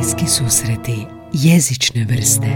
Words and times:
Bliski 0.00 0.26
susreti 0.26 1.06
jezične 1.32 2.06
vrste 2.10 2.46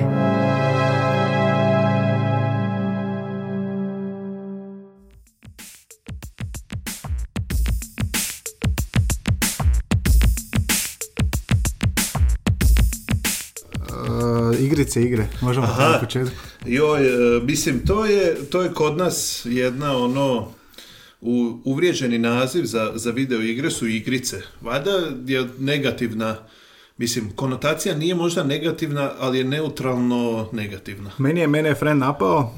Uh, 13.90 14.60
igrice, 14.60 15.02
igre. 15.02 15.26
Možemo 15.40 15.66
Aha. 15.66 15.88
na 15.88 16.00
početku. 16.00 16.34
Joj, 16.66 17.06
e, 17.06 17.40
mislim, 17.42 17.86
to 17.86 18.04
je, 18.04 18.34
to 18.50 18.62
je 18.62 18.72
kod 18.72 18.96
nas 18.96 19.42
jedna 19.44 19.96
ono 19.96 20.48
u, 21.20 21.60
uvriježeni 21.64 22.18
naziv 22.18 22.64
za, 22.64 22.92
za 22.94 23.10
video 23.10 23.42
igre 23.42 23.70
su 23.70 23.86
igrice. 23.86 24.40
Valjda 24.60 24.90
je 25.26 25.48
negativna, 25.58 26.36
mislim, 26.98 27.30
konotacija 27.36 27.94
nije 27.94 28.14
možda 28.14 28.44
negativna, 28.44 29.10
ali 29.18 29.38
je 29.38 29.44
neutralno 29.44 30.48
negativna. 30.52 31.10
Meni 31.18 31.40
je, 31.40 31.46
mene 31.46 31.68
je 31.68 31.74
friend 31.74 32.00
napao, 32.00 32.52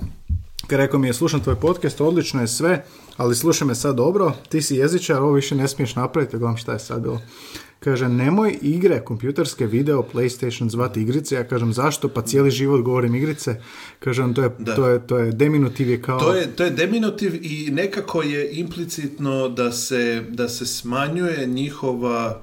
rekao 0.69 1.01
mi 1.01 1.07
je 1.07 1.15
slušam 1.15 1.41
tvoj 1.41 1.61
podcast, 1.61 2.01
odlično 2.01 2.41
je 2.41 2.49
sve, 2.49 2.85
ali 3.17 3.37
slušaj 3.37 3.69
me 3.69 3.75
sad 3.75 3.97
dobro, 3.97 4.33
ti 4.49 4.63
si 4.63 4.77
jezičar, 4.77 5.23
ovo 5.23 5.33
više 5.33 5.55
ne 5.55 5.69
smiješ 5.69 5.97
napraviti, 5.97 6.39
gledam 6.39 6.57
šta 6.57 6.73
je 6.73 6.79
sad 6.79 7.03
bilo. 7.03 7.21
Kaže, 7.81 8.09
nemoj 8.09 8.59
igre, 8.63 9.05
kompjuterske 9.05 9.67
video, 9.67 10.05
PlayStation 10.15 10.69
zvati 10.69 11.03
igrice. 11.03 11.35
Ja 11.35 11.45
kažem, 11.49 11.73
zašto? 11.73 12.09
Pa 12.09 12.23
cijeli 12.23 12.51
život 12.51 12.81
govorim 12.83 13.15
igrice. 13.15 13.61
Kažem, 13.99 14.35
to 14.35 14.43
je, 14.43 14.51
Da. 14.59 14.75
to 14.75 14.89
je, 14.89 15.07
to 15.07 15.19
je 15.19 15.33
deminutiv 15.33 15.91
je 15.91 16.03
kao... 16.03 16.21
To 16.21 16.33
je, 16.33 16.47
to 16.57 16.65
je 16.65 16.71
deminutiv 16.71 17.35
i 17.43 17.71
nekako 17.71 18.23
je 18.23 18.51
implicitno 18.53 19.49
da 19.49 19.73
se, 19.73 20.25
da 20.29 20.49
se 20.49 20.67
smanjuje 20.67 21.47
njihova, 21.47 22.43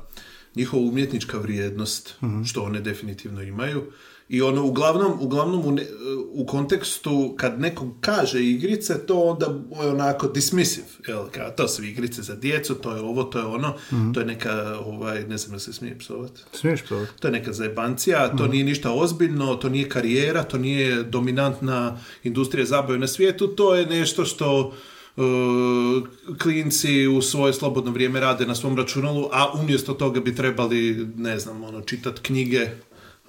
njihova 0.56 0.84
umjetnička 0.84 1.38
vrijednost, 1.38 2.14
što 2.46 2.62
one 2.64 2.82
definitivno 2.82 3.42
imaju. 3.42 3.84
I 4.30 4.42
ono, 4.42 4.64
uglavnom, 4.66 5.18
uglavnom 5.20 5.66
u, 5.66 5.72
ne- 5.72 5.86
u 6.32 6.46
kontekstu, 6.46 7.34
kad 7.38 7.60
neko 7.60 7.96
kaže 8.02 8.44
igrice, 8.44 9.06
to 9.06 9.20
onda 9.22 9.46
je 9.84 9.90
onako 9.90 10.28
dismissive. 10.28 10.86
Jel, 11.08 11.26
kao, 11.32 11.50
to 11.52 11.68
su 11.68 11.84
igrice 11.84 12.22
za 12.22 12.36
djecu, 12.36 12.76
to 12.76 12.96
je 12.96 13.02
ovo, 13.02 13.24
to 13.24 13.40
je 13.40 13.46
ono, 13.46 13.76
to 14.14 14.20
je 14.20 14.26
neka, 14.26 14.80
ovaj, 14.86 15.24
ne 15.28 15.38
znam 15.38 15.54
da 15.54 15.60
se 15.60 15.74
smije 15.74 16.00
psovati. 16.00 16.42
Smiješ 16.54 16.82
psovati? 16.82 17.12
To 17.20 17.28
je 17.28 17.32
neka 17.32 17.54
zajebancija, 17.54 18.36
to 18.38 18.48
nije 18.48 18.64
ništa 18.64 18.92
ozbiljno, 18.92 19.56
to 19.56 19.70
nije 19.70 19.90
karijera, 19.90 20.44
to 20.44 20.58
nije 20.58 21.04
dominantna 21.04 22.00
industrija 22.24 22.66
zabave 22.66 23.00
na 23.00 23.08
svijetu, 23.08 23.48
to 23.48 23.76
je 23.76 23.86
nešto 23.86 24.26
što 24.26 24.74
klinci 26.42 27.08
u 27.08 27.22
svoje 27.22 27.54
slobodno 27.54 27.92
vrijeme 27.92 28.20
rade 28.20 28.46
na 28.46 28.56
svom 28.56 28.78
računalu, 28.78 29.30
a 29.32 29.60
umjesto 29.62 29.94
toga 29.94 30.20
bi 30.20 30.36
trebali, 30.36 31.08
ne 31.18 31.40
znam, 31.40 31.64
ono, 31.64 31.82
čitati 31.82 32.22
knjige, 32.22 32.68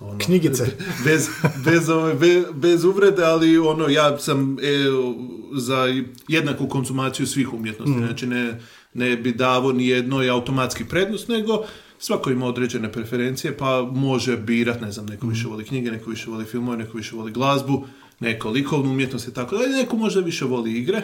ono, 0.00 0.18
Knjigice. 0.18 0.66
bez, 1.05 1.28
bez, 1.64 1.88
ove, 1.88 2.14
be- 2.14 2.44
bez 2.52 2.84
uvrede, 2.84 3.24
ali 3.24 3.58
ono, 3.58 3.88
ja 3.88 4.18
sam 4.18 4.56
e, 4.58 4.62
za 5.52 5.86
jednaku 6.28 6.68
konzumaciju 6.68 7.27
svih 7.27 7.52
umjetnosti, 7.52 7.98
znači 7.98 8.27
ne, 8.27 8.60
ne 8.94 9.16
bi 9.16 9.32
davo 9.32 9.72
ni 9.72 9.88
jednoj 9.88 10.30
automatski 10.30 10.84
prednost, 10.84 11.28
nego 11.28 11.64
svako 11.98 12.30
ima 12.30 12.46
određene 12.46 12.92
preferencije, 12.92 13.56
pa 13.56 13.82
može 13.82 14.36
birat, 14.36 14.80
ne 14.80 14.92
znam, 14.92 15.06
neko 15.06 15.27
više 15.27 15.48
voli 15.48 15.64
knjige, 15.64 15.90
neko 15.90 16.10
više 16.10 16.30
voli 16.30 16.44
filmove, 16.44 16.77
neko 16.77 16.96
više 16.96 17.16
voli 17.16 17.32
glazbu, 17.32 17.86
neko 18.20 18.50
likovnu 18.50 18.90
umjetnost 18.90 19.28
i 19.28 19.34
tako 19.34 19.56
dalje, 19.56 19.68
neko 19.68 19.96
možda 19.96 20.20
više 20.20 20.44
voli 20.44 20.72
igre. 20.72 21.02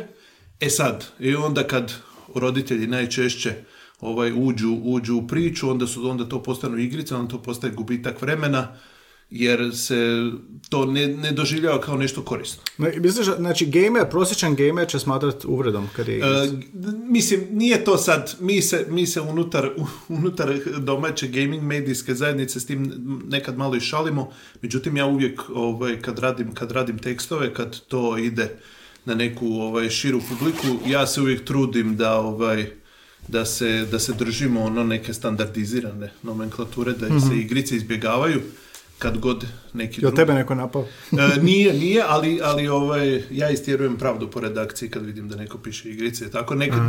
E 0.60 0.70
sad, 0.70 1.06
i 1.20 1.34
onda 1.34 1.66
kad 1.66 1.92
roditelji 2.34 2.86
najčešće 2.86 3.54
ovaj 4.00 4.32
uđu, 4.36 4.78
uđu 4.82 5.16
u 5.16 5.26
priču, 5.26 5.70
onda 5.70 5.86
su 5.86 6.10
onda 6.10 6.24
to 6.24 6.42
postanu 6.42 6.78
igrice, 6.78 7.14
onda 7.14 7.30
to 7.30 7.42
postaje 7.42 7.72
gubitak 7.72 8.22
vremena, 8.22 8.76
jer 9.30 9.76
se 9.76 10.30
to 10.68 10.84
ne, 10.84 11.06
ne 11.06 11.32
doživljava 11.32 11.80
kao 11.80 11.96
nešto 11.96 12.22
korisno. 12.22 12.62
Misliš, 12.78 13.26
znači, 13.26 13.66
gamer, 13.66 14.10
prosječan 14.10 14.54
gamer 14.54 14.88
će 14.88 14.98
smatrati 14.98 15.46
uvredom 15.46 15.88
kad 15.96 16.08
je. 16.08 16.18
E, 16.18 16.20
d- 16.72 16.98
mislim, 17.08 17.46
nije 17.50 17.84
to 17.84 17.96
sad, 17.96 18.36
mi 18.40 18.62
se, 18.62 18.86
mi 18.88 19.06
se 19.06 19.20
unutar, 19.20 19.70
unutar 20.08 20.58
domaće 20.78 21.28
gaming 21.28 21.62
medijske 21.62 22.14
zajednice 22.14 22.60
s 22.60 22.66
tim 22.66 22.92
nekad 23.28 23.58
malo 23.58 23.76
i 23.76 23.80
šalimo, 23.80 24.32
međutim 24.62 24.96
ja 24.96 25.06
uvijek 25.06 25.40
ovaj, 25.54 26.00
kad, 26.00 26.18
radim, 26.18 26.54
kad 26.54 26.70
radim 26.70 26.98
tekstove, 26.98 27.54
kad 27.54 27.80
to 27.80 28.18
ide 28.18 28.58
na 29.04 29.14
neku 29.14 29.46
ovaj, 29.46 29.90
širu 29.90 30.20
publiku, 30.28 30.66
ja 30.86 31.06
se 31.06 31.20
uvijek 31.20 31.44
trudim 31.44 31.96
da 31.96 32.14
ovaj, 32.14 32.66
da 33.28 33.44
se, 33.44 33.86
da 33.90 33.98
se 33.98 34.12
držimo 34.12 34.62
ono 34.62 34.84
neke 34.84 35.14
standardizirane 35.14 36.12
nomenklature, 36.22 36.92
da 36.92 37.20
se 37.20 37.36
igrice 37.36 37.76
izbjegavaju 37.76 38.40
kad 38.98 39.18
god 39.18 39.44
neki 39.72 40.00
drugi- 40.00 40.16
tebe 40.16 40.34
neko 40.34 40.54
napao? 40.54 40.84
E, 41.12 41.40
nije, 41.42 41.72
nije, 41.74 42.02
ali, 42.06 42.40
ali 42.42 42.68
ovaj, 42.68 43.22
ja 43.30 43.50
istjerujem 43.50 43.96
pravdu 43.96 44.30
po 44.30 44.40
redakciji 44.40 44.88
kad 44.88 45.06
vidim 45.06 45.28
da 45.28 45.36
neko 45.36 45.58
piše 45.58 45.90
igrice. 45.90 46.30
Tako 46.30 46.54
nekad, 46.54 46.80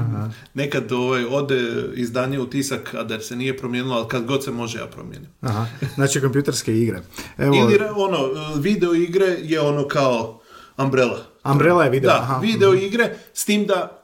nekad 0.53 0.91
ovaj, 0.91 1.25
ode 1.25 1.61
izdanje 1.95 2.39
u 2.39 2.45
tisak, 2.45 2.93
a 2.93 3.03
da 3.03 3.19
se 3.19 3.35
nije 3.35 3.57
promijenilo, 3.57 3.95
ali 3.95 4.07
kad 4.07 4.25
god 4.25 4.43
se 4.43 4.51
može 4.51 4.79
ja 4.79 4.87
promijenim. 4.87 5.29
Aha, 5.41 5.65
znači 5.95 6.21
kompjuterske 6.21 6.77
igre. 6.77 7.01
Evo, 7.37 7.55
Ili 7.55 7.79
ono, 7.95 8.17
video 8.55 8.93
igre 8.93 9.37
je 9.41 9.61
ono 9.61 9.87
kao 9.87 10.40
Umbrella. 10.77 11.25
Umbrella 11.43 11.83
je 11.83 11.89
video, 11.89 12.09
Da, 12.09 12.17
aha. 12.17 12.39
video 12.39 12.73
igre, 12.75 13.15
s 13.33 13.45
tim 13.45 13.65
da 13.65 13.97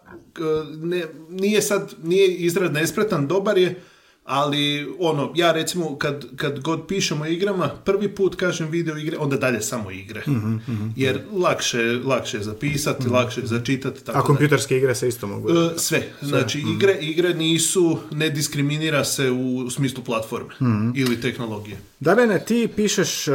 ne, 0.75 1.03
nije 1.29 1.61
sad, 1.61 1.93
nije 2.03 2.27
izraz 2.29 2.71
nespretan, 2.71 3.27
dobar 3.27 3.57
je, 3.57 3.81
ali 4.25 4.87
ono, 4.99 5.31
ja 5.35 5.51
recimo 5.51 5.97
kad, 5.97 6.25
kad 6.35 6.59
god 6.59 6.87
pišemo 6.87 7.23
o 7.23 7.27
igrama, 7.27 7.69
prvi 7.69 8.07
put 8.09 8.35
kažem 8.35 8.67
video 8.67 8.97
igre, 8.97 9.17
onda 9.17 9.37
dalje 9.37 9.61
samo 9.61 9.91
igre. 9.91 10.21
Mhm, 10.27 10.57
Jer 10.95 11.19
lakše, 11.33 11.77
lakše 12.05 12.37
je 12.37 12.43
zapisati, 12.43 13.07
lakše 13.07 13.41
je 13.41 13.47
začitati. 13.47 13.99
Tako 13.99 14.11
a 14.11 14.21
da. 14.21 14.25
kompjuterske 14.25 14.77
igre 14.77 14.95
se 14.95 15.07
isto 15.07 15.27
mogu. 15.27 15.49
E, 15.49 15.69
sve. 15.77 16.03
Znači, 16.21 16.63
igre, 16.69 16.93
igre 16.93 17.33
nisu, 17.33 17.97
ne 18.11 18.29
diskriminira 18.29 19.03
se 19.03 19.31
u 19.31 19.69
smislu 19.69 20.03
platforme 20.03 20.53
Mhm. 20.61 20.91
ili 20.95 21.21
tehnologije. 21.21 21.77
Dabene, 21.99 22.39
ti 22.39 22.69
pišeš 22.75 23.27
uh, 23.27 23.33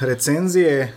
recenzije 0.00 0.94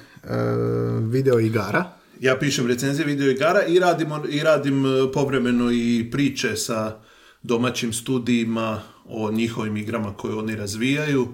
video 1.10 1.40
igara. 1.40 2.00
Ja 2.20 2.38
pišem 2.40 2.68
recenzije 2.68 3.06
video 3.06 3.32
igara 3.32 3.66
i 3.66 3.80
radim, 3.80 4.08
i 4.30 4.40
radim 4.40 4.86
e, 4.86 5.12
povremeno 5.14 5.72
i 5.72 6.08
priče 6.12 6.56
sa 6.56 7.00
domaćim 7.44 7.94
studijima 7.94 8.82
o 9.06 9.32
njihovim 9.32 9.78
igrama 9.78 10.14
koje 10.14 10.36
oni 10.36 10.56
razvijaju. 10.56 11.28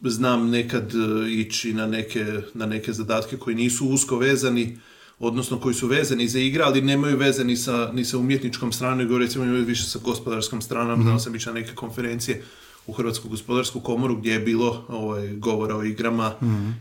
Znam 0.00 0.50
nekad 0.50 0.92
e, 0.94 1.30
ići 1.30 1.74
na 1.74 1.86
neke, 1.86 2.24
na 2.54 2.66
neke 2.66 2.92
zadatke 2.92 3.36
koji 3.36 3.56
nisu 3.56 3.88
usko 3.88 4.16
vezani, 4.18 4.78
odnosno 5.18 5.60
koji 5.60 5.74
su 5.74 5.86
vezani 5.86 6.28
za 6.28 6.38
igre, 6.38 6.64
ali 6.64 6.82
nemaju 6.82 7.16
veze 7.16 7.44
ni 7.44 7.56
sa, 7.56 7.90
ni 7.92 8.04
sa 8.04 8.18
umjetničkom 8.18 8.72
stranom, 8.72 8.98
nego 8.98 9.18
recimo 9.18 9.44
imaju 9.44 9.64
više 9.64 9.84
sa 9.84 9.98
gospodarskom 10.04 10.62
stranom. 10.62 11.02
Znao 11.02 11.18
sam 11.18 11.34
ići 11.34 11.46
na 11.46 11.52
neke 11.52 11.74
konferencije 11.74 12.44
u 12.86 12.92
Hrvatsku 12.92 13.28
gospodarsku 13.28 13.80
komoru 13.80 14.16
gdje 14.16 14.32
je 14.32 14.40
bilo 14.40 14.84
ovaj, 14.88 15.28
govora 15.28 15.76
o 15.76 15.84
igrama 15.84 16.32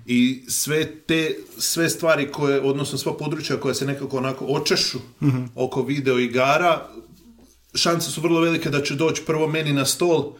i 0.05 0.43
sve 0.47 0.95
te 0.95 1.35
sve 1.57 1.89
stvari 1.89 2.31
koje, 2.31 2.61
odnosno 2.61 2.97
sva 2.97 3.13
područja 3.17 3.57
koja 3.57 3.73
se 3.73 3.85
nekako 3.85 4.17
onako 4.17 4.45
očešu 4.45 4.99
oko 5.55 5.81
video 5.83 6.19
igara, 6.19 6.87
šanse 7.75 8.11
su 8.11 8.21
vrlo 8.21 8.41
velike 8.41 8.69
da 8.69 8.83
će 8.83 8.95
doći 8.95 9.21
prvo 9.25 9.47
meni 9.47 9.73
na 9.73 9.85
stol 9.85 10.33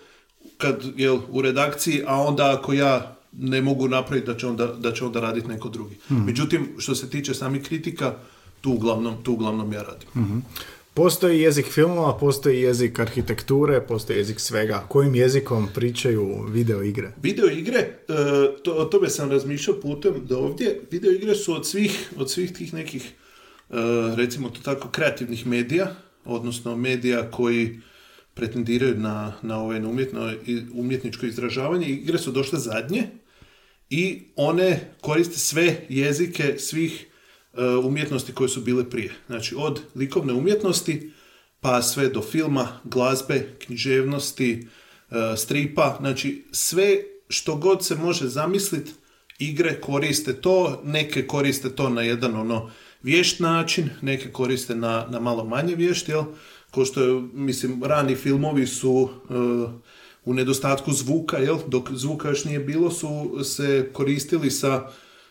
kad 0.58 0.84
jel, 0.98 1.20
u 1.30 1.42
redakciji, 1.42 2.04
a 2.08 2.16
onda 2.16 2.56
ako 2.58 2.74
ja 2.74 3.16
ne 3.32 3.62
mogu 3.62 3.88
napraviti 3.88 4.28
da 4.28 4.38
će 4.38 4.48
onda, 4.48 4.68
da 4.68 4.94
će 4.94 5.06
onda 5.06 5.20
raditi 5.20 5.48
neko 5.48 5.70
drugi. 5.70 5.96
Međutim, 6.10 6.68
što 6.78 6.96
se 6.96 7.10
tiče 7.10 7.34
samih 7.34 7.64
kritika, 7.64 8.16
tu 8.62 8.72
uglavnom, 8.72 9.24
tu 9.24 9.34
uglavnom 9.34 9.74
ja 9.74 9.82
radim. 9.82 10.44
Postoji 10.94 11.42
jezik 11.42 11.66
filmova, 11.66 12.18
postoji 12.18 12.62
jezik 12.62 13.00
arhitekture, 13.00 13.82
postoji 13.82 14.18
jezik 14.18 14.40
svega. 14.40 14.86
Kojim 14.88 15.16
jezikom 15.16 15.68
pričaju 15.76 16.46
video 16.50 16.84
igre? 16.84 17.12
Video 17.24 17.50
igre, 17.50 17.80
e, 17.80 17.94
to, 18.64 18.74
o 18.74 18.86
tome 18.86 19.10
sam 19.10 19.32
razmišljao 19.32 19.80
putem 19.80 20.14
do 20.26 20.38
ovdje, 20.38 20.82
video 20.92 21.12
igre 21.12 21.36
su 21.36 21.54
od 21.54 21.68
svih, 21.68 22.14
od 22.18 22.32
svih 22.32 22.54
tih 22.54 22.74
nekih, 22.74 23.06
e, 23.06 23.76
recimo 24.16 24.50
to 24.50 24.62
tako, 24.62 24.90
kreativnih 24.90 25.48
medija, 25.48 25.96
odnosno 26.26 26.76
medija 26.76 27.32
koji 27.32 27.80
pretendiraju 28.34 28.96
na, 28.98 29.34
na 29.42 29.62
ovaj, 29.62 29.86
umjetno, 29.86 30.34
umjetničko 30.74 31.26
izražavanje, 31.26 31.88
igre 31.88 32.18
su 32.18 32.32
došle 32.32 32.60
zadnje 32.60 33.04
i 33.90 34.22
one 34.36 34.80
koriste 35.02 35.38
sve 35.38 35.86
jezike 35.90 36.56
svih 36.58 37.06
umjetnosti 37.84 38.34
koje 38.34 38.50
su 38.50 38.62
bile 38.62 38.90
prije. 38.90 39.14
Znači, 39.28 39.56
od 39.58 39.82
likovne 39.96 40.34
umjetnosti 40.34 41.12
pa 41.62 41.82
sve 41.82 42.10
do 42.10 42.22
filma, 42.22 42.68
glazbe, 42.84 43.56
književnosti, 43.66 44.68
e, 45.12 45.38
stripa, 45.38 45.98
znači 46.00 46.46
sve 46.52 46.98
što 47.30 47.56
god 47.56 47.86
se 47.86 47.96
može 47.96 48.28
zamisliti, 48.28 48.92
igre 49.40 49.82
koriste 49.82 50.34
to, 50.42 50.82
neke 50.84 51.28
koriste 51.28 51.76
to 51.76 51.90
na 51.90 52.02
jedan 52.02 52.36
ono 52.36 52.72
vješt 53.04 53.40
način, 53.40 53.90
neke 54.02 54.32
koriste 54.32 54.76
na, 54.76 55.08
na 55.10 55.20
malo 55.20 55.46
manje 55.46 55.76
vješt, 55.76 56.10
jel? 56.10 56.24
Ko 56.72 56.86
što 56.86 57.04
je, 57.04 57.22
mislim, 57.34 57.84
rani 57.84 58.16
filmovi 58.16 58.68
su 58.68 59.10
e, 59.10 59.34
u 60.26 60.34
nedostatku 60.34 60.94
zvuka, 60.94 61.38
jel, 61.38 61.58
dok 61.68 61.92
zvuka 61.92 62.30
još 62.30 62.46
nije 62.46 62.60
bilo, 62.60 62.92
su 62.92 63.40
se 63.44 63.90
koristili 63.94 64.52
sa, 64.52 64.90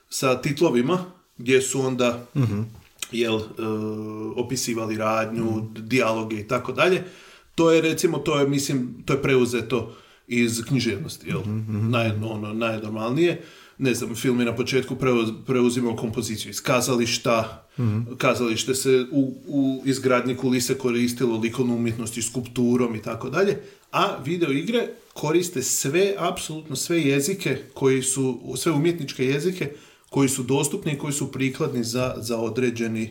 sa 0.08 0.40
titlovima, 0.40 1.17
gdje 1.38 1.62
su 1.62 1.80
onda 1.80 2.26
jel, 3.12 3.36
e, 3.36 3.42
opisivali 4.36 4.96
radnju, 4.96 5.68
dijaloge 5.78 6.40
i 6.40 6.48
tako 6.48 6.72
dalje. 6.72 7.04
To 7.54 7.70
je, 7.72 7.80
recimo, 7.80 8.18
to 8.18 8.38
je, 8.38 8.48
mislim, 8.48 9.02
to 9.04 9.12
je 9.12 9.22
preuzeto 9.22 9.96
iz 10.28 10.62
književnosti, 10.68 11.28
jel, 11.28 11.40
Naj, 11.90 12.10
ono, 12.10 12.54
najnormalnije. 12.54 13.42
Ne 13.78 13.94
znam, 13.94 14.14
film 14.14 14.40
je 14.40 14.46
na 14.46 14.56
početku 14.56 14.96
preuz, 14.96 15.28
preuzimao 15.46 15.96
kompoziciju 15.96 16.50
iz 16.50 16.62
kazališta, 16.62 17.66
kazalište 18.18 18.74
se 18.74 19.06
u, 19.10 19.34
u 19.46 19.82
izgradnji 19.84 20.36
kulise 20.36 20.78
koristilo 20.78 21.38
likovnu 21.38 21.88
i 22.16 22.22
skulpturom 22.22 22.94
i 22.94 23.02
tako 23.02 23.30
dalje, 23.30 23.62
a 23.92 24.16
video 24.24 24.52
igre 24.52 24.88
koriste 25.14 25.62
sve, 25.62 26.14
apsolutno 26.18 26.76
sve 26.76 27.02
jezike 27.02 27.58
koji 27.74 28.02
su, 28.02 28.54
sve 28.56 28.72
umjetničke 28.72 29.24
jezike 29.24 29.70
koji 30.10 30.28
su 30.28 30.42
dostupni 30.42 30.92
i 30.92 30.98
koji 30.98 31.12
su 31.12 31.32
prikladni 31.32 31.84
za, 31.84 32.14
za 32.18 32.36
određeni 32.36 33.10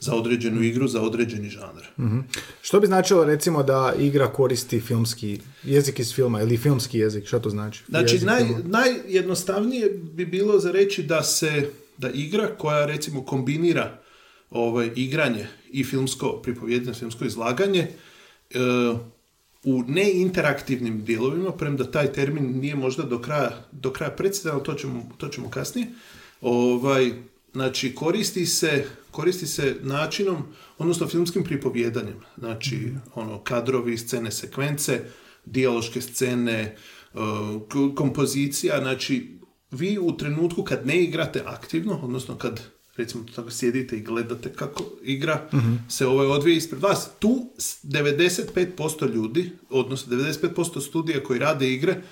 za 0.00 0.14
određenu 0.14 0.62
igru, 0.62 0.88
za 0.88 1.02
određeni 1.02 1.48
žanr. 1.48 1.82
Mhm. 1.98 2.18
Što 2.62 2.80
bi 2.80 2.86
značilo 2.86 3.24
recimo 3.24 3.62
da 3.62 3.94
igra 3.98 4.32
koristi 4.32 4.80
filmski 4.80 5.40
jezik 5.62 5.98
iz 5.98 6.14
filma 6.14 6.40
ili 6.40 6.56
filmski 6.56 6.98
jezik, 6.98 7.26
što 7.26 7.38
to 7.38 7.50
znači? 7.50 7.84
Znači, 7.88 8.14
Jezik 8.14 8.26
naj, 8.26 8.44
najjednostavnije 8.64 9.88
bi 9.88 10.26
bilo 10.26 10.58
za 10.58 10.72
reći 10.72 11.02
da 11.02 11.22
se, 11.22 11.70
da 11.96 12.10
igra 12.10 12.56
koja 12.58 12.86
recimo 12.86 13.24
kombinira 13.24 13.98
ovaj, 14.50 14.90
igranje 14.96 15.46
i 15.70 15.84
filmsko 15.84 16.40
pripovjedanje, 16.42 16.94
filmsko 16.94 17.24
izlaganje, 17.24 17.80
e, 17.80 18.58
u 19.64 19.82
neinteraktivnim 19.86 21.04
dijelovima, 21.04 21.52
premda 21.52 21.90
taj 21.90 22.12
termin 22.12 22.60
nije 22.60 22.74
možda 22.74 23.02
do 23.02 23.18
kraja, 23.18 23.50
do 23.72 23.92
kraja 23.92 24.14
ali 24.52 24.62
to 24.64 24.74
ćemo, 24.74 25.10
to 25.16 25.28
ćemo 25.28 25.50
kasnije, 25.50 25.86
ovaj, 26.40 27.12
znači 27.52 27.94
koristi 27.94 28.46
se, 28.46 28.84
koristi 29.10 29.46
se 29.46 29.76
načinom, 29.82 30.42
odnosno 30.78 31.08
filmskim 31.08 31.44
pripovjedanjem, 31.44 32.16
znači 32.38 32.78
ono 33.14 33.38
kadrovi, 33.38 33.98
scene, 33.98 34.30
sekvence, 34.30 35.04
dijaloške 35.44 36.00
scene, 36.00 36.52
e, 36.52 36.76
kompozicija, 37.94 38.80
znači 38.80 39.38
vi 39.70 39.98
u 39.98 40.16
trenutku 40.16 40.62
kad 40.62 40.86
ne 40.86 41.02
igrate 41.02 41.42
aktivno, 41.46 42.00
odnosno 42.02 42.34
kad 42.36 42.60
recimo 42.96 43.24
tako 43.34 43.50
sjedite 43.50 43.96
i 43.96 44.02
gledate 44.02 44.52
kako 44.52 44.84
igra 45.02 45.48
se 45.88 46.06
ovaj 46.06 46.26
odvije 46.26 46.56
ispred 46.56 46.82
vas, 46.82 47.10
tu 47.18 47.50
s- 47.58 47.84
95% 47.84 49.06
ljudi, 49.06 49.50
odnosno 49.70 50.16
95% 50.16 50.80
studija 50.80 51.22
koji 51.22 51.38
rade 51.38 51.72
igre, 51.72 52.02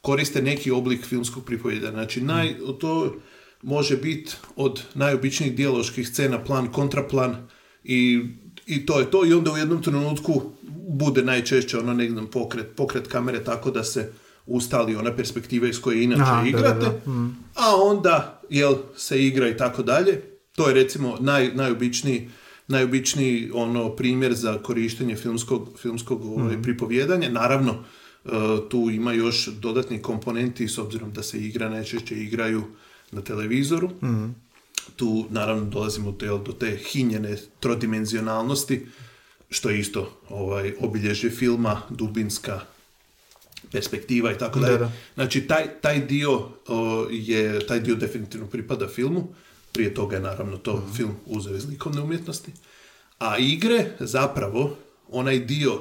koriste 0.00 0.42
neki 0.42 0.70
oblik 0.70 1.04
filmskog 1.06 1.44
pripovjedanja. 1.44 1.92
Znači, 1.92 2.20
naj, 2.20 2.54
to 2.80 3.14
može 3.62 3.96
biti 3.96 4.32
od 4.56 4.82
najobičnijih 4.94 5.56
dijaloških 5.56 6.08
scena, 6.08 6.44
plan, 6.44 6.72
kontraplan 6.72 7.48
i, 7.84 8.24
i 8.66 8.86
to 8.86 9.00
je 9.00 9.10
to. 9.10 9.26
I 9.26 9.32
onda 9.32 9.52
u 9.52 9.56
jednom 9.56 9.82
trenutku 9.82 10.42
bude 10.88 11.22
najčešće 11.22 11.78
ono 11.78 11.94
negdje 11.94 12.30
pokret, 12.30 12.66
pokret 12.76 13.06
kamere 13.06 13.44
tako 13.44 13.70
da 13.70 13.84
se 13.84 14.12
ustali 14.46 14.96
ona 14.96 15.16
perspektiva 15.16 15.68
iz 15.68 15.80
koje 15.80 16.02
inače 16.02 16.22
Aha, 16.22 16.36
da, 16.36 16.42
da, 16.42 16.48
igrate, 16.48 17.00
da. 17.06 17.12
a 17.54 17.76
onda 17.82 18.40
jel, 18.50 18.74
se 18.96 19.26
igra 19.26 19.48
i 19.48 19.56
tako 19.56 19.82
dalje. 19.82 20.22
To 20.52 20.68
je 20.68 20.74
recimo 20.74 21.16
naj, 21.20 21.50
najobičniji 21.54 22.28
najobičniji 22.68 23.50
ono 23.54 23.96
primjer 23.96 24.34
za 24.34 24.58
korištenje 24.58 25.16
filmskog, 25.16 25.78
filmskog 25.82 26.24
ovaj, 26.24 26.62
pripovjedanja. 26.62 27.30
Naravno, 27.30 27.72
e, 28.24 28.28
tu 28.68 28.90
ima 28.90 29.12
još 29.12 29.46
dodatni 29.46 30.02
komponenti 30.02 30.68
s 30.68 30.78
obzirom 30.78 31.12
da 31.12 31.22
se 31.22 31.38
igra 31.38 31.68
najčešće 31.68 32.14
igraju 32.14 32.62
na 33.10 33.20
televizoru. 33.20 33.90
Tu 34.96 35.26
naravno 35.30 35.64
dolazimo 35.64 36.12
do, 36.12 36.38
do 36.38 36.52
te 36.52 36.78
hinjene 36.84 37.36
trodimenzionalnosti, 37.60 38.86
što 39.50 39.70
je 39.70 39.80
isto 39.80 40.18
ovaj, 40.28 40.72
obilježje 40.80 41.30
filma, 41.30 41.82
dubinska 41.90 42.60
perspektiva 43.72 44.32
i 44.32 44.38
tako 44.38 44.58
Da, 44.58 44.66
dalje. 44.66 44.78
da. 44.78 44.92
Znači, 45.14 45.40
taj, 45.40 45.80
taj 45.80 46.00
dio 46.00 46.32
o, 46.68 47.06
je, 47.10 47.66
taj 47.66 47.80
dio 47.80 47.94
definitivno 47.94 48.46
pripada 48.46 48.88
filmu. 48.88 49.28
Prije 49.72 49.94
toga 49.94 50.16
je 50.16 50.22
naravno 50.22 50.56
to 50.56 50.76
Mhm. 50.76 50.92
film 50.92 51.14
uzeo 51.26 51.56
iz 51.56 51.68
likovne 51.68 52.00
umjetnosti. 52.00 52.52
A 53.18 53.38
igre, 53.38 53.90
zapravo, 54.00 54.76
onaj 55.08 55.38
dio 55.38 55.80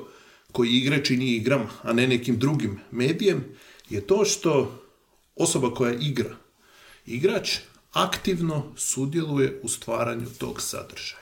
koji 0.52 0.70
igre 0.72 1.04
čini 1.06 1.26
igram, 1.28 1.68
a 1.84 1.94
ne 1.94 2.08
nekim 2.08 2.38
drugim 2.38 2.80
medijem, 2.92 3.44
je 3.90 4.02
to 4.02 4.26
što 4.26 4.82
osoba 5.36 5.74
koja 5.74 5.94
igra, 5.94 6.36
igrač, 7.06 7.58
aktivno 7.92 8.74
sudjeluje 8.76 9.60
u 9.64 9.70
stvaranju 9.70 10.26
tog 10.38 10.62
sadržaja. 10.62 11.22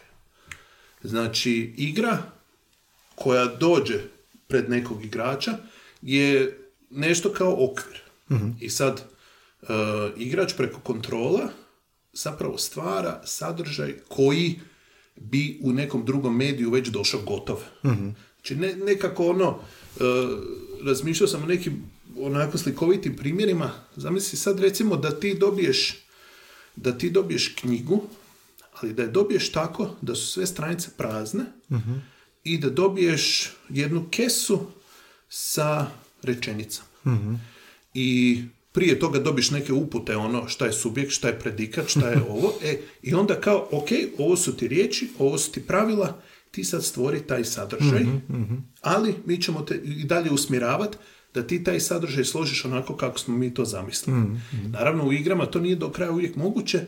Znači, 1.04 1.74
igra 1.78 2.18
koja 3.16 3.46
dođe 3.46 4.00
pred 4.48 4.70
nekog 4.70 5.06
igrača 5.06 5.52
je 6.02 6.60
nešto 6.90 7.34
kao 7.34 7.66
okvir. 7.70 8.02
I 8.60 8.70
sad, 8.70 9.02
e, 9.62 9.66
igrač 10.18 10.54
preko 10.58 10.80
kontrola 10.80 11.50
zapravo 12.14 12.58
stvara 12.58 13.22
sadržaj 13.26 13.96
koji 14.08 14.60
bi 15.16 15.60
u 15.62 15.74
nekom 15.74 16.06
drugom 16.06 16.38
mediju 16.38 16.72
već 16.72 16.88
došao 16.88 17.22
gotov. 17.22 17.58
Znači, 18.36 18.56
ne, 18.56 18.76
nekako 18.76 19.28
ono, 19.28 19.60
e, 20.00 20.04
razmišljao 20.86 21.28
sam 21.28 21.44
o 21.44 21.46
nekim 21.46 21.84
onako 22.20 22.58
slikovitim 22.58 23.16
primjerima, 23.16 23.72
zamisli 23.96 24.38
sad 24.38 24.60
recimo 24.60 24.96
da 24.96 25.20
ti 25.20 25.38
dobiješ 25.40 26.04
da 26.76 26.98
ti 26.98 27.10
dobiješ 27.10 27.56
knjigu, 27.56 28.04
ali 28.74 28.94
da 28.94 29.02
je 29.02 29.08
dobiješ 29.08 29.52
tako 29.52 29.96
da 30.02 30.16
su 30.16 30.28
sve 30.28 30.46
stranice 30.46 30.90
prazne 30.98 31.44
i 32.44 32.58
da 32.58 32.70
dobiješ 32.70 33.52
jednu 33.70 34.06
kesu 34.12 34.60
sa 35.30 35.88
rečenicama. 36.24 36.88
I 37.94 38.42
prije 38.72 39.00
toga 39.00 39.20
dobiš 39.20 39.52
neke 39.52 39.74
upute, 39.74 40.18
ono 40.18 40.48
šta 40.48 40.66
je 40.66 40.74
subjekt, 40.74 41.12
šta 41.12 41.28
je 41.28 41.40
predikat, 41.40 41.88
šta 41.88 42.10
je 42.10 42.22
ovo, 42.30 42.54
e, 42.64 42.78
i 43.02 43.14
onda 43.14 43.42
kao, 43.42 43.68
ok, 43.72 43.90
ovo 44.18 44.36
su 44.36 44.58
ti 44.58 44.68
riječi, 44.68 45.10
ovo 45.20 45.38
su 45.38 45.52
ti 45.52 45.68
pravila, 45.68 46.22
ti 46.52 46.64
sad 46.64 46.84
stvori 46.86 47.28
taj 47.28 47.46
sadržaj, 47.46 48.06
ali 48.82 49.16
mi 49.26 49.42
ćemo 49.42 49.62
te 49.62 49.76
i 49.76 50.04
dalje 50.04 50.32
usmjeravati 50.32 50.98
da 51.34 51.48
ti 51.48 51.64
taj 51.64 51.80
sadržaj 51.80 52.24
složiš 52.26 52.66
onako 52.66 52.96
kako 52.96 53.20
smo 53.20 53.38
mi 53.38 53.54
to 53.54 53.66
zamislili. 53.66 54.20
Naravno, 54.72 55.06
u 55.06 55.14
igrama 55.14 55.46
to 55.46 55.60
nije 55.60 55.76
do 55.76 55.90
kraja 55.90 56.12
uvijek 56.12 56.36
moguće, 56.36 56.82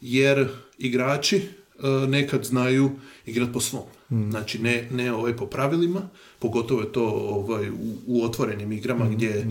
jer 0.00 0.48
igrači 0.78 1.36
e, 1.36 2.06
nekad 2.06 2.44
znaju 2.44 2.90
igrati 3.26 3.52
po 3.52 3.60
svom. 3.60 3.84
Znači, 4.30 4.58
ne, 4.58 4.88
ne 4.90 5.12
ovaj 5.12 5.36
po 5.36 5.46
pravilima, 5.46 6.08
pogotovo 6.38 6.80
je 6.80 6.92
to 6.92 7.04
ovaj, 7.08 7.70
u, 7.70 7.94
u 8.06 8.24
otvorenim 8.24 8.72
igrama 8.72 9.08
gdje 9.08 9.46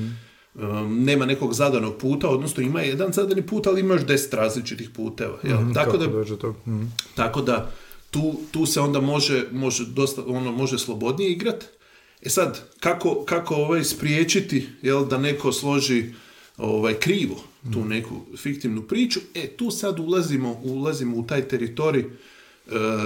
um, 0.55 1.03
nema 1.03 1.25
nekog 1.25 1.53
zadanog 1.53 1.97
puta, 1.97 2.29
odnosno 2.29 2.63
ima 2.63 2.81
jedan 2.81 3.11
zadani 3.13 3.41
put, 3.41 3.67
ali 3.67 3.79
ima 3.81 3.93
još 3.93 4.05
deset 4.05 4.33
različitih 4.33 4.89
puteva. 4.89 5.37
Jel? 5.43 5.57
Tako 5.73 5.91
Kako 5.91 5.97
da 5.97 6.35
toga? 6.37 6.59
Mhm. 6.67 6.83
tako 7.15 7.41
da 7.41 7.71
tu, 8.11 8.35
tu 8.51 8.65
se 8.65 8.79
onda 8.79 9.01
može, 9.01 9.45
može, 9.51 9.85
dosta, 9.85 10.21
ono, 10.27 10.51
može 10.51 10.79
slobodnije 10.79 11.31
igrat. 11.31 11.65
E 12.21 12.29
sad, 12.29 12.69
kako, 12.79 13.25
kako 13.25 13.55
ovaj 13.55 13.83
spriječiti 13.83 14.67
jel, 14.81 15.05
da 15.05 15.17
neko 15.17 15.51
složi 15.51 16.05
ovaj, 16.57 16.93
krivo 16.93 17.43
tu 17.73 17.85
neku 17.85 18.21
fiktivnu 18.37 18.81
priču, 18.81 19.19
e 19.33 19.47
tu 19.47 19.71
sad 19.71 19.99
ulazimo, 19.99 20.61
ulazimo 20.63 21.17
u 21.17 21.27
taj 21.27 21.47
teritorij 21.47 22.01
e, 22.01 22.09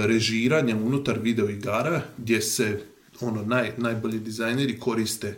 režiranja 0.06 0.76
unutar 0.76 1.20
video 1.20 1.50
igara 1.50 2.02
gdje 2.18 2.42
se 2.42 2.82
ono 3.22 3.46
naj, 3.46 3.72
najbolji 3.78 4.20
dizajneri 4.20 4.80
koriste 4.80 5.38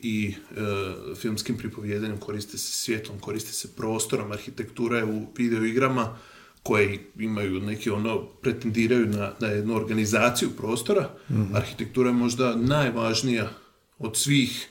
i 0.00 0.34
e, 0.56 1.14
filmskim 1.14 1.56
pripovjedanjem, 1.56 2.18
koriste 2.18 2.58
se 2.58 2.72
svjetlom, 2.72 3.18
koriste 3.20 3.52
se 3.52 3.68
prostorom, 3.76 4.32
arhitektura 4.32 4.98
je 4.98 5.04
u 5.04 5.26
video 5.36 5.64
igrama 5.64 6.18
koje 6.64 6.98
imaju 7.18 7.60
neki 7.60 7.90
ono, 7.90 8.24
pretendiraju 8.26 9.06
na, 9.06 9.32
na 9.40 9.48
jednu 9.48 9.74
organizaciju 9.76 10.50
prostora. 10.56 11.10
Arhitektura 11.54 12.08
je 12.08 12.14
možda 12.14 12.56
najvažnija 12.56 13.50
od 13.98 14.16
svih 14.16 14.68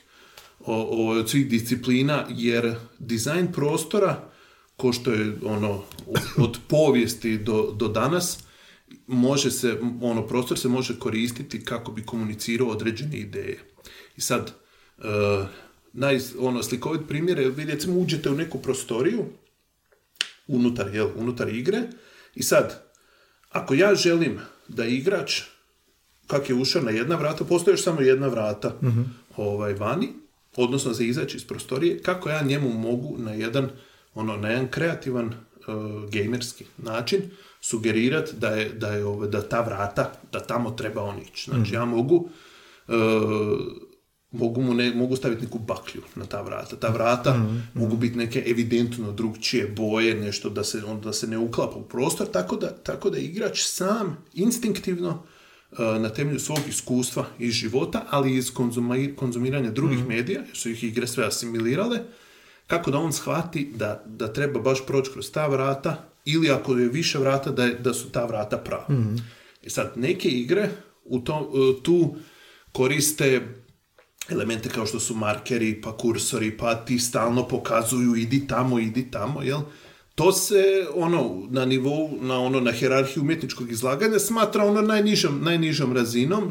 o, 0.60 0.74
o- 0.74 1.18
od 1.18 1.30
svih 1.30 1.48
disciplina, 1.48 2.26
jer 2.30 2.74
dizajn 2.98 3.52
prostora, 3.52 4.28
ko 4.76 4.92
što 4.92 5.12
je 5.12 5.36
ono, 5.44 5.82
od 6.36 6.58
povijesti 6.68 7.38
do, 7.38 7.74
do 7.78 7.88
danas, 7.88 8.44
može 9.06 9.50
se, 9.50 9.78
ono, 10.02 10.26
prostor 10.26 10.58
se 10.58 10.68
može 10.68 10.98
koristiti 10.98 11.64
kako 11.64 11.92
bi 11.92 12.02
komunicirao 12.02 12.68
određene 12.68 13.18
ideje. 13.18 13.60
I 14.16 14.20
sad, 14.20 14.52
e, 14.98 15.02
naj, 15.92 16.18
ono, 16.38 16.62
slikovit 16.62 17.00
primjer 17.08 17.38
je, 17.38 17.50
vi 17.50 17.64
recimo 17.64 17.98
uđete 18.00 18.30
u 18.30 18.34
neku 18.34 18.58
prostoriju, 18.58 19.24
unutar, 20.46 20.94
jel, 20.94 21.08
unutar 21.16 21.48
igre, 21.48 21.82
i 22.34 22.42
sad, 22.42 22.84
ako 23.50 23.74
ja 23.74 23.94
želim 23.94 24.40
da 24.68 24.84
igrač, 24.84 25.40
kak 26.26 26.48
je 26.48 26.54
ušao 26.54 26.82
na 26.82 26.90
jedna 26.90 27.16
vrata, 27.16 27.44
postoji 27.44 27.72
još 27.72 27.82
samo 27.82 28.00
jedna 28.00 28.28
vrata 28.28 28.78
ovaj, 29.36 29.74
vani, 29.74 30.08
odnosno 30.56 30.92
za 30.92 31.04
izaći 31.04 31.36
iz 31.36 31.46
prostorije, 31.46 32.02
kako 32.02 32.30
ja 32.30 32.42
njemu 32.42 32.72
mogu 32.72 33.16
na 33.18 33.32
jedan, 33.32 33.70
ono, 34.14 34.36
na 34.36 34.48
jedan 34.48 34.68
kreativan 34.68 35.26
uh, 35.26 35.34
gamerski 36.10 36.64
način 36.78 37.22
sugerirati 37.60 38.32
da 38.36 38.48
je, 38.48 38.68
da 38.68 38.88
je 38.88 39.04
da 39.28 39.48
ta 39.48 39.60
vrata, 39.60 40.12
da 40.32 40.40
tamo 40.40 40.70
treba 40.70 41.02
on 41.02 41.18
ići. 41.18 41.50
Znači 41.50 41.74
ja 41.74 41.84
mogu 41.84 42.14
uh, 42.88 42.94
mogu, 44.34 44.62
mu 44.62 44.74
ne, 44.74 44.94
mogu 44.94 45.16
staviti 45.16 45.42
neku 45.42 45.58
baklju 45.58 46.02
na 46.14 46.26
ta 46.26 46.42
vrata. 46.42 46.76
Ta 46.76 46.88
vrata 46.88 47.46
mogu 47.74 47.96
biti 47.96 48.18
neke 48.18 48.44
evidentno 48.46 49.12
drugčije 49.12 49.66
boje, 49.66 50.14
nešto 50.14 50.50
da 50.50 50.64
se, 50.64 50.84
onda 50.84 51.12
se 51.12 51.26
ne 51.26 51.38
uklapa 51.38 51.76
u 51.76 51.82
prostor, 51.82 52.26
tako 52.26 52.56
da, 52.56 52.70
tako 52.70 53.10
da 53.10 53.18
igrač 53.18 53.62
sam 53.62 54.16
instinktivno 54.34 55.08
uh, 55.72 55.78
na 55.78 56.08
temelju 56.08 56.38
svog 56.38 56.58
iskustva 56.68 57.26
iz 57.38 57.52
života, 57.52 58.06
ali 58.10 58.34
i 58.34 58.36
iz 58.36 58.52
konzuma- 58.54 59.14
konzumiranja 59.16 59.70
drugih 59.70 60.06
medija, 60.06 60.40
jer 60.46 60.56
su 60.56 60.70
ih 60.70 60.84
igre 60.84 61.06
sve 61.06 61.26
asimilirale, 61.26 61.98
kako 62.66 62.90
da 62.90 62.98
on 62.98 63.12
shvati 63.12 63.72
da, 63.76 64.02
da 64.06 64.32
treba 64.32 64.60
baš 64.60 64.86
proći 64.86 65.10
kroz 65.12 65.30
ta 65.30 65.46
vrata 65.46 66.08
ili 66.24 66.50
ako 66.50 66.76
je 66.76 66.88
više 66.88 67.18
vrata 67.18 67.50
da, 67.50 67.64
je, 67.64 67.74
da 67.74 67.94
su 67.94 68.10
ta 68.10 68.24
vrata 68.24 68.56
prava. 68.58 68.86
I 69.62 69.70
sad, 69.70 69.92
neke 69.96 70.28
igre 70.28 70.68
u 71.04 71.18
to, 71.18 71.52
e, 71.54 71.82
tu 71.82 72.16
koriste 72.72 73.48
elemente 74.28 74.68
kao 74.68 74.86
što 74.86 75.00
su 75.00 75.14
markeri, 75.14 75.80
pa 75.82 75.96
kursori, 75.96 76.56
pa 76.56 76.74
ti 76.74 76.98
stalno 76.98 77.48
pokazuju 77.48 78.16
idi 78.16 78.46
tamo, 78.46 78.78
idi 78.78 79.10
tamo, 79.10 79.42
jel? 79.42 79.60
To 80.14 80.32
se 80.32 80.62
ono 80.94 81.46
na 81.50 81.64
nivou, 81.64 82.18
na 82.20 82.38
ono 82.40 82.60
na 82.60 82.72
hjerarhiju 82.72 83.22
umjetničkog 83.22 83.70
izlaganja 83.72 84.18
smatra 84.18 84.64
ono 84.64 84.82
najnižom, 84.82 85.40
najnižom 85.42 85.92
razinom, 85.92 86.42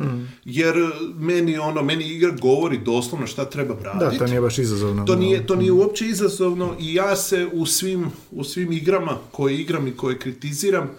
jer 0.46 0.76
meni 1.16 1.58
ono, 1.58 1.84
meni 1.84 2.08
igra 2.08 2.32
govori 2.32 2.78
doslovno 2.78 3.28
šta 3.28 3.46
treba 3.46 3.74
Da, 3.74 3.90
raditi. 3.90 4.18
to 4.18 4.26
nije 4.28 4.42
baš 4.42 4.58
izazovno. 4.58 5.06
To 5.06 5.16
nije, 5.16 5.48
to 5.48 5.56
nije 5.56 5.72
uopće 5.72 6.06
izazovno 6.06 6.76
i 6.80 6.94
ja 6.94 7.16
se 7.16 7.48
u 7.54 7.66
svim, 7.66 8.06
u 8.32 8.44
svim 8.44 8.72
igrama 8.72 9.18
koje 9.32 9.58
igram 9.58 9.88
i 9.88 9.98
koje 9.98 10.20
kritiziram 10.20 10.90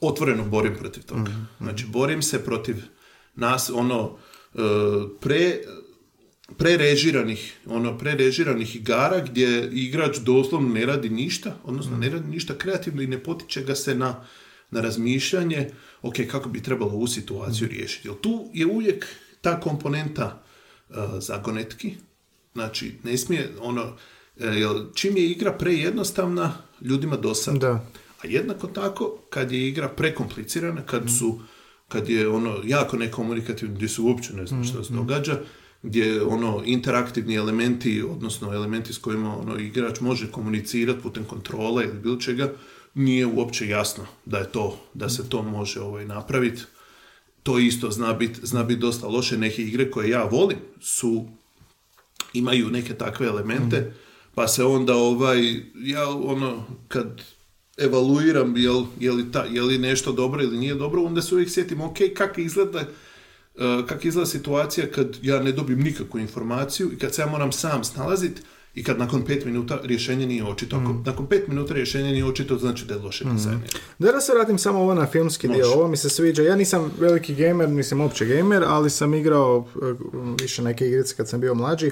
otvoreno 0.00 0.44
borim 0.44 0.74
protiv 0.78 1.02
toga. 1.02 1.30
Znači, 1.60 1.86
borim 1.86 2.22
se 2.22 2.44
protiv 2.44 2.76
nas, 3.34 3.70
ono, 3.74 4.10
e, 4.54 4.58
pre, 5.20 5.58
prerežiranih, 6.56 7.52
ono, 7.66 7.98
prerežiranih 7.98 8.76
igara 8.76 9.20
gdje 9.20 9.68
igrač 9.72 10.18
doslovno 10.18 10.74
ne 10.74 10.86
radi 10.86 11.10
ništa, 11.10 11.56
odnosno 11.64 11.96
ne 11.96 12.10
radi 12.10 12.28
ništa 12.28 12.54
kreativno 12.58 13.02
i 13.02 13.06
ne 13.06 13.22
potiče 13.22 13.62
ga 13.62 13.74
se 13.74 13.94
na, 13.94 14.24
na 14.70 14.80
razmišljanje, 14.80 15.70
ok, 16.02 16.14
kako 16.30 16.48
bi 16.48 16.62
trebalo 16.62 16.92
ovu 16.92 17.06
situaciju 17.06 17.68
riješiti. 17.68 18.08
Jer 18.08 18.16
tu 18.20 18.50
je 18.54 18.66
uvijek 18.66 19.06
ta 19.40 19.60
komponenta 19.60 20.42
e, 20.90 20.94
zagonetki, 21.20 21.94
znači 22.54 22.94
ne 23.04 23.18
smije 23.18 23.50
ono, 23.60 23.96
e, 24.40 24.46
jel, 24.46 24.92
čim 24.94 25.16
je 25.16 25.30
igra 25.30 25.52
prejednostavna, 25.52 26.52
ljudima 26.80 27.16
dosadna. 27.16 27.60
Da. 27.60 27.86
A 28.22 28.26
jednako 28.26 28.66
tako, 28.66 29.18
kad 29.30 29.52
je 29.52 29.68
igra 29.68 29.88
prekomplicirana, 29.88 30.82
kad 30.82 31.02
su, 31.18 31.40
kad 31.88 32.08
je 32.08 32.28
ono 32.28 32.60
jako 32.64 32.96
nekomunikativno, 32.96 33.74
gdje 33.74 33.88
se 33.88 34.00
uopće 34.00 34.32
ne 34.32 34.46
zna 34.46 34.64
što 34.64 34.84
se 34.84 34.92
događa, 34.92 35.40
gdje 35.82 36.22
ono 36.22 36.62
interaktivni 36.64 37.34
elementi, 37.34 38.02
odnosno 38.02 38.52
elementi 38.52 38.92
s 38.92 38.98
kojima 38.98 39.36
ono 39.36 39.58
igrač 39.58 40.00
može 40.00 40.30
komunicirati 40.30 41.02
putem 41.02 41.24
kontrole 41.24 41.84
ili 41.84 41.98
bilo 41.98 42.16
čega, 42.16 42.52
nije 42.94 43.26
uopće 43.26 43.68
jasno 43.68 44.06
da 44.24 44.38
je 44.38 44.52
to, 44.52 44.80
da 44.94 45.08
se 45.08 45.28
to 45.28 45.42
može 45.42 45.80
ovaj 45.80 46.04
napraviti. 46.04 46.62
To 47.42 47.58
isto 47.58 47.90
zna 47.90 48.12
biti 48.12 48.40
zna 48.42 48.64
bit 48.64 48.78
dosta 48.78 49.06
loše. 49.06 49.38
Neke 49.38 49.62
igre 49.62 49.90
koje 49.90 50.10
ja 50.10 50.24
volim 50.24 50.58
su 50.80 51.26
imaju 52.32 52.70
neke 52.70 52.94
takve 52.94 53.26
elemente, 53.26 53.94
pa 54.34 54.48
se 54.48 54.64
onda 54.64 54.94
ovaj, 54.94 55.40
ja 55.74 56.08
ono, 56.08 56.64
kad 56.88 57.22
evaluiram 57.76 58.56
jel, 58.56 58.84
je, 59.00 59.12
li 59.12 59.32
ta, 59.32 59.44
je 59.44 59.62
li 59.62 59.78
nešto 59.78 60.12
dobro 60.12 60.42
ili 60.42 60.58
nije 60.58 60.74
dobro, 60.74 61.02
onda 61.02 61.22
se 61.22 61.34
uvijek 61.34 61.50
sjetim, 61.50 61.80
ok, 61.80 61.96
kako 62.16 62.40
izgleda 62.40 62.84
uh, 63.58 63.86
kako 63.86 64.08
izgleda 64.08 64.26
situacija 64.26 64.86
kad 64.94 65.16
ja 65.22 65.42
ne 65.42 65.52
dobijem 65.52 65.80
nikakvu 65.80 66.20
informaciju 66.20 66.92
i 66.92 66.98
kad 66.98 67.14
se 67.14 67.22
ja 67.22 67.26
moram 67.26 67.52
sam 67.52 67.84
snalaziti 67.84 68.42
i 68.74 68.84
kad 68.84 68.98
nakon 68.98 69.24
pet 69.24 69.44
minuta 69.44 69.80
rješenje 69.84 70.26
nije 70.26 70.44
očito. 70.44 70.76
Ako 70.76 70.94
nakon 71.06 71.26
pet 71.26 71.48
minuta 71.48 71.74
rješenje 71.74 72.12
nije 72.12 72.24
očito, 72.24 72.58
znači 72.58 72.84
da 72.84 72.94
je 72.94 73.00
loše 73.00 73.24
dizajnirano. 73.24 73.66
Da 73.98 74.12
da 74.12 74.20
se 74.20 74.32
vratim 74.34 74.58
samo 74.58 74.78
ovo 74.78 74.94
na 74.94 75.06
filmski 75.06 75.48
dio, 75.48 75.56
Može. 75.56 75.70
ovo 75.70 75.88
mi 75.88 75.96
se 75.96 76.10
sviđa. 76.10 76.42
Ja 76.42 76.56
nisam 76.56 76.92
veliki 76.98 77.34
gamer, 77.34 77.68
nisam 77.68 78.00
uopće 78.00 78.26
gamer, 78.26 78.64
ali 78.66 78.90
sam 78.90 79.14
igrao 79.14 79.68
e, 79.82 79.94
više 80.40 80.62
neke 80.62 80.86
igrice 80.86 81.14
kad 81.16 81.28
sam 81.28 81.40
bio 81.40 81.54
mlađi 81.54 81.90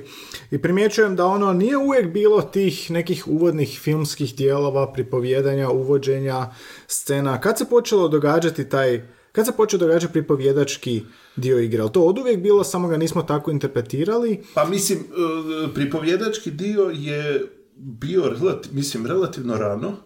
i 0.51 0.59
primjećujem 0.59 1.17
da 1.17 1.27
ono 1.27 1.53
nije 1.53 1.77
uvijek 1.77 2.13
bilo 2.13 2.43
tih 2.43 2.91
nekih 2.91 3.29
uvodnih 3.29 3.81
filmskih 3.83 4.37
dijelova, 4.37 4.93
pripovjedanja, 4.93 5.71
uvođenja, 5.71 6.47
scena. 6.87 7.41
Kad 7.41 7.59
se 7.59 7.65
počelo 7.65 8.09
događati 8.09 8.69
taj, 8.69 9.09
kad 9.33 9.47
se 9.47 9.53
počeo 9.53 9.79
događati 9.79 10.13
pripovjedački 10.13 11.03
dio 11.37 11.59
igre? 11.59 11.81
Ali 11.81 11.93
to 11.93 12.03
od 12.03 12.19
uvijek 12.19 12.41
bilo, 12.41 12.65
samo 12.65 12.89
ga 12.89 12.97
nismo 12.97 13.23
tako 13.23 13.51
interpretirali. 13.51 14.41
Pa 14.55 14.65
mislim, 14.65 14.99
e, 14.99 15.75
pripovjedački 15.75 16.51
dio 16.51 16.83
je 16.85 17.43
bio 17.77 18.23
relati- 18.25 18.69
mislim, 18.73 19.07
relativno 19.07 19.57
rano. 19.57 19.97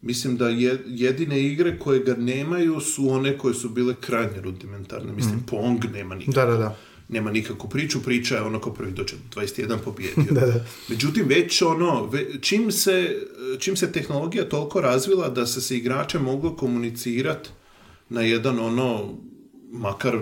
Mislim 0.00 0.36
da 0.36 0.48
je, 0.48 0.78
jedine 0.86 1.42
igre 1.42 1.78
koje 1.78 2.00
ga 2.00 2.14
nemaju 2.14 2.80
su 2.80 3.08
one 3.08 3.38
koje 3.38 3.54
su 3.54 3.68
bile 3.68 3.94
krajnje 3.96 4.40
rudimentarne. 4.40 5.12
Mislim, 5.12 5.40
Pong 5.40 5.84
nema 5.86 6.14
nikakvu, 6.14 6.32
Da, 6.36 6.46
da, 6.46 6.56
da. 6.56 6.76
nema 7.08 7.30
nikakvu 7.30 7.70
priču. 7.70 8.02
Priča 8.02 8.34
je 8.34 8.42
ono 8.42 8.60
ko 8.60 8.70
prvi 8.72 8.92
dođe 8.92 9.14
21 9.30 9.76
pobjedio. 9.78 10.24
Da, 10.30 10.46
da. 10.46 10.64
Međutim, 10.88 11.24
već 11.26 11.62
ono, 11.62 12.06
ve- 12.06 12.40
čim, 12.40 12.72
se, 12.72 13.16
čim 13.58 13.76
se 13.76 13.92
tehnologija 13.92 14.44
toliko 14.46 14.80
razvila 14.80 15.28
da 15.28 15.46
se 15.46 15.60
se 15.60 15.76
igrače 15.76 16.18
moglo 16.18 16.56
komunicirati 16.56 17.48
na 18.08 18.20
jedan 18.22 18.58
ono, 18.60 19.14
makar 19.70 20.18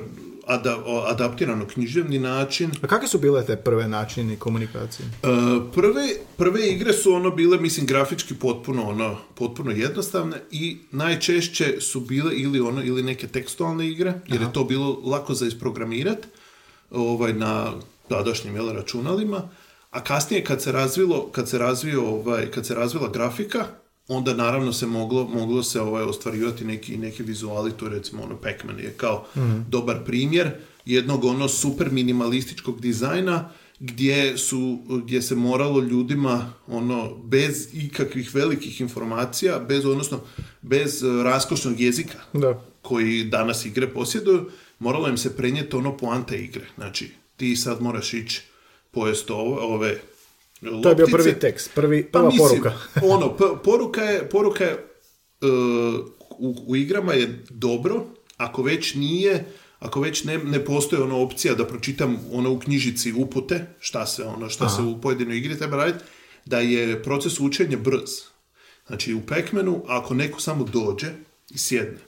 ada, 0.47 0.77
adaptirano 1.07 1.67
književni 1.67 2.19
način, 2.19 2.71
A 2.83 2.87
kakve 2.87 3.09
su 3.09 3.19
bile 3.19 3.47
te 3.47 3.57
prve 3.57 3.89
načini 3.89 4.37
komunikacije? 4.37 5.07
E, 5.07 5.29
prve, 5.75 6.09
prve 6.37 6.69
igre 6.69 6.93
su 6.93 7.13
ono 7.13 7.31
bile, 7.31 7.59
mislim, 7.59 7.87
grafički 7.87 8.35
potpuno 8.35 8.89
ono, 8.89 9.17
potpuno 9.35 9.71
jednostavne 9.71 10.37
i 10.51 10.79
najčešće 10.91 11.81
su 11.81 12.01
bile 12.01 12.35
ili 12.35 12.61
ono, 12.61 12.85
ili 12.85 13.03
neke 13.03 13.27
tekstualne 13.27 13.89
igre, 13.89 14.15
jer 14.27 14.43
je 14.43 14.53
to 14.53 14.65
bilo 14.65 15.01
lako 15.05 15.35
za 15.35 15.47
isprogramirat 15.47 16.27
ovaj, 16.91 17.33
na 17.33 17.73
tadašnjim 18.09 18.55
jel, 18.57 18.73
računalima, 18.73 19.49
a 19.91 20.05
kasnije 20.05 20.45
kad 20.45 20.63
se 20.63 20.73
razvilo, 20.73 21.29
kad 21.33 21.49
se 21.49 21.59
razvio, 21.59 22.09
ovaj, 22.09 22.51
kad 22.51 22.67
se 22.67 22.75
razvila 22.75 23.09
grafika, 23.09 23.67
onda 24.09 24.35
naravno 24.35 24.73
se 24.73 24.87
moglo, 24.87 25.25
moglo 25.25 25.63
se 25.63 25.81
ovaj, 25.81 26.03
ostvarivati 26.03 26.65
neki, 26.65 26.97
neki 26.97 27.23
vizuali, 27.23 27.73
to 27.73 27.85
je 27.85 27.91
recimo 27.91 28.23
ono 28.23 28.37
Pac-Man 28.37 28.79
je 28.79 28.93
kao 28.97 29.27
dobar 29.69 30.05
primjer 30.05 30.51
jednog 30.85 31.25
ono 31.25 31.49
super 31.49 31.91
minimalističkog 31.91 32.81
dizajna 32.81 33.51
gdje 33.81 34.39
su, 34.39 34.79
gdje 35.05 35.23
se 35.23 35.35
moralo 35.35 35.81
ljudima 35.81 36.53
ono 36.67 37.15
bez 37.25 37.69
ikakvih 37.73 38.35
velikih 38.35 38.81
informacija, 38.81 39.59
bez 39.59 39.85
odnosno 39.87 40.21
bez 40.63 41.03
eh, 41.03 41.23
raskošnog 41.23 41.81
jezika 41.81 42.19
Da. 42.33 42.61
koji 42.83 43.25
danas 43.25 43.65
igre 43.65 43.89
posjeduju, 43.89 44.51
moralo 44.79 45.09
im 45.09 45.17
se 45.19 45.37
prenijeti 45.37 45.77
ono 45.77 45.97
poante 45.97 46.39
igre. 46.45 46.67
Znači, 46.77 47.11
ti 47.37 47.57
sad 47.57 47.83
moraš 47.83 48.15
ići 48.15 48.43
pojest 48.91 49.31
ove, 49.31 49.61
ove 49.61 50.01
To 50.61 50.67
je 50.67 50.95
bio 50.95 51.05
loptice. 51.05 51.11
prvi 51.13 51.41
tekst, 51.41 51.71
prvi, 51.75 52.05
Pa 52.05 52.19
prva 52.19 52.31
mislim, 52.31 52.49
poruka. 52.49 52.73
ono, 53.15 53.37
p- 53.37 53.63
poruka 53.65 54.03
je, 54.03 54.29
poruka 54.29 54.65
je 54.65 54.71
e, 54.73 54.77
u, 56.39 56.55
u 56.67 56.77
igrama 56.77 57.13
je 57.13 57.45
dobro, 57.51 58.07
ako 58.37 58.63
već 58.63 58.95
nije, 58.95 59.45
ako 59.79 60.01
već 60.01 60.25
ne, 60.25 60.39
ne 60.39 60.65
postoji 60.65 61.03
ono 61.03 61.23
opcija 61.23 61.55
da 61.55 61.67
pročitam 61.67 62.19
ono 62.33 62.53
u 62.53 62.59
knjižici 62.59 63.13
upute, 63.13 63.67
šta 63.81 64.07
se 64.07 64.25
ono, 64.25 64.49
šta 64.49 64.69
se 64.69 64.83
u 64.83 65.01
pojedinoj 65.01 65.37
igri 65.37 65.59
treba 65.59 65.77
raditi, 65.77 66.05
da 66.45 66.61
je 66.61 67.03
proces 67.03 67.41
učenja 67.41 67.77
brz. 67.79 68.11
Znači 68.87 69.15
u 69.15 69.21
Pac-Manu, 69.21 69.81
ako 69.87 70.15
neko 70.15 70.41
samo 70.41 70.65
dođe 70.65 71.07
i 71.51 71.59
sjedne 71.59 71.99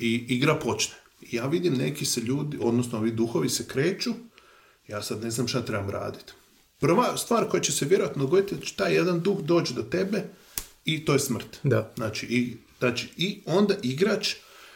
i 0.00 0.24
igra 0.28 0.54
počne, 0.54 0.94
ja 1.30 1.46
vidim 1.46 1.74
neki 1.74 2.04
se 2.04 2.20
ljudi, 2.20 2.58
odnosno 2.60 2.98
ovi 2.98 3.10
duhovi 3.10 3.48
se 3.48 3.66
kreću, 3.66 4.10
ja 4.88 5.02
sad 5.02 5.22
ne 5.22 5.30
znam 5.30 5.48
šta 5.48 5.64
trebam 5.64 5.90
raditi. 5.90 6.32
Prva 6.82 7.16
stvar 7.16 7.48
koja 7.48 7.60
će 7.60 7.72
se 7.72 7.84
vjerojatno 7.84 8.24
dogoditi, 8.24 8.54
da 8.54 8.60
će 8.60 8.74
taj 8.76 8.94
jedan 8.94 9.20
duh 9.20 9.40
doći 9.40 9.74
do 9.74 9.82
tebe 9.82 10.22
i 10.84 11.04
to 11.04 11.12
je 11.12 11.18
smrt. 11.18 11.58
Da. 11.62 11.92
Znači, 11.96 12.26
i, 12.26 12.56
znači, 12.78 13.08
i 13.16 13.40
onda 13.46 13.74
igrač 13.82 14.34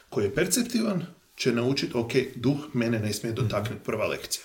koji 0.08 0.24
je 0.24 0.34
perceptivan 0.34 1.06
će 1.36 1.52
naučiti, 1.52 1.96
ok, 1.96 2.12
duh 2.34 2.56
mene 2.72 2.98
ne 2.98 3.12
smije 3.12 3.32
dotaknuti, 3.32 3.84
prva 3.84 4.06
lekcija. 4.06 4.44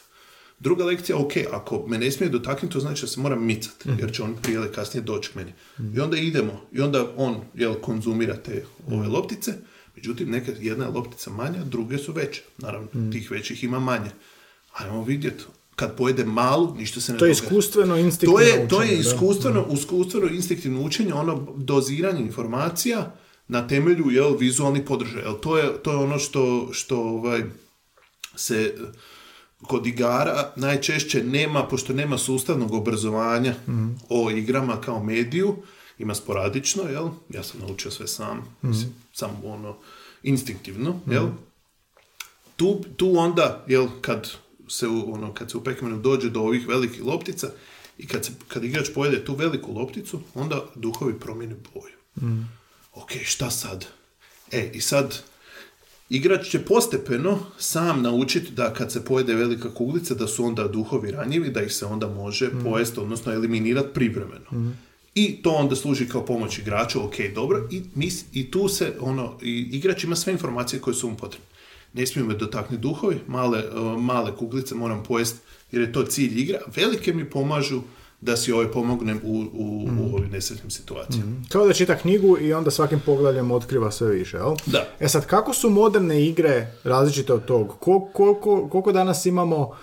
Druga 0.60 0.86
lekcija, 0.86 1.18
ok, 1.18 1.32
ako 1.52 1.88
me 1.88 1.98
ne 1.98 2.12
smije 2.12 2.30
dotaknuti, 2.30 2.74
to 2.74 2.80
znači 2.80 3.02
da 3.02 3.08
se 3.08 3.20
moram 3.20 3.46
micati, 3.46 3.90
jer 4.00 4.14
će 4.14 4.24
on 4.24 4.36
prije 4.42 4.56
ili 4.56 4.72
kasnije 4.72 5.04
doći 5.04 5.30
k 5.32 5.36
meni. 5.36 5.54
I 5.96 6.00
onda 6.00 6.18
idemo, 6.18 6.62
i 6.72 6.82
onda 6.82 7.14
on, 7.18 7.42
jel, 7.54 7.74
konzumira 7.74 8.38
te 8.38 8.66
ove 8.88 9.08
loptice, 9.08 9.54
međutim, 9.96 10.30
neka, 10.30 10.52
jedna 10.60 10.86
je 10.86 10.92
loptica 10.92 11.30
manja, 11.30 11.64
druge 11.64 11.98
su 11.98 12.14
veće. 12.14 12.42
Naravno, 12.58 12.88
tih 13.12 13.32
većih 13.32 13.64
ima 13.64 13.80
manje. 13.80 14.10
Ajmo 14.74 15.04
vidjeti 15.04 15.44
kad 15.82 15.96
pojede 15.98 16.26
malu, 16.26 16.76
ništa 16.78 17.02
se 17.02 17.14
ne 17.14 17.18
To 17.20 17.26
je 17.26 17.34
događa. 17.34 17.46
iskustveno, 17.46 17.94
To 17.96 18.00
instinktivno 18.00 18.40
je, 18.42 18.68
to 18.68 18.82
je 18.82 18.88
učenje, 18.88 19.04
da. 19.04 19.10
iskustveno, 19.10 19.66
iskustveno 19.74 20.28
instinktivno 20.28 20.82
učenje, 20.82 21.14
ono 21.14 21.48
doziranje 21.58 22.22
informacija 22.22 23.16
na 23.48 23.68
temelju 23.68 24.12
jel, 24.12 24.38
vizualnih 24.38 24.84
podržaja. 24.88 25.24
Jel, 25.26 25.40
to, 25.40 25.58
je, 25.58 25.84
to 25.84 25.92
je 25.92 25.98
ono 25.98 26.20
što, 26.20 26.70
što 26.72 27.00
ovaj, 27.00 27.44
se 28.36 28.76
kod 29.62 29.88
igara 29.88 30.52
najčešće 30.56 31.24
nema, 31.24 31.64
pošto 31.68 31.94
nema 31.94 32.18
sustavnog 32.18 32.74
obrazovanja 32.74 33.54
o 34.10 34.32
igrama 34.32 34.82
kao 34.82 35.04
mediju, 35.04 35.56
ima 36.00 36.16
sporadično, 36.16 36.84
jel? 36.84 37.10
Ja 37.30 37.44
sam 37.44 37.60
naučio 37.60 37.92
sve 37.92 38.08
sam, 38.08 38.56
mislim, 38.62 38.94
samo 39.14 39.40
ono, 39.44 39.76
instinktivno, 40.24 41.00
jel? 41.08 41.28
Tu, 42.56 42.82
tu 42.98 43.18
onda, 43.18 43.66
jel, 43.68 43.88
kad 44.02 44.32
se 44.72 44.88
u, 44.88 45.14
ono, 45.14 45.34
kad 45.34 45.52
se 45.52 45.58
u 45.58 45.62
Pac-Manu 45.62 46.02
dođe 46.02 46.30
do 46.30 46.40
ovih 46.42 46.68
velikih 46.68 47.04
loptica 47.04 47.50
i 47.98 48.08
kad, 48.08 48.26
se, 48.26 48.32
kad 48.48 48.64
igrač 48.64 48.90
pojede 48.94 49.26
tu 49.26 49.36
veliku 49.36 49.74
lopticu, 49.74 50.20
onda 50.34 50.66
duhovi 50.76 51.20
promijene 51.20 51.56
boju. 51.74 51.94
Ok, 52.94 53.12
šta 53.24 53.50
sad? 53.52 53.86
E, 54.52 54.72
i 54.74 54.82
sad, 54.82 55.24
igrač 56.10 56.50
će 56.50 56.60
postepeno 56.60 57.40
sam 57.58 58.02
naučiti 58.02 58.52
da 58.52 58.74
kad 58.74 58.92
se 58.92 59.06
pojede 59.06 59.36
velika 59.36 59.74
kuglica, 59.74 60.14
da 60.14 60.28
su 60.28 60.46
onda 60.46 60.68
duhovi 60.68 61.12
ranjivi, 61.12 61.50
da 61.50 61.62
ih 61.62 61.74
se 61.74 61.86
onda 61.86 62.08
može 62.08 62.52
pojesti, 62.64 63.00
odnosno 63.00 63.34
eliminirati 63.34 63.94
privremeno. 63.94 64.76
I 65.16 65.42
to 65.42 65.50
onda 65.52 65.76
služi 65.76 66.08
kao 66.08 66.26
pomoć 66.26 66.58
igraču, 66.58 67.06
ok, 67.06 67.16
dobro, 67.36 67.68
i, 67.72 67.82
mis- 67.96 68.26
i 68.34 68.52
tu 68.52 68.68
se, 68.68 68.94
ono, 69.00 69.38
i 69.42 69.70
igrač 69.72 70.04
ima 70.04 70.16
sve 70.16 70.34
informacije 70.34 70.80
koje 70.82 70.94
su 70.94 71.10
mu 71.10 71.18
potrebne. 71.18 71.51
Ne 71.94 72.08
smiju 72.08 72.26
me 72.26 72.34
dotaknuti 72.34 72.82
duhovi, 72.82 73.20
male, 73.28 73.64
uh, 73.70 74.02
male 74.02 74.36
kuglice 74.36 74.76
moram 74.76 75.04
pojesti, 75.04 75.40
jer 75.72 75.82
je 75.82 75.94
to 75.94 76.04
cilj 76.04 76.40
igra. 76.42 76.60
Velike 76.76 77.14
mi 77.14 77.30
pomažu 77.30 77.82
da 78.22 78.38
si 78.38 78.52
ovaj 78.52 78.72
pomognem 78.72 79.20
u, 79.24 79.46
u, 79.54 79.90
u 80.02 80.16
ovim 80.16 80.30
nesretnim 80.32 80.70
situacijama. 80.72 81.32
Kao 81.50 81.68
da 81.68 81.74
čita 81.74 81.98
knjigu 81.98 82.38
i 82.42 82.54
onda 82.54 82.72
svakim 82.72 83.00
poglavljem 83.06 83.52
otkriva 83.52 83.92
sve 83.92 84.10
više, 84.12 84.38
jel? 84.38 84.56
Da. 84.66 84.88
E 85.00 85.08
sad, 85.08 85.26
kako 85.26 85.54
su 85.54 85.70
moderne 85.70 86.26
igre 86.26 86.68
različite 86.84 87.34
od 87.34 87.46
tog? 87.46 87.68
Ko- 87.80 88.10
koliko, 88.14 88.68
koliko 88.70 88.92
danas 88.92 89.26
imamo 89.26 89.76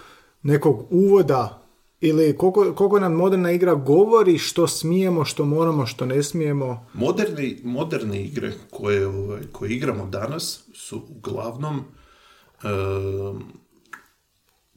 nekog 0.42 0.86
uvoda 0.90 1.62
ili 2.00 2.36
koliko, 2.36 2.74
koliko 2.74 3.00
nam 3.00 3.12
moderna 3.12 3.52
igra 3.52 3.74
govori 3.74 4.38
što 4.38 4.68
smijemo, 4.68 5.24
što 5.24 5.44
moramo, 5.44 5.86
što 5.86 6.06
ne 6.06 6.22
smijemo? 6.22 6.86
Moderne, 6.94 7.56
moderne 7.64 8.22
igre 8.22 8.52
koje, 8.70 9.06
ovaj, 9.06 9.40
koje 9.52 9.70
igramo 9.70 10.06
danas 10.06 10.60
su 10.74 11.02
uglavnom 11.08 11.84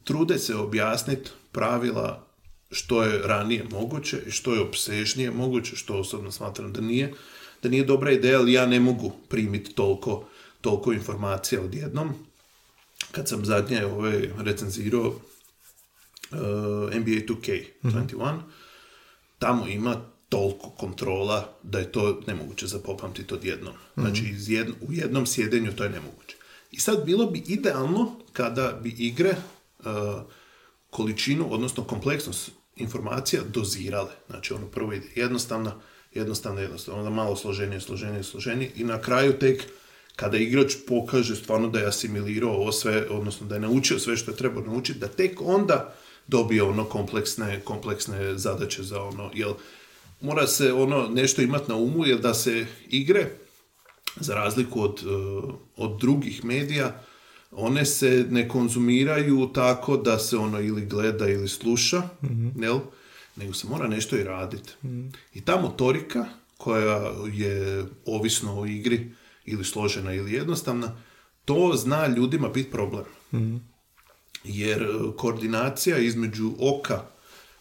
trude 0.03 0.39
se 0.39 0.55
objasniti 0.55 1.29
pravila 1.51 2.27
što 2.71 3.03
je 3.03 3.21
ranije 3.27 3.63
moguće 3.71 4.17
i 4.27 4.31
što 4.31 4.53
je 4.53 4.61
opsežnije 4.61 5.31
moguće, 5.31 5.75
što 5.75 5.99
osobno 5.99 6.31
smatram 6.31 6.73
da 6.73 6.81
nije, 6.81 7.13
da 7.63 7.69
nije 7.69 7.83
dobra 7.83 8.11
ideja, 8.11 8.39
ali 8.39 8.53
ja 8.53 8.65
ne 8.65 8.79
mogu 8.79 9.11
primiti 9.29 9.73
toliko, 9.73 10.25
toliko 10.61 10.93
informacija 10.93 11.61
odjednom. 11.61 12.13
Kad 13.11 13.27
sam 13.29 13.45
zadnje 13.45 13.85
ovaj, 13.85 14.29
recenzirao 14.37 15.07
uh, 15.07 15.17
NBA 16.95 17.21
2K21, 17.27 18.39
tamo 19.39 19.67
ima 19.67 19.95
toliko 20.29 20.69
kontrola 20.69 21.53
da 21.63 21.79
je 21.79 21.91
to 21.91 22.21
nemoguće 22.27 22.67
zapopamtiti 22.67 23.33
odjednom. 23.33 23.73
Znači, 23.95 24.23
iz 24.29 24.49
jedn- 24.49 24.73
u 24.81 24.93
jednom 24.93 25.25
sjedenju 25.25 25.75
to 25.75 25.83
je 25.83 25.89
nemoguće. 25.89 26.20
I 26.71 26.79
sad 26.79 27.05
bilo 27.05 27.25
bi 27.25 27.43
idealno 27.47 28.15
kada 28.33 28.79
bi 28.83 28.89
igre 28.89 29.35
uh, 29.79 29.85
količinu, 30.89 31.53
odnosno 31.53 31.83
kompleksnost 31.83 32.51
informacija 32.75 33.41
dozirale. 33.53 34.11
Znači, 34.29 34.53
ono 34.53 34.65
prvo 34.65 34.93
ide 34.93 35.07
jednostavna, 35.15 35.75
jednostavna, 36.13 36.61
jednostavna, 36.61 36.99
onda 36.99 37.09
malo 37.09 37.35
složenije, 37.35 37.81
složenije, 37.81 38.23
složenije 38.23 38.71
i 38.75 38.83
na 38.83 39.01
kraju 39.01 39.33
tek 39.39 39.63
kada 40.15 40.37
igrač 40.37 40.73
pokaže 40.87 41.35
stvarno 41.35 41.69
da 41.69 41.79
je 41.79 41.87
asimilirao 41.87 42.51
ovo 42.51 42.71
sve, 42.71 43.07
odnosno 43.09 43.47
da 43.47 43.55
je 43.55 43.61
naučio 43.61 43.99
sve 43.99 44.17
što 44.17 44.31
je 44.31 44.37
trebao 44.37 44.63
naučiti, 44.63 44.99
da 44.99 45.07
tek 45.07 45.41
onda 45.41 45.95
dobije 46.27 46.63
ono 46.63 46.85
kompleksne, 46.85 47.61
kompleksne 47.63 48.37
zadaće 48.37 48.83
za 48.83 49.01
ono, 49.03 49.31
jel 49.33 49.53
mora 50.21 50.47
se 50.47 50.73
ono 50.73 51.07
nešto 51.07 51.41
imati 51.41 51.69
na 51.69 51.75
umu, 51.75 52.05
jer 52.05 52.19
da 52.19 52.33
se 52.33 52.65
igre, 52.89 53.29
za 54.19 54.35
razliku 54.35 54.81
od, 54.81 54.99
eh, 54.99 55.53
od 55.77 55.99
drugih 55.99 56.45
medija, 56.45 57.01
one 57.51 57.85
se 57.85 58.25
ne 58.29 58.47
konzumiraju 58.47 59.49
tako 59.53 59.97
da 59.97 60.19
se 60.19 60.37
ono 60.37 60.61
ili 60.61 60.85
gleda 60.85 61.27
ili 61.27 61.47
sluša, 61.47 62.01
jel? 62.55 62.79
nego 63.35 63.53
se 63.53 63.67
mora 63.67 63.87
nešto 63.87 64.15
i 64.15 64.23
raditi. 64.23 64.73
I 65.33 65.41
ta 65.41 65.61
motorika 65.61 66.25
koja 66.57 67.11
je 67.33 67.85
ovisno 68.05 68.59
o 68.59 68.65
igri 68.65 69.11
ili 69.45 69.65
složena 69.65 70.13
ili 70.13 70.33
jednostavna, 70.33 70.95
to 71.45 71.73
zna 71.75 72.07
ljudima 72.07 72.49
biti 72.49 72.71
problem. 72.71 73.05
Jer 74.43 74.81
e, 74.81 74.87
koordinacija 75.17 75.97
između 75.97 76.51
oka 76.59 77.05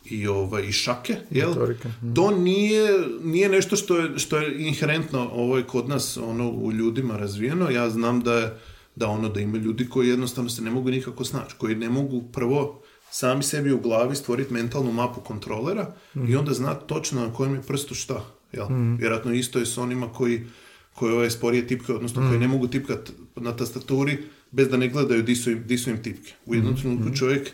i, 0.05 0.27
ovaj, 0.27 0.63
i 0.63 0.73
šake, 0.73 1.17
jel? 1.31 1.49
Motorike, 1.49 1.89
To 2.15 2.31
nije, 2.31 3.09
nije 3.23 3.49
nešto 3.49 3.77
što 3.77 3.97
je, 3.97 4.19
što 4.19 4.39
je 4.39 4.67
inherentno 4.67 5.31
ovaj, 5.33 5.63
kod 5.63 5.89
nas 5.89 6.17
ono, 6.17 6.51
u 6.51 6.73
ljudima 6.73 7.17
razvijeno. 7.17 7.71
Ja 7.71 7.91
znam 7.91 8.21
da 8.21 8.35
je 8.35 8.59
da 8.97 9.09
ono 9.09 9.29
da 9.29 9.41
ima 9.41 9.59
ljudi 9.59 9.89
koji 9.89 10.09
jednostavno 10.09 10.51
se 10.51 10.63
ne 10.63 10.71
mogu 10.71 10.91
nikako 10.91 11.25
snaći, 11.25 11.55
koji 11.59 11.75
ne 11.75 11.89
mogu 11.89 12.23
prvo 12.33 12.83
sami 13.11 13.43
sebi 13.43 13.73
u 13.73 13.81
glavi 13.81 14.17
stvoriti 14.17 14.55
mentalnu 14.55 14.93
mapu 14.93 15.21
kontrolera 15.21 15.95
i 16.29 16.37
onda 16.37 16.53
znati 16.53 16.87
točno 16.87 17.21
na 17.21 17.33
kojem 17.33 17.55
je 17.55 17.63
prstu 17.63 17.95
šta. 17.95 18.25
Jel? 18.53 18.67
Vjerojatno 18.99 19.33
isto 19.33 19.59
je 19.59 19.67
s 19.67 19.79
onima 19.79 20.13
koji, 20.13 20.47
koji 20.95 21.13
ovaj 21.13 21.31
sporije 21.31 21.67
tipke, 21.67 21.93
odnosno 21.93 22.29
koji 22.29 22.39
ne 22.39 22.49
mogu 22.49 22.69
tipkat 22.69 23.13
na 23.37 23.57
tastaturi 23.57 24.19
bez 24.51 24.69
da 24.69 24.77
ne 24.77 24.89
gledaju 24.89 25.23
di 25.23 25.37
su 25.37 25.51
im, 25.51 25.63
di 25.67 25.79
su 25.79 25.91
im 25.91 26.03
tipke. 26.03 26.33
U 26.47 26.55
jednom 26.55 26.77
trenutku 26.77 27.17
čovjek 27.17 27.51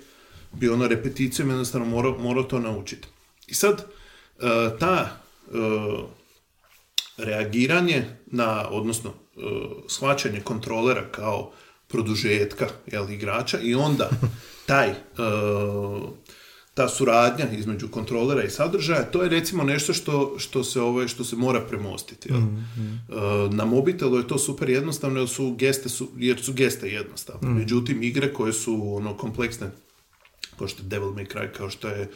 bi 0.58 0.68
ono 0.68 0.88
repeticijom 0.88 1.48
jednostavno 1.48 1.86
morao, 1.86 2.18
morao 2.18 2.42
to 2.42 2.58
naučiti. 2.58 3.08
I 3.46 3.54
sad, 3.54 3.80
e, 3.80 4.78
ta 4.78 5.08
e, 5.08 5.56
reagiranje 7.16 8.04
na, 8.26 8.68
odnosno 8.70 9.10
e, 9.10 9.40
shvaćanje 9.88 10.40
kontrolera 10.40 11.04
kao 11.10 11.52
produžetka 11.88 12.68
jel, 12.86 13.10
igrača 13.10 13.60
i 13.60 13.74
onda 13.74 14.10
taj, 14.66 14.94
ta 16.74 16.88
suradnja 16.88 17.50
između 17.52 17.88
kontrolera 17.88 18.42
i 18.44 18.50
sadržaja, 18.50 19.02
to 19.02 19.22
je 19.22 19.28
recimo 19.28 19.64
nešto 19.64 19.92
što, 19.92 20.34
što, 20.38 20.64
se, 20.64 20.80
ovaj, 20.80 21.08
što 21.08 21.24
se 21.24 21.36
mora 21.36 21.60
premostiti. 21.60 22.28
Jel? 22.28 22.38
E, 22.38 22.44
na 23.50 23.64
mobitelu 23.64 24.16
je 24.16 24.28
to 24.28 24.38
super 24.38 24.70
jednostavno 24.70 25.20
jer 25.20 25.28
su 25.28 25.54
geste, 25.54 25.88
su, 25.88 26.08
jer 26.16 26.42
su 26.42 26.52
geste 26.52 26.88
jednostavne. 26.88 27.48
Međutim, 27.48 28.02
igre 28.02 28.32
koje 28.32 28.52
su 28.52 28.96
ono 28.96 29.16
kompleksne, 29.16 29.70
kao 30.58 30.68
što 30.68 30.82
je 30.82 30.88
Devil 30.88 31.08
May 31.08 31.32
Cry, 31.32 31.52
kao 31.52 31.70
što 31.70 31.88
je 31.88 32.10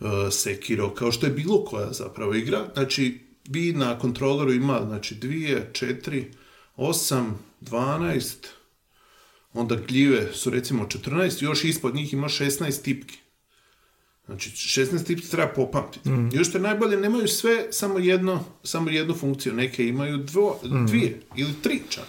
uh, 0.00 0.08
Sekiro, 0.30 0.94
kao 0.94 1.12
što 1.12 1.26
je 1.26 1.32
bilo 1.32 1.64
koja 1.64 1.92
zapravo 1.92 2.34
igra, 2.34 2.70
znači 2.74 3.20
vi 3.48 3.72
na 3.72 3.98
kontroleru 3.98 4.52
ima 4.52 4.80
znači 4.86 5.14
dvije, 5.14 5.70
četiri, 5.72 6.30
osam, 6.76 7.38
dvanaest, 7.60 8.48
onda 9.52 9.76
gljive 9.76 10.32
su 10.32 10.50
recimo 10.50 10.84
14, 10.84 11.42
još 11.42 11.64
ispod 11.64 11.94
njih 11.94 12.12
ima 12.12 12.28
16 12.28 12.82
tipki. 12.82 13.18
Znači, 14.28 14.50
16 14.50 15.06
tipki 15.06 15.30
treba 15.30 15.48
popamtiti. 15.48 16.10
Još 16.32 16.48
što 16.48 16.58
je 16.58 16.62
najbolje, 16.62 16.96
nemaju 16.96 17.28
sve 17.28 17.66
samo, 17.72 17.98
jedno, 17.98 18.44
samo 18.62 18.90
jednu 18.90 19.14
funkciju. 19.14 19.52
Neke 19.54 19.86
imaju 19.88 20.16
dvo, 20.16 20.60
dvije 20.86 21.20
ili 21.36 21.52
tri 21.62 21.80
čak. 21.88 22.04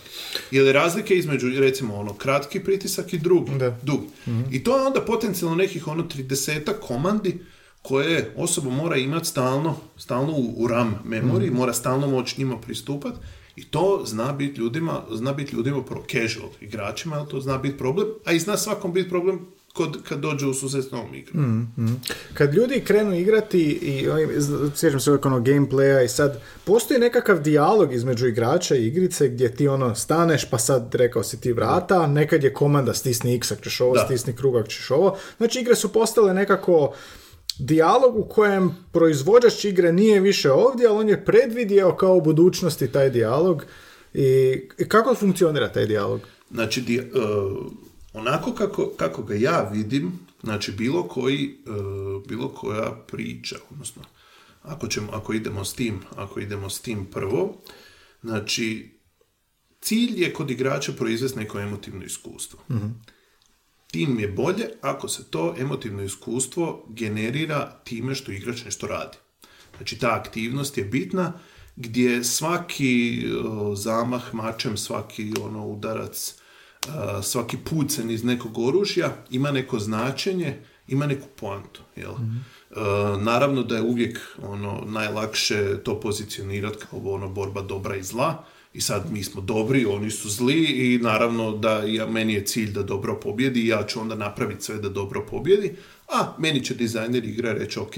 Ili 0.51 0.73
razlike 0.73 1.15
između, 1.15 1.49
recimo, 1.49 1.95
ono, 1.95 2.13
kratki 2.13 2.59
pritisak 2.59 3.13
i 3.13 3.17
drugi, 3.17 3.51
Da. 3.57 3.77
dugi. 3.83 4.07
I 4.51 4.63
to 4.63 4.77
je 4.77 4.83
onda 4.83 5.01
potencijalno 5.01 5.55
nekih 5.55 5.87
ono 5.87 6.03
30 6.03 6.71
komandi 6.81 7.39
koje 7.81 8.33
osoba 8.35 8.69
mora 8.69 8.95
imati 8.95 9.27
stalno, 9.27 9.75
stalno 9.97 10.33
u, 10.33 10.53
u 10.57 10.67
RAM 10.67 10.95
memoriji, 11.05 11.51
mora 11.51 11.73
stalno 11.73 12.07
moći 12.07 12.35
njima 12.37 12.57
pristupati 12.57 13.17
i 13.55 13.63
to 13.65 14.03
zna 14.05 14.31
biti 14.33 14.59
ljudima, 14.59 15.01
zna 15.11 15.33
biti 15.33 15.55
ljudima 15.55 15.83
pro 15.83 16.03
casual 16.11 16.49
igračima, 16.61 17.15
ali 17.15 17.29
to 17.29 17.41
zna 17.41 17.57
biti 17.57 17.77
problem, 17.77 18.07
a 18.25 18.31
i 18.31 18.39
zna 18.39 18.57
svakom 18.57 18.93
biti 18.93 19.09
problem 19.09 19.39
kod, 19.73 20.03
kad 20.03 20.19
dođe 20.19 20.45
u 20.45 20.53
susret 20.53 20.85
s 20.85 20.91
novom 20.91 21.15
igrom. 21.15 21.67
Kad 22.33 22.53
ljudi 22.53 22.81
krenu 22.81 23.15
igrati 23.15 23.61
i 23.61 24.07
sjećam 24.75 24.99
se 24.99 25.09
uvijek 25.11 25.25
ono 25.25 25.39
gameplaya 25.39 26.05
i 26.05 26.09
sad 26.09 26.41
postoji 26.63 26.99
nekakav 26.99 27.41
dijalog 27.41 27.93
između 27.93 28.27
igrača 28.27 28.75
i 28.75 28.87
igrice 28.87 29.27
gdje 29.27 29.55
ti 29.55 29.67
ono 29.67 29.95
staneš 29.95 30.45
pa 30.45 30.57
sad 30.57 30.95
rekao 30.95 31.23
si 31.23 31.41
ti 31.41 31.53
vrata, 31.53 32.07
nekad 32.07 32.43
je 32.43 32.53
komanda 32.53 32.93
stisni 32.93 33.35
x 33.35 33.51
ako 33.51 33.61
ćeš 33.61 33.81
ovo, 33.81 33.93
Da. 33.93 33.99
stisni 34.01 34.35
krug 34.35 34.55
ako 34.55 34.67
ćeš 34.67 34.91
ovo. 34.91 35.17
Znači 35.37 35.59
igre 35.59 35.75
su 35.75 35.93
postale 35.93 36.33
nekako 36.33 36.93
dijalog 37.59 38.17
u 38.17 38.23
kojem 38.23 38.75
proizvođač 38.91 39.65
igre 39.65 39.93
nije 39.93 40.19
više 40.19 40.51
ovdje, 40.51 40.87
ali 40.87 40.97
on 40.97 41.09
je 41.09 41.25
predvidio 41.25 41.91
kao 41.91 42.15
u 42.15 42.21
budućnosti 42.21 42.87
taj 42.87 43.09
dijalog 43.09 43.63
i 44.13 44.29
i 44.77 44.87
kako 44.87 45.15
funkcionira 45.15 45.69
taj 45.69 45.85
dijalog? 45.85 46.21
Znači, 46.51 46.81
di- 46.81 46.97
e, 46.97 47.01
onako 48.19 48.53
kako, 48.53 48.91
kako 48.97 49.23
ga 49.23 49.35
ja 49.35 49.69
vidim, 49.73 50.19
Znači, 50.43 50.71
bilo 50.71 51.07
koji, 51.07 51.57
e, 51.65 51.71
bilo 52.27 52.49
koja 52.49 52.91
priča, 53.07 53.55
odnosno, 53.71 54.03
ako, 54.61 54.87
ćemo, 54.87 55.11
ako 55.11 55.33
idemo 55.33 55.65
s 55.65 55.73
tim, 55.73 55.99
ako 56.15 56.39
idemo 56.39 56.69
s 56.69 56.81
tim 56.81 57.05
prvo, 57.05 57.61
znači, 58.21 58.99
cilj 59.81 60.23
je 60.23 60.33
kod 60.33 60.51
igrača 60.51 60.91
proizvesti 60.93 61.39
neko 61.39 61.59
emotivno 61.59 62.03
iskustvo. 62.03 62.59
Tim 63.91 64.19
je 64.19 64.27
bolje 64.27 64.69
ako 64.81 65.07
se 65.07 65.31
to 65.31 65.55
emotivno 65.57 66.03
iskustvo 66.03 66.85
generira 66.89 67.81
time 67.83 68.15
što 68.15 68.31
igrač 68.31 68.65
nešto 68.65 68.87
radi. 68.87 69.17
Znači 69.77 69.99
ta 69.99 70.15
aktivnost 70.15 70.77
je 70.77 70.83
bitna 70.83 71.33
gdje 71.75 72.23
svaki 72.23 73.25
o, 73.45 73.75
zamah 73.75 74.33
mačem, 74.33 74.77
svaki 74.77 75.33
ono 75.41 75.67
udarac, 75.67 76.38
svaki 77.23 77.57
pucen 77.57 78.11
iz 78.11 78.23
nekog 78.23 78.57
oružja 78.57 79.15
ima 79.29 79.51
neko 79.51 79.79
značenje, 79.79 80.57
ima 80.87 81.07
neku 81.07 81.27
poantu. 81.35 81.81
Jel? 81.95 82.11
E, 82.11 82.17
naravno 83.21 83.63
da 83.63 83.75
je 83.75 83.81
uvijek 83.81 84.19
ono 84.41 84.83
najlakše 84.85 85.83
to 85.83 85.99
pozicionirati 85.99 86.77
kao 86.89 86.99
ono 87.05 87.29
borba 87.29 87.61
dobra 87.61 87.95
i 87.95 88.03
zla, 88.03 88.43
i 88.73 88.81
sad 88.81 89.11
mi 89.11 89.23
smo 89.23 89.41
dobri, 89.41 89.85
oni 89.85 90.11
su 90.11 90.29
zli 90.29 90.63
i 90.63 90.97
naravno 90.97 91.57
da 91.57 91.83
ja, 91.85 92.07
meni 92.07 92.33
je 92.33 92.45
cilj 92.45 92.71
da 92.71 92.83
dobro 92.83 93.19
pobjedi 93.19 93.61
i 93.61 93.67
ja 93.67 93.83
ću 93.87 94.01
onda 94.01 94.15
napraviti 94.15 94.63
sve 94.63 94.77
da 94.77 94.89
dobro 94.89 95.25
pobjedi, 95.29 95.75
a 96.07 96.33
meni 96.37 96.65
će 96.65 96.73
dizajner 96.73 97.25
igre 97.25 97.53
reći 97.53 97.79
ok, 97.79 97.93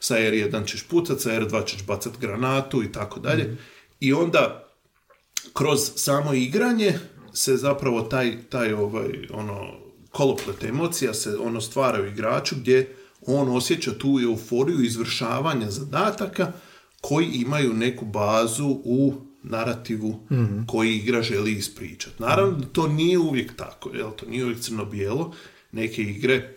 sa 0.00 0.16
R1 0.16 0.66
ćeš 0.66 0.82
pucat, 0.82 1.20
sa 1.20 1.30
R2 1.30 1.66
ćeš 1.66 1.86
bacat 1.86 2.12
granatu 2.20 2.82
i 2.82 2.92
tako 2.92 3.20
dalje. 3.20 3.56
I 4.00 4.12
onda 4.12 4.68
kroz 5.52 5.80
samo 5.96 6.34
igranje 6.34 6.98
se 7.38 7.56
zapravo 7.56 8.02
taj, 8.02 8.42
taj 8.48 8.72
ovaj, 8.72 9.28
ono, 9.30 9.72
koloplet 10.10 10.64
emocija 10.64 11.14
se 11.14 11.36
ono 11.36 11.60
stvara 11.60 12.02
u 12.02 12.06
igraču 12.06 12.56
gdje 12.56 12.96
on 13.26 13.56
osjeća 13.56 13.98
tu 13.98 14.18
euforiju 14.22 14.84
izvršavanja 14.84 15.70
zadataka 15.70 16.52
koji 17.00 17.26
imaju 17.26 17.74
neku 17.74 18.04
bazu 18.04 18.80
u 18.84 19.14
narativu 19.42 20.20
koji 20.66 20.96
igra 20.96 21.22
želi 21.22 21.52
ispričati. 21.52 22.22
Naravno 22.22 22.66
to 22.72 22.88
nije 22.88 23.18
uvijek 23.18 23.56
tako, 23.56 23.90
jel? 23.94 24.10
to 24.10 24.26
nije 24.26 24.44
uvijek 24.44 24.60
crno-bijelo. 24.60 25.34
Neke 25.72 26.02
igre 26.02 26.54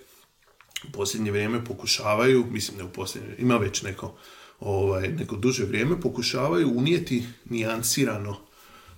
u 0.87 0.91
posljednje 0.91 1.31
vrijeme 1.31 1.65
pokušavaju, 1.65 2.45
mislim 2.51 2.77
ne 2.77 2.83
u 2.83 2.89
posljednje, 2.89 3.35
ima 3.37 3.57
već 3.57 3.81
neko, 3.81 4.15
ovaj, 4.59 5.07
neko 5.07 5.35
duže 5.35 5.63
vrijeme, 5.63 6.01
pokušavaju 6.01 6.71
unijeti 6.75 7.23
nijansirano 7.45 8.50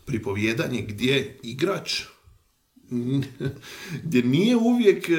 pripovjedanje 0.05 0.81
gdje 0.81 1.39
igrač 1.43 2.01
gdje 4.05 4.23
nije 4.23 4.55
uvijek 4.57 5.09
e, 5.09 5.13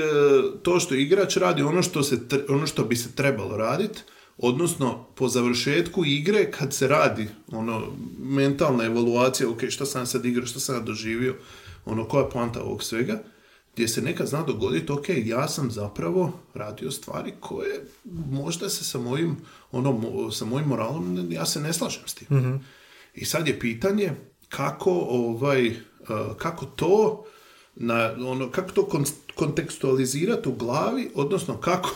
to 0.63 0.81
što 0.81 0.95
igrač 0.95 1.37
radi 1.37 1.63
ono 1.63 1.83
što, 1.83 2.03
se, 2.03 2.19
ono 2.49 2.67
što 2.67 2.85
bi 2.85 2.97
se 2.97 3.13
trebalo 3.13 3.57
raditi, 3.57 4.01
odnosno 4.39 5.07
po 5.15 5.29
završetku 5.29 6.05
igre 6.05 6.51
kad 6.51 6.75
se 6.75 6.89
radi 6.89 7.29
ono 7.53 7.83
mentalna 8.19 8.85
evaluacija, 8.85 9.51
ok, 9.51 9.61
šta 9.69 9.87
sam 9.87 10.07
sad 10.07 10.25
igrao, 10.25 10.47
šta 10.47 10.61
sam 10.61 10.85
doživio, 10.85 11.37
ono 11.85 12.05
koja 12.05 12.25
je 12.25 12.31
poanta 12.31 12.63
ovog 12.63 12.83
svega, 12.83 13.23
gdje 13.75 13.89
se 13.89 14.03
nekad 14.03 14.27
zna 14.27 14.43
dogoditi, 14.43 14.93
ok, 14.93 15.09
ja 15.25 15.49
sam 15.49 15.71
zapravo 15.71 16.41
radio 16.55 16.91
stvari 16.91 17.33
koje 17.41 17.85
možda 18.31 18.69
se 18.69 18.85
sa 18.85 18.99
mojim, 18.99 19.37
ono, 19.73 20.31
sa 20.31 20.45
mojim 20.45 20.69
moralom, 20.69 21.33
ja 21.33 21.47
se 21.47 21.61
ne 21.61 21.73
slažem 21.73 22.03
s 22.07 22.15
tim. 22.15 22.61
I 23.15 23.25
sad 23.25 23.49
je 23.49 23.61
pitanje 23.61 24.13
kako 24.49 24.91
ovaj, 25.09 25.69
uh, 25.69 26.37
kako 26.37 26.67
to 26.67 27.25
na, 27.77 28.15
ono, 28.19 28.51
kako 28.51 28.73
to 28.73 28.83
kon- 28.83 29.13
kontekstualizirati 29.35 30.49
u 30.49 30.53
glavi, 30.53 31.11
odnosno 31.15 31.57
kako, 31.57 31.91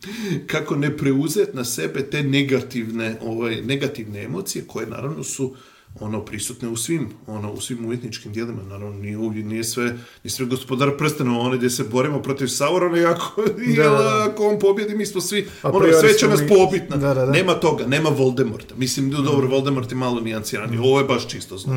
kako 0.52 0.76
ne 0.76 0.96
preuzeti 0.96 1.56
na 1.56 1.64
sebe 1.64 2.10
te 2.10 2.22
negativne, 2.22 3.18
ovaj, 3.22 3.62
negativne 3.62 4.22
emocije 4.22 4.64
koje 4.66 4.86
naravno 4.86 5.24
su 5.24 5.56
ono 5.94 6.24
prisutne 6.24 6.68
u 6.68 6.76
svim 6.76 7.08
ono 7.26 7.52
u 7.52 7.60
svim 7.60 7.84
umjetničkim 7.84 8.32
djelima 8.32 8.62
naravno 8.62 8.90
nije 8.92 9.16
uvijek 9.18 9.46
nije 9.46 9.64
sve 9.64 9.84
nije 10.24 10.30
sve 10.30 10.46
gospodar 10.46 10.96
prstenova 10.98 11.38
ono 11.38 11.56
gdje 11.56 11.70
se 11.70 11.84
borimo 11.84 12.22
protiv 12.22 12.46
Saurona 12.46 12.98
i 13.00 13.04
ako, 13.04 13.42
Da, 13.76 13.82
da, 13.82 13.90
da. 13.90 14.28
ako 14.30 14.48
on 14.48 14.58
pobjedi 14.58 14.94
mi 14.94 15.06
smo 15.06 15.20
svi 15.20 15.48
A 15.62 15.70
ono 15.70 15.92
sve 15.92 16.12
će 16.12 16.18
smo 16.18 16.28
nas 16.28 16.40
mi- 16.40 16.48
pobiti 16.48 16.84
nema 17.32 17.54
toga, 17.54 17.86
nema 17.86 18.08
Voldemorta. 18.08 18.74
Mislim, 18.74 19.10
dobro, 19.10 19.48
Voldemort 19.48 19.90
je 19.90 19.96
malo 19.96 20.20
nijancirani, 20.20 20.78
ovo 20.78 20.98
je 20.98 21.04
baš 21.04 21.28
čisto 21.28 21.58
zlo. 21.58 21.72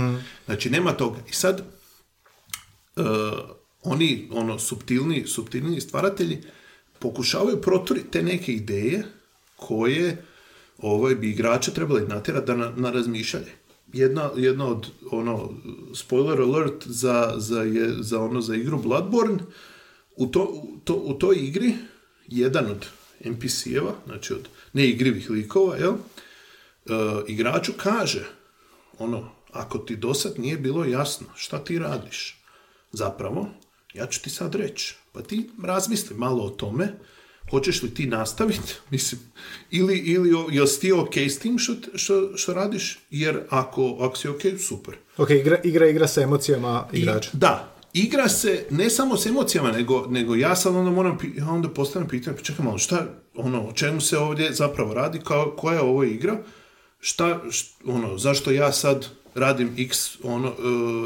Znači, 0.45 0.69
nema 0.69 0.91
toga. 0.91 1.17
I 1.29 1.33
sad, 1.33 1.61
uh, 2.95 3.03
oni, 3.83 4.29
ono, 4.31 4.59
subtilni, 4.59 5.23
subtilni 5.27 5.81
stvaratelji 5.81 6.37
pokušavaju 6.99 7.61
proturiti 7.61 8.11
te 8.11 8.23
neke 8.23 8.53
ideje 8.53 9.03
koje 9.55 10.25
ovaj, 10.77 11.15
bi 11.15 11.29
igrače 11.29 11.73
trebali 11.73 12.07
natjerati 12.07 12.45
da 12.47 12.55
na, 12.55 12.71
na 12.75 12.91
razmišljanje. 12.91 13.51
Jedna, 13.93 14.29
jedna 14.35 14.67
od, 14.67 14.87
ono, 15.11 15.53
spoiler 15.93 16.41
alert 16.41 16.87
za, 16.87 17.33
za, 17.37 17.61
je, 17.61 17.93
za, 17.99 18.19
ono, 18.19 18.41
za 18.41 18.55
igru 18.55 18.81
Bloodborne, 18.81 19.39
u, 20.15 20.27
to, 20.27 20.63
to, 20.83 20.93
u 20.93 21.13
toj 21.13 21.35
igri 21.35 21.73
jedan 22.27 22.65
od 22.65 22.85
NPC-eva, 23.23 23.93
znači 24.05 24.33
od 24.33 24.47
neigrivih 24.73 25.29
likova, 25.29 25.75
jel, 25.75 25.93
e, 25.93 25.99
igraču 27.27 27.71
kaže, 27.77 28.25
ono, 28.99 29.29
ako 29.51 29.77
ti 29.77 29.95
do 29.95 30.13
sad 30.13 30.39
nije 30.39 30.57
bilo 30.57 30.85
jasno 30.85 31.27
šta 31.35 31.63
ti 31.63 31.79
radiš, 31.79 32.43
zapravo, 32.91 33.47
ja 33.93 34.05
ću 34.05 34.21
ti 34.21 34.29
sad 34.29 34.55
reći, 34.55 34.95
pa 35.11 35.21
ti 35.21 35.49
razmisli 35.63 36.17
malo 36.17 36.43
o 36.43 36.49
tome, 36.49 36.93
hoćeš 37.49 37.83
li 37.83 37.93
ti 37.93 38.05
nastaviti, 38.07 38.73
mislim, 38.91 39.21
ili, 39.71 39.97
ili 39.97 40.29
jel 40.51 40.67
si 40.67 40.79
ti 40.79 40.91
ok 40.91 41.17
s 41.17 41.39
tim 41.39 41.57
što, 41.57 41.73
što, 41.95 42.37
što 42.37 42.53
radiš, 42.53 42.99
jer 43.09 43.39
ako, 43.49 43.97
ako 43.99 44.17
si 44.17 44.27
ok, 44.27 44.41
super. 44.59 44.95
Ok, 45.17 45.29
igra, 45.29 45.57
igra, 45.63 45.87
igra 45.87 46.07
sa 46.07 46.21
emocijama 46.21 46.87
I- 46.93 46.97
igrača. 46.99 47.29
da, 47.33 47.73
igra 47.93 48.29
se 48.29 48.65
ne 48.69 48.89
samo 48.89 49.17
s 49.17 49.25
emocijama, 49.25 49.71
nego, 49.71 50.05
nego 50.07 50.35
ja 50.35 50.55
sad 50.55 50.75
onda 50.75 50.91
moram, 50.91 51.17
onda 51.49 51.69
postavljam 51.69 52.09
pitanje, 52.09 52.37
pa 52.37 52.43
čekaj 52.43 52.65
malo, 52.65 52.77
šta, 52.77 53.05
ono, 53.35 53.61
o 53.61 53.73
čemu 53.73 54.01
se 54.01 54.17
ovdje 54.17 54.53
zapravo 54.53 54.93
radi, 54.93 55.19
kao, 55.19 55.55
koja 55.57 55.75
je 55.75 55.81
ovo 55.81 56.03
igra, 56.03 56.37
šta, 56.99 57.41
št- 57.45 57.71
ono, 57.85 58.17
zašto 58.17 58.51
ja 58.51 58.71
sad 58.71 59.05
radim 59.35 59.75
x, 59.77 60.17
ono, 60.23 60.47
e, 60.47 60.53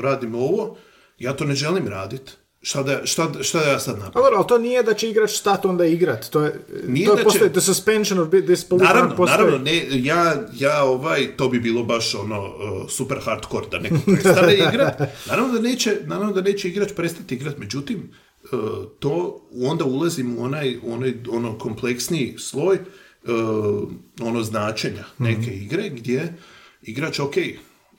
radim 0.02 0.36
ovo, 0.36 0.78
ja 1.20 1.34
to 1.34 1.46
ne 1.46 1.56
želim 1.56 1.88
raditi, 1.88 2.32
šta 2.62 2.84
da, 2.84 3.06
šta, 3.06 3.32
šta 3.42 3.60
da 3.60 3.66
ja 3.66 3.80
sad 3.80 3.94
napravim? 3.94 4.14
Pa 4.14 4.20
dobro, 4.20 4.38
ali 4.38 4.48
to 4.48 4.58
nije 4.58 4.84
da 4.84 4.94
će 4.94 5.10
igrač 5.10 5.32
stati 5.32 5.68
onda 5.68 5.86
igrat. 5.86 6.26
To 6.26 6.42
je, 6.42 6.60
Nije 6.88 7.06
to 7.06 7.12
je 7.12 7.16
da 7.16 7.22
će- 7.22 7.24
postoji, 7.24 7.52
the 7.52 7.62
suspension 7.62 8.20
of 8.20 8.30
disbelief 8.30 8.84
Naravno, 8.84 9.16
postoji. 9.16 9.38
naravno, 9.38 9.58
ne, 9.60 9.86
ja, 9.94 10.36
ja 10.54 10.84
ovaj, 10.84 11.38
to 11.38 11.50
bi 11.50 11.60
bilo 11.60 11.84
baš 11.84 12.16
ono 12.16 12.42
uh, 12.42 12.52
super 12.90 13.18
hardcore 13.22 13.66
da 13.72 13.80
neko 13.80 13.96
prestane 14.06 14.54
igrat. 14.70 15.00
Naravno 15.28 15.54
da 15.54 15.60
neće, 15.62 15.98
naravno 16.04 16.34
da 16.34 16.42
neće 16.42 16.68
igrač 16.68 16.90
prestati 16.94 17.36
igrat, 17.36 17.58
međutim, 17.58 18.12
uh, 18.44 18.60
to 19.00 19.42
onda 19.56 19.86
ulazim 19.86 20.38
u 20.38 20.44
onaj, 20.44 20.78
onaj 20.86 21.14
ono 21.30 21.58
kompleksniji 21.58 22.36
sloj 22.40 22.78
uh, 23.24 23.90
ono 24.22 24.44
značenja 24.44 25.04
neke 25.18 25.52
igre 25.54 25.90
gdje 25.90 26.34
igrač, 26.82 27.20
ok, 27.20 27.34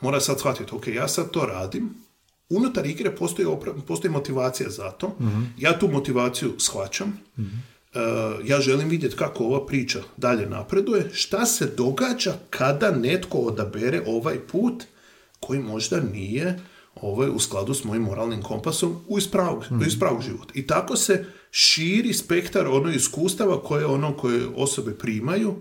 mora 0.01 0.21
sad 0.21 0.39
shvatiti, 0.39 0.75
ok, 0.75 0.87
ja 0.89 1.09
sad 1.09 1.31
to 1.31 1.41
radim, 1.43 1.95
unutar 2.51 2.87
igre 2.87 3.17
postoji, 3.17 3.47
opra- 3.47 3.81
postoji 3.87 4.13
motivacija 4.13 4.71
za 4.71 4.91
to, 4.91 5.17
ja 5.59 5.79
tu 5.79 5.89
motivaciju 5.89 6.53
shvaćam, 6.59 7.21
E, 7.95 8.01
ja 8.45 8.61
želim 8.61 8.89
vidjeti 8.89 9.17
kako 9.17 9.45
ova 9.45 9.67
priča 9.67 9.99
dalje 10.17 10.47
napreduje, 10.47 11.11
šta 11.13 11.47
se 11.47 11.67
događa 11.77 12.35
kada 12.51 12.91
netko 12.91 13.39
odabere 13.39 14.03
ovaj 14.07 14.39
put 14.41 14.85
koji 15.41 15.61
možda 15.61 16.01
nije 16.01 16.61
ovaj, 16.95 17.29
u 17.31 17.39
skladu 17.39 17.75
s 17.75 17.85
mojim 17.85 18.03
moralnim 18.03 18.43
kompasom 18.43 18.97
u 19.09 19.19
ispravog, 19.19 19.65
u 19.81 19.85
ispravog 19.85 20.23
života. 20.23 20.53
I 20.55 20.67
tako 20.67 20.97
se 20.97 21.25
širi 21.51 22.13
spektar 22.15 22.67
ono 22.67 22.91
iskustava 22.91 23.63
koje 23.63 23.87
ono 23.87 24.17
koje 24.17 24.47
osobe 24.57 24.95
primaju 24.95 25.55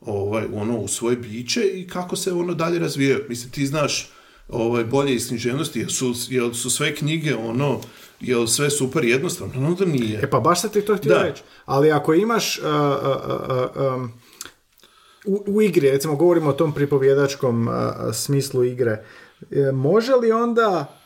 ovaj, 0.00 0.44
ono 0.54 0.78
u 0.78 0.88
svoje 0.88 1.16
biće 1.16 1.60
i 1.74 1.86
kako 1.88 2.16
se 2.16 2.32
ono 2.32 2.54
dalje 2.54 2.78
razvijaju. 2.78 3.24
Mislim, 3.28 3.50
ti 3.52 3.66
znaš 3.66 4.10
ovaj, 4.52 4.84
bolje 4.84 5.14
iz 5.14 5.28
književnosti, 5.28 5.78
jel 5.78 5.88
su, 5.88 6.14
jel 6.28 6.52
su 6.52 6.70
sve 6.70 6.94
knjige 6.94 7.34
ono, 7.34 7.80
jel 8.20 8.46
sve 8.46 8.70
super 8.70 9.04
jednostavno? 9.04 9.60
No, 9.60 9.74
da 9.74 9.84
nije. 9.84 10.20
E 10.22 10.30
pa 10.30 10.40
baš 10.40 10.60
sam 10.60 10.70
ti 10.70 10.80
to 10.80 10.96
htio 10.96 11.14
Da. 11.14 11.22
reći. 11.22 11.42
Ali 11.64 11.92
ako 11.92 12.14
imaš 12.14 12.58
uh, 12.58 12.64
uh, 12.64 13.16
uh, 13.76 13.94
um, 13.94 14.12
u, 15.24 15.44
u 15.46 15.62
igri, 15.62 15.90
recimo 15.90 16.16
govorimo 16.16 16.50
o 16.50 16.52
tom 16.52 16.74
pripovjedačkom 16.74 17.68
uh, 17.68 17.74
smislu 18.12 18.64
igre, 18.64 19.04
e, 19.50 19.72
može 19.72 20.14
li 20.14 20.32
onda 20.32 20.96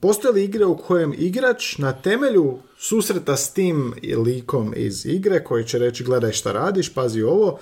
postoje 0.00 0.32
li 0.32 0.44
igre 0.44 0.64
u 0.64 0.76
kojem 0.76 1.14
igrač 1.18 1.78
na 1.78 1.92
temelju 1.92 2.58
susreta 2.78 3.36
s 3.36 3.52
tim 3.52 3.94
likom 4.24 4.72
iz 4.76 5.06
igre 5.06 5.44
koji 5.44 5.64
će 5.64 5.78
reći 5.78 6.04
gledaj 6.04 6.32
šta 6.32 6.52
radiš, 6.52 6.94
pazi 6.94 7.22
ovo, 7.22 7.58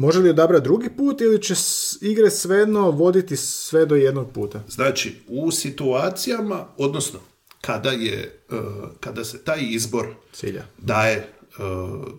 može 0.00 0.18
li 0.18 0.30
odabrati 0.30 0.64
drugi 0.64 0.88
put 0.96 1.20
ili 1.20 1.42
će 1.42 1.54
igre 2.00 2.30
svejedno 2.30 2.90
voditi 2.90 3.36
sve 3.36 3.86
do 3.86 3.94
jednog 3.94 4.32
puta? 4.32 4.62
Znači, 4.68 5.14
u 5.28 5.50
situacijama, 5.50 6.66
odnosno, 6.76 7.18
kada, 7.60 7.90
je, 7.90 8.42
e, 8.50 8.56
kada 9.00 9.24
se 9.24 9.44
taj 9.44 9.58
izbor 9.62 10.06
Cilja. 10.32 10.66
daje 10.78 11.16
e, 11.16 11.26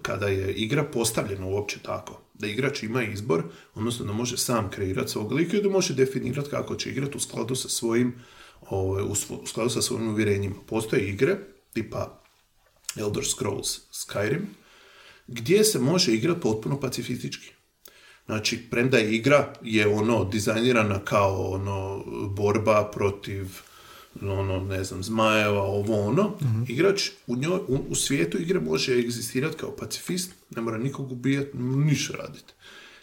kada 0.01 0.27
je 0.27 0.53
igra 0.53 0.83
postavljena 0.83 1.45
uopće 1.45 1.79
tako. 1.83 2.21
Da 2.33 2.47
igrač 2.47 2.83
ima 2.83 3.03
izbor, 3.03 3.43
odnosno 3.75 4.05
da 4.05 4.13
može 4.13 4.37
sam 4.37 4.69
kreirati 4.69 5.11
svog 5.11 5.31
lika 5.31 5.57
i 5.57 5.61
da 5.61 5.69
može 5.69 5.93
definirati 5.93 6.49
kako 6.49 6.75
će 6.75 6.89
igrati 6.89 7.17
u 7.17 7.19
skladu 7.19 7.55
sa 7.55 7.69
svojim 7.69 8.13
ovaj, 8.69 9.03
u 9.03 9.15
skladu 9.45 9.69
sa 9.69 9.81
svojim 9.81 10.09
uvjerenjima. 10.09 10.55
Postoje 10.67 11.09
igre 11.09 11.37
tipa 11.73 12.21
Elder 12.95 13.25
Scrolls 13.25 13.79
Skyrim 13.91 14.45
gdje 15.27 15.63
se 15.63 15.79
može 15.79 16.13
igrati 16.13 16.41
potpuno 16.41 16.79
pacifistički. 16.79 17.60
Znači, 18.25 18.57
premda 18.69 18.97
je 18.97 19.15
igra 19.15 19.53
je 19.63 19.87
ono 19.87 20.23
dizajnirana 20.23 20.99
kao 20.99 21.51
ono 21.51 22.03
borba 22.27 22.91
protiv 22.93 23.45
ono, 24.21 24.59
ne 24.59 24.83
znam, 24.83 25.03
zmajeva, 25.03 25.61
ovo 25.61 26.07
ono, 26.07 26.31
igrač 26.67 27.09
u, 27.27 27.35
njoj, 27.35 27.59
u, 27.67 27.85
u 27.89 27.95
svijetu 27.95 28.37
igre 28.37 28.59
može 28.59 28.99
egzistirati 28.99 29.57
kao 29.57 29.75
pacifist, 29.75 30.31
ne 30.55 30.61
mora 30.61 30.77
nikog 30.77 31.11
ubijati, 31.11 31.57
ništa 31.57 32.17
raditi. 32.17 32.53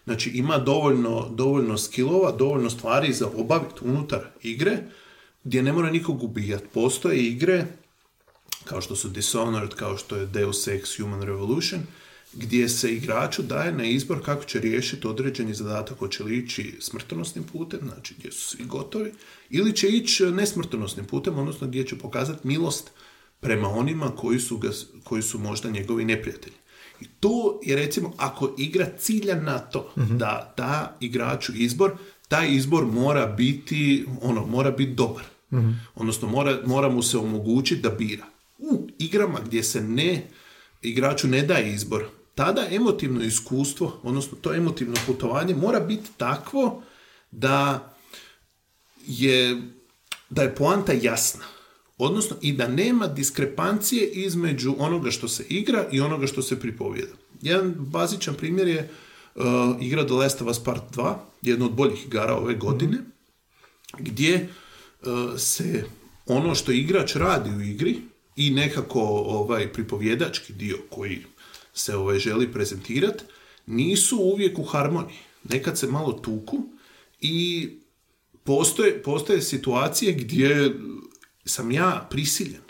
Znači, 0.05 0.31
ima 0.31 0.59
dovoljno, 0.59 1.29
dovoljno 1.35 1.79
skillova, 1.79 2.33
dovoljno 2.33 2.71
stvari 2.71 3.13
za 3.13 3.27
obaviti 3.37 3.81
unutar 3.83 4.21
igre, 4.43 4.79
gdje 5.45 5.63
ne 5.63 5.73
mora 5.73 5.91
nikog 5.91 6.23
ubijati. 6.23 6.67
Postoje 6.75 7.27
igre, 7.27 7.67
kao 8.65 8.81
što 8.81 8.97
su 8.97 9.09
Dishonored, 9.09 9.75
kao 9.75 9.97
što 9.97 10.17
je 10.17 10.27
Deus 10.27 10.69
Ex 10.69 10.97
Human 10.97 11.23
Revolution, 11.23 11.81
gdje 12.33 12.69
se 12.69 12.95
igraču 12.95 13.43
daje 13.43 13.73
na 13.73 13.85
izbor 13.85 14.25
kako 14.25 14.45
će 14.45 14.61
riješiti 14.61 15.07
određeni 15.07 15.55
zadatak, 15.55 15.99
hoće 15.99 16.25
li 16.25 16.39
ići 16.39 16.77
smrtonosnim 16.81 17.45
putem, 17.45 17.81
znači 17.83 18.15
gdje 18.19 18.33
su 18.33 18.49
svi 18.49 18.65
gotovi, 18.65 19.13
ili 19.51 19.77
će 19.77 19.89
ići 19.89 20.25
nesmrtonosnim 20.25 21.07
putem, 21.07 21.39
odnosno 21.39 21.67
gdje 21.67 21.87
će 21.87 21.99
pokazati 21.99 22.49
milost 22.49 22.91
prema 23.41 23.69
onima 23.69 24.17
koji 24.17 24.41
su, 24.41 24.59
ga, 24.59 24.71
koji 25.05 25.23
su 25.23 25.39
možda 25.39 25.71
njegovi 25.71 26.05
neprijatelji. 26.05 26.57
I 27.01 27.05
to 27.21 27.61
je 27.63 27.77
recimo, 27.77 28.13
ako 28.17 28.55
igra 28.59 28.87
cilja 28.99 29.35
na 29.41 29.59
to 29.59 29.93
da 29.97 30.55
da 30.57 30.97
igraču 31.01 31.53
izbor, 31.57 31.93
taj 32.29 32.55
izbor 32.55 32.87
mora 32.87 33.27
biti, 33.27 34.07
ono, 34.23 34.47
mora 34.47 34.71
biti 34.71 34.93
dobar. 34.93 35.25
Odnosno, 35.95 36.29
mora, 36.29 36.59
mora 36.67 36.89
mu 36.89 37.03
se 37.03 37.19
omogućiti 37.19 37.81
da 37.81 37.91
bira. 37.91 38.25
U 38.59 38.89
igrama 38.99 39.39
gdje 39.47 39.63
se 39.63 39.81
ne, 39.81 40.31
igraču 40.83 41.29
ne 41.29 41.43
daje 41.43 41.75
izbor, 41.75 42.05
tada 42.39 42.67
emotivno 42.71 43.25
iskustvo, 43.25 44.01
odnosno 44.03 44.39
to 44.41 44.55
emotivno 44.55 44.95
putovanje 45.07 45.55
mora 45.55 45.81
biti 45.81 46.11
takvo 46.17 46.83
da 47.31 47.89
je, 49.07 49.63
da 50.31 50.43
je 50.43 50.55
poanta 50.55 50.93
jasna. 50.93 51.45
Odnosno 51.97 52.37
i 52.41 52.53
da 52.53 52.69
nema 52.69 53.07
diskrepancije 53.07 54.11
između 54.11 54.75
onoga 54.79 55.11
što 55.11 55.29
se 55.29 55.45
igra 55.49 55.89
i 55.93 56.01
onoga 56.01 56.27
što 56.27 56.43
se 56.43 56.61
pripovijeda. 56.61 57.13
Jedan 57.43 57.75
bazičan 57.79 58.35
primjer 58.35 58.69
je 58.69 58.91
uh, 59.35 59.45
igra 59.81 60.07
The 60.07 60.15
Last 60.15 60.43
of 60.43 60.49
Us 60.49 60.65
Part 60.65 60.97
2, 60.97 61.15
jedna 61.43 61.65
od 61.65 61.73
boljih 61.73 62.07
igara 62.07 62.35
ove 62.37 62.55
godine, 62.55 62.99
gdje 63.99 64.49
uh, 65.03 65.09
se 65.39 65.85
ono 66.27 66.55
što 66.55 66.73
igrač 66.73 67.15
radi 67.15 67.51
u 67.51 67.61
igri 67.61 67.97
i 68.37 68.51
nekako 68.51 69.01
ovaj 69.27 69.73
pripovjedački 69.73 70.53
dio 70.53 70.79
koji 70.91 71.25
se 71.79 71.97
ovaj 71.97 72.19
želi 72.19 72.53
prezentirati 72.53 73.25
nisu 73.67 74.17
uvijek 74.17 74.59
u 74.59 74.63
harmoniji. 74.63 75.19
Nekad 75.45 75.79
se 75.79 75.87
malo 75.87 76.13
tuku 76.13 76.59
i 77.21 77.69
postoje, 78.45 79.03
postoje 79.03 79.43
situacije 79.43 80.13
gdje 80.13 80.75
sam 81.45 81.71
ja 81.71 82.07
prisiljen 82.11 82.63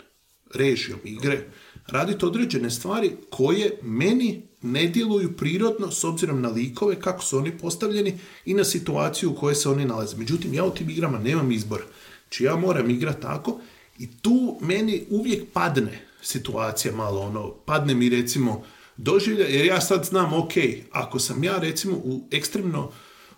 režijom 0.53 0.99
igre 1.03 1.49
raditi 1.87 2.25
određene 2.25 2.69
stvari 2.69 3.11
koje 3.29 3.79
meni 3.81 4.41
ne 4.61 4.87
djeluju 4.87 5.37
prirodno 5.37 5.91
s 5.91 6.03
obzirom 6.03 6.41
na 6.41 6.49
likove, 6.49 6.99
kako 6.99 7.23
su 7.23 7.37
oni 7.37 7.57
postavljeni 7.57 8.19
i 8.45 8.53
na 8.53 8.63
situaciju 8.63 9.31
u 9.31 9.35
kojoj 9.35 9.55
se 9.55 9.69
oni 9.69 9.85
nalaze. 9.85 10.17
Međutim, 10.17 10.53
ja 10.53 10.65
u 10.65 10.73
tim 10.73 10.89
igrama 10.89 11.19
nemam 11.19 11.51
izbora. 11.51 11.83
Znači 12.21 12.43
ja 12.43 12.55
moram 12.55 12.89
igrati 12.89 13.21
tako 13.21 13.59
i 13.99 14.07
tu 14.21 14.57
meni 14.61 15.03
uvijek 15.09 15.43
padne 15.53 15.99
situacija 16.21 16.95
malo, 16.95 17.21
ono, 17.21 17.49
padne 17.49 17.93
mi 17.93 18.09
recimo 18.09 18.63
doživlja, 19.01 19.45
jer 19.45 19.65
ja 19.65 19.81
sad 19.81 20.05
znam, 20.05 20.33
ok, 20.33 20.51
ako 20.91 21.19
sam 21.19 21.43
ja 21.43 21.57
recimo 21.57 21.95
u 21.95 22.27
ekstremno 22.31 22.91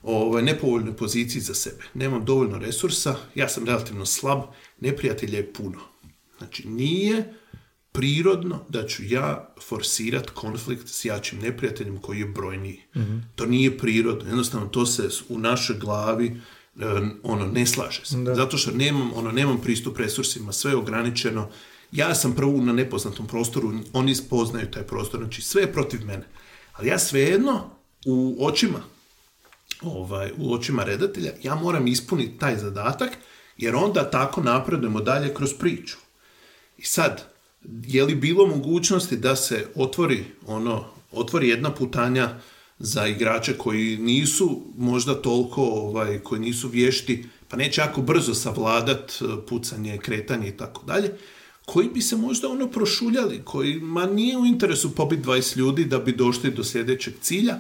ovaj, 0.04 0.44
nepovoljnoj 0.44 0.98
poziciji 0.98 1.42
za 1.42 1.54
sebe, 1.54 1.84
nemam 1.94 2.26
dovoljno 2.26 2.58
resursa, 2.58 3.16
ja 3.36 3.50
sam 3.50 3.66
relativno 3.66 4.06
slab, 4.06 4.42
neprijatelja 4.80 5.38
je 5.38 5.54
puno. 5.54 5.80
Znači, 6.38 6.68
nije 6.68 7.34
prirodno 7.92 8.66
da 8.70 8.88
ću 8.88 9.04
ja 9.06 9.54
forsirat 9.68 10.30
konflikt 10.30 10.88
s 10.88 11.06
jačim 11.06 11.40
neprijateljem 11.40 11.98
koji 11.98 12.20
je 12.20 12.26
brojniji. 12.26 12.82
To 13.36 13.46
nije 13.46 13.78
prirodno, 13.78 14.30
jednostavno 14.30 14.68
to 14.68 14.86
se 14.86 15.10
u 15.30 15.40
našoj 15.40 15.76
glavi 15.78 16.42
ono 17.24 17.46
ne 17.46 17.66
slaže 17.66 18.02
se. 18.06 18.18
Zato 18.36 18.58
što 18.58 18.72
nemam, 18.72 19.12
ono, 19.14 19.32
nemam 19.32 19.62
pristup 19.62 19.98
resursima, 19.98 20.52
sve 20.52 20.72
je 20.72 20.78
ograničeno. 20.78 21.50
Ja 21.92 22.16
sam 22.16 22.36
prvo 22.36 22.62
na 22.62 22.74
nepoznatom 22.74 23.28
prostoru, 23.28 23.74
oni 23.94 24.16
spoznaju 24.16 24.72
taj 24.72 24.84
prostor, 24.84 25.20
znači 25.20 25.42
sve 25.42 25.62
je 25.62 25.74
protiv 25.74 26.06
mene. 26.06 26.28
Ali 26.74 26.88
ja 26.88 27.00
svejedno 27.00 27.70
u 28.06 28.46
očima 28.46 28.80
ovaj, 29.82 30.32
u 30.38 30.54
očima 30.54 30.84
redatelja, 30.84 31.32
ja 31.44 31.56
moram 31.56 31.88
ispuniti 31.88 32.40
taj 32.40 32.58
zadatak, 32.58 33.10
jer 33.58 33.76
onda 33.76 34.10
tako 34.10 34.42
napredujemo 34.42 35.02
dalje 35.02 35.34
kroz 35.34 35.54
priču. 35.54 35.98
I 36.78 36.86
sad, 36.86 37.24
je 37.88 38.04
li 38.04 38.16
bilo 38.16 38.48
mogućnosti 38.48 39.18
da 39.18 39.36
se 39.36 39.68
otvori 39.76 40.26
ono, 40.48 40.86
otvori 41.12 41.50
jedna 41.50 41.76
putanja 41.76 42.40
za 42.80 43.08
igrače 43.08 43.58
koji 43.58 43.98
nisu 43.98 44.62
možda 44.78 45.22
toliko, 45.22 45.62
ovaj, 45.62 46.20
koji 46.20 46.42
nisu 46.42 46.68
vješti, 46.68 47.26
pa 47.48 47.58
neće 47.58 47.82
jako 47.82 48.02
brzo 48.02 48.34
savladat 48.34 49.12
eh, 49.12 49.26
pucanje, 49.50 49.98
kretanje 49.98 50.48
i 50.48 50.58
tako 50.58 50.86
dalje, 50.86 51.12
koji 51.72 51.90
bi 51.90 52.02
se 52.02 52.16
možda 52.16 52.50
ono 52.50 52.68
prošuljali, 52.68 53.42
kojima 53.44 54.06
nije 54.06 54.38
u 54.38 54.46
interesu 54.46 54.96
pobiti 54.96 55.24
20 55.24 55.58
ljudi 55.58 55.86
da 55.86 56.00
bi 56.00 56.12
došli 56.12 56.52
do 56.52 56.64
sljedećeg 56.64 57.14
cilja, 57.22 57.58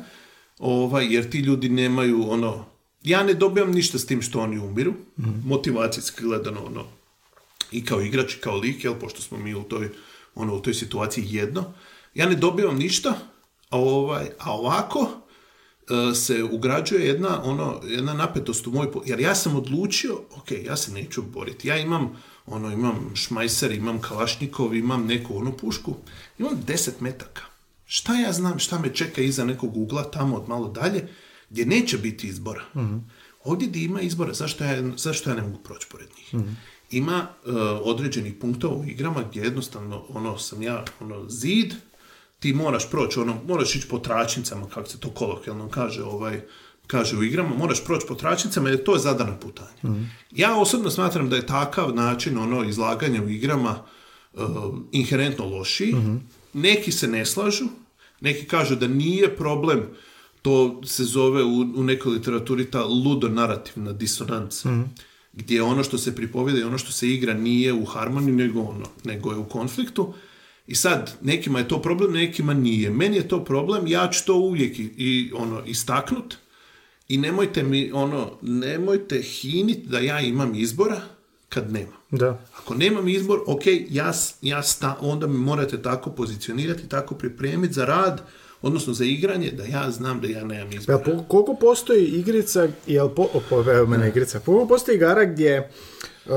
ovaj, 0.60 1.14
jer 1.14 1.30
ti 1.30 1.40
ljudi 1.40 1.70
nemaju 1.70 2.30
ono, 2.30 2.66
ja 3.04 3.24
ne 3.24 3.34
dobijam 3.34 3.72
ništa 3.72 4.00
s 4.00 4.06
tim 4.06 4.22
što 4.22 4.40
oni 4.40 4.60
umiru, 4.60 4.94
motivacijski 5.46 6.24
gledano 6.24 6.66
ono, 6.66 6.84
i 7.72 7.86
kao 7.86 8.02
igrač 8.02 8.34
i 8.34 8.40
kao 8.40 8.58
lik, 8.58 8.84
jel, 8.84 8.96
pošto 9.00 9.22
smo 9.22 9.38
mi 9.38 9.56
u 9.56 9.64
toj, 9.64 9.90
ono, 10.36 10.56
u 10.56 10.60
toj 10.60 10.74
situaciji 10.74 11.26
jedno, 11.28 11.74
ja 12.14 12.30
ne 12.30 12.36
dobivam 12.36 12.78
ništa, 12.78 13.10
a, 13.70 13.80
ovaj, 13.80 14.26
a 14.40 14.52
ovako 14.52 15.21
se 16.16 16.44
ugrađuje 16.44 17.08
jedna, 17.08 17.44
ono, 17.44 17.82
jedna 17.88 18.14
napetost 18.14 18.68
u 18.68 18.72
moj, 18.72 18.92
po- 18.92 19.04
jer 19.06 19.20
ja 19.20 19.36
sam 19.36 19.56
odlučio, 19.56 20.20
ok, 20.32 20.52
ja 20.66 20.78
se 20.78 20.92
neću 20.92 21.22
boriti, 21.22 21.68
ja 21.68 21.78
imam, 21.78 22.16
ono, 22.46 22.72
imam 22.72 23.12
šmajser, 23.16 23.72
imam 23.72 24.02
kalašnikov, 24.02 24.76
imam 24.76 25.06
neku 25.06 25.38
onu 25.38 25.58
pušku, 25.58 25.96
imam 26.40 26.64
10 26.68 26.92
metaka. 27.00 27.42
Šta 27.86 28.14
ja 28.20 28.34
znam 28.34 28.60
šta 28.60 28.80
me 28.80 28.94
čeka 28.94 29.22
iza 29.22 29.46
nekog 29.46 29.78
ugla 29.78 30.04
tamo 30.04 30.36
od 30.36 30.50
malo 30.50 30.68
dalje, 30.68 31.08
gdje 31.50 31.66
neće 31.66 31.98
biti 31.98 32.28
izbora. 32.28 32.64
Ovdje 33.44 33.68
gdje 33.68 33.84
ima 33.84 34.02
izbora, 34.02 34.34
zašto 34.34 34.64
ja, 34.64 34.84
zašto 34.98 35.30
ja 35.30 35.36
ne 35.36 35.42
mogu 35.42 35.58
proći 35.58 35.88
pored 35.92 36.08
njih? 36.18 36.44
Ima 36.92 37.28
e, 37.46 37.52
određenih 37.84 38.34
punktova 38.42 38.76
u 38.76 38.86
igrama 38.86 39.24
gdje 39.30 39.42
jednostavno 39.42 40.06
ono 40.10 40.38
sam 40.38 40.62
ja 40.62 40.86
ono 41.00 41.30
zid, 41.30 41.74
ti 42.42 42.54
moraš 42.54 42.90
proći, 42.90 43.20
ono, 43.20 43.36
moraš 43.48 43.76
ići 43.76 43.88
po 43.88 44.00
tračnicama, 44.00 44.66
kako 44.74 44.90
se 44.90 45.00
to 45.00 45.10
kolokvijalno 45.10 45.70
kaže, 45.70 46.04
ovaj, 46.04 46.42
kaže 46.88 47.18
u 47.18 47.24
igrama, 47.24 47.56
moraš 47.56 47.84
proći 47.86 48.08
po 48.08 48.16
tračnicama 48.16 48.70
jer 48.70 48.84
to 48.84 48.94
je 48.94 49.00
zadana 49.00 49.38
putanje. 49.38 50.08
Ja 50.32 50.56
osobno 50.56 50.90
smatram 50.90 51.30
da 51.30 51.36
je 51.36 51.46
takav 51.46 51.96
način 51.96 52.38
ono 52.38 52.64
izlaganja 52.64 53.24
u 53.24 53.30
igrama 53.30 53.76
uh, 54.34 54.42
inherentno 54.92 55.46
lošiji. 55.46 55.96
Neki 56.54 56.92
se 56.92 57.08
ne 57.08 57.26
slažu, 57.26 57.66
neki 58.22 58.46
kažu 58.46 58.76
da 58.76 58.88
nije 58.88 59.36
problem, 59.36 59.84
to 60.42 60.82
se 60.86 61.04
zove 61.04 61.44
u, 61.44 61.60
u 61.76 61.84
nekoj 61.84 62.12
literaturi 62.12 62.66
ta 62.66 62.86
ludonarativna 62.86 63.94
disonanca, 63.94 64.70
gdje 65.34 65.64
ono 65.64 65.84
što 65.84 65.98
se 65.98 66.16
pripovjeda 66.16 66.60
i 66.60 66.64
ono 66.64 66.78
što 66.78 66.92
se 66.92 67.10
igra 67.10 67.34
nije 67.34 67.74
u 67.74 67.86
harmoniji, 67.86 68.36
nego, 68.36 68.62
ono, 68.62 68.86
nego 69.04 69.32
je 69.32 69.38
u 69.38 69.46
konfliktu. 69.46 70.14
I 70.72 70.76
sad, 70.76 71.12
nekima 71.22 71.60
je 71.60 71.68
to 71.68 71.82
problem, 71.82 72.14
nekima 72.14 72.54
nije. 72.54 72.90
Meni 72.90 73.18
je 73.18 73.28
to 73.28 73.44
problem, 73.46 73.88
ja 73.88 74.10
ću 74.12 74.26
to 74.26 74.36
uvijek 74.36 74.80
i, 74.80 74.84
i, 74.84 75.32
ono, 75.36 75.62
istaknut 75.66 76.36
i 77.08 77.18
nemojte 77.18 77.64
mi, 77.64 77.92
ono, 77.94 78.32
nemojte 78.42 79.22
hinit 79.22 79.86
da 79.88 80.00
ja 80.00 80.20
imam 80.20 80.56
izbora 80.56 81.02
kad 81.50 81.72
nemam. 81.72 81.94
Da. 82.12 82.46
Ako 82.58 82.74
nemam 82.76 83.08
izbor, 83.08 83.40
ok, 83.48 83.62
ja, 83.90 84.12
ja 84.42 84.64
sta, 84.64 84.98
onda 85.02 85.28
mi 85.28 85.38
morate 85.38 85.82
tako 85.82 86.10
pozicionirati, 86.10 86.90
tako 86.90 87.16
pripremiti 87.16 87.74
za 87.74 87.86
rad 87.86 88.22
odnosno 88.62 88.94
za 88.94 89.06
igranje, 89.06 89.52
da 89.52 89.64
ja 89.64 89.92
znam 89.92 90.22
da 90.22 90.28
ja 90.28 90.46
nemam 90.46 90.72
izbora. 90.74 90.98
Jel, 91.06 91.18
po- 91.18 91.24
koliko 91.28 91.54
postoji 91.54 92.06
igrica, 92.06 92.68
jel 92.88 93.10
po, 93.10 93.22
o, 93.34 93.42
po- 93.50 93.72
evo 93.72 93.88
mene 93.88 94.10
igrica, 94.10 94.40
koliko 94.40 94.68
postoji 94.68 94.96
igara 94.96 95.26
gdje, 95.26 95.70
uh, 96.26 96.32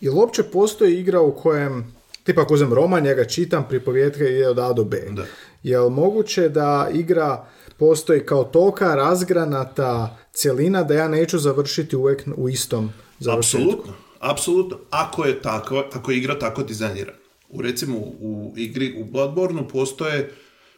jel 0.00 0.14
uopće 0.18 0.42
postoji 0.42 1.00
igra 1.00 1.20
u 1.20 1.34
kojem, 1.34 1.97
tipa 2.28 2.42
ako 2.42 2.54
uzem 2.54 2.72
roman, 2.72 3.06
ja 3.06 3.14
ga 3.14 3.24
čitam, 3.24 3.64
pripovjetka 3.68 4.24
ide 4.24 4.48
od 4.48 4.58
A 4.58 4.72
do 4.72 4.84
B. 4.84 5.00
Da. 5.10 5.24
Jel 5.62 5.88
moguće 5.88 6.48
da 6.48 6.88
igra 6.94 7.46
postoji 7.78 8.26
kao 8.26 8.44
toka 8.44 8.94
razgranata 8.94 10.18
cjelina 10.32 10.82
da 10.82 10.94
ja 10.94 11.08
neću 11.08 11.38
završiti 11.38 11.96
uvijek 11.96 12.24
u 12.36 12.48
istom 12.48 12.90
završetku? 13.18 13.58
Apsolutno, 13.58 13.92
apsolutno. 14.20 14.78
Ako 14.90 15.24
je 15.24 15.42
tako, 15.42 15.84
ako 15.92 16.10
je 16.10 16.18
igra 16.18 16.38
tako 16.38 16.62
dizajnirana. 16.62 17.18
U 17.48 17.62
recimo 17.62 17.96
u 17.98 18.54
igri 18.56 18.94
u 19.00 19.04
Bloodborneu 19.04 19.68
postoje 19.68 20.30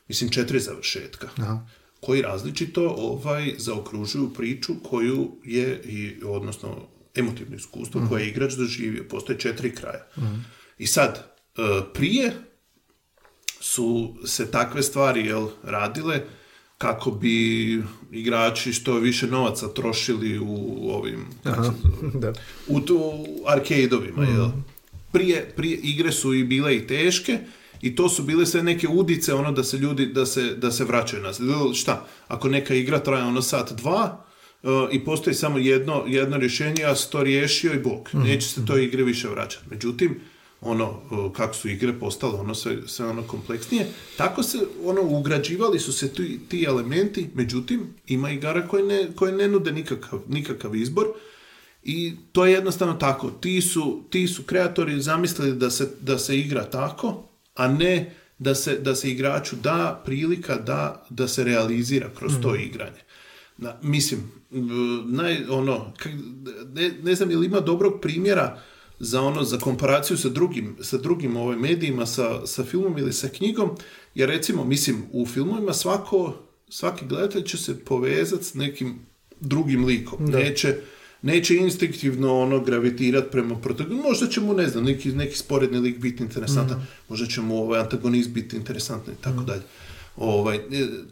mislim 0.08 0.30
četiri 0.30 0.60
završetka. 0.60 1.28
Koji 2.00 2.22
različito 2.22 2.94
ovaj 2.98 3.52
zaokružuju 3.58 4.30
priču 4.34 4.72
koju 4.90 5.30
je 5.44 5.80
i 5.84 6.24
odnosno 6.24 6.76
emotivno 7.14 7.56
iskustvo 7.56 8.02
koje 8.08 8.22
je 8.22 8.28
igrač 8.28 8.52
doživio. 8.52 9.04
Postoje 9.10 9.38
četiri 9.38 9.74
kraja. 9.74 10.06
I 10.78 10.86
sad 10.86 11.29
prije 11.94 12.32
su 13.60 14.14
se 14.24 14.50
takve 14.50 14.82
stvari 14.82 15.26
jel, 15.26 15.48
radile 15.62 16.22
kako 16.78 17.10
bi 17.10 17.82
igrači 18.12 18.72
što 18.72 18.94
više 18.94 19.26
novaca 19.26 19.68
trošili 19.68 20.38
u 20.38 20.90
ovim 20.90 21.26
se 21.44 21.50
zove, 21.62 22.12
Da. 22.20 22.32
u 22.68 22.80
tu 22.80 23.26
arcadeovima, 23.46 24.24
jel? 24.24 24.48
Prije, 25.12 25.52
prije 25.56 25.78
igre 25.82 26.12
su 26.12 26.34
i 26.34 26.44
bile 26.44 26.76
i 26.76 26.86
teške 26.86 27.38
i 27.80 27.96
to 27.96 28.08
su 28.08 28.22
bile 28.22 28.46
sve 28.46 28.62
neke 28.62 28.88
udice 28.88 29.34
ono 29.34 29.52
da 29.52 29.64
se 29.64 29.78
ljudi, 29.78 30.06
da 30.06 30.26
se, 30.26 30.54
da 30.54 30.70
se 30.70 30.84
vraćaju. 30.84 31.22
Jel, 31.40 31.72
Šta, 31.74 32.06
ako 32.28 32.48
neka 32.48 32.74
igra 32.74 32.98
traje 32.98 33.24
ono 33.24 33.42
sat 33.42 33.72
dva 33.72 34.24
uh, 34.62 34.70
i 34.92 35.04
postoji 35.04 35.34
samo 35.34 35.58
jedno, 35.58 36.04
jedno 36.06 36.36
rješenje, 36.36 36.82
ja 36.82 36.96
sam 36.96 37.10
to 37.12 37.22
riješio 37.22 37.72
i 37.74 37.78
bok. 37.78 38.12
Neće 38.12 38.48
se 38.48 38.66
to 38.66 38.78
igre 38.78 39.02
više 39.02 39.28
vraćati. 39.28 39.64
Međutim, 39.70 40.20
ono, 40.60 41.02
uh, 41.10 41.32
kako 41.32 41.54
su 41.54 41.68
igre 41.68 41.98
postale 41.98 42.34
ono 42.34 42.54
sve, 42.54 42.78
sve 42.86 43.06
ono 43.06 43.22
kompleksnije, 43.22 43.86
tako 44.16 44.42
se 44.42 44.58
ono 44.84 45.02
ugrađivali 45.02 45.78
su 45.78 45.92
se 45.92 46.12
ti, 46.12 46.40
ti 46.48 46.64
elementi, 46.68 47.30
međutim, 47.34 47.94
ima 48.06 48.30
igara 48.30 48.68
koje 48.68 48.84
ne, 48.84 49.08
koje 49.16 49.32
ne 49.32 49.48
nude 49.48 49.72
nikakav, 49.72 50.20
nikakav 50.28 50.76
izbor 50.76 51.06
i 51.82 52.12
to 52.32 52.46
je 52.46 52.52
jednostavno 52.52 52.94
tako. 52.94 53.30
Ti 53.30 53.60
su, 53.60 54.02
ti 54.10 54.28
su 54.28 54.42
kreatori 54.42 55.00
zamislili 55.00 55.56
da 55.56 55.70
se, 55.70 55.90
da 56.00 56.18
se 56.18 56.38
igra 56.38 56.64
tako, 56.64 57.28
a 57.54 57.68
ne 57.68 58.14
da 58.38 58.54
se, 58.54 58.78
da 58.78 58.94
se 58.94 59.10
igraču 59.10 59.56
da 59.56 60.02
prilika 60.04 60.56
da, 60.56 61.06
da 61.10 61.28
se 61.28 61.44
realizira 61.44 62.10
kroz 62.18 62.32
to 62.42 62.54
igranje. 62.56 63.00
Na, 63.58 63.76
mislim, 63.82 64.32
naj, 65.06 65.44
ono, 65.50 65.92
ne, 66.74 66.90
ne 67.02 67.14
znam 67.14 67.30
je 67.30 67.36
li 67.36 67.46
ima 67.46 67.60
dobrog 67.60 68.00
primjera 68.02 68.62
za 69.00 69.22
ono, 69.22 69.44
za 69.44 69.58
komparaciju 69.58 70.16
sa 70.16 70.28
drugim, 70.28 70.76
sa 70.80 70.98
drugim 70.98 71.36
ovaj, 71.36 71.56
medijima, 71.56 72.06
sa, 72.06 72.46
sa 72.46 72.64
filmom 72.64 72.98
ili 72.98 73.12
sa 73.12 73.28
knjigom, 73.28 73.70
jer 74.14 74.28
recimo, 74.28 74.64
mislim, 74.64 75.02
u 75.12 75.26
filmovima 75.26 75.72
svako, 75.72 76.34
svaki 76.68 77.06
gledatelj 77.06 77.42
će 77.42 77.58
se 77.58 77.78
povezati 77.84 78.44
s 78.44 78.54
nekim 78.54 78.98
drugim 79.40 79.84
likom. 79.84 80.24
Neće, 80.24 80.76
neće 81.22 81.56
instinktivno 81.56 82.40
ono 82.40 82.60
gravitirati 82.60 83.30
prema 83.30 83.56
protagonistu. 83.56 84.08
Možda 84.08 84.26
će 84.26 84.40
mu, 84.40 84.54
ne 84.54 84.68
znam, 84.68 84.84
neki, 84.84 85.12
neki 85.12 85.36
sporedni 85.36 85.78
lik 85.78 85.98
biti 85.98 86.22
interesantan, 86.22 86.86
možda 87.08 87.26
će 87.26 87.40
mu 87.40 87.62
ovaj 87.62 87.80
antagonist 87.80 88.30
biti 88.30 88.56
interesantan 88.56 89.14
i 89.14 89.22
tako 89.22 89.42
dalje. 89.42 89.62
Ovaj, 90.16 90.56
e, 90.56 90.60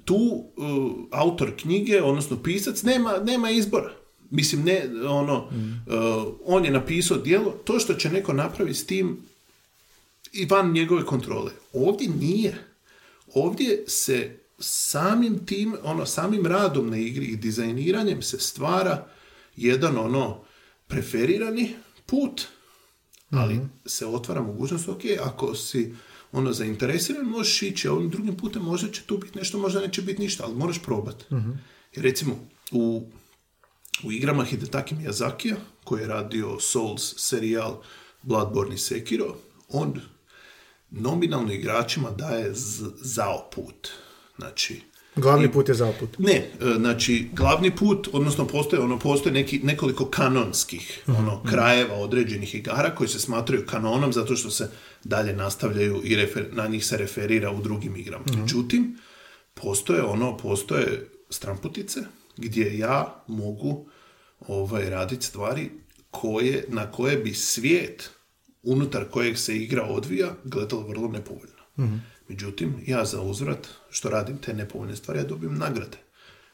tu 0.05 0.14
uh, 0.14 0.92
autor 1.11 1.53
knjige, 1.57 2.03
odnosno 2.03 2.42
pisac, 2.42 2.83
nema, 2.83 3.18
nema 3.24 3.51
izbora. 3.51 3.92
Mislim, 4.31 4.64
ne, 4.64 4.91
ono, 5.09 5.38
uh, 5.38 6.35
on 6.45 6.64
je 6.64 6.71
napisao 6.71 7.17
djelo, 7.19 7.51
to 7.51 7.79
što 7.79 7.95
će 7.95 8.11
neko 8.11 8.33
napraviti 8.33 8.79
s 8.79 8.87
tim 8.87 9.19
i 10.33 10.45
van 10.45 10.73
njegove 10.73 11.05
kontrole. 11.05 11.53
Ovdje 11.73 12.09
nije. 12.09 12.64
Ovdje 13.35 13.85
se 13.87 14.37
samim 14.59 15.47
tim, 15.47 15.75
ono, 15.83 16.07
samim 16.07 16.47
radom 16.47 16.91
na 16.91 16.97
igri 16.97 17.27
i 17.27 17.37
dizajniranjem 17.37 18.23
se 18.23 18.38
stvara 18.38 19.07
jedan 19.57 19.99
ono 19.99 20.41
preferirani 20.87 21.75
put, 22.07 22.43
ali 23.31 23.61
se 23.87 24.07
otvara 24.07 24.43
mogućnost, 24.43 24.88
ok, 24.88 25.01
ako 25.25 25.55
si 25.55 25.95
ono 26.33 26.53
zainteresiran, 26.53 27.27
možeš 27.27 27.62
ići, 27.62 27.88
a 27.88 27.93
ovim 27.93 28.11
drugim 28.11 28.37
putem 28.37 28.62
možda 28.62 28.88
će 28.88 29.03
tu 29.03 29.19
biti 29.19 29.38
nešto, 29.38 29.59
možda 29.59 29.81
neće 29.81 30.03
biti 30.03 30.23
ništa, 30.23 30.45
ali 30.45 30.55
moraš 30.55 30.83
probati. 30.83 31.25
Jer 31.95 32.05
recimo, 32.05 32.49
u, 32.73 33.07
u 34.03 34.13
igrama 34.13 34.45
Hidetaki 34.45 34.95
Miyazakija, 34.95 35.55
koji 35.85 36.01
je 36.01 36.09
radio 36.09 36.61
Souls 36.61 37.15
serijal 37.17 37.77
Bloodborne 38.23 38.75
i 38.75 38.79
Sekiro, 38.79 39.37
on 39.69 40.01
nominalno 40.91 41.53
igračima 41.53 42.11
daje 42.11 42.55
z- 42.55 42.91
zao 42.97 43.51
put. 43.55 43.89
Znači, 44.39 44.81
Glavni 45.17 45.53
put 45.53 45.69
je 45.69 45.75
zaput. 45.75 46.19
ne, 46.19 46.33
e, 46.33 46.51
znači 46.77 47.29
glavni 47.33 47.77
put, 47.77 48.09
odnosno 48.13 48.47
postoje 48.47 48.83
ono 48.83 48.99
postoje 48.99 49.33
neki 49.33 49.59
nekoliko 49.59 50.05
kanonskih 50.07 51.03
ono 51.09 51.43
krajeva 51.45 51.95
određenih 51.95 52.55
igara 52.55 52.95
koji 52.95 53.09
se 53.09 53.21
smatraju 53.21 53.67
kanonom 53.67 54.13
zato 54.13 54.37
što 54.37 54.51
se 54.51 54.71
dalje 55.05 55.33
nastavljaju 55.33 56.01
i 56.05 56.17
refer, 56.17 56.49
na 56.53 56.67
njih 56.67 56.87
se 56.87 56.97
referira 56.97 57.51
u 57.51 57.63
drugim 57.63 57.97
igrama. 57.97 58.25
Međutim, 58.37 58.99
postoje 59.55 60.03
ono 60.03 60.37
postoje 60.37 61.09
stramputice 61.31 62.01
gdje 62.38 62.79
ja 62.79 63.24
mogu 63.27 63.88
ovaj 64.40 64.90
raditi 64.90 65.27
stvari 65.27 65.70
koje 66.11 66.64
na 66.68 66.90
koje 66.90 67.16
bi 67.16 67.35
svijet 67.35 68.11
unutar 68.62 69.05
kojeg 69.11 69.38
se 69.38 69.57
igra 69.57 69.85
odvija 69.85 70.35
gledalo 70.44 70.83
vrlo 70.83 71.09
nepovoljno. 71.09 71.59
Međutim, 72.29 72.74
ja 72.87 73.05
za 73.05 73.20
uzvrat 73.22 73.68
što 73.90 74.11
radim 74.11 74.38
te 74.38 74.55
nepovoljne 74.55 74.96
stvari, 74.96 75.18
ja 75.18 75.24
dobijem 75.24 75.55
nagrade 75.55 75.96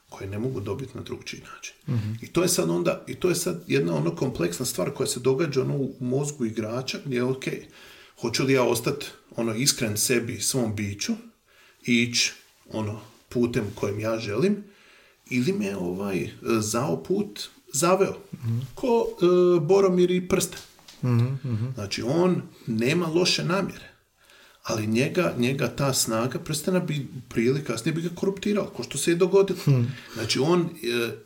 koje 0.08 0.30
ne 0.30 0.38
mogu 0.38 0.60
dobiti 0.60 0.92
na 0.94 1.02
drugčiji 1.02 1.40
način. 1.54 1.74
I 2.22 2.26
to 2.26 2.42
je 2.42 2.48
sad 2.48 2.70
onda, 2.70 3.04
i 3.06 3.14
to 3.14 3.28
je 3.28 3.34
sad 3.34 3.64
jedna 3.66 3.94
ono 3.96 4.16
kompleksna 4.16 4.66
stvar 4.66 4.90
koja 4.90 5.06
se 5.06 5.20
događa 5.20 5.62
ono 5.62 5.76
u 5.76 5.94
mozgu 6.00 6.44
igrača 6.44 6.98
gdje 7.04 7.16
je 7.16 7.24
ok, 7.24 7.44
hoću 8.20 8.44
li 8.44 8.52
ja 8.52 8.62
ostati 8.62 9.06
ono 9.36 9.54
iskren 9.54 9.96
sebi, 9.96 10.40
svom 10.40 10.76
biću 10.76 11.12
i 11.86 12.02
ići 12.02 12.32
ono 12.70 13.00
putem 13.28 13.64
kojim 13.74 14.00
ja 14.00 14.18
želim 14.18 14.64
ili 15.30 15.52
me 15.52 15.76
ovaj 15.76 16.30
zao 16.60 17.02
put 17.02 17.48
zaveo. 17.72 18.14
Ko 18.74 19.06
e, 19.08 19.60
Boromir 19.60 20.10
i 20.10 20.28
prste. 20.28 20.56
Znači, 21.74 22.02
on 22.02 22.42
nema 22.66 23.06
loše 23.06 23.44
namjere. 23.44 23.94
Ali 24.62 24.86
njega, 24.86 25.34
njega 25.38 25.68
ta 25.76 25.92
snaga 25.92 26.38
prstena 26.38 26.80
bi 26.80 27.06
prije 27.28 27.46
ili 27.46 27.64
kasnije 27.64 27.94
bi 27.94 28.02
ga 28.02 28.08
koruptirao, 28.14 28.66
ko 28.66 28.82
što 28.82 28.98
se 28.98 29.10
je 29.10 29.14
dogodilo. 29.14 29.58
Znači 30.14 30.38
on, 30.38 30.60
e, 30.60 30.66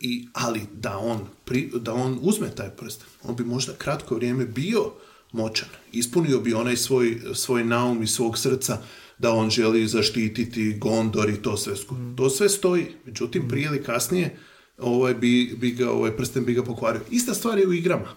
i, 0.01 0.29
ali 0.33 0.61
da 0.73 0.99
on, 0.99 1.21
pri, 1.45 1.71
da 1.75 1.95
on 1.95 2.19
uzme 2.23 2.51
taj 2.51 2.71
prsten, 2.71 3.07
on 3.23 3.37
bi 3.37 3.45
možda 3.45 3.73
kratko 3.73 4.15
vrijeme 4.15 4.47
bio 4.47 4.93
moćan. 5.33 5.69
Ispunio 5.93 6.41
bi 6.41 6.55
onaj 6.55 6.77
svoj, 6.77 7.21
svoj 7.35 7.65
naum 7.65 8.03
i 8.03 8.07
svog 8.07 8.39
srca 8.39 8.83
da 9.19 9.33
on 9.33 9.51
želi 9.51 9.87
zaštititi 9.87 10.75
Gondor 10.79 11.31
i 11.31 11.43
to 11.43 11.57
sve 11.57 11.77
skupo. 11.77 12.01
To 12.17 12.31
sve 12.31 12.49
stoji. 12.49 12.87
Međutim, 13.05 13.49
prije 13.49 13.67
ili 13.67 13.83
kasnije 13.83 14.37
ovaj 14.79 15.15
bi, 15.15 15.57
bi 15.61 15.71
ga, 15.71 15.91
ovaj 15.91 16.17
prsten 16.17 16.45
bi 16.45 16.55
ga 16.55 16.65
pokvario. 16.65 17.01
Ista 17.11 17.35
stvar 17.35 17.59
je 17.59 17.67
u 17.67 17.73
igrama. 17.73 18.09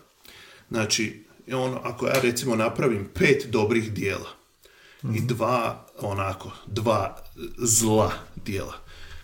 Znači, 0.70 1.24
ono, 1.54 1.80
ako 1.84 2.08
ja 2.08 2.14
recimo 2.22 2.56
napravim 2.56 3.10
pet 3.14 3.48
dobrih 3.50 3.92
dijela 3.94 4.30
i 5.16 5.22
dva, 5.22 5.88
onako, 6.02 6.52
dva 6.68 7.18
zla 7.58 8.12
dijela, 8.46 8.74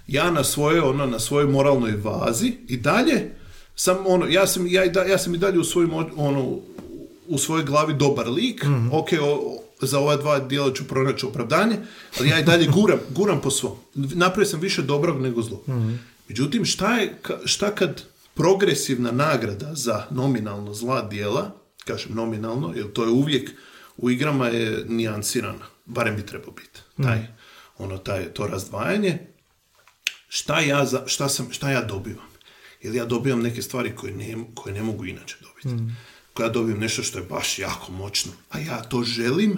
ja 0.08 0.32
na 0.32 0.44
svojoj, 0.44 0.80
ono, 0.80 1.06
na 1.06 1.20
svojoj 1.20 1.48
moralnoj 1.52 1.92
vazi 2.04 2.54
i 2.68 2.78
dalje 2.78 3.36
sam, 3.76 3.98
ono, 4.06 4.26
ja 4.26 4.48
sam, 4.48 4.68
ja, 4.68 4.84
ja 4.84 5.18
sam 5.18 5.36
i 5.36 5.38
dalje 5.38 5.60
u 5.60 5.64
svojim, 5.64 5.94
ono, 6.18 6.60
u 7.28 7.38
svojoj 7.38 7.66
glavi 7.66 7.94
dobar 7.94 8.28
lik, 8.30 8.66
ok, 8.92 9.08
o- 9.22 9.64
za 9.82 10.00
ova 10.00 10.16
dva 10.16 10.40
dijela 10.40 10.74
ću 10.74 10.88
pronaći 10.88 11.26
opravdanje, 11.26 11.78
ali 12.20 12.30
ja 12.30 12.40
i 12.40 12.44
dalje 12.44 12.68
guram, 12.68 13.00
guram 13.10 13.42
po 13.42 13.52
svom. 13.52 13.78
Napravio 13.96 14.46
sam 14.46 14.60
više 14.60 14.82
dobrog 14.82 15.22
nego 15.22 15.42
zlo. 15.42 15.64
Međutim, 16.30 16.66
šta, 16.66 16.96
je, 16.96 17.20
šta 17.46 17.76
kad 17.76 18.04
progresivna 18.34 19.12
nagrada 19.12 19.76
za 19.76 20.06
nominalno 20.12 20.74
zla 20.74 21.02
dijela, 21.02 21.52
kažem 21.86 22.16
nominalno, 22.16 22.74
jer 22.76 22.94
to 22.94 23.04
je 23.04 23.10
uvijek 23.10 23.52
u 23.98 24.10
igrama 24.10 24.48
je 24.48 24.86
nijansirana, 24.88 25.66
barem 25.86 26.16
bi 26.16 26.26
trebao 26.26 26.52
biti, 26.52 26.80
taj, 27.04 27.28
ono, 27.78 27.98
taj, 27.98 28.34
to 28.34 28.48
razdvajanje, 28.48 29.20
šta 30.30 30.60
ja, 30.60 30.86
za, 30.86 31.04
šta, 31.06 31.30
sam, 31.30 31.52
šta 31.52 31.72
ja 31.72 31.82
dobivam? 31.82 32.28
Ili 32.82 32.98
ja 32.98 33.06
dobivam 33.06 33.42
neke 33.42 33.62
stvari 33.62 33.96
koje 33.96 34.14
ne, 34.14 34.36
koje 34.56 34.74
ne 34.74 34.84
mogu 34.84 35.06
inače 35.06 35.38
dobiti. 35.42 35.94
Koja 36.34 36.48
ja 36.48 36.54
dobivam 36.54 36.80
nešto 36.80 37.04
što 37.04 37.20
je 37.20 37.26
baš 37.26 37.60
jako 37.60 37.92
moćno, 37.92 38.32
a 38.50 38.60
ja 38.60 38.84
to 38.84 39.04
želim, 39.04 39.58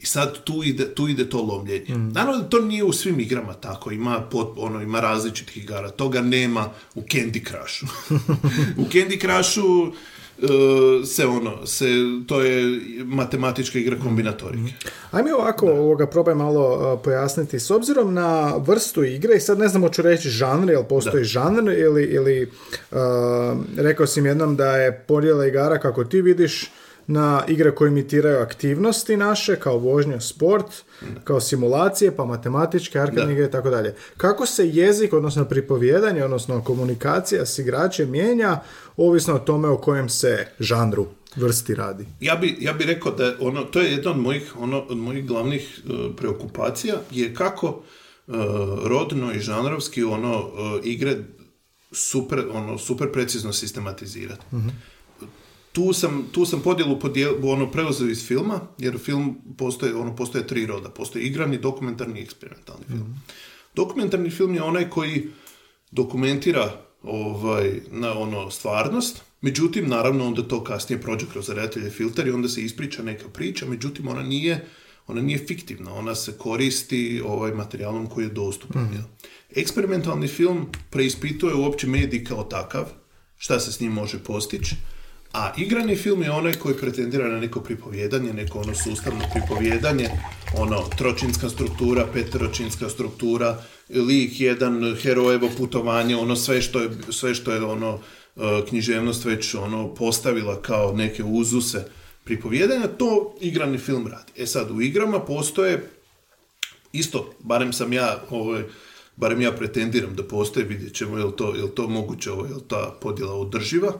I 0.00 0.06
sad 0.06 0.44
tu 0.44 0.62
ide, 0.64 0.94
tu 0.94 1.08
ide 1.08 1.30
to 1.30 1.42
lomljenje. 1.42 1.96
Naravno 1.96 2.42
da 2.42 2.48
to 2.48 2.60
nije 2.60 2.84
u 2.84 2.92
svim 2.92 3.20
igrama 3.20 3.52
tako, 3.54 3.90
ima, 3.90 4.20
pot, 4.30 4.52
ono, 4.56 4.82
ima 4.82 5.00
različitih 5.00 5.64
igara. 5.64 5.90
Toga 5.90 6.20
nema 6.20 6.68
u 6.94 7.00
Candy 7.00 7.48
Crushu. 7.48 7.86
u 8.82 8.84
Candy 8.84 9.20
Crushu 9.20 9.92
e, 10.42 11.06
se 11.06 11.26
ono, 11.26 11.66
se, 11.66 11.86
to 12.26 12.40
je 12.40 12.80
matematička 13.04 13.78
igra 13.78 13.96
kombinatorike. 14.02 14.72
Ajme 15.10 15.34
ovako, 15.34 15.66
ovoga, 15.66 16.06
probaj 16.06 16.34
malo 16.34 16.92
uh, 16.92 17.00
pojasniti. 17.04 17.60
S 17.60 17.70
obzirom 17.70 18.14
na 18.14 18.56
vrstu 18.56 19.04
igre, 19.04 19.36
i 19.36 19.40
sad 19.40 19.58
ne 19.58 19.68
znam 19.68 19.82
hoću 19.82 20.02
reći 20.02 20.28
žanr, 20.30 20.70
jel 20.70 20.84
postoji 20.84 21.24
žanr 21.24 21.72
ili, 21.78 22.02
ili 22.02 22.50
uh, 22.90 22.98
rekao 23.76 24.06
si 24.06 24.20
mi 24.20 24.28
jednom 24.28 24.56
da 24.56 24.76
je 24.76 25.04
podjela 25.08 25.46
igara 25.46 25.78
kako 25.78 26.04
ti 26.04 26.22
vidiš 26.22 26.70
na 27.06 27.44
igre 27.48 27.74
koje 27.74 27.88
imitiraju 27.88 28.38
aktivnosti 28.38 29.16
naše, 29.16 29.56
kao 29.56 29.78
vožnja, 29.78 30.20
sport, 30.20 30.66
kao 31.24 31.40
simulacije, 31.40 32.16
pa 32.16 32.24
matematičke, 32.24 32.98
arkadne 32.98 33.32
igre 33.32 33.46
i 33.46 33.50
tako 33.50 33.70
dalje. 33.70 33.94
Kako 34.16 34.46
se 34.46 34.68
jezik, 34.68 35.12
odnosno 35.12 35.44
pripovjedanje, 35.44 36.24
odnosno 36.24 36.64
komunikacija 36.64 37.46
s 37.46 37.58
igračem 37.58 38.10
mijenja, 38.10 38.60
ovisno 38.96 39.34
o 39.34 39.38
tome 39.38 39.68
o 39.68 39.76
kojem 39.76 40.08
se 40.08 40.46
žanru 40.58 41.06
vrsti 41.36 41.74
radi? 41.74 42.06
Ja 42.20 42.36
bi, 42.36 42.56
ja 42.60 42.72
bi 42.72 42.84
rekao 42.84 43.12
da 43.12 43.36
ono, 43.40 43.64
to 43.64 43.80
je 43.80 43.92
jedna 43.92 44.10
od 44.10 44.18
mojih, 44.18 44.56
ono, 44.58 44.80
od 44.80 44.96
mojih 44.96 45.26
glavnih 45.26 45.80
e, 45.84 46.16
preokupacija 46.16 46.94
je 47.10 47.34
kako 47.34 47.66
e, 47.66 48.32
rodno 48.84 49.32
i 49.32 49.40
žanrovski 49.40 50.04
ono 50.04 50.34
e, 50.34 50.80
igre 50.84 51.16
super, 51.92 52.44
ono, 52.52 52.78
super 52.78 53.12
precizno 53.12 53.52
sistematizirati. 53.52 54.42
Tu 55.80 55.92
sam, 55.92 56.26
tu 56.32 56.46
sam 56.46 56.60
podjelu 56.60 56.98
podijel, 57.00 57.34
ono, 57.42 57.70
preuzeo 57.70 58.08
iz 58.08 58.26
filma, 58.26 58.60
jer 58.78 58.98
film 58.98 59.36
postoje, 59.58 59.94
ono, 59.94 60.16
postoje 60.16 60.46
tri 60.46 60.66
roda. 60.66 60.88
Postoji 60.88 61.24
igrani, 61.24 61.58
dokumentarni 61.58 62.20
i 62.20 62.22
eksperimentalni 62.22 62.84
film. 62.86 63.14
Dokumentarni 63.74 64.30
film 64.30 64.54
je 64.54 64.62
onaj 64.62 64.90
koji 64.90 65.28
dokumentira 65.90 66.72
ovaj, 67.02 67.80
na 67.90 68.18
ono 68.18 68.50
stvarnost, 68.50 69.22
međutim, 69.40 69.88
naravno, 69.88 70.26
onda 70.26 70.42
to 70.42 70.64
kasnije 70.64 71.02
prođe 71.02 71.26
kroz 71.32 71.48
redatelje 71.48 71.90
filter 71.90 72.26
i 72.26 72.30
onda 72.30 72.48
se 72.48 72.62
ispriča 72.62 73.02
neka 73.02 73.28
priča, 73.28 73.66
međutim, 73.66 74.08
ona 74.08 74.22
nije, 74.22 74.66
ona 75.06 75.22
nije 75.22 75.38
fiktivna, 75.38 75.94
ona 75.94 76.14
se 76.14 76.32
koristi 76.38 77.22
ovaj 77.26 77.52
materijalom 77.52 78.06
koji 78.06 78.24
je 78.24 78.30
dostupan. 78.30 78.88
jel? 78.92 79.02
Eksperimentalni 79.56 80.28
film 80.28 80.66
preispituje 80.90 81.54
uopće 81.54 81.86
medij 81.86 82.24
kao 82.24 82.44
takav, 82.44 82.84
šta 83.38 83.60
se 83.60 83.72
s 83.72 83.80
njim 83.80 83.92
može 83.92 84.18
postići, 84.18 84.76
a 85.32 85.52
igrani 85.56 85.96
film 85.96 86.22
je 86.22 86.30
onaj 86.30 86.52
koji 86.52 86.74
pretendira 86.76 87.28
na 87.28 87.40
neko 87.40 87.60
pripovjedanje, 87.60 88.32
neko 88.32 88.58
ono 88.58 88.74
sustavno 88.74 89.24
pripovjedanje, 89.32 90.08
ono 90.58 90.82
tročinska 90.98 91.48
struktura, 91.48 92.06
peteročinska 92.12 92.88
struktura, 92.88 93.62
lik 93.88 94.40
jedan, 94.40 94.96
herojevo 95.02 95.48
putovanje, 95.56 96.16
ono 96.16 96.36
sve 96.36 96.62
što 96.62 96.80
je, 96.80 96.90
sve 97.10 97.34
što 97.34 97.52
je 97.52 97.64
ono 97.64 97.98
e, 98.36 98.40
književnost 98.68 99.24
već 99.24 99.54
ono 99.54 99.94
postavila 99.94 100.62
kao 100.62 100.92
neke 100.92 101.24
uzuse 101.24 101.84
pripovjedanja, 102.24 102.86
to 102.86 103.34
igrani 103.40 103.78
film 103.78 104.06
radi. 104.06 104.32
E 104.36 104.46
sad, 104.46 104.70
u 104.70 104.80
igrama 104.80 105.20
postoje 105.20 105.90
isto, 106.92 107.34
barem 107.38 107.72
sam 107.72 107.92
ja, 107.92 108.22
ovaj, 108.30 108.62
barem 109.16 109.40
ja 109.40 109.52
pretendiram 109.52 110.14
da 110.14 110.22
postoje, 110.22 110.66
vidjet 110.66 110.94
ćemo 110.94 111.18
je 111.18 111.24
li 111.24 111.32
to, 111.36 111.54
je 111.54 111.62
li 111.62 111.70
to 111.70 111.88
moguće, 111.88 112.30
ovo, 112.30 112.46
je 112.46 112.54
li 112.54 112.62
ta 112.68 112.94
podjela 113.00 113.34
održiva. 113.34 113.92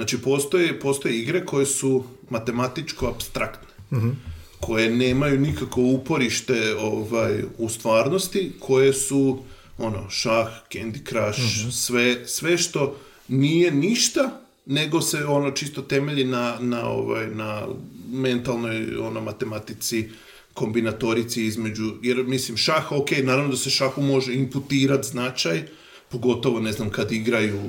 Znači, 0.00 0.18
postoje, 0.18 0.80
postoje 0.80 1.18
igre 1.18 1.44
koje 1.46 1.66
su 1.66 2.04
matematičko 2.30 3.06
abstraktne, 3.06 3.68
koje 4.60 4.90
nemaju 4.90 5.40
nikako 5.40 5.80
uporište 5.82 6.74
ovaj, 6.74 7.42
u 7.58 7.68
stvarnosti, 7.68 8.52
koje 8.58 8.92
su 8.92 9.38
ono, 9.78 10.10
šah, 10.10 10.48
Candy 10.72 11.08
Crush, 11.08 11.74
sve, 11.76 12.26
sve 12.26 12.58
što 12.58 12.96
nije 13.28 13.70
ništa, 13.70 14.40
nego 14.66 15.00
se 15.00 15.24
ono 15.24 15.50
čisto 15.50 15.82
temelji 15.82 16.24
na, 16.24 16.56
na, 16.60 16.88
ovaj, 16.88 17.26
na 17.26 17.66
mentalnoj 18.10 18.96
ono, 18.96 19.20
matematici, 19.20 20.08
kombinatorici 20.54 21.44
između, 21.44 21.92
jer 22.02 22.24
mislim 22.24 22.56
šah, 22.56 22.92
ok, 22.92 23.10
naravno 23.22 23.50
da 23.50 23.56
se 23.56 23.70
šahu 23.70 24.02
može 24.02 24.34
imputirati 24.34 25.08
značaj, 25.08 25.62
pogotovo 26.08 26.60
ne 26.60 26.72
znam 26.72 26.90
kad 26.90 27.12
igraju 27.12 27.60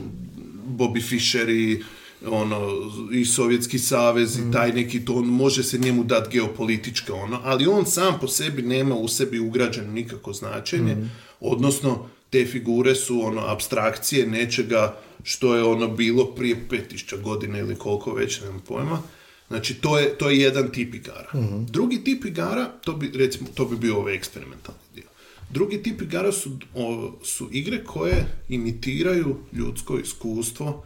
Bobby 0.68 1.10
Fischer 1.10 1.50
i 1.50 1.84
ono, 2.28 2.68
i 3.12 3.26
Sovjetski 3.26 3.80
savez 3.80 4.38
i 4.40 4.52
taj 4.54 4.74
neki 4.74 5.06
to, 5.06 5.14
on 5.14 5.26
može 5.26 5.64
se 5.64 5.78
njemu 5.78 6.04
dati 6.04 6.30
geopolitička 6.32 7.14
ono, 7.14 7.40
ali 7.44 7.68
on 7.68 7.86
sam 7.86 8.18
po 8.22 8.28
sebi 8.28 8.62
nema 8.62 8.96
u 8.96 9.08
sebi 9.08 9.40
ugrađeno 9.40 9.92
nikako 9.92 10.34
značenje, 10.34 10.98
odnosno 11.40 12.10
te 12.30 12.46
figure 12.46 12.96
su 12.96 13.22
ono 13.26 13.42
abstrakcije 13.42 14.28
nečega 14.28 14.98
što 15.24 15.56
je 15.56 15.64
ono 15.64 15.88
bilo 15.88 16.26
prije 16.26 16.68
5000 16.70 17.22
godina 17.22 17.60
ili 17.60 17.76
koliko 17.76 18.14
već, 18.14 18.42
nemam 18.42 18.62
pojma. 18.68 19.02
Znači, 19.48 19.74
to 19.74 20.00
je, 20.00 20.18
to 20.18 20.30
je 20.30 20.40
jedan 20.40 20.72
tip 20.72 20.96
igara. 20.96 21.30
Drugi 21.70 22.04
tip 22.04 22.26
igara, 22.26 22.66
to 22.66 22.94
bi, 22.94 23.12
recimo, 23.16 23.50
to 23.54 23.66
bi 23.66 23.78
bio 23.78 23.98
ovaj 23.98 24.16
eksperimentalni 24.16 24.82
dio. 24.96 25.04
Drugi 25.50 25.84
tip 25.84 26.02
igara 26.02 26.32
su, 26.32 26.52
o, 26.76 27.12
su 27.24 27.50
igre 27.52 27.84
koje 27.84 28.26
imitiraju 28.50 29.36
ljudsko 29.54 30.00
iskustvo 30.00 30.84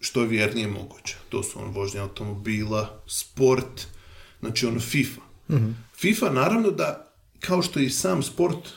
što 0.00 0.20
je 0.20 0.28
vjernije 0.28 0.68
moguće. 0.68 1.16
To 1.28 1.42
su 1.42 1.58
on 1.58 1.70
vožnje 1.70 2.00
automobila, 2.00 3.02
sport, 3.06 3.86
znači 4.40 4.66
ono 4.66 4.80
FIFA. 4.80 5.20
FIFA 5.96 6.30
naravno 6.30 6.70
da, 6.70 7.12
kao 7.40 7.62
što 7.62 7.80
i 7.80 7.90
sam 7.90 8.22
sport 8.22 8.68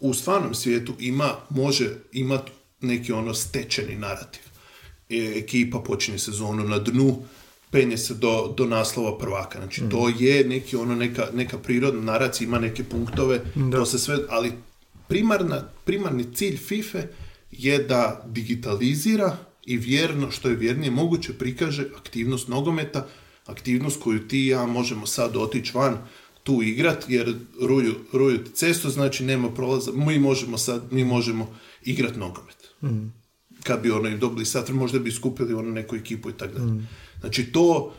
u 0.00 0.14
stvarnom 0.14 0.54
svijetu 0.54 0.94
ima, 0.98 1.34
može 1.50 1.90
imati 2.12 2.52
neki 2.80 3.12
ono 3.12 3.34
stečeni 3.34 3.96
narativ. 3.96 4.42
E, 5.10 5.32
ekipa 5.36 5.78
počinje 5.78 6.18
sezonu 6.18 6.64
na 6.64 6.78
dnu, 6.78 7.22
penje 7.70 7.96
se 7.96 8.14
do, 8.14 8.54
do 8.56 8.64
naslova 8.64 9.18
prvaka. 9.18 9.58
Znači, 9.58 9.82
to 9.90 10.08
je 10.18 10.44
neki, 10.44 10.76
ono, 10.76 10.94
neka, 10.94 11.26
neka 11.34 11.58
prirodna 11.58 12.12
naracija, 12.12 12.46
ima 12.46 12.58
neke 12.58 12.84
punktove, 12.84 13.40
to 13.72 13.86
se 13.86 13.98
sve, 13.98 14.18
ali 14.28 14.52
primarna, 15.08 15.68
primarni 15.84 16.34
cilj 16.34 16.56
FIFA 16.56 16.98
je 17.50 17.78
da 17.78 18.24
digitalizira 18.26 19.36
i 19.66 19.76
vjerno, 19.76 20.30
što 20.30 20.48
je 20.48 20.56
vjernije 20.56 20.90
moguće, 20.90 21.32
prikaže 21.32 21.84
aktivnost 21.96 22.48
nogometa, 22.48 23.06
aktivnost 23.46 24.00
koju 24.02 24.28
ti 24.28 24.38
i 24.38 24.46
ja 24.46 24.66
možemo 24.66 25.06
sad 25.06 25.36
otići 25.36 25.72
van, 25.74 25.98
tu 26.42 26.62
igrat, 26.62 27.04
jer 27.08 27.34
ruju, 27.60 27.94
ruju 28.12 28.44
ti 28.44 28.50
cestu, 28.50 28.90
znači 28.90 29.24
nema 29.24 29.50
prolaza, 29.50 29.92
mi 29.92 30.18
možemo 30.18 30.58
sad, 30.58 30.92
mi 30.92 31.04
možemo 31.04 31.56
igrat 31.84 32.16
nogomet. 32.16 32.56
Kad 33.62 33.82
bi 33.82 33.90
ono 33.90 34.08
i 34.08 34.18
dobili 34.18 34.44
sat, 34.46 34.68
možda 34.68 34.98
bi 34.98 35.12
skupili 35.12 35.54
ono 35.54 35.70
neku 35.70 35.96
ekipu 35.96 36.30
i 36.30 36.32
tako 36.32 36.58
dalje. 36.58 36.82
Znači 37.20 37.44
to, 37.52 37.94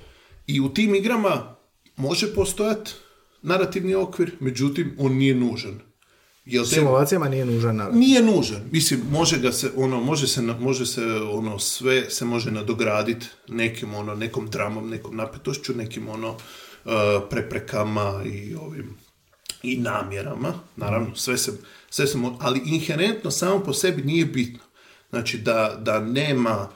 i 0.48 0.60
u 0.60 0.74
tim 0.74 0.96
igrama 0.96 1.56
može 1.98 2.34
postojati 2.34 2.92
narativni 3.42 3.96
okvir, 3.96 4.32
međutim, 4.40 4.96
on 4.98 5.14
nije 5.14 5.36
nužan. 5.36 5.80
Jel 6.48 6.64
te- 6.64 6.70
Simulacijama 6.70 7.30
nije 7.30 7.46
nužan 7.46 7.76
narativ. 7.76 8.00
nije 8.00 8.22
nužan. 8.24 8.62
Mislim, 8.72 9.02
može 9.12 9.40
ga 9.40 9.52
se, 9.52 9.72
ono, 9.76 10.00
može 10.00 10.28
se, 10.28 10.42
može 10.42 10.86
se, 10.86 11.02
ono, 11.32 11.60
sve 11.60 12.10
se 12.10 12.26
može 12.26 12.52
nadograditi 12.52 13.26
nekim, 13.48 13.94
ono, 13.94 14.16
nekom 14.16 14.48
dramom, 14.48 14.90
nekom 14.90 15.16
napetošću, 15.16 15.74
nekim, 15.76 16.10
ono, 16.10 16.30
uh, 16.30 16.92
preprekama 17.30 18.24
i 18.26 18.56
ovim, 18.56 18.98
i 19.64 19.78
namjerama. 19.78 20.54
Naravno, 20.76 21.16
sve 21.16 21.38
se, 21.38 21.52
sve 21.90 22.08
se 22.08 22.18
mo- 22.18 22.38
ali 22.40 22.62
inherentno 22.66 23.32
samo 23.32 23.60
po 23.60 23.74
sebi 23.74 24.02
nije 24.02 24.26
bitno. 24.26 24.60
Znači, 25.10 25.38
da, 25.38 25.78
da 25.80 26.00
nema, 26.00 26.70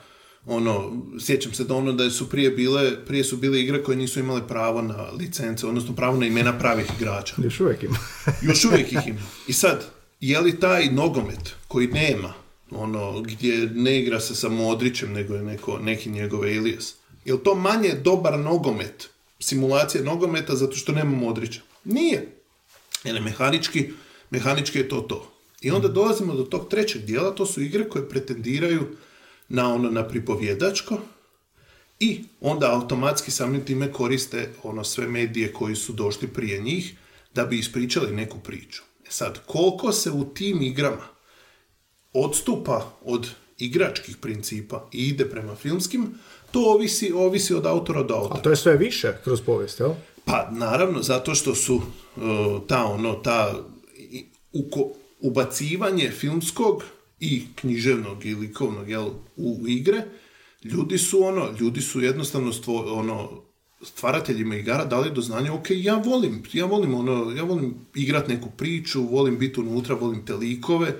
ono, 0.45 1.01
sjećam 1.19 1.53
se 1.53 1.63
da 1.63 1.75
ono 1.75 1.93
da 1.93 2.09
su 2.09 2.29
prije 2.29 2.49
bile, 2.49 3.05
prije 3.05 3.23
su 3.23 3.37
bile 3.37 3.61
igre 3.61 3.83
koje 3.83 3.97
nisu 3.97 4.19
imale 4.19 4.47
pravo 4.47 4.81
na 4.81 5.09
licence, 5.19 5.67
odnosno 5.67 5.95
pravo 5.95 6.17
na 6.17 6.25
imena 6.25 6.59
pravih 6.59 6.85
igrača. 6.99 7.35
Još 7.43 7.59
uvijek 7.59 7.83
ima. 7.83 7.97
Još 8.47 8.65
uvijek 8.65 8.91
ih 8.91 9.07
ima. 9.07 9.21
I 9.47 9.53
sad, 9.53 9.85
je 10.19 10.39
li 10.39 10.59
taj 10.59 10.85
nogomet 10.85 11.55
koji 11.67 11.87
nema, 11.87 12.33
ono, 12.71 13.21
gdje 13.21 13.69
ne 13.73 13.99
igra 13.99 14.19
se 14.19 14.35
sa 14.35 14.49
Modrićem, 14.49 15.13
nego 15.13 15.35
je 15.35 15.43
neko, 15.43 15.79
neki 15.79 16.09
njegov 16.09 16.41
alias, 16.41 16.95
je 17.25 17.33
li 17.33 17.39
to 17.43 17.55
manje 17.55 17.93
dobar 18.03 18.39
nogomet, 18.39 19.09
simulacija 19.39 20.03
nogometa 20.03 20.55
zato 20.55 20.75
što 20.75 20.91
nema 20.91 21.17
Modrića? 21.17 21.61
Nije. 21.83 22.35
Jer 23.03 23.21
mehanički, 23.21 23.91
mehanički 24.29 24.77
je 24.77 24.89
to 24.89 25.01
to. 25.01 25.31
I 25.61 25.71
onda 25.71 25.87
dolazimo 25.87 26.33
do 26.33 26.43
tog 26.43 26.69
trećeg 26.69 27.01
dijela, 27.01 27.35
to 27.35 27.45
su 27.45 27.61
igre 27.61 27.89
koje 27.89 28.09
pretendiraju 28.09 28.87
na 29.53 29.73
ono 29.73 29.89
na 29.89 30.07
pripovjedačko 30.07 30.97
i 31.99 32.23
onda 32.41 32.73
automatski 32.73 33.31
samim 33.31 33.65
time 33.65 33.91
koriste 33.91 34.49
ono 34.63 34.83
sve 34.83 35.07
medije 35.07 35.53
koji 35.53 35.75
su 35.75 35.93
došli 35.93 36.27
prije 36.27 36.61
njih 36.61 36.95
da 37.33 37.45
bi 37.45 37.59
ispričali 37.59 38.15
neku 38.15 38.39
priču. 38.39 38.81
E 39.07 39.09
sad, 39.11 39.39
koliko 39.45 39.91
se 39.91 40.11
u 40.11 40.33
tim 40.33 40.61
igrama 40.61 41.07
odstupa 42.13 42.97
od 43.05 43.27
igračkih 43.57 44.17
principa 44.17 44.89
i 44.91 45.07
ide 45.07 45.29
prema 45.29 45.55
filmskim, 45.55 46.13
to 46.51 46.59
ovisi, 46.59 47.11
ovisi 47.11 47.53
od 47.53 47.65
autora 47.65 48.03
do 48.03 48.13
autora. 48.13 48.39
A 48.39 48.43
to 48.43 48.49
je 48.49 48.55
sve 48.55 48.77
više 48.77 49.13
kroz 49.23 49.41
povijest, 49.41 49.79
jel? 49.79 49.91
Pa 50.25 50.49
naravno 50.51 51.01
zato 51.01 51.35
što 51.35 51.55
su 51.55 51.75
uh, 51.75 51.83
ta 52.67 52.85
ono 52.85 53.13
ta 53.13 53.63
uko- 54.53 54.93
ubacivanje 55.19 56.11
filmskog 56.11 56.83
i 57.21 57.43
književnog 57.55 58.25
i 58.25 58.35
likovnog 58.35 58.89
jel, 58.89 59.09
u 59.35 59.67
igre 59.67 60.03
ljudi 60.63 60.97
su 60.97 61.23
ono 61.23 61.55
ljudi 61.59 61.81
su 61.81 62.01
jednostavno 62.01 62.53
stvo, 62.53 62.93
ono 62.93 63.41
stvarateljima 63.83 64.55
igara 64.55 64.85
dali 64.85 65.11
do 65.11 65.21
znanja 65.21 65.53
ok 65.53 65.65
ja 65.69 65.95
volim 65.95 66.43
ja 66.53 66.65
volim 66.65 66.93
ono 66.93 67.31
ja 67.37 67.43
volim 67.43 67.75
igrat 67.95 68.27
neku 68.27 68.49
priču 68.57 69.01
volim 69.01 69.37
biti 69.39 69.59
unutra 69.59 69.95
volim 69.95 70.25
te 70.25 70.33
likove 70.33 70.95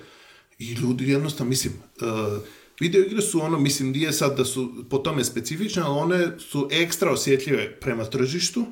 i 0.60 0.74
ljudi 0.74 1.10
jednostavno 1.10 1.50
mislim 1.50 1.74
uh, 1.74 2.42
video 2.80 3.02
igre 3.02 3.22
su 3.22 3.42
ono 3.42 3.60
mislim 3.60 3.92
nije 3.92 4.14
sad 4.14 4.38
da 4.38 4.46
su 4.46 4.86
po 4.90 4.98
tome 4.98 5.24
specifične 5.24 5.82
ali 5.82 6.00
one 6.00 6.40
su 6.40 6.68
ekstra 6.72 7.12
osjetljive 7.12 7.80
prema 7.80 8.06
tržištu 8.06 8.66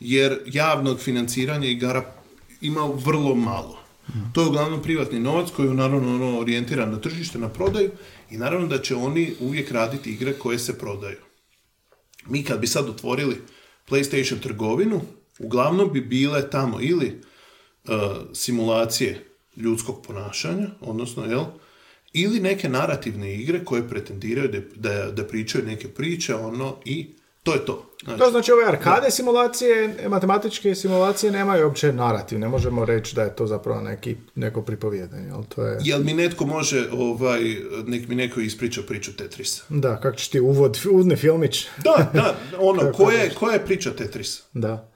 jer 0.00 0.38
javnog 0.46 1.00
financiranja 1.00 1.68
igara 1.68 2.14
ima 2.60 2.90
vrlo 3.04 3.34
malo. 3.34 3.87
To 4.32 4.40
je 4.40 4.46
uglavnom 4.46 4.82
privatni 4.82 5.20
novac 5.20 5.50
koji 5.50 5.66
je 5.66 5.74
naravno 5.74 6.14
ono, 6.14 6.38
orijentiran 6.38 6.90
na 6.90 7.00
tržište, 7.00 7.38
na 7.38 7.48
prodaju 7.48 7.90
i 8.30 8.36
naravno 8.36 8.66
da 8.66 8.78
će 8.78 8.94
oni 8.94 9.34
uvijek 9.40 9.70
raditi 9.70 10.10
igre 10.10 10.32
koje 10.32 10.58
se 10.58 10.78
prodaju. 10.78 11.16
Mi 12.26 12.44
kad 12.44 12.60
bi 12.60 12.66
sad 12.66 12.88
otvorili 12.88 13.36
PlayStation 13.88 14.40
trgovinu, 14.40 15.00
uglavnom 15.38 15.92
bi 15.92 16.00
bile 16.00 16.50
tamo 16.50 16.80
ili 16.80 17.20
uh, 17.84 17.94
simulacije 18.32 19.24
ljudskog 19.56 20.06
ponašanja, 20.06 20.68
odnosno, 20.80 21.24
jel, 21.24 21.44
ili 22.12 22.40
neke 22.40 22.68
narativne 22.68 23.34
igre 23.34 23.64
koje 23.64 23.88
pretendiraju 23.88 24.48
da, 24.48 24.60
da, 24.76 25.10
da 25.10 25.24
pričaju 25.24 25.64
neke 25.64 25.88
priče, 25.88 26.34
ono, 26.34 26.76
i 26.84 27.14
to 27.48 27.54
je 27.54 27.64
to. 27.64 27.84
Znači, 28.04 28.18
To 28.18 28.30
znači 28.30 28.52
ove 28.52 28.64
arkade 28.64 29.10
simulacije, 29.10 29.96
matematičke 30.08 30.74
simulacije 30.74 31.32
nemaju 31.32 31.66
uopće 31.66 31.92
narativ. 31.92 32.38
Ne 32.38 32.48
možemo 32.48 32.84
reći 32.84 33.14
da 33.14 33.22
je 33.22 33.36
to 33.36 33.46
zapravo 33.46 33.80
neki, 33.80 34.16
neko 34.34 34.62
pripovjedanje. 34.62 35.30
Ali 35.30 35.44
to 35.54 35.62
je... 35.62 35.78
Jel 35.82 36.02
mi 36.02 36.14
netko 36.14 36.46
može, 36.46 36.88
ovaj, 36.92 37.40
nek 37.86 38.08
mi 38.08 38.14
neko 38.14 38.40
ispriča 38.40 38.82
priču 38.82 39.16
Tetrisa? 39.16 39.62
Da, 39.68 40.00
kako 40.00 40.16
će 40.16 40.30
ti 40.30 40.40
uvod, 40.40 40.78
uvodni 40.90 41.16
filmić. 41.16 41.66
Da, 41.84 42.10
da, 42.14 42.36
ono, 42.58 42.92
koja 42.98 43.18
je, 43.18 43.32
je 43.52 43.64
priča 43.66 43.90
Tetrisa? 43.90 44.42
Da. 44.52 44.90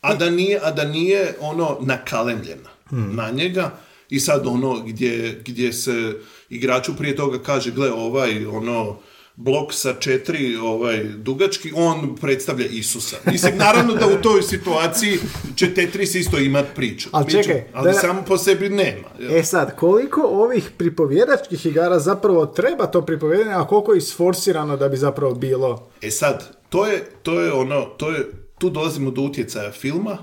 A 0.00 0.14
da 0.14 0.30
nije, 0.30 0.60
a 0.62 0.70
da 0.70 0.84
nije 0.84 1.34
ono 1.40 1.78
nakalemljena 1.80 2.70
na 2.90 3.30
njega 3.30 3.70
i 4.10 4.20
sad 4.20 4.46
ono 4.46 4.82
gdje, 4.82 5.42
gdje 5.46 5.72
se 5.72 6.14
igraču 6.48 6.96
prije 6.96 7.16
toga 7.16 7.38
kaže, 7.38 7.70
gle 7.70 7.92
ovaj 7.92 8.46
ono 8.46 8.98
blok 9.38 9.72
sa 9.72 9.94
četiri 9.94 10.56
ovaj, 10.56 11.04
dugački, 11.04 11.72
on 11.74 12.16
predstavlja 12.16 12.66
Isusa. 12.66 13.16
Mislim, 13.26 13.56
naravno 13.58 13.94
da 13.94 14.06
u 14.06 14.22
toj 14.22 14.42
situaciji 14.42 15.18
će 15.56 15.74
Tetris 15.74 16.14
isto 16.14 16.38
imat 16.38 16.66
priču. 16.74 17.08
Ali 17.12 17.24
Priču, 17.24 17.42
čekaj, 17.42 17.64
ali 17.72 17.92
da- 17.92 17.98
samo 17.98 18.22
po 18.22 18.38
sebi 18.38 18.68
nema. 18.68 19.08
jel? 19.18 19.36
E 19.36 19.42
sad, 19.44 19.76
koliko 19.76 20.20
ovih 20.22 20.70
pripovjedačkih 20.78 21.66
igara 21.66 21.98
zapravo 21.98 22.46
treba 22.46 22.86
to 22.86 23.02
pripovjedanje, 23.02 23.52
a 23.52 23.66
koliko 23.66 23.92
je 23.92 23.98
isforsirano 23.98 24.76
da 24.76 24.88
bi 24.88 24.96
zapravo 24.96 25.34
bilo... 25.34 25.90
E 26.02 26.10
sad, 26.10 26.56
to 26.68 26.86
je, 26.86 27.04
to 27.22 27.40
je 27.40 27.52
ono, 27.52 27.82
to 27.82 28.10
je, 28.10 28.26
tu 28.58 28.70
dolazimo 28.70 29.10
do 29.10 29.22
utjecaja 29.22 29.72
filma 29.72 30.18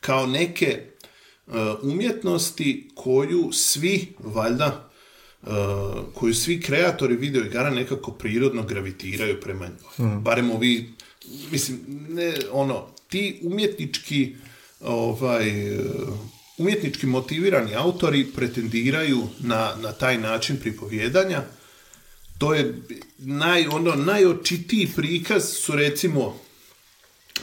kao 0.00 0.26
neke 0.26 0.66
e, 0.66 1.52
umjetnosti 1.82 2.88
koju 2.94 3.52
svi, 3.52 4.14
valjda, 4.18 4.85
koju 6.14 6.34
svi 6.34 6.60
kreatori 6.60 7.16
videoigara 7.16 7.70
nekako 7.70 8.10
prirodno 8.12 8.62
gravitiraju 8.62 9.40
prema 9.40 9.66
njoj. 9.66 10.16
Barem 10.20 10.50
ovi, 10.50 10.92
mislim, 11.50 11.80
ne, 12.08 12.34
ono, 12.52 12.86
ti 13.08 13.40
umjetnički, 13.42 14.36
ovaj, 14.80 15.48
e, 15.48 15.80
umjetnički 16.58 17.06
motivirani 17.06 17.74
autori 17.74 18.24
pretendiraju 18.24 19.28
na, 19.40 19.74
na 19.82 19.92
taj 19.92 20.18
način 20.18 20.56
pripovjedanja, 20.56 21.42
to 22.38 22.54
je 22.54 22.74
naj, 23.18 23.66
ono, 23.66 23.94
najočitiji 23.94 24.88
prikaz 24.96 25.44
su 25.44 25.76
recimo 25.76 26.34
e, 27.36 27.40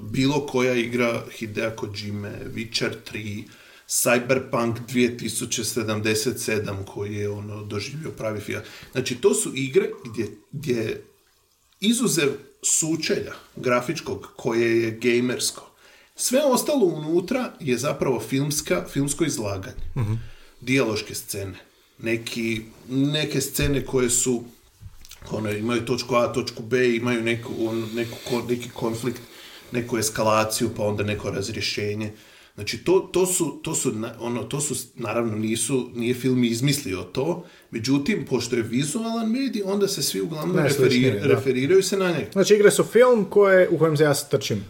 bilo 0.00 0.46
koja 0.46 0.74
igra 0.74 1.24
Hidea 1.38 1.70
Kojime, 1.76 2.40
Witcher 2.54 2.92
3, 3.12 3.44
Cyberpunk 3.88 4.76
2077 4.88 6.84
koji 6.84 7.14
je 7.14 7.30
ono 7.30 7.64
doživio 7.64 8.10
pravi 8.10 8.40
fiat. 8.40 8.64
Znači 8.92 9.14
to 9.14 9.34
su 9.34 9.52
igre 9.54 9.90
gdje, 10.04 10.28
gdje 10.52 11.02
izuzev 11.80 12.28
sučelja 12.62 13.32
grafičkog 13.56 14.28
koje 14.36 14.82
je 14.82 14.90
gamersko, 14.90 15.70
sve 16.16 16.40
ostalo 16.44 16.86
unutra 16.86 17.52
je 17.60 17.78
zapravo 17.78 18.20
filmska, 18.20 18.84
filmsko 18.92 19.24
izlaganje. 19.24 19.92
Dijaloške 20.60 21.14
scene. 21.14 21.58
Neki, 21.98 22.62
neke 22.88 23.40
scene 23.40 23.84
koje 23.86 24.10
su 24.10 24.44
ono, 25.30 25.50
imaju 25.50 25.84
točku 25.84 26.14
A, 26.14 26.32
točku 26.32 26.62
B, 26.62 26.96
imaju 26.96 27.22
neku, 27.22 27.52
on, 27.58 27.88
neku, 27.94 28.42
neki 28.48 28.70
konflikt, 28.70 29.20
neku 29.72 29.98
eskalaciju, 29.98 30.70
pa 30.76 30.82
onda 30.82 31.04
neko 31.04 31.30
razrješenje. 31.30 32.12
Znači, 32.54 32.78
to, 32.78 33.00
to, 33.02 33.26
su, 33.26 33.60
to, 33.62 33.74
su, 33.74 33.92
ono, 34.18 34.42
to 34.42 34.60
su, 34.60 34.74
naravno, 34.94 35.36
nisu, 35.36 35.90
nije 35.94 36.14
film 36.14 36.44
izmislio 36.44 37.02
to, 37.02 37.44
međutim, 37.70 38.26
pošto 38.26 38.56
je 38.56 38.62
vizualan 38.62 39.30
medij, 39.30 39.62
onda 39.64 39.88
se 39.88 40.02
svi 40.02 40.20
uglavnom 40.20 40.56
referir- 40.58 41.22
referiraju 41.24 41.82
se 41.82 41.96
na 41.96 42.10
njega. 42.10 42.30
Znači, 42.32 42.54
igre 42.54 42.70
su 42.70 42.84
film 42.84 43.24
koje, 43.24 43.68
u 43.68 43.78
kojem 43.78 43.96
se 43.96 44.02
ja 44.02 44.14
strčim. 44.14 44.64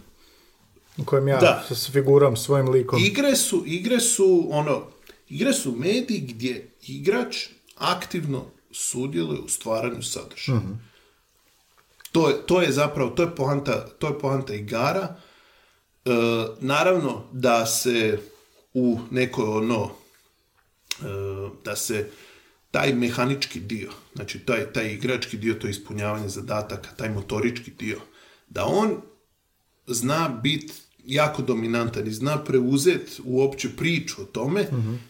U 0.98 1.04
kojem 1.04 1.28
ja 1.28 1.36
Da. 1.36 1.64
s 1.70 1.90
figurom, 1.90 2.36
svojim 2.36 2.68
likom. 2.68 3.04
Igre 3.04 3.36
su, 3.36 3.62
igre 3.66 4.00
su, 4.00 4.46
ono, 4.50 4.82
igre 5.28 5.52
su 5.52 5.72
mediji 5.72 6.20
gdje 6.20 6.68
igrač 6.82 7.36
aktivno 7.76 8.44
sudjeluje 8.70 9.40
u 9.40 9.48
stvaranju 9.48 10.02
sadržaja. 10.02 10.60
To, 12.12 12.28
je, 12.28 12.36
to 12.46 12.62
je 12.62 12.72
zapravo, 12.72 13.10
to 13.10 13.22
je 13.22 13.34
poanta, 13.36 13.86
to 13.88 14.08
je 14.08 14.18
poanta 14.18 14.54
igara. 14.54 15.16
E, 16.04 16.10
naravno 16.60 17.24
da 17.32 17.66
se 17.66 18.18
u 18.74 18.98
nekoj 19.10 19.44
ono, 19.44 19.90
e, 21.00 21.04
da 21.64 21.76
se 21.76 22.08
taj 22.70 22.94
mehanički 22.94 23.60
dio, 23.60 23.90
znači 24.14 24.38
taj, 24.38 24.72
taj 24.72 24.92
igrački 24.92 25.36
dio, 25.36 25.54
to 25.54 25.68
ispunjavanje 25.68 26.28
zadataka, 26.28 26.90
taj 26.96 27.08
motorički 27.10 27.70
dio, 27.70 27.98
da 28.48 28.64
on 28.64 28.96
zna 29.86 30.28
biti 30.28 30.72
jako 31.04 31.42
dominantan 31.42 32.06
i 32.06 32.12
zna 32.12 32.44
preuzet 32.44 33.20
uopće 33.24 33.68
priču 33.76 34.22
o 34.22 34.24
tome, 34.24 34.66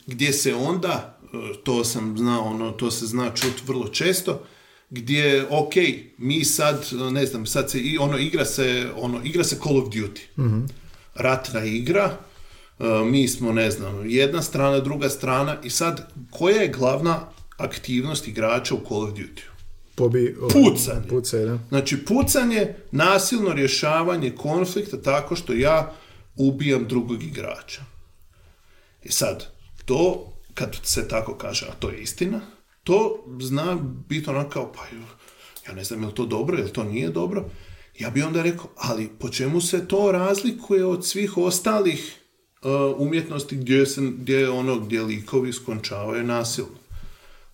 gdje 0.06 0.32
se 0.32 0.54
onda, 0.54 1.18
e, 1.22 1.62
to 1.64 1.84
sam 1.84 2.18
znao, 2.18 2.42
ono, 2.44 2.70
to 2.70 2.90
se 2.90 3.06
zna 3.06 3.30
čut 3.34 3.62
vrlo 3.66 3.88
često, 3.88 4.46
gdje, 4.90 5.46
ok, 5.50 5.74
mi 6.18 6.44
sad, 6.44 6.88
ne 7.12 7.26
znam, 7.26 7.46
sad 7.46 7.70
se, 7.70 7.78
ono, 8.00 8.18
igra 8.18 8.44
se, 8.44 8.90
ono, 8.96 9.20
igra 9.24 9.44
se 9.44 9.56
Call 9.62 9.78
of 9.78 9.88
Duty. 9.88 10.20
Ratna 11.14 11.64
igra, 11.64 12.18
e, 12.78 12.84
mi 13.04 13.28
smo, 13.28 13.52
ne 13.52 13.70
znam, 13.70 14.10
jedna 14.10 14.42
strana, 14.42 14.80
druga 14.80 15.08
strana, 15.08 15.56
i 15.64 15.70
sad, 15.70 16.12
koja 16.30 16.56
je 16.56 16.68
glavna 16.68 17.28
aktivnost 17.56 18.28
igrača 18.28 18.74
u 18.74 18.80
Call 18.88 19.02
of 19.02 19.10
Duty? 19.10 19.42
Pobi, 19.94 20.36
ovaj, 20.40 20.52
Pucanje. 20.52 21.08
Pucanje, 21.08 21.44
da. 21.44 21.58
Znači, 21.68 22.04
pucanje, 22.04 22.74
nasilno 22.90 23.52
rješavanje 23.52 24.30
konflikta 24.30 25.02
tako 25.02 25.36
što 25.36 25.52
ja 25.52 25.92
ubijam 26.36 26.88
drugog 26.88 27.22
igrača. 27.22 27.82
I 29.02 29.12
sad, 29.12 29.46
to, 29.84 30.32
kad 30.54 30.76
se 30.82 31.08
tako 31.08 31.34
kaže, 31.34 31.66
a 31.66 31.74
to 31.74 31.90
je 31.90 32.02
istina, 32.02 32.40
to 32.84 33.24
zna 33.40 33.78
biti 34.08 34.30
ono 34.30 34.48
kao, 34.48 34.72
pa 34.72 34.80
ja 35.68 35.74
ne 35.74 35.84
znam 35.84 36.00
je 36.00 36.06
li 36.06 36.14
to 36.14 36.26
dobro, 36.26 36.58
je 36.58 36.64
li 36.64 36.72
to 36.72 36.84
nije 36.84 37.08
dobro. 37.08 37.44
Ja 37.98 38.10
bi 38.10 38.22
onda 38.22 38.42
rekao, 38.42 38.70
ali 38.76 39.10
po 39.18 39.28
čemu 39.28 39.60
se 39.60 39.88
to 39.88 40.12
razlikuje 40.12 40.84
od 40.84 41.06
svih 41.06 41.38
ostalih 41.38 42.16
uh, 42.62 42.70
umjetnosti 42.98 43.56
gdje, 43.56 43.86
se, 43.86 44.00
gdje, 44.00 44.50
ono, 44.50 44.78
gdje 44.78 45.02
likovi 45.02 45.52
skončavaju 45.52 46.24
nasilno? 46.24 46.78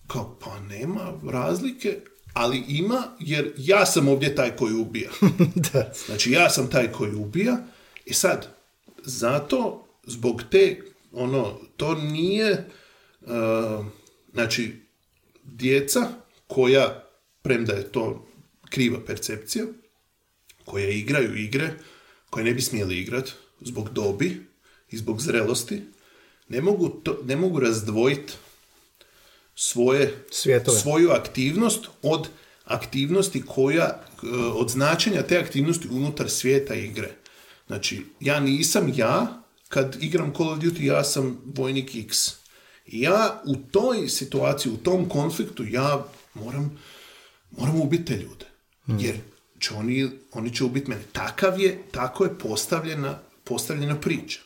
Kao, 0.07 0.37
pa 0.39 0.59
nema 0.59 1.13
razlike, 1.29 1.99
ali 2.33 2.63
ima, 2.67 3.03
jer 3.19 3.53
ja 3.57 3.85
sam 3.85 4.07
ovdje 4.07 4.35
taj 4.35 4.55
koji 4.55 4.73
ubija. 4.73 5.09
da. 5.73 5.93
Znači, 6.05 6.31
ja 6.31 6.49
sam 6.49 6.69
taj 6.69 6.91
koji 6.91 7.15
ubija 7.15 7.57
i 8.05 8.13
sad, 8.13 8.47
zato, 9.03 9.85
zbog 10.05 10.43
te, 10.51 10.81
ono, 11.11 11.59
to 11.77 11.95
nije, 11.95 12.67
uh, 13.21 13.85
znači, 14.33 14.75
djeca 15.43 16.07
koja, 16.47 17.03
premda 17.41 17.73
je 17.73 17.91
to 17.91 18.27
kriva 18.69 18.99
percepcija, 19.07 19.65
koje 20.69 20.99
igraju 20.99 21.37
igre 21.37 21.73
koje 22.29 22.45
ne 22.45 22.53
bi 22.53 22.61
smjeli 22.61 22.99
igrati 22.99 23.31
zbog 23.61 23.89
dobi 23.89 24.45
i 24.91 24.97
zbog 24.97 25.21
zrelosti, 25.21 25.81
ne 26.49 26.61
mogu, 26.61 26.89
to, 26.89 27.19
ne 27.25 27.35
mogu 27.35 27.59
razdvojiti 27.59 28.33
svoje, 29.55 30.25
Svjetove. 30.31 30.79
svoju 30.79 31.11
aktivnost 31.11 31.87
od 32.01 32.27
aktivnosti 32.65 33.43
koja, 33.45 33.85
e, 34.23 34.27
od 34.35 34.69
značenja 34.69 35.21
te 35.23 35.37
aktivnosti 35.37 35.87
unutar 35.91 36.29
svijeta 36.29 36.75
igre. 36.75 37.11
Znači, 37.67 38.05
ja 38.19 38.39
nisam 38.39 38.93
ja, 38.95 39.43
kad 39.67 39.97
igram 40.01 40.33
Call 40.37 40.49
of 40.49 40.59
Duty, 40.59 40.81
ja 40.83 41.03
sam 41.03 41.41
vojnik 41.45 41.95
X. 41.95 42.31
Ja 42.85 43.41
u 43.45 43.55
toj 43.55 44.09
situaciji, 44.09 44.71
u 44.71 44.77
tom 44.77 45.09
konfliktu, 45.09 45.63
ja 45.69 46.05
moram, 46.33 46.79
moram 47.51 47.81
ubiti 47.81 48.05
te 48.05 48.13
ljude. 48.13 48.45
Jer 48.87 49.15
će 49.59 49.73
oni, 49.73 50.09
oni 50.33 50.55
će 50.55 50.63
ubiti 50.63 50.89
mene. 50.89 51.01
Takav 51.11 51.59
je, 51.59 51.83
tako 51.91 52.23
je 52.23 52.37
postavljena, 52.39 53.19
postavljena 53.43 53.95
priča. 53.95 54.39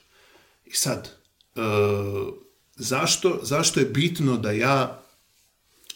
I 0.65 0.73
sad, 0.73 1.11
e, 1.55 1.59
zašto, 2.75 3.39
zašto 3.43 3.79
je 3.79 3.85
bitno 3.85 4.37
da 4.37 4.51
ja 4.51 5.03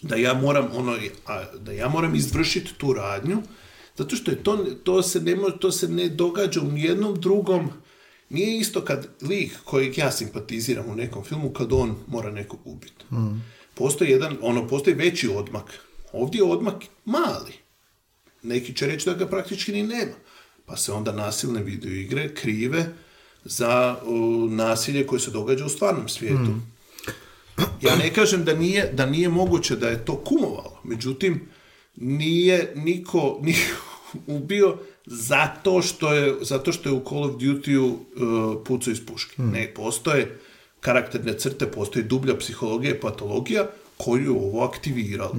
da 0.01 0.15
ja 0.15 0.34
moram 0.34 0.70
ono, 0.74 0.97
da 1.59 1.72
ja 1.72 1.89
moram 1.89 2.15
izvršiti 2.15 2.74
tu 2.78 2.93
radnju, 2.93 3.41
zato 3.97 4.15
što 4.15 4.32
je 4.32 4.43
to, 4.43 4.65
to, 4.84 5.03
se 5.03 5.20
ne, 5.20 5.38
to 5.59 5.72
se 5.72 5.88
ne 5.88 6.09
događa 6.09 6.61
u 6.61 6.72
nijednom 6.72 7.22
drugom, 7.22 7.70
nije 8.30 8.57
isto 8.57 8.82
kad 8.82 9.07
lik 9.22 9.51
kojeg 9.63 9.97
ja 9.97 10.11
simpatiziram 10.11 10.89
u 10.89 10.95
nekom 10.95 11.24
filmu, 11.24 11.49
kad 11.49 11.74
on 11.74 11.95
mora 12.07 12.32
nekog 12.32 12.59
ubiti. 12.65 13.05
Postoji 13.74 14.11
jedan, 14.11 14.38
ono, 14.41 14.68
postoji 14.68 14.95
veći 14.95 15.28
odmak. 15.28 15.80
Ovdje 16.13 16.39
je 16.39 16.43
odmak 16.43 16.84
mali. 17.05 17.53
Neki 18.43 18.73
će 18.73 18.88
reći 18.88 19.05
da 19.05 19.13
ga 19.13 19.27
praktički 19.27 19.71
ni 19.71 19.83
nema. 19.83 20.15
Pa 20.65 20.77
se 20.77 20.91
onda 20.91 21.11
nasilne 21.11 21.63
videoigre 21.63 22.33
krive 22.35 22.85
za 23.43 23.97
uh, 24.05 24.51
nasilje 24.51 25.07
koje 25.07 25.19
se 25.19 25.31
događa 25.31 25.65
u 25.65 25.69
stvarnom 25.69 26.09
svijetu. 26.09 26.51
Ja 27.81 27.95
ne 27.95 28.13
kažem 28.13 28.45
da 28.45 28.53
nije, 28.53 28.91
da 28.93 29.05
nije 29.05 29.29
moguće 29.29 29.75
da 29.75 29.89
je 29.89 30.05
to 30.05 30.23
kumovalo, 30.23 30.81
međutim, 30.83 31.41
nije 31.95 32.71
niko, 32.75 33.39
niko 33.43 33.81
ubio 34.27 34.77
zato 35.05 35.81
što 35.81 36.13
je, 36.13 36.35
zato 36.41 36.71
što 36.71 36.89
je 36.89 36.93
u 36.93 37.03
Call 37.09 37.23
of 37.23 37.35
Duty-u 37.35 37.85
uh, 37.85 37.99
pucao 38.65 38.91
iz 38.91 39.05
puške. 39.05 39.41
Ne, 39.41 39.73
postoje 39.73 40.39
karakterne 40.79 41.33
crte, 41.33 41.71
postoji 41.71 42.05
dublja 42.05 42.38
psihologija 42.38 42.95
i 42.95 42.99
patologija 42.99 43.67
koju 43.98 44.36
ovo 44.36 44.64
aktiviralo. 44.64 45.36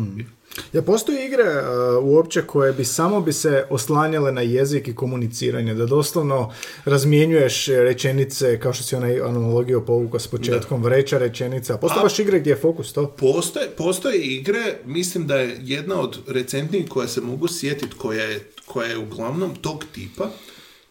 Ja 0.73 0.83
postoje 0.83 1.27
igre 1.27 1.45
uh, 1.45 2.05
uopće 2.05 2.43
koje 2.43 2.73
bi 2.73 2.85
samo 2.85 3.21
bi 3.21 3.33
se 3.33 3.67
oslanjale 3.71 4.33
na 4.33 4.41
jezik 4.41 4.89
i 4.89 4.95
komuniciranje, 4.95 5.75
da 5.75 5.87
doslovno 5.87 6.53
razmjenjuješ 6.85 7.67
rečenice, 7.67 8.61
kao 8.61 8.73
što 8.73 8.85
si 8.85 8.97
onaj 8.97 9.21
analogiju 9.21 9.87
povukao 9.87 10.21
s 10.21 10.27
početkom, 10.27 10.83
vreća 10.83 11.19
rečenica. 11.19 11.77
Postoje 11.77 12.01
A- 12.01 12.03
baš 12.03 12.19
igre 12.19 12.41
gdje 12.41 12.51
je 12.51 12.57
fokus 12.57 12.93
to. 12.93 13.07
Postoje, 13.07 13.69
postoje 13.77 14.19
igre, 14.19 14.79
mislim 14.85 15.27
da 15.27 15.37
je 15.37 15.57
jedna 15.61 16.01
od 16.01 16.19
recentnijih 16.27 16.89
koja 16.89 17.09
se 17.09 17.21
mogu 17.21 17.49
sjetiti, 17.49 17.95
koja 17.99 18.25
je, 18.25 18.51
koja 18.67 18.89
je 18.89 18.99
uglavnom 18.99 19.55
tog 19.55 19.85
tipa 19.93 20.31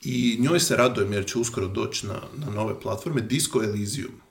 i 0.04 0.38
njoj 0.40 0.60
se 0.60 0.76
radujem 0.76 1.14
jer 1.14 1.26
će 1.26 1.40
uskoro 1.40 1.68
doći 1.68 2.08
na, 2.08 2.22
na 2.46 2.52
nove 2.52 2.80
platforme, 2.80 3.22
Disco 3.22 3.60
Elysium. 3.60 4.27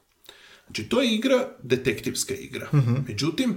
Znači, 0.67 0.85
to 0.85 1.03
je 1.03 1.15
igra, 1.15 1.49
detektivska 1.63 2.35
igra. 2.35 2.69
Međutim, 3.09 3.55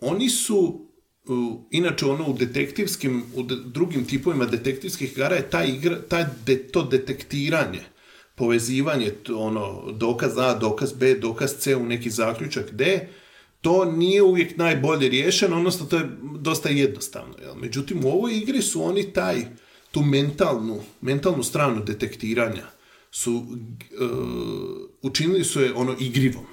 oni 0.00 0.28
su, 0.30 0.86
u- 1.26 1.68
inače 1.70 2.06
ono 2.06 2.26
u 2.26 2.32
detektivskim, 2.32 3.22
u 3.34 3.42
de- 3.42 3.56
drugim 3.64 4.04
tipovima 4.04 4.46
detektivskih 4.46 5.12
igara 5.12 5.36
je 5.36 5.50
ta 5.50 5.64
igra, 5.64 6.02
taj 6.02 6.24
de- 6.46 6.62
to 6.64 6.82
detektiranje, 6.82 7.80
povezivanje, 8.34 9.10
to 9.12 9.38
ono, 9.38 9.64
dokaz 9.92 10.38
A, 10.38 10.54
dokaz 10.54 10.92
B, 10.92 11.14
dokaz 11.14 11.54
C 11.54 11.76
u 11.76 11.86
neki 11.86 12.10
zaključak 12.10 12.70
D, 12.72 13.08
to 13.60 13.84
nije 13.86 14.22
uvijek 14.22 14.56
najbolje 14.56 15.08
riješeno, 15.08 15.56
odnosno 15.56 15.86
to 15.86 15.96
je 15.96 16.08
dosta 16.34 16.68
jednostavno. 16.68 17.34
Jel? 17.42 17.54
Međutim, 17.54 18.04
u 18.04 18.08
ovoj 18.08 18.36
igri 18.36 18.62
su 18.62 18.82
oni 18.82 19.12
taj, 19.12 19.44
tu 19.90 20.02
mentalnu, 20.02 20.80
mentalnu 21.00 21.42
stranu 21.42 21.84
detektiranja 21.84 22.64
su 23.10 23.46
e, 23.82 23.94
učinili 25.02 25.44
su 25.44 25.60
je 25.60 25.74
ono 25.74 25.96
igrivom, 26.00 26.46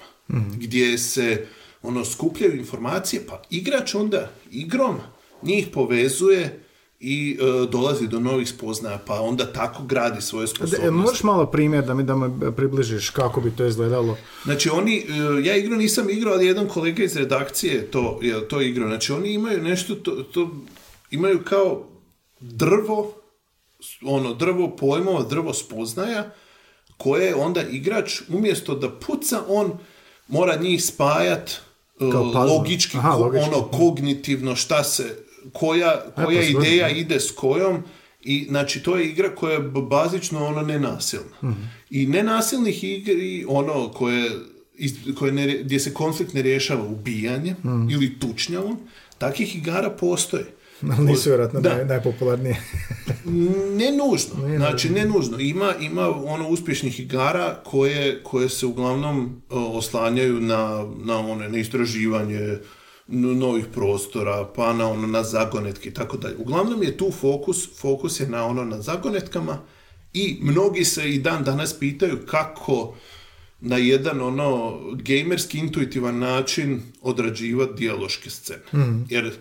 gdje 0.56 0.98
se 0.98 1.46
ono 1.82 2.04
skupljaju 2.04 2.56
informacije, 2.56 3.26
pa 3.26 3.42
igrač 3.50 3.94
onda 3.94 4.30
igrom 4.50 4.96
njih 5.42 5.66
povezuje 5.72 6.60
i 7.00 7.38
e, 7.40 7.66
dolazi 7.66 8.08
do 8.08 8.20
novih 8.20 8.48
spoznaja, 8.48 8.98
pa 9.06 9.20
onda 9.20 9.52
tako 9.52 9.82
gradi 9.82 10.20
svoje 10.22 10.46
sposobnosti. 10.46 10.86
e, 10.86 10.90
možeš 10.90 11.22
malo 11.22 11.46
primjer 11.46 11.84
da 11.84 11.94
mi, 11.94 12.02
da 12.02 12.16
me 12.16 12.56
približiš 12.56 13.10
kako 13.10 13.40
bi 13.40 13.50
to 13.50 13.66
izgledalo? 13.66 14.16
Znači 14.44 14.70
oni, 14.70 14.96
e, 14.98 15.04
ja 15.44 15.56
igru 15.56 15.76
nisam 15.76 16.10
igrao, 16.10 16.34
ali 16.34 16.46
jedan 16.46 16.68
kolega 16.68 17.04
iz 17.04 17.16
redakcije 17.16 17.90
to, 17.90 18.18
je 18.22 18.48
to 18.48 18.60
igrao. 18.60 18.88
Znači 18.88 19.12
oni 19.12 19.32
imaju 19.32 19.62
nešto, 19.62 19.94
to, 19.94 20.10
to 20.10 20.50
imaju 21.10 21.40
kao 21.44 21.86
drvo, 22.40 23.14
ono 24.02 24.34
drvo 24.34 24.76
pojmova, 24.76 25.22
drvo 25.22 25.54
spoznaja, 25.54 26.30
koje 26.98 27.34
onda 27.34 27.62
igrač 27.62 28.20
umjesto 28.28 28.74
da 28.74 28.90
puca, 28.90 29.42
on 29.48 29.72
mora 30.28 30.56
njih 30.56 30.84
spajat 30.84 31.50
e, 31.50 32.10
Kao 32.12 32.22
logički, 32.24 32.96
Aha, 32.96 33.10
logički. 33.10 33.46
ono 33.46 33.62
kognitivno 33.62 34.56
šta 34.56 34.84
se, 34.84 35.16
koja, 35.52 35.90
koja 36.14 36.26
pa 36.26 36.32
svršeno. 36.32 36.60
ideja 36.60 36.88
ide 36.88 37.20
s 37.20 37.30
kojom 37.30 37.82
i 38.22 38.44
znači 38.44 38.82
to 38.82 38.96
je 38.96 39.06
igra 39.06 39.34
koja 39.34 39.52
je 39.52 39.60
bazično 39.60 40.46
ono 40.46 40.62
nenasilna. 40.62 41.36
Mhm. 41.42 41.62
I 41.90 42.06
nenasilnih 42.06 42.84
igri 42.84 43.44
ono 43.48 43.88
koje, 43.88 44.30
koje 45.14 45.32
ne, 45.32 45.58
gdje 45.58 45.80
se 45.80 45.94
konflikt 45.94 46.34
ne 46.34 46.42
rješava 46.42 46.84
ubijanjem 46.84 47.56
Mhm. 47.58 47.90
ili 47.90 48.18
tučnjavom, 48.18 48.78
takvih 49.18 49.56
igara 49.56 49.90
postoje. 49.90 50.44
Ali 50.98 51.06
nisu 51.06 51.28
vjerojatno 51.28 51.60
Da. 51.60 51.74
naj, 51.74 51.84
najpopularnije. 51.84 52.56
Ne 53.76 53.92
nužno, 53.92 54.56
znači 54.56 54.90
ne 54.90 55.04
nužno. 55.04 55.38
Ima, 55.40 55.74
ima 55.80 56.08
ono 56.08 56.48
uspješnih 56.48 57.00
igara 57.00 57.60
koje, 57.64 58.22
koje 58.22 58.48
se 58.48 58.66
uglavnom 58.66 59.42
oslanjaju 59.50 60.40
na, 60.40 60.86
na, 61.04 61.18
one, 61.18 61.48
na 61.48 61.58
istraživanje 61.58 62.58
novih 63.08 63.64
prostora, 63.74 64.48
pa 64.56 64.72
na 64.72 64.90
ono 64.90 65.06
na 65.06 65.22
zagonetke 65.22 65.88
i 65.88 65.94
tako 65.94 66.16
dalje. 66.16 66.36
Uglavnom 66.38 66.82
je 66.82 66.96
tu 66.96 67.10
fokus, 67.20 67.78
fokus 67.80 68.20
je 68.20 68.28
na 68.28 68.46
ono 68.46 68.64
na 68.64 68.82
zagonetkama 68.82 69.58
i 70.12 70.38
mnogi 70.42 70.84
se 70.84 71.10
i 71.10 71.18
dan 71.18 71.44
danas 71.44 71.78
pitaju 71.78 72.18
kako 72.26 72.94
na 73.60 73.76
jedan 73.76 74.20
ono 74.20 74.80
gamerski 74.94 75.58
intuitivan 75.58 76.18
način 76.18 76.82
odrađivati 77.02 77.72
dijaloške 77.76 78.30
scene. 78.30 78.60
Jer 79.08 79.32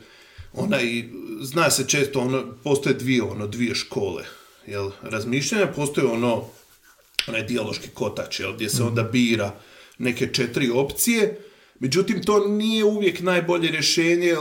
onaj, 0.57 1.03
zna 1.41 1.69
se 1.69 1.87
često 1.87 2.19
ono, 2.19 2.43
postoje 2.63 2.95
dvije 2.95 3.23
ono, 3.23 3.47
dvije 3.47 3.75
škole 3.75 4.23
jel, 4.67 4.91
razmišljanja, 5.01 5.67
postoje 5.67 6.07
ono 6.07 6.43
onaj 7.27 7.43
dijaloški 7.43 7.89
kotač, 7.93 8.39
jel, 8.39 8.53
gdje 8.53 8.69
se 8.69 8.83
onda 8.83 9.03
bira 9.03 9.51
neke 9.97 10.33
četiri 10.33 10.69
opcije, 10.69 11.39
međutim 11.79 12.23
to 12.23 12.47
nije 12.47 12.83
uvijek 12.83 13.19
najbolje 13.19 13.71
rješenje, 13.71 14.25
jer 14.25 14.39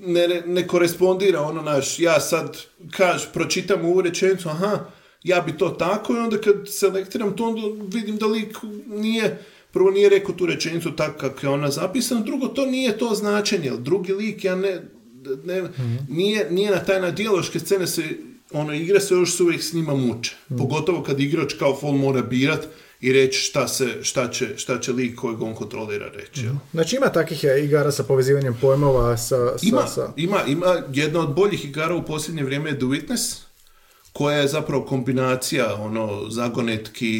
ne, 0.00 0.42
ne 0.46 0.66
korespondira 0.66 1.40
ono 1.40 1.62
naš, 1.62 1.98
ja 1.98 2.20
sad 2.20 2.58
kaž, 2.90 3.22
pročitam 3.32 3.84
ovu 3.84 4.02
rečenicu, 4.02 4.48
aha, 4.48 4.78
ja 5.22 5.40
bi 5.40 5.58
to 5.58 5.68
tako 5.68 6.14
i 6.14 6.18
onda 6.18 6.40
kad 6.40 6.56
selektiram 6.66 7.36
to, 7.36 7.44
onda 7.44 7.62
vidim 7.96 8.16
da 8.16 8.26
lik 8.26 8.56
nije, 8.86 9.44
prvo 9.72 9.90
nije 9.90 10.08
rekao 10.08 10.34
tu 10.34 10.46
rečenicu 10.46 10.96
tako 10.96 11.18
kako 11.18 11.46
je 11.46 11.50
ona 11.50 11.70
zapisana, 11.70 12.20
drugo 12.20 12.48
to 12.48 12.66
nije 12.66 12.98
to 12.98 13.14
značenje, 13.14 13.70
drugi 13.78 14.12
lik, 14.12 14.44
ja 14.44 14.56
ne, 14.56 14.82
ne 15.44 15.62
nije, 16.08 16.50
nije 16.50 16.70
na 16.70 16.84
taj 16.84 17.00
na 17.00 17.10
dijaloške 17.10 17.60
scene 17.60 17.86
se, 17.86 18.02
ono, 18.52 18.74
igre 18.74 19.00
se 19.00 19.14
još 19.14 19.40
uvijek 19.40 19.62
s 19.62 19.72
njima 19.72 19.94
muče. 19.94 20.36
Pogotovo 20.58 21.02
kad 21.02 21.20
igrač 21.20 21.52
kao 21.58 21.76
fol 21.80 21.92
mora 21.92 22.22
birat 22.22 22.68
i 23.00 23.12
reći 23.12 23.38
šta, 23.38 23.68
se, 23.68 23.86
šta, 24.02 24.30
će, 24.30 24.56
šta 24.56 24.80
će 24.80 24.92
lik 24.92 25.16
kojeg 25.16 25.42
on 25.42 25.54
kontrolira 25.54 26.08
reći. 26.08 26.44
jel? 26.44 26.54
Znači 26.72 26.96
ima 26.96 27.08
takih 27.08 27.44
igara 27.64 27.92
sa 27.92 28.02
povezivanjem 28.02 28.56
pojmova 28.60 29.16
sa... 29.16 29.58
sa, 29.58 29.66
Ima, 29.66 29.86
sa... 29.86 30.12
ima, 30.16 30.42
ima 30.46 30.82
jedna 30.92 31.20
od 31.20 31.34
boljih 31.34 31.64
igara 31.64 31.94
u 31.94 32.02
posljednje 32.04 32.44
vrijeme 32.44 32.70
je 32.70 32.78
The 32.78 32.86
Witness, 32.86 33.40
koja 34.12 34.38
je 34.38 34.48
zapravo 34.48 34.84
kombinacija 34.84 35.74
ono 35.74 36.30
zagonetki 36.30 37.10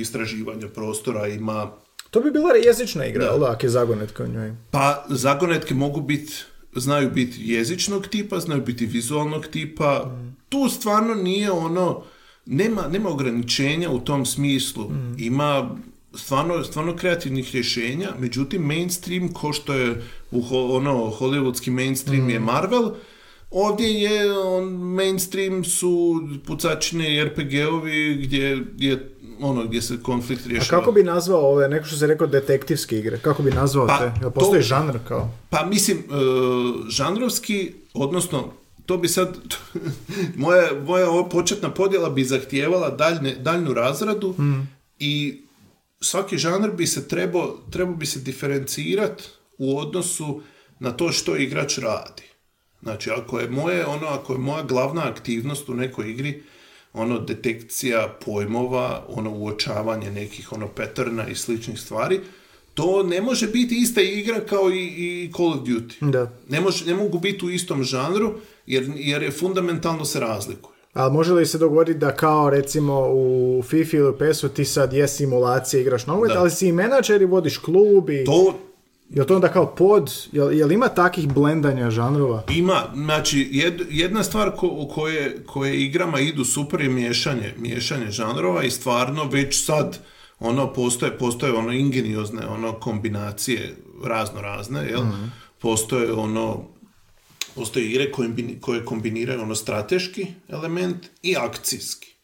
istraživanja 0.00 0.68
prostora, 0.68 1.28
ima 1.28 1.70
To 2.10 2.20
bi 2.20 2.30
bila 2.30 2.54
jezična 2.54 3.06
igra, 3.06 3.38
da, 3.38 3.50
ako 3.50 3.66
je 3.66 3.70
zagonetka 3.70 4.24
u 4.24 4.26
njoj. 4.26 4.52
Pa 4.70 5.04
zagonetke 5.08 5.74
mogu 5.74 6.00
biti, 6.00 6.32
znaju 6.76 7.10
biti 7.10 7.38
jezičnog 7.42 8.06
tipa, 8.06 8.40
znaju 8.40 8.62
biti 8.62 8.86
vizualnog 8.86 9.46
tipa. 9.46 10.16
Tu 10.48 10.68
stvarno 10.68 11.14
nije 11.14 11.50
ono, 11.50 12.02
nema, 12.46 12.88
nema 12.88 13.08
ograničenja 13.08 13.90
u 13.90 14.00
tom 14.00 14.26
smislu. 14.26 14.84
Ima 15.18 15.76
stvarno, 16.14 16.64
stvarno 16.64 16.96
kreativnih 16.96 17.50
rješenja, 17.52 18.08
međutim 18.18 18.62
mainstream, 18.62 19.28
ko 19.28 19.52
što 19.52 19.74
je 19.74 20.02
u 20.30 20.40
ho- 20.40 20.66
ono, 20.68 20.92
hollywoodski 21.10 21.70
mainstream 21.72 22.30
je 22.30 22.40
Marvel, 22.40 22.90
Ovdje 23.50 23.88
je 23.90 24.38
on, 24.38 24.64
mainstream 24.72 25.64
su 25.64 26.22
pucačine 26.46 27.14
i 27.14 27.20
RPG-ovi 27.20 28.20
gdje 28.22 28.42
je 28.78 29.13
ono 29.44 29.64
gdje 29.64 29.82
se 29.82 30.02
konflikt 30.02 30.46
A 30.46 30.48
rješava. 30.48 30.80
kako 30.80 30.92
bi 30.92 31.02
nazvao 31.02 31.40
ove, 31.42 31.68
neko 31.68 31.86
što 31.86 31.96
se 31.96 32.06
rekao 32.06 32.26
detektivske 32.26 32.98
igre, 32.98 33.18
kako 33.18 33.42
bi 33.42 33.50
nazvao 33.50 33.86
Pa, 33.86 33.98
te? 33.98 34.04
Jel 34.04 34.14
to- 34.22 34.30
postoji 34.30 34.62
žanr 34.62 34.98
kao? 35.08 35.30
Pa 35.50 35.66
mislim, 35.66 35.98
e, 35.98 36.02
žanrovski, 36.88 37.72
odnosno 37.94 38.52
to 38.86 38.96
bi 38.96 39.08
sad, 39.08 39.36
moja, 40.36 40.68
moja 40.80 41.10
ova 41.10 41.28
početna 41.28 41.70
podjela 41.70 42.10
bi 42.10 42.24
zahtijevala 42.24 42.90
daljne, 42.90 43.34
daljnu 43.34 43.74
razradu 43.74 44.34
i 44.98 45.40
svaki 46.00 46.38
žanr 46.38 46.70
bi 46.70 46.86
se 46.86 47.08
trebao, 47.08 47.58
trebao 47.70 47.94
bi 47.94 48.06
se 48.06 48.18
diferencirati 48.20 49.24
u 49.58 49.78
odnosu 49.78 50.40
na 50.78 50.90
to 50.90 51.12
što 51.12 51.36
igrač 51.36 51.78
radi. 51.78 52.22
Znači, 52.82 53.10
ako 53.12 53.40
je 53.40 53.48
moje, 53.50 53.86
ono, 53.86 54.06
ako 54.06 54.32
je 54.32 54.38
moja 54.38 54.62
glavna 54.62 55.08
aktivnost 55.08 55.68
u 55.68 55.74
nekoj 55.74 56.10
igri, 56.10 56.42
ono, 56.94 57.18
detekcija 57.18 58.16
pojmova, 58.24 59.04
ono, 59.08 59.30
uočavanje 59.30 60.10
nekih, 60.10 60.52
ono, 60.52 60.68
i 61.30 61.34
sličnih 61.34 61.80
stvari, 61.80 62.20
to 62.74 63.02
ne 63.02 63.20
može 63.20 63.46
biti 63.46 63.78
ista 63.82 64.00
igra 64.00 64.40
kao 64.40 64.70
i, 64.70 64.84
i 64.84 65.32
Call 65.36 65.48
of 65.48 65.56
Duty. 65.56 66.10
Da. 66.10 66.32
Ne, 66.48 66.60
može, 66.60 66.86
ne 66.86 66.94
mogu 66.94 67.18
biti 67.18 67.44
u 67.44 67.50
istom 67.50 67.82
žanru, 67.82 68.34
jer, 68.66 68.92
jer 68.96 69.22
je 69.22 69.30
fundamentalno 69.30 70.04
se 70.04 70.20
razlikuju. 70.20 70.74
Ali 70.92 71.12
može 71.12 71.32
li 71.32 71.46
se 71.46 71.58
dogoditi 71.58 71.98
da 71.98 72.16
kao 72.16 72.50
recimo 72.50 73.08
u 73.10 73.62
FIFA 73.62 73.96
ili 73.96 74.08
u 74.08 74.18
PES-u 74.18 74.48
ti 74.48 74.64
sad 74.64 74.92
je 74.92 75.08
simulacija, 75.08 75.80
igraš 75.80 76.06
nogomet, 76.06 76.32
ali 76.36 76.50
si 76.50 76.68
i 76.68 76.72
menadžer 76.72 77.22
i 77.22 77.24
vodiš 77.24 77.58
klub 77.58 78.10
i... 78.10 78.24
To 78.24 78.54
Je 79.14 79.26
to 79.26 79.34
onda 79.34 79.48
kao 79.48 79.74
pod? 79.74 80.12
Jel, 80.32 80.52
jel 80.52 80.72
ima 80.72 80.88
takih 80.88 81.28
blendanja 81.28 81.90
žanrova? 81.90 82.42
Ima, 82.50 82.82
znači 82.94 83.48
jed- 83.52 83.86
jedna 83.90 84.24
stvar 84.24 84.50
ko, 84.56 84.66
u 84.66 84.88
koje, 84.88 85.44
koje 85.46 85.82
igrama 85.82 86.20
idu 86.20 86.44
super 86.44 86.80
je 86.80 86.88
miješanje, 86.88 87.54
miješanje 87.58 88.10
žanrova 88.10 88.64
i 88.64 88.70
stvarno 88.70 89.24
već 89.24 89.64
sad 89.64 89.98
ono 90.38 90.72
postoje, 90.72 91.18
postoje 91.18 91.52
ono 91.52 91.72
ingeniozne 91.72 92.46
ono 92.46 92.72
kombinacije 92.72 93.76
razno 94.04 94.40
razne, 94.40 94.86
jel? 94.90 95.02
Postoje 95.58 96.12
ono 96.12 96.64
postoje 97.54 97.86
igre 97.86 98.10
koje, 98.12 98.30
koje 98.60 98.84
kombiniraju 98.84 99.42
ono 99.42 99.54
strateški 99.54 100.26
element 100.48 101.06
i 101.22 101.36
akcijski 101.36 102.14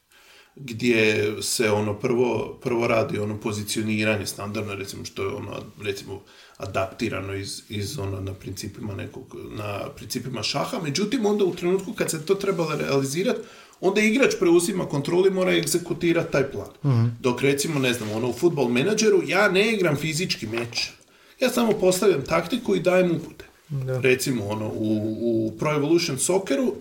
gdje 0.56 1.32
se 1.42 1.70
ono 1.70 1.94
prvo, 1.94 2.58
prvo 2.62 2.86
radi 2.86 3.18
ono 3.18 3.40
pozicioniranje 3.40 4.26
standardno 4.26 4.74
recimo 4.74 5.04
što 5.04 5.22
je 5.22 5.28
ono 5.28 5.52
recimo 5.82 6.22
adaptirano 6.60 7.34
iz, 7.34 7.62
iz 7.68 7.98
ono 7.98 8.20
na 8.20 8.34
principima 8.34 8.94
nekog 8.94 9.36
na 9.50 9.88
principima 9.96 10.42
šaha 10.42 10.78
međutim 10.82 11.26
onda 11.26 11.44
u 11.44 11.54
trenutku 11.54 11.92
kad 11.92 12.10
se 12.10 12.26
to 12.26 12.34
treba 12.34 12.74
realizirati 12.74 13.40
onda 13.80 14.00
igrač 14.00 14.34
preuzima 14.38 14.86
kontrolu 14.86 15.26
i 15.26 15.30
mora 15.30 15.52
egzekutirati 15.52 16.32
taj 16.32 16.50
plan 16.50 16.68
dok 17.20 17.42
recimo 17.42 17.78
ne 17.78 17.92
znam 17.92 18.10
ono 18.10 18.28
u 18.28 18.32
futbol 18.32 18.68
menadžeru 18.68 19.22
ja 19.26 19.48
ne 19.48 19.72
igram 19.72 19.96
fizički 19.96 20.46
meč 20.46 20.90
ja 21.40 21.50
samo 21.50 21.72
postavljam 21.72 22.24
taktiku 22.24 22.76
i 22.76 22.80
dajem 22.80 23.10
upute 23.10 23.44
Da. 23.68 24.00
recimo 24.00 24.46
ono 24.46 24.66
u, 24.66 25.16
u 25.22 25.52
Pro 25.58 25.74
Evolution 25.74 26.18
Socceru 26.18 26.74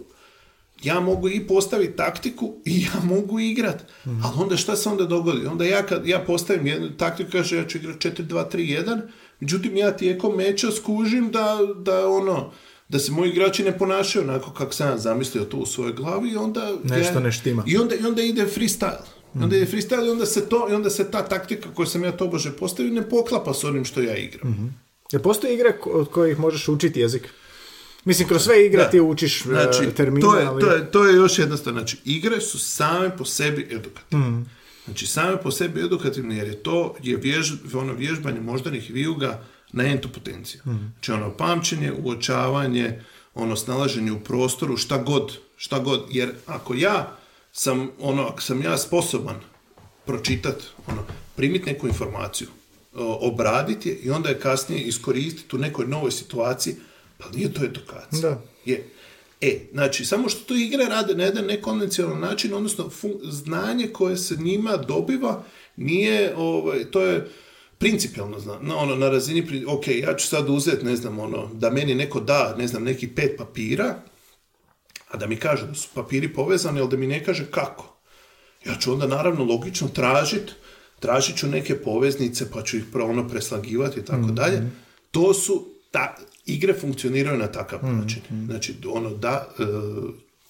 ja 0.83 0.99
mogu 0.99 1.29
i 1.29 1.47
postaviti 1.47 1.97
taktiku 1.97 2.53
i 2.65 2.81
ja 2.81 3.03
mogu 3.03 3.39
igrat. 3.39 3.85
Ali 4.05 4.33
onda 4.37 4.57
šta 4.57 4.75
se 4.75 4.89
onda 4.89 5.05
dogodi? 5.05 5.45
Onda 5.45 5.65
ja 5.65 5.85
kad 5.85 6.07
ja 6.07 6.19
postavim 6.19 6.67
jednu 6.67 6.89
taktiku, 6.97 7.31
kaže 7.31 7.57
ja 7.57 7.67
ću 7.67 7.77
igrati 7.77 8.09
4-2-3-1, 8.09 9.01
međutim 9.39 9.77
ja 9.77 9.97
tijekom 9.97 10.35
meča 10.35 10.71
skužim 10.71 11.31
da, 11.31 11.57
da 11.75 12.07
ono, 12.09 12.51
da 12.89 12.99
se 12.99 13.11
moji 13.11 13.29
igrači 13.29 13.63
ne 13.63 13.77
ponašaju 13.77 14.23
onako 14.29 14.51
kako 14.53 14.73
sam 14.73 14.89
ja 14.89 14.97
zamislio 14.97 15.43
to 15.43 15.57
u 15.57 15.65
svojoj 15.65 15.93
glavi 15.93 16.29
i 16.29 16.35
onda... 16.35 16.73
Nešto 16.83 17.13
ja- 17.13 17.19
ne 17.19 17.31
štima. 17.31 17.63
I 17.67 17.77
onda, 17.77 17.95
i 17.95 18.05
onda 18.05 18.21
ide 18.21 18.45
freestyle. 18.45 19.03
Onda 19.35 19.55
ide 19.57 19.65
freestyle 19.65 20.07
i 20.07 20.09
onda 20.09 20.25
se 20.25 20.49
to, 20.49 20.67
i 20.71 20.73
onda 20.73 20.89
se 20.89 21.11
ta 21.11 21.25
taktika 21.25 21.69
koju 21.73 21.85
sam 21.85 22.03
ja 22.03 22.11
tobože 22.11 22.51
postavio 22.51 22.93
ne 22.93 23.09
poklapa 23.09 23.53
s 23.53 23.63
onim 23.63 23.85
što 23.85 24.01
ja 24.01 24.17
igram. 24.17 24.79
Jel 25.11 25.21
postoje 25.21 25.53
igre 25.53 25.73
od 25.85 26.09
kojih 26.11 26.39
možeš 26.39 26.67
učiti 26.67 26.99
jezik? 26.99 27.29
Mislim, 28.05 28.27
kroz 28.27 28.43
sve 28.43 28.65
igre 28.65 28.83
Da. 28.83 28.89
ti 28.89 28.99
učiš 28.99 29.43
Znači, 29.43 29.83
e, 29.83 29.91
termine, 29.91 30.21
to 30.21 30.35
je, 30.35 30.45
ali... 30.45 30.61
to, 30.61 30.71
je, 30.71 30.91
to 30.91 31.05
je 31.07 31.15
još 31.15 31.39
jedna 31.39 31.57
stvar. 31.57 31.73
Znači, 31.75 31.97
igre 32.05 32.41
su 32.41 32.59
same 32.59 33.17
po 33.17 33.25
sebi 33.25 33.67
edukativne. 33.71 34.25
Znači, 34.85 35.07
same 35.07 35.41
po 35.41 35.51
sebi 35.51 35.81
edukativne, 35.81 36.37
jer 36.37 36.47
je 36.47 36.63
to 36.63 36.95
je 37.03 37.17
vjež, 37.17 37.51
ono 37.73 37.93
vježbanje 37.93 38.41
moždanih 38.41 38.91
vijuga 38.91 39.43
na 39.71 39.83
entu 39.83 40.09
potenciju. 40.09 40.61
Znači, 40.63 41.11
ono 41.11 41.37
pamćenje, 41.37 41.93
uočavanje, 42.03 43.01
ono 43.33 43.55
snalaženje 43.55 44.11
u 44.11 44.19
prostoru, 44.19 44.77
šta 44.77 44.97
god, 44.97 45.37
šta 45.57 45.79
god. 45.79 46.05
Jer 46.09 46.31
ako 46.45 46.73
ja 46.75 47.17
sam, 47.51 47.89
ono, 47.99 48.23
ako 48.23 48.41
sam 48.41 48.61
ja 48.61 48.77
sposoban 48.77 49.35
pročitati, 50.05 50.65
ono, 50.87 51.03
primiti 51.35 51.65
neku 51.65 51.87
informaciju, 51.87 52.47
obraditi 53.21 53.89
je 53.89 53.95
i 53.95 54.09
onda 54.09 54.29
je 54.29 54.39
kasnije 54.39 54.81
iskoristiti 54.81 55.55
u 55.55 55.59
nekoj 55.59 55.87
novoj 55.87 56.11
situaciji, 56.11 56.75
pa 57.17 57.29
nije 57.29 57.53
to 57.53 57.63
edukacija. 57.63 58.21
Da. 58.21 58.41
Je. 58.65 58.89
E, 59.41 59.59
znači, 59.71 60.05
samo 60.05 60.29
što 60.29 60.43
to 60.43 60.55
igre 60.55 60.85
rade 60.85 61.15
na 61.15 61.23
jedan 61.23 61.45
nekonvencionalan 61.45 62.19
način, 62.19 62.53
odnosno 62.53 62.89
fun- 63.01 63.19
znanje 63.31 63.87
koje 63.87 64.17
se 64.17 64.35
njima 64.35 64.77
dobiva 64.77 65.43
nije, 65.75 66.33
ovaj, 66.35 66.91
to 66.91 67.01
je 67.01 67.29
principijalno 67.77 68.39
zna, 68.39 68.57
na, 68.61 68.77
ono, 68.77 68.95
na 68.95 69.09
razini, 69.09 69.47
pri- 69.47 69.65
ok, 69.67 69.87
ja 69.87 70.15
ću 70.15 70.27
sad 70.27 70.49
uzeti, 70.49 70.85
ne 70.85 70.95
znam, 70.95 71.19
ono, 71.19 71.49
da 71.53 71.69
meni 71.69 71.95
neko 71.95 72.19
da, 72.19 72.55
ne 72.57 72.67
znam, 72.67 72.83
neki 72.83 73.07
pet 73.07 73.37
papira, 73.37 74.01
a 75.07 75.17
da 75.17 75.27
mi 75.27 75.35
kaže 75.35 75.67
da 75.67 75.75
su 75.75 75.87
papiri 75.93 76.33
povezani, 76.33 76.79
ali 76.79 76.89
da 76.89 76.97
mi 76.97 77.07
ne 77.07 77.23
kaže 77.23 77.45
kako. 77.51 77.95
Ja 78.65 78.75
ću 78.75 78.93
onda 78.93 79.07
naravno 79.07 79.43
logično 79.43 79.87
tražit, 79.87 80.51
tražit 80.99 81.37
ću 81.37 81.47
neke 81.47 81.75
poveznice 81.75 82.51
pa 82.51 82.63
ću 82.63 82.77
ih 82.77 82.83
ono 82.93 83.27
preslagivati 83.27 83.99
i 83.99 84.05
tako 84.05 84.27
dalje. 84.27 84.69
To 85.11 85.33
su, 85.33 85.67
ta, 85.91 86.15
igre 86.53 86.73
funkcioniraju 86.73 87.37
na 87.37 87.47
takav 87.47 87.79
način. 87.83 88.21
Znači, 88.45 88.75
ono 88.87 89.09
da, 89.09 89.47
e, 89.59 89.63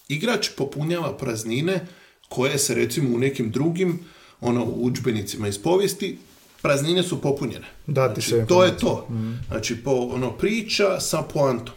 igrač 0.07 0.49
popunjava 0.57 1.17
praznine 1.17 1.87
koje 2.29 2.57
se 2.57 2.75
recimo 2.75 3.15
u 3.15 3.19
nekim 3.19 3.51
drugim 3.51 3.99
ono, 4.41 4.63
udžbenicima 4.65 5.47
iz 5.47 5.57
povijesti 5.57 6.17
praznine 6.61 7.03
su 7.03 7.21
popunjene. 7.21 7.67
Dati 7.87 8.21
znači, 8.21 8.29
se 8.29 8.45
to 8.47 8.63
je 8.63 8.77
to. 8.77 9.07
Znači, 9.47 9.75
po, 9.75 9.91
ono, 9.91 10.31
priča 10.31 10.99
sa 10.99 11.21
poantom. 11.21 11.75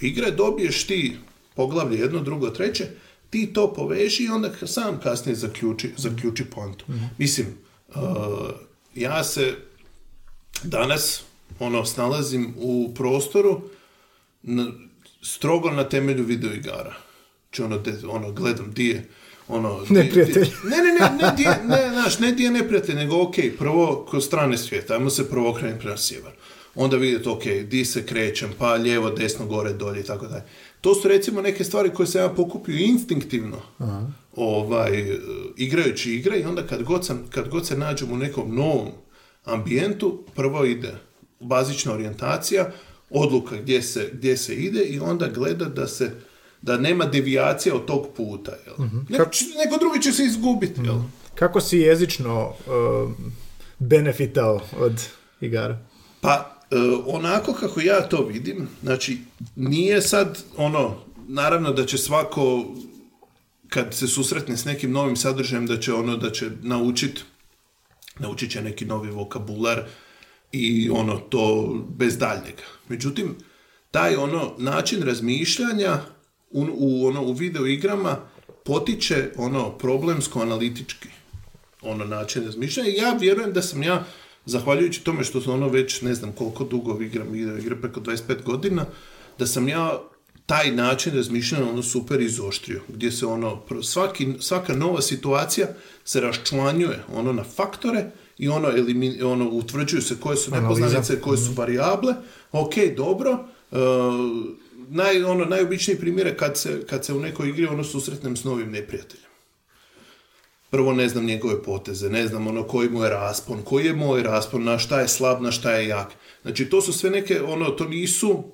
Igre 0.00 0.30
dobiješ 0.30 0.86
ti 0.86 1.16
poglavlje 1.54 1.98
jedno, 1.98 2.20
drugo, 2.20 2.50
treće, 2.50 2.86
ti 3.30 3.52
to 3.52 3.72
poveži 3.72 4.24
i 4.24 4.28
onda 4.28 4.50
sam 4.66 5.00
kasnije 5.00 5.36
zaključi, 5.36 5.90
zaključi 5.96 6.44
poantu. 6.44 6.84
Mislim, 7.18 7.46
uh, 7.88 7.94
ja 8.94 9.24
se 9.24 9.54
danas 10.62 11.22
ono, 11.58 11.84
snalazim 11.84 12.54
u 12.56 12.94
prostoru 12.94 13.60
na- 14.42 14.72
strogo 15.22 15.70
na 15.70 15.84
temelju 15.84 16.24
videoigara. 16.24 16.94
Znači, 17.44 17.62
ono, 17.62 17.78
de- 17.78 18.06
ono, 18.08 18.32
gledam 18.32 18.72
di 18.72 18.86
je 18.86 19.08
ono, 19.48 19.80
Neprijatelj. 19.90 20.48
ne, 20.64 20.76
ne, 20.76 20.92
ne, 21.00 21.22
ne, 21.22 21.32
di 21.36 21.42
je, 21.42 21.60
ne, 21.64 21.90
znaš, 21.92 22.18
ne 22.18 22.32
di 22.32 22.42
je 22.42 22.50
neprijatelj, 22.50 22.94
nego 22.94 23.22
ok, 23.22 23.34
prvo 23.58 24.06
kroz 24.10 24.24
strane 24.26 24.58
svijeta, 24.58 24.94
ajmo 24.94 25.10
se 25.10 25.30
prvo 25.30 25.50
okrenuti 25.50 25.80
prema 25.80 25.96
sjever. 25.96 26.32
Onda 26.74 26.96
vidjeti, 26.96 27.28
ok, 27.28 27.44
di 27.44 27.84
se 27.84 28.06
krećem, 28.06 28.50
pa 28.58 28.74
lijevo, 28.74 29.10
desno, 29.10 29.46
gore, 29.46 29.72
dolje 29.72 30.00
i 30.00 30.04
tako 30.04 30.26
dalje. 30.26 30.42
To 30.80 30.94
su 30.94 31.08
recimo 31.08 31.40
neke 31.42 31.64
stvari 31.64 31.90
koje 31.90 32.06
sam 32.06 32.20
ja 32.20 32.28
pokupio 32.28 32.76
instinktivno, 32.78 33.56
ovaj, 34.36 35.00
e, 35.00 35.18
igrajući 35.56 36.14
igre 36.14 36.38
i 36.38 36.44
onda 36.44 36.66
kad 36.66 36.82
god, 36.82 37.06
sam, 37.06 37.26
kad 37.30 37.48
god 37.48 37.66
se 37.66 37.78
nađem 37.78 38.12
u 38.12 38.16
nekom 38.16 38.54
novom 38.54 38.88
ambijentu, 39.44 40.24
prvo 40.34 40.64
ide 40.64 40.94
bazična 41.44 41.92
orijentacija, 41.92 42.70
odluka 43.10 43.56
gdje 43.56 43.82
se, 43.82 44.10
gdje 44.12 44.36
se 44.36 44.54
ide 44.54 44.80
i 44.80 45.00
onda 45.00 45.28
gleda 45.28 45.64
da 45.64 45.86
se 45.86 46.10
da 46.62 46.76
nema 46.78 47.04
devijacija 47.04 47.74
od 47.74 47.84
tog 47.84 48.06
puta. 48.16 48.52
Jel? 48.66 48.88
Neko, 49.08 49.30
će- 49.30 49.44
neko 49.64 49.76
drugi 49.80 50.02
će 50.02 50.12
se 50.12 50.24
izgubiti. 50.24 50.80
Jel? 50.84 50.98
Kako 51.34 51.60
si 51.60 51.78
jezično 51.78 52.52
um, 52.66 53.14
benefitao 53.78 54.60
od 54.78 55.02
igara? 55.40 55.78
Pa, 56.20 56.34
e, 56.70 56.76
onako 57.06 57.52
kako 57.52 57.80
ja 57.80 58.08
to 58.08 58.22
vidim, 58.22 58.68
znači, 58.82 59.18
nije 59.56 60.02
sad 60.02 60.42
ono, 60.56 60.96
naravno 61.28 61.72
da 61.72 61.86
će 61.86 61.98
svako, 61.98 62.64
kad 63.68 63.94
se 63.94 64.06
susretne 64.08 64.56
s 64.56 64.64
nekim 64.64 64.92
novim 64.92 65.16
sadržajem, 65.16 65.66
da 65.66 65.80
će 65.80 65.92
ono, 65.92 66.16
da 66.16 66.30
će 66.30 66.50
naučit, 66.62 67.24
naučit 68.18 68.50
će 68.50 68.62
neki 68.62 68.84
novi 68.84 69.10
vokabular 69.10 69.84
i 70.54 70.90
ono, 70.90 71.16
to 71.16 71.74
bez 71.88 72.18
daljnjega. 72.18 72.62
Međutim, 72.88 73.34
taj 73.90 74.16
ono, 74.16 74.54
način 74.58 75.02
razmišljanja 75.02 76.00
u, 76.50 76.66
u, 76.74 77.06
ono, 77.06 77.22
u 77.22 77.32
video 77.32 77.66
igrama 77.66 78.16
potiče 78.64 79.30
ono, 79.36 79.78
problemsko-analitički 79.78 81.08
ono 81.82 82.04
način 82.04 82.44
razmišljanja. 82.44 82.90
Ja 82.90 83.16
vjerujem 83.20 83.52
da 83.52 83.62
sam 83.62 83.82
ja, 83.82 84.04
zahvaljujući 84.46 85.04
tome 85.04 85.24
što 85.24 85.40
sam 85.40 85.52
ono 85.52 85.68
već 85.68 86.02
ne 86.02 86.14
znam 86.14 86.32
koliko 86.32 86.64
dugo 86.64 87.00
igram 87.00 87.34
igre, 87.34 87.80
preko 87.80 88.00
25 88.00 88.42
godina, 88.42 88.86
da 89.38 89.46
sam 89.46 89.68
ja 89.68 90.00
taj 90.46 90.70
način 90.70 91.14
razmišljanja 91.14 91.70
ono 91.70 91.82
super 91.82 92.20
izoštrio, 92.20 92.80
gdje 92.88 93.12
se 93.12 93.26
ono, 93.26 93.62
svaki, 93.82 94.34
svaka 94.40 94.74
nova 94.74 95.02
situacija 95.02 95.68
se 96.04 96.20
raščlanjuje 96.20 97.04
ono 97.14 97.32
na 97.32 97.44
faktore 97.44 98.10
i 98.38 98.48
ono, 98.48 98.68
elimi, 98.68 99.22
ono 99.22 99.48
utvrđuju 99.48 100.02
se 100.02 100.16
koje 100.20 100.36
su 100.36 100.50
nepoznanice, 100.50 101.20
koje 101.20 101.38
su 101.38 101.52
varijable, 101.52 102.14
ok, 102.52 102.74
dobro, 102.96 103.44
e, 103.72 103.76
naj, 104.88 105.24
ono, 105.24 105.44
najobičniji 105.44 105.98
primjer 105.98 106.26
je 106.26 106.36
kad 106.36 106.58
se, 106.58 106.86
kad 106.86 107.04
se 107.04 107.14
u 107.14 107.20
nekoj 107.20 107.48
igri 107.48 107.66
ono 107.66 107.84
susretnem 107.84 108.36
s 108.36 108.44
novim 108.44 108.70
neprijateljem. 108.70 109.24
Prvo 110.70 110.92
ne 110.92 111.08
znam 111.08 111.24
njegove 111.24 111.62
poteze, 111.62 112.10
ne 112.10 112.26
znam 112.26 112.46
ono 112.46 112.62
koji 112.62 112.88
mu 112.88 113.02
je 113.02 113.10
raspon, 113.10 113.62
koji 113.62 113.86
je 113.86 113.94
moj 113.94 114.22
raspon, 114.22 114.64
na 114.64 114.78
šta 114.78 115.00
je 115.00 115.08
slab, 115.08 115.42
na 115.42 115.52
šta 115.52 115.72
je 115.72 115.88
jak. 115.88 116.08
Znači 116.42 116.64
to 116.64 116.80
su 116.80 116.92
sve 116.92 117.10
neke, 117.10 117.42
ono, 117.42 117.70
to 117.70 117.88
nisu 117.88 118.44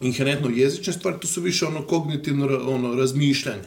inherentno 0.00 0.50
jezične 0.50 0.92
stvari, 0.92 1.16
to 1.20 1.26
su 1.26 1.40
više 1.40 1.66
ono 1.66 1.82
kognitivno 1.86 2.46
ono, 2.66 2.94
razmišljanje. 2.94 3.62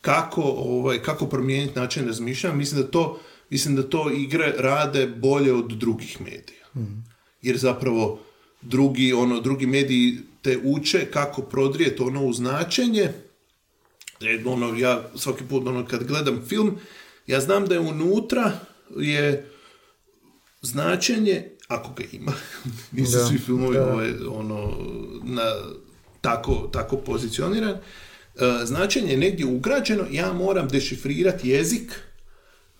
Kako, 0.00 0.42
ovaj, 0.42 1.02
kako 1.02 1.26
promijeniti 1.26 1.78
način 1.78 2.06
razmišljanja, 2.06 2.56
mislim 2.56 2.82
da 2.82 2.90
to, 2.90 3.20
mislim 3.54 3.76
da 3.76 3.82
to 3.82 4.10
igre 4.10 4.52
rade 4.58 5.06
bolje 5.06 5.52
od 5.52 5.72
drugih 5.72 6.20
medija. 6.20 6.64
Jer 7.42 7.56
zapravo 7.56 8.20
drugi, 8.62 9.12
ono, 9.12 9.40
drugi 9.40 9.66
mediji 9.66 10.18
te 10.42 10.58
uče 10.64 11.06
kako 11.10 11.42
prodrijeti 11.42 12.02
ono 12.02 12.24
u 12.24 12.32
značenje, 12.32 13.12
ono, 14.46 14.76
ja 14.76 15.10
svaki 15.14 15.44
put 15.44 15.66
ono, 15.66 15.86
kad 15.86 16.04
gledam 16.04 16.42
film, 16.48 16.78
ja 17.26 17.40
znam 17.40 17.66
da 17.66 17.74
je 17.74 17.80
unutra 17.80 18.52
je 18.96 19.50
značenje, 20.62 21.50
ako 21.68 21.92
ga 21.94 22.04
ima, 22.12 22.32
nisu 22.96 23.18
Da, 23.18 23.26
svi 23.26 23.38
filmovi 23.38 23.76
da. 23.76 23.92
ovaj, 23.92 24.12
ono, 24.30 24.76
na, 25.22 25.52
tako, 26.20 26.54
tako 26.72 26.96
pozicioniran, 26.96 27.74
e, 27.74 27.78
značenje 28.64 29.10
je 29.10 29.18
negdje 29.18 29.46
ugrađeno, 29.46 30.06
ja 30.10 30.32
moram 30.32 30.68
dešifrirati 30.68 31.48
jezik 31.48 32.00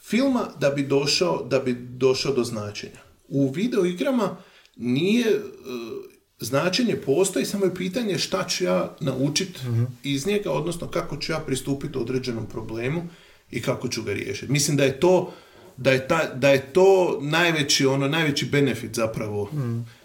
filma 0.07 0.49
da 0.61 0.71
bi 0.71 0.83
došao, 0.83 1.47
da 1.51 1.59
bi 1.59 1.73
došao 1.75 2.33
do 2.33 2.45
značenja. 2.45 3.01
U 3.29 3.51
videoigrama 3.51 4.37
nije 4.77 5.27
e, 5.27 5.41
značenje 6.41 6.97
postoji, 6.97 7.45
samo 7.45 7.65
je 7.65 7.75
pitanje 7.75 8.19
šta 8.19 8.47
ću 8.49 8.65
ja 8.65 8.97
naučiti 9.01 9.61
iz 10.03 10.27
njega, 10.27 10.51
odnosno 10.51 10.89
kako 10.89 11.17
ću 11.17 11.33
ja 11.33 11.39
pristupiti 11.39 11.99
određenom 11.99 12.47
problemu 12.47 13.09
i 13.51 13.63
kako 13.63 13.89
ću 13.89 14.03
ga 14.03 14.13
riješiti. 14.13 14.53
Mislim 14.53 14.77
da 14.77 14.85
je 14.85 15.01
to 15.01 15.33
da 15.77 15.93
je, 15.93 16.09
ta, 16.09 16.35
da 16.35 16.51
je 16.51 16.73
to 16.73 17.19
najveći, 17.23 17.87
ono, 17.87 18.09
najveći 18.09 18.47
benefit 18.47 18.95
zapravo, 18.95 19.51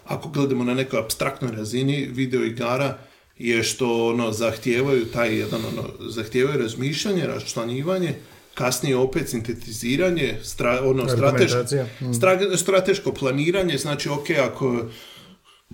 ako 0.04 0.28
gledamo 0.28 0.64
na 0.64 0.74
nekoj 0.74 1.00
abstraktnoj 1.00 1.52
razini 1.52 2.08
videoigara, 2.12 2.98
je 3.38 3.62
što 3.62 4.06
ono, 4.06 4.32
zahtijevaju 4.32 5.04
taj 5.06 5.38
jedan, 5.38 5.60
ono, 5.64 6.10
zahtijevaju 6.10 6.58
razmišljanje, 6.58 7.26
raščlanjivanje, 7.26 8.14
kasnije 8.54 8.96
opet 8.96 9.28
sintetiziranje, 9.28 10.38
stra, 10.42 10.80
ono, 10.84 11.08
strateško, 11.08 11.58
Argumentacija. 11.58 11.86
stra- 12.00 12.56
strateško 12.56 13.12
planiranje, 13.12 13.78
znači 13.78 14.08
ok, 14.08 14.30
ako 14.30 14.84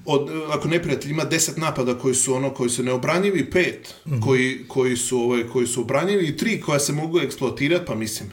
od, 0.04 0.30
ako 0.50 0.68
neprijatelj 0.68 1.10
ima 1.10 1.24
deset 1.24 1.56
napada 1.56 1.98
koji 1.98 2.14
su 2.14 2.34
ono 2.34 2.50
koji 2.50 2.70
su 2.70 2.82
neobranjivi, 2.82 3.50
pet 3.50 3.94
koji, 4.24 4.64
koji, 4.68 4.96
su, 4.96 5.18
ovaj, 5.18 5.42
koji 5.52 5.66
su 5.66 5.80
obranjivi 5.80 6.26
i 6.26 6.36
tri 6.36 6.60
koja 6.60 6.78
se 6.78 6.92
mogu 6.92 7.18
eksploatirati, 7.20 7.84
pa 7.86 7.94
mislim, 7.94 8.30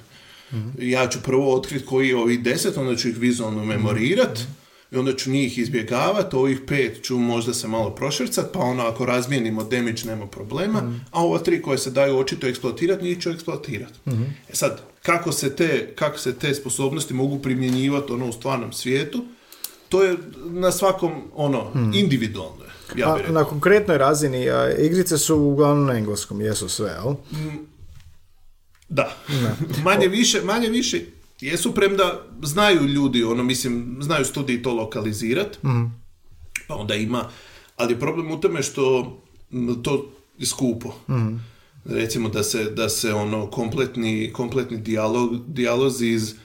ja 0.79 1.07
ću 1.07 1.19
prvo 1.23 1.55
otkriti 1.55 1.85
koji 1.85 2.07
je 2.09 2.15
ovih 2.15 2.43
deset, 2.43 2.77
onda 2.77 2.95
ću 2.95 3.09
ih 3.09 3.17
vizualno 3.17 3.65
memorirat 3.65 4.39
i 4.93 4.97
onda 4.97 5.15
ću 5.15 5.31
njih 5.31 5.57
izbjegavati, 5.57 6.35
ovih 6.35 6.59
pet 6.67 7.03
ću 7.03 7.17
možda 7.17 7.53
se 7.53 7.67
malo 7.67 7.89
prošvrcat, 7.89 8.45
pa 8.53 8.59
ono 8.59 8.83
ako 8.83 9.05
razmijenimo 9.05 9.63
damage 9.63 10.01
nema 10.05 10.27
problema, 10.27 10.99
a 11.11 11.23
ova 11.23 11.39
tri 11.39 11.61
koje 11.61 11.77
se 11.77 11.91
daju 11.91 12.17
očito 12.17 12.47
eksploatirati, 12.47 13.03
njih 13.03 13.21
ću 13.21 13.29
eksploatirati. 13.29 13.93
E 14.49 14.55
sad, 14.55 14.81
kako 15.01 15.31
se, 15.31 15.55
te, 15.55 15.93
kako 15.95 16.17
se 16.17 16.33
te 16.33 16.53
sposobnosti 16.53 17.13
mogu 17.13 17.39
primjenjivati 17.39 18.13
ono 18.13 18.29
u 18.29 18.31
stvarnom 18.31 18.73
svijetu, 18.73 19.25
to 19.89 20.03
je 20.03 20.17
na 20.45 20.71
svakom, 20.71 21.11
ono, 21.35 21.71
individualno. 21.93 22.63
je, 22.95 23.01
Ja 23.01 23.09
A, 23.09 23.13
bih 23.13 23.21
rekao. 23.21 23.33
na 23.35 23.43
konkretnoj 23.43 23.97
razini, 23.97 24.49
a, 24.49 24.71
igrice 24.79 25.17
su 25.17 25.35
uglavnom 25.35 25.85
na 25.85 25.93
engleskom, 25.93 26.41
jesu 26.41 26.69
sve, 26.69 26.91
jel? 26.91 27.13
Da. 28.89 29.15
manje 29.85 30.07
više, 30.07 30.41
manje 30.41 30.69
više 30.69 31.01
jesu 31.45 31.73
premda 31.73 32.25
znaju 32.43 32.87
ljudi, 32.87 33.23
ono, 33.23 33.43
mislim, 33.43 33.97
znaju 34.01 34.25
studiji 34.25 34.61
to 34.61 34.73
lokalizirat, 34.73 35.57
pa 36.67 36.75
onda 36.75 36.95
ima, 36.95 37.29
ali 37.75 37.93
je 37.93 37.99
problem 37.99 38.31
u 38.31 38.39
tome 38.39 38.63
što 38.63 39.17
to 39.83 40.11
je 40.37 40.45
skupo. 40.45 40.93
Recimo 41.85 42.29
da 42.29 42.43
se, 42.43 42.63
da 42.63 42.89
se 42.89 43.13
ono 43.13 43.49
kompletni, 43.49 44.29
kompletni 44.33 44.77
dijalog, 44.77 45.53
dijalozi 45.53 46.07
iz, 46.07 46.35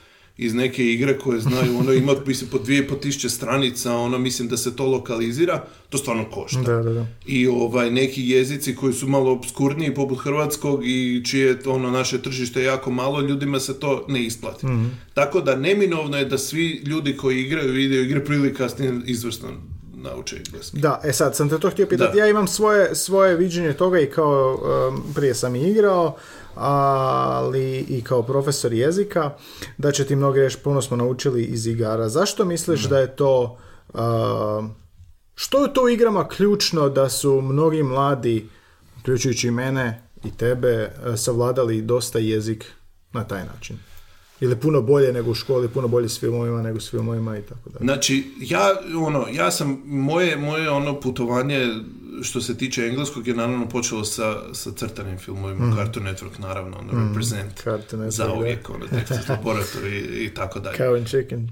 iz 0.41 0.53
neke 0.53 0.85
igre 0.85 1.17
koje 1.17 1.39
znaju, 1.39 1.77
ono 1.79 1.93
ima 1.93 2.13
mislim 2.25 2.49
po 2.49 2.57
dvije 2.57 2.87
po 2.87 2.95
tisuće 2.95 3.29
stranica, 3.29 3.95
ono 3.95 4.17
mislim 4.17 4.47
da 4.47 4.57
se 4.57 4.75
to 4.75 4.85
lokalizira, 4.85 5.63
to 5.89 5.97
stvarno 5.97 6.25
košta. 6.31 6.61
Da, 6.61 6.75
da, 6.75 6.93
da. 6.93 7.05
I 7.25 7.47
ovaj 7.47 7.91
neki 7.91 8.29
jezici 8.29 8.75
koji 8.75 8.93
su 8.93 9.07
malo 9.07 9.31
obskurniji 9.31 9.93
poput 9.93 10.19
hrvatskog 10.19 10.81
i 10.85 11.21
čije 11.25 11.59
ono 11.65 11.91
naše 11.91 12.21
tržište 12.21 12.63
jako 12.63 12.91
malo, 12.91 13.21
ljudima 13.21 13.59
se 13.59 13.79
to 13.79 14.05
ne 14.07 14.23
isplati. 14.23 14.67
Tako 15.13 15.41
da 15.41 15.55
neminovno 15.55 16.17
je 16.17 16.25
da 16.25 16.37
svi 16.37 16.81
ljudi 16.85 17.17
koji 17.17 17.41
igraju 17.41 17.73
video 17.73 18.01
igre 18.01 18.25
prije 18.25 18.39
ili 18.39 18.53
kasnije 18.53 19.01
izvrsno 19.05 19.49
nauče 19.95 20.35
engleski. 20.45 20.77
Da, 20.77 21.01
e 21.03 21.13
sad 21.13 21.35
sam 21.35 21.49
te 21.49 21.59
to 21.59 21.69
htio 21.69 21.85
pitati. 21.85 22.17
Ja 22.17 22.27
imam 22.27 22.47
svoje, 22.47 22.95
svoje 22.95 23.35
viđenje 23.35 23.73
toga 23.73 23.99
i 23.99 24.05
kao, 24.05 24.59
um, 24.89 25.03
prije 25.15 25.35
sam 25.35 25.55
i 25.55 25.61
igrao, 25.61 26.17
ali 26.59 27.79
i 27.79 28.01
kao 28.03 28.23
profesor 28.23 28.73
jezika, 28.73 29.31
da 29.77 29.91
će 29.91 30.05
ti 30.05 30.15
mnogi 30.15 30.39
reći 30.39 30.57
puno 30.57 30.81
smo 30.81 30.97
naučili 30.97 31.43
iz 31.43 31.67
igara. 31.67 32.09
Zašto 32.09 32.45
misliš 32.45 32.83
da 32.83 32.99
je 32.99 33.15
to, 33.15 33.57
što 35.35 35.63
je 35.63 35.73
to 35.73 35.83
u 35.83 35.89
igrama 35.89 36.27
ključno 36.27 36.89
da 36.89 37.09
su 37.09 37.41
mnogi 37.41 37.83
mladi, 37.83 38.49
uključujući 38.99 39.47
i 39.47 39.51
mene 39.51 40.03
i 40.23 40.37
tebe, 40.37 40.91
savladali 41.17 41.81
dosta 41.81 42.19
jezik 42.19 42.65
na 43.11 43.23
taj 43.23 43.43
način? 43.45 43.77
Ili 44.41 44.55
puno 44.55 44.81
bolje 44.81 45.13
nego 45.13 45.31
u 45.31 45.33
školi, 45.33 45.67
puno 45.67 45.87
bolje 45.87 46.09
s 46.09 46.19
filmovima 46.19 46.61
nego 46.61 46.79
s 46.79 46.91
filmovima 46.91 47.37
i 47.37 47.41
tako 47.41 47.69
dalje. 47.69 47.85
Znači, 47.85 48.31
ja, 48.39 48.75
ono, 49.05 49.25
ja 49.31 49.51
sam, 49.51 49.81
moje, 49.85 50.37
moje 50.37 50.69
ono 50.69 50.99
putovanje 50.99 51.67
što 52.23 52.41
se 52.41 52.57
tiče 52.57 52.85
engleskog 52.85 53.27
je 53.27 53.33
naravno 53.33 53.69
počelo 53.69 54.05
sa, 54.05 54.53
sa 54.53 54.71
crtanim 54.71 55.17
filmovima, 55.17 55.75
Cartoon 55.75 56.05
Network 56.05 56.39
naravno, 56.39 56.77
ono, 56.77 57.07
Represent, 57.07 57.53
Cartoon 57.63 58.01
Network, 58.01 58.09
za 58.09 58.33
uvijek, 58.33 58.69
ono, 58.69 58.85
Texas 58.85 59.27
Laboratory 59.27 60.19
i, 60.19 60.25
i 60.25 60.33
tako 60.33 60.59
dalje. 60.59 60.77
Cow 60.77 60.97
and 60.97 61.07
chicken. 61.07 61.49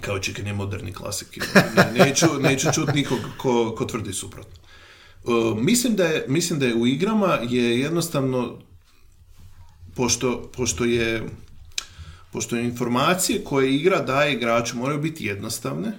Kao 0.00 0.18
Chicken 0.18 0.46
je 0.46 0.52
moderni 0.52 0.92
klasik. 0.92 1.54
Ne, 1.76 2.04
neću, 2.04 2.26
neću 2.40 2.72
čuti 2.72 2.92
nikog 2.92 3.18
ko, 3.36 3.74
ko 3.78 3.84
tvrdi 3.84 4.12
suprotno. 4.12 4.62
Uh, 5.24 5.58
mislim, 5.58 5.96
da 5.96 6.04
je, 6.04 6.24
mislim 6.28 6.58
da 6.58 6.66
je 6.66 6.74
u 6.74 6.86
igrama 6.86 7.38
je 7.48 7.80
jednostavno 7.80 8.58
pošto, 9.94 10.50
pošto 10.56 10.84
je 10.84 11.22
pošto 12.32 12.56
informacije 12.56 13.44
koje 13.44 13.74
igra 13.74 14.02
daje 14.02 14.34
igraču 14.34 14.76
moraju 14.76 15.00
biti 15.00 15.26
jednostavne, 15.26 15.92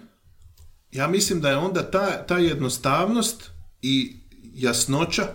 ja 0.92 1.08
mislim 1.08 1.42
da 1.42 1.50
je 1.50 1.58
onda 1.58 1.92
ta, 1.92 2.26
ta 2.26 2.38
jednostavnost 2.38 3.52
i 3.82 4.16
jasnoća 4.56 5.28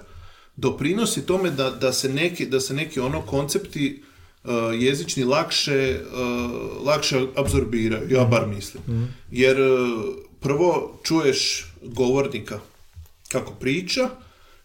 doprinosi 0.56 1.26
tome 1.26 1.50
da, 1.50 1.70
da 1.70 1.92
se 1.92 2.08
neki, 2.08 2.46
da 2.46 2.60
se 2.60 2.74
neki 2.74 3.00
ono 3.00 3.22
koncepti 3.22 4.02
uh, 4.44 4.50
jezični 4.78 5.24
lakše, 5.24 6.00
uh, 6.12 6.86
lakše 6.86 7.26
apsorbiraju, 7.36 8.10
ja 8.10 8.24
bar 8.24 8.46
mislim. 8.46 8.82
Jer 9.30 9.60
uh, 9.60 10.14
prvo 10.40 11.00
čuješ 11.02 11.66
govornika 11.82 12.60
kako 13.28 13.52
priča 13.52 14.10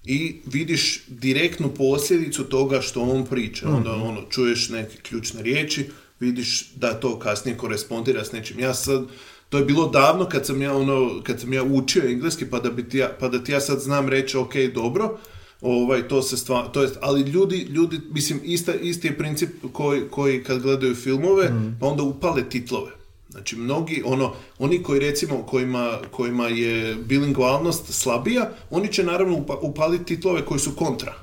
i 0.06 0.36
vidiš 0.46 1.04
direktnu 1.08 1.70
posljedicu 1.70 2.44
toga 2.44 2.82
što 2.82 3.02
on 3.02 3.26
priča. 3.26 3.70
Onda 3.70 3.94
ono, 3.94 4.22
čuješ 4.30 4.70
neke 4.70 4.98
ključne 4.98 5.42
riječi, 5.42 5.90
vidiš 6.20 6.72
da 6.76 7.00
to 7.00 7.20
kasnije 7.20 7.58
korespondira 7.58 8.26
s 8.26 8.32
nečim. 8.32 8.60
Ja 8.60 8.74
sad, 8.74 9.06
to 9.50 9.58
je 9.58 9.66
bilo 9.66 9.88
davno 9.88 10.26
kad 10.26 10.46
sam 10.46 10.62
ja 10.62 10.78
ono, 10.78 11.22
kad 11.24 11.40
sam 11.40 11.54
ja 11.54 11.64
učio 11.64 12.04
engleski 12.06 12.46
pa 12.46 12.60
da, 12.60 12.70
bi 12.70 12.90
ti 12.90 12.98
ja, 12.98 13.10
pa 13.20 13.28
da 13.28 13.44
ti 13.44 13.52
ja 13.52 13.60
sad 13.60 13.80
znam 13.80 14.10
reći 14.10 14.38
ok, 14.38 14.54
dobro, 14.74 15.18
ovaj, 15.62 16.08
to 16.08 16.22
se 16.22 16.38
stva, 16.38 16.68
to 16.68 16.82
jest, 16.82 16.98
ali 17.02 17.22
ljudi, 17.22 17.58
ljudi, 17.58 18.00
mislim, 18.12 18.40
ista, 18.44 18.74
isti 18.74 19.08
je 19.08 19.18
princip 19.18 19.50
koji, 19.74 20.02
koji 20.12 20.44
kad 20.44 20.62
gledaju 20.62 20.96
filmove, 20.96 21.52
pa 21.80 21.88
onda 21.88 22.04
upale 22.04 22.50
titlove. 22.50 22.92
Znači, 23.30 23.56
mnogi, 23.56 24.02
ono, 24.06 24.34
oni 24.60 24.84
koji 24.84 25.00
recimo, 25.00 25.44
kojima, 25.44 25.98
kojima 26.12 26.48
je 26.48 26.96
bilingvalnost 26.96 27.94
slabija, 27.94 28.50
oni 28.70 28.88
će 28.94 29.04
naravno 29.04 29.38
upa- 29.38 29.60
upaliti 29.62 30.06
titlove 30.06 30.46
koji 30.46 30.60
su 30.60 30.72
kontra. 30.76 31.14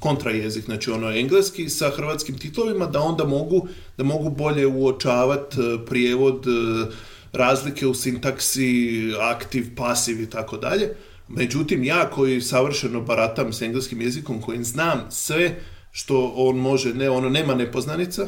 Kontra 0.00 0.30
jezik, 0.30 0.64
znači 0.64 0.90
ono 0.90 1.10
engleski 1.10 1.68
sa 1.68 1.90
hrvatskim 1.90 2.38
titlovima, 2.38 2.86
da 2.86 3.00
onda 3.00 3.24
mogu, 3.24 3.68
da 3.96 4.04
mogu 4.04 4.30
bolje 4.30 4.66
uočavati 4.66 5.56
prijevod, 5.86 6.46
e, 6.46 6.86
razlike 7.34 7.86
u 7.86 7.94
sintaksi, 7.94 9.00
aktiv, 9.20 9.66
pasiv 9.76 10.20
i 10.20 10.30
tako 10.30 10.56
dalje. 10.56 10.96
Međutim, 11.28 11.84
ja 11.84 12.10
koji 12.10 12.40
savršeno 12.40 13.00
baratam 13.00 13.52
s 13.52 13.62
engleskim 13.62 14.00
jezikom, 14.00 14.42
koji 14.42 14.64
znam 14.64 15.06
sve 15.10 15.56
što 15.92 16.32
on 16.36 16.56
može, 16.56 16.94
ne, 16.94 17.10
ono 17.10 17.28
nema 17.28 17.54
nepoznanica, 17.54 18.26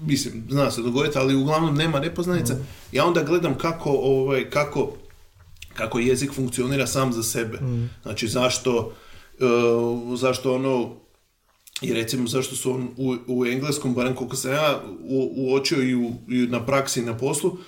mislim, 0.00 0.44
zna 0.50 0.70
se 0.70 0.82
dogoditi, 0.82 1.18
ali 1.18 1.34
uglavnom 1.34 1.76
nema 1.76 2.00
nepoznanica. 2.00 2.54
Ja 2.92 3.04
onda 3.06 3.22
gledam 3.22 3.58
kako, 3.58 3.90
ovaj, 3.90 4.50
kako 4.50 4.92
kako 5.74 5.98
jezik 5.98 6.32
funkcionira 6.32 6.86
sam 6.86 7.12
za 7.12 7.22
sebe. 7.22 7.58
Znači 8.02 8.28
zašto, 8.28 8.92
e, 9.40 9.44
zašto 10.16 10.54
ono, 10.54 10.96
i 11.80 11.92
recimo 11.92 12.28
zašto 12.28 12.56
su 12.56 12.72
on 12.72 12.88
u, 12.96 13.16
u 13.26 13.46
engleskom, 13.46 13.94
barem 13.94 14.14
koliko 14.14 14.36
sam 14.36 14.50
ja 14.50 14.80
u, 15.00 15.32
uočio 15.36 15.82
i, 15.82 15.94
u, 15.94 16.12
i 16.28 16.46
na 16.46 16.66
praksi 16.66 17.00
i 17.00 17.04
na 17.04 17.18
poslu, 17.18 17.58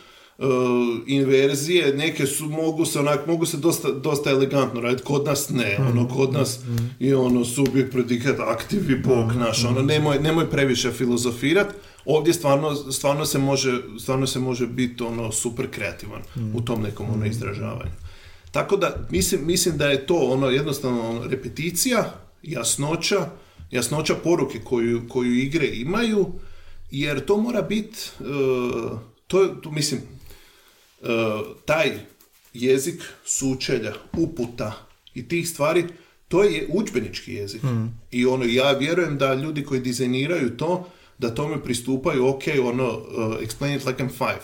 inverzije, 1.07 1.95
neke 1.95 2.27
su, 2.27 2.45
mogu 2.45 2.85
se 2.85 2.99
onak, 2.99 3.27
mogu 3.27 3.47
se 3.47 3.57
dosta, 3.57 3.91
dosta 3.91 4.31
elegantno 4.31 4.81
raditi, 4.81 5.03
kod 5.03 5.25
nas 5.25 5.49
ne, 5.51 5.77
ono, 5.81 6.09
kod 6.09 6.33
nas 6.33 6.59
i 7.01 7.15
ono, 7.15 7.45
subjekt, 7.45 7.93
predikat, 7.93 8.37
aktiv 8.41 8.91
i 8.91 8.99
bog 8.99 9.33
naš, 9.33 9.65
ono, 9.65 9.83
nemoj, 9.83 10.19
nemoj 10.19 10.47
previše 10.47 10.91
filozofirat, 10.93 11.67
ovdje 12.05 12.35
stvarno, 12.35 12.75
stvarno 12.75 13.25
se 13.25 13.39
može, 13.39 13.73
stvarno 13.99 14.27
se 14.27 14.39
može 14.39 14.67
biti 14.67 15.03
ono 15.03 15.33
super 15.33 15.71
kreativan 15.71 16.23
u 16.55 16.61
tom 16.61 16.83
nekom 16.83 17.07
ono 17.11 17.27
izražavanju. 17.27 17.93
Tako 18.51 18.77
da 18.77 19.07
mislim, 19.11 19.41
mislim 19.45 19.77
da 19.77 19.87
je 19.87 20.07
to 20.07 20.17
ono 20.17 20.49
jednostavno 20.49 21.11
ono, 21.11 21.25
repeticija, 21.25 22.15
jasnoća, 22.43 23.29
jasnoća 23.71 24.15
poruke 24.15 24.61
koju, 24.61 25.03
koju 25.09 25.35
igre 25.35 25.67
imaju, 25.69 26.27
jer 26.91 27.25
to 27.25 27.37
mora 27.37 27.63
biti, 27.63 27.99
to, 29.27 29.43
je- 29.43 29.51
to 29.63 29.71
mislim, 29.71 30.01
e, 30.01 30.14
taj 31.65 31.93
jezik 32.55 33.03
sučelja, 33.25 33.93
uputa 34.13 34.87
i 35.15 35.29
tih 35.29 35.49
stvari, 35.49 35.85
to 36.29 36.45
je 36.45 36.67
udžbenički 36.69 37.35
jezik. 37.35 37.63
I 38.11 38.27
ono, 38.27 38.45
ja 38.45 38.73
vjerujem 38.73 39.19
da 39.19 39.35
ljudi 39.35 39.65
koji 39.65 39.81
dizajniraju 39.81 40.57
to, 40.57 40.89
da 41.19 41.35
tome 41.35 41.63
pristupaju, 41.63 42.27
ok, 42.29 42.43
ono, 42.63 42.89
uh, 42.89 43.05
explain 43.41 43.77
it 43.77 43.87
like 43.87 44.05
I'm 44.05 44.11
five. 44.11 44.43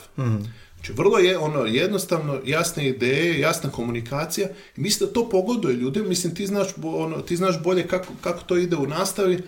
Znači, 0.74 0.92
vrlo 0.92 1.18
je 1.18 1.38
ono 1.38 1.64
jednostavno, 1.64 2.40
jasne 2.46 2.88
ideje, 2.88 3.40
jasna 3.40 3.70
komunikacija. 3.70 4.48
I 4.76 4.80
mislim 4.80 5.08
da 5.08 5.12
to 5.12 5.28
pogoduje 5.28 5.76
ljudima. 5.76 6.08
Mislim, 6.08 6.34
ti 6.34 6.46
znaš, 6.46 6.68
ono, 6.82 7.20
ti 7.20 7.36
znaš 7.36 7.62
bolje 7.62 7.86
kako, 7.86 8.12
kako 8.20 8.42
to 8.42 8.56
ide 8.56 8.76
u 8.76 8.86
nastavi. 8.86 9.38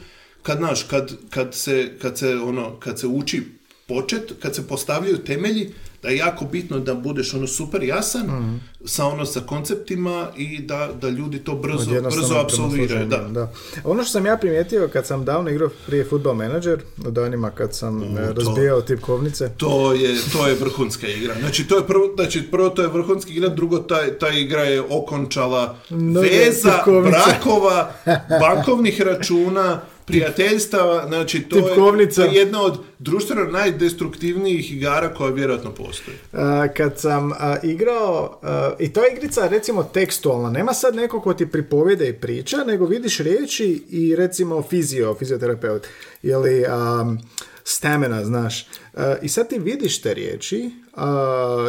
Kad, 0.43 0.59
znaš, 0.59 0.83
kad, 0.83 1.13
kad, 1.31 1.55
se, 1.55 1.93
kad, 2.03 2.19
se, 2.19 2.37
ono, 2.37 2.77
kad 2.81 3.01
se 3.01 3.07
uči 3.07 3.43
počet, 3.89 4.33
kad 4.43 4.55
se 4.55 4.69
postavljaju 4.69 5.19
temelji, 5.19 5.71
da 6.03 6.09
je 6.09 6.17
jako 6.17 6.45
bitno 6.45 6.79
da 6.79 6.95
budeš 6.95 7.35
ono 7.35 7.47
super 7.47 7.83
jasan 7.83 8.61
sa 8.85 9.07
ono 9.07 9.27
sa 9.27 9.41
konceptima 9.41 10.29
i 10.37 10.59
da, 10.63 10.91
da 11.01 11.09
ljudi 11.09 11.39
to 11.39 11.55
brzo, 11.55 12.01
brzo 12.03 12.27
prema 12.29 12.41
apsolviraju. 12.41 13.07
Da. 13.07 13.17
da. 13.17 13.53
Ono 13.85 14.03
što 14.03 14.13
sam 14.13 14.27
ja 14.27 14.37
primijetio 14.37 14.89
kad 14.93 15.07
sam 15.07 15.25
davno 15.25 15.51
igrao 15.51 15.69
prije 15.87 16.05
Football 16.05 16.35
Manager, 16.35 16.81
u 17.07 17.11
danima 17.11 17.51
kad 17.51 17.75
sam 17.75 18.01
to- 18.17 18.33
razbijao 18.33 18.81
tipkovnice, 18.83 19.51
To 19.57 19.93
je, 19.93 20.17
to 20.33 20.47
je 20.49 20.55
vrhunska 20.55 21.09
igra. 21.09 21.35
Znači, 21.41 21.69
to 21.69 21.77
je 21.77 21.87
prvo, 21.87 22.13
znači, 22.17 22.43
prvo 22.43 22.69
to 22.69 22.83
je 22.83 22.89
vrhunska 22.89 23.31
igra, 23.31 23.49
drugo 23.49 23.79
ta, 23.79 24.19
ta 24.21 24.29
igra 24.29 24.63
je 24.63 24.81
okončala 24.81 25.77
Mnoge 25.91 26.29
veza, 26.29 26.73
tipkovnice. 26.77 27.19
brakova, 27.27 27.93
bankovnih 28.41 29.01
računa, 29.01 29.81
prijateljstava, 30.13 31.07
znači 31.09 31.43
to 31.43 31.57
je, 31.57 31.65
Tipkovnica. 31.65 32.23
je 32.23 32.35
jedna 32.35 32.63
od 32.63 32.79
društveno 32.99 33.45
najdestruktivnijih 33.45 34.73
igara 34.73 35.15
koja 35.15 35.31
vjerojatno 35.31 35.71
postoji. 35.71 36.17
A, 36.33 36.69
kad 36.77 36.99
sam 36.99 37.33
a, 37.33 37.57
igrao, 37.63 38.39
a, 38.43 38.73
i 38.79 38.93
je 39.01 39.13
igrica 39.17 39.49
recimo 39.49 39.83
tekstualna, 39.83 40.51
nema 40.51 40.75
sad 40.75 40.95
neko 40.95 41.21
ko 41.21 41.35
ti 41.35 41.47
pripovjede 41.47 42.09
i 42.09 42.13
priča, 42.13 42.57
nego 42.57 42.87
vidiš 42.87 43.19
riječi 43.19 43.85
i 43.91 44.17
recimo 44.17 44.63
fizio, 44.63 45.15
fizioterapeut, 45.15 45.87
ili 46.23 46.65
um, 46.65 47.19
stamina, 47.65 48.25
znaš. 48.25 48.67
I 49.23 49.29
sad 49.29 49.49
ti 49.49 49.59
vidiš 49.59 50.03
te 50.03 50.15
riječi, 50.15 50.71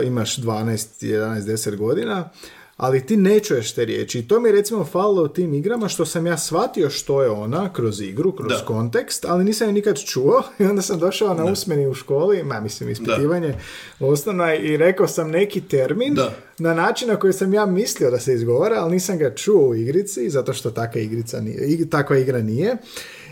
imaš 0.06 0.38
12, 0.38 1.06
11, 1.06 1.41
10 1.41 1.76
godina, 1.76 2.30
ali 2.78 3.06
ti 3.06 3.18
ne 3.18 3.40
čuješ 3.40 3.74
te 3.74 3.86
riječi. 3.86 4.20
I 4.20 4.28
to 4.28 4.40
mi 4.40 4.50
je 4.50 4.54
recimo 4.54 4.86
falilo 4.86 5.24
u 5.24 5.28
tim 5.28 5.54
igrama 5.54 5.88
što 5.88 6.06
sam 6.06 6.28
ja 6.28 6.38
shvatio 6.38 6.90
što 6.90 7.24
je 7.24 7.30
ona 7.30 7.74
kroz 7.74 8.02
igru, 8.02 8.32
kroz 8.32 8.52
Da. 8.52 8.66
kontekst, 8.66 9.26
ali 9.26 9.44
nisam 9.44 9.68
je 9.68 9.74
nikad 9.74 10.00
čuo 10.04 10.44
i 10.60 10.66
onda 10.66 10.82
sam 10.82 11.00
došao 11.00 11.34
na 11.34 11.46
usmeni 11.46 11.88
u 11.88 11.94
školi, 11.94 12.44
ma 12.44 12.60
mislim 12.60 12.90
ispitivanje 12.90 13.54
osnovno 14.00 14.54
i 14.56 14.78
rekao 14.78 15.08
sam 15.08 15.30
neki 15.32 15.62
termin 15.62 16.14
Da. 16.14 16.34
na 16.58 16.74
način 16.74 17.08
na 17.08 17.16
koji 17.16 17.34
sam 17.34 17.54
ja 17.54 17.66
mislio 17.66 18.12
da 18.12 18.20
se 18.20 18.34
izgovara, 18.34 18.76
ali 18.76 18.92
nisam 18.92 19.18
ga 19.18 19.36
čuo 19.36 19.68
u 19.68 19.76
igrici, 19.76 20.30
zato 20.30 20.54
što 20.54 20.72
takva 20.72 21.02
igrica 21.02 21.42
nije, 21.42 21.90
takva 21.90 22.18
igra 22.18 22.42
nije. 22.42 22.78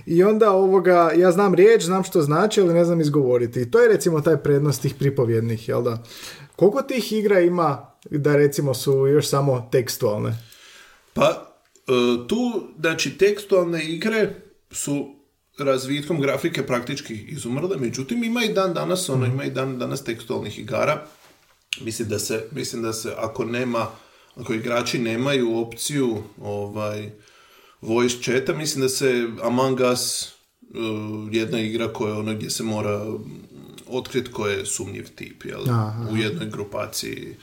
I 0.06 0.24
onda 0.24 0.52
ovoga, 0.52 1.12
ja 1.16 1.32
znam 1.32 1.54
riječ, 1.54 1.84
znam 1.84 2.04
što 2.04 2.22
znači, 2.22 2.62
ali 2.62 2.74
ne 2.74 2.86
znam 2.86 3.02
izgovoriti. 3.02 3.62
I 3.62 3.72
to 3.72 3.80
je 3.82 3.88
recimo 3.88 4.22
taj 4.22 4.38
prednost 4.38 4.82
tih 4.82 4.96
pripovjednih, 4.96 5.70
jel 5.70 5.84
da? 5.84 6.04
Koliko 6.56 6.82
tih 6.82 7.14
igra 7.14 7.39
ima 7.39 7.91
da 8.10 8.36
recimo 8.36 8.74
su 8.74 9.08
još 9.08 9.28
samo 9.30 9.70
tekstualne? 9.72 10.38
Pa, 11.14 11.56
e, 11.88 12.28
tu, 12.28 12.68
znači, 12.80 13.18
tekstualne 13.18 13.84
igre 13.84 14.30
su 14.72 15.16
razvitkom 15.58 16.22
grafike 16.22 16.68
praktički 16.68 17.14
izumrle, 17.14 17.78
međutim 17.78 18.24
ima 18.24 18.43
i 18.43 18.54
dan 18.54 18.74
danas, 18.74 19.10
ono, 19.10 19.26
ima 19.26 19.43
i 19.43 19.49
dan 19.49 19.80
danas 19.80 20.04
tekstualnih 20.04 20.60
igara. 20.60 21.06
Mislim 21.82 22.10
da 22.10 22.20
se, 22.20 22.47
mislim 22.52 22.82
da 22.82 22.93
se 22.93 23.14
ako 23.18 23.45
nema, 23.45 23.88
ako 24.36 24.54
igrači 24.54 24.99
nemaju 24.99 25.58
opciju 25.58 26.24
ovaj, 26.41 27.10
voice 27.82 28.18
chata, 28.24 28.54
mislim 28.54 28.82
da 28.82 28.89
se 28.89 29.28
Among 29.43 29.80
Us, 29.93 30.24
e, 30.24 30.28
jedna 31.32 31.60
igra 31.60 31.93
koja 31.93 32.14
je 32.14 32.20
ono 32.20 32.34
gdje 32.34 32.49
se 32.49 32.64
mora 32.64 33.06
otkriti 33.88 34.32
ko 34.32 34.47
je 34.47 34.66
sumnjiv 34.66 35.08
tip, 35.16 35.45
jel? 35.45 35.70
Aha. 35.70 36.08
u 36.12 36.18
jednoj 36.18 36.49
grupaciji 36.49 37.36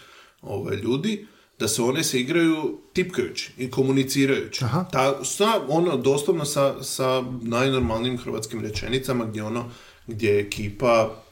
ovaj, 0.43 0.77
ljudi, 0.77 1.27
da 1.59 1.69
se 1.69 1.83
one 1.83 2.05
se 2.05 2.21
igraju 2.21 2.81
tipkajući 2.93 3.53
i 3.59 3.71
komunicirajući. 3.71 4.65
Aha. 4.65 4.85
Ta, 4.93 5.25
sa, 5.25 5.61
ono, 5.69 5.97
doslovno 5.97 6.45
sa, 6.45 6.83
sa 6.83 7.23
najnormalnijim 7.43 8.19
hrvatskim 8.19 8.61
rečenicama 8.61 9.25
gdje 9.25 9.43
ono, 9.43 9.71
gdje 10.07 10.41
ekipa 10.41 11.23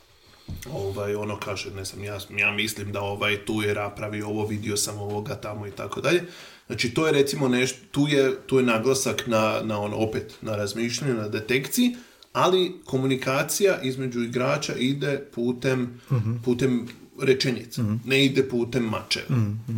ovaj, 0.73 1.15
ono 1.15 1.39
kaže, 1.41 1.71
ne 1.71 1.85
znam, 1.85 2.05
ja, 2.05 2.19
ja 2.39 2.53
mislim 2.53 2.93
da 2.93 3.01
ovaj 3.01 3.45
tu 3.45 3.63
je 3.63 3.75
napravi 3.75 4.23
ovo, 4.23 4.47
vidio 4.47 4.77
sam 4.77 4.99
ovoga 4.99 5.35
tamo 5.35 5.67
i 5.67 5.71
tako 5.71 6.01
dalje. 6.01 6.23
Znači, 6.67 6.95
to 6.95 7.07
je 7.07 7.13
recimo 7.13 7.49
nešto, 7.49 7.79
tu 7.91 8.09
je, 8.09 8.37
tu 8.47 8.59
je 8.59 8.63
naglasak 8.63 9.27
na, 9.27 9.61
na 9.65 9.81
ono, 9.81 9.97
opet, 9.97 10.35
na 10.43 10.57
razmišljanju, 10.57 11.15
na 11.15 11.29
detekciji, 11.29 11.97
ali 12.33 12.73
komunikacija 12.85 13.81
između 13.83 14.23
igrača 14.23 14.75
ide 14.75 15.25
putem, 15.35 16.01
putem 16.45 16.89
rečenica, 17.23 17.83
ne 18.05 18.25
ide 18.25 18.49
putem 18.49 18.85
mačeva. 18.85 19.27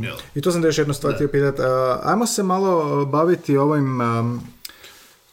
jel? 0.03 0.17
I 0.35 0.41
to 0.41 0.53
sam 0.53 0.63
da 0.63 0.69
još 0.69 0.79
jednu 0.79 0.95
stvar 0.95 1.15
htio 1.15 1.29
pitati. 1.29 1.63
Ajmo 2.03 2.27
se 2.27 2.43
malo 2.43 3.05
baviti 3.05 3.57
ovim 3.57 4.01
um, 4.01 4.41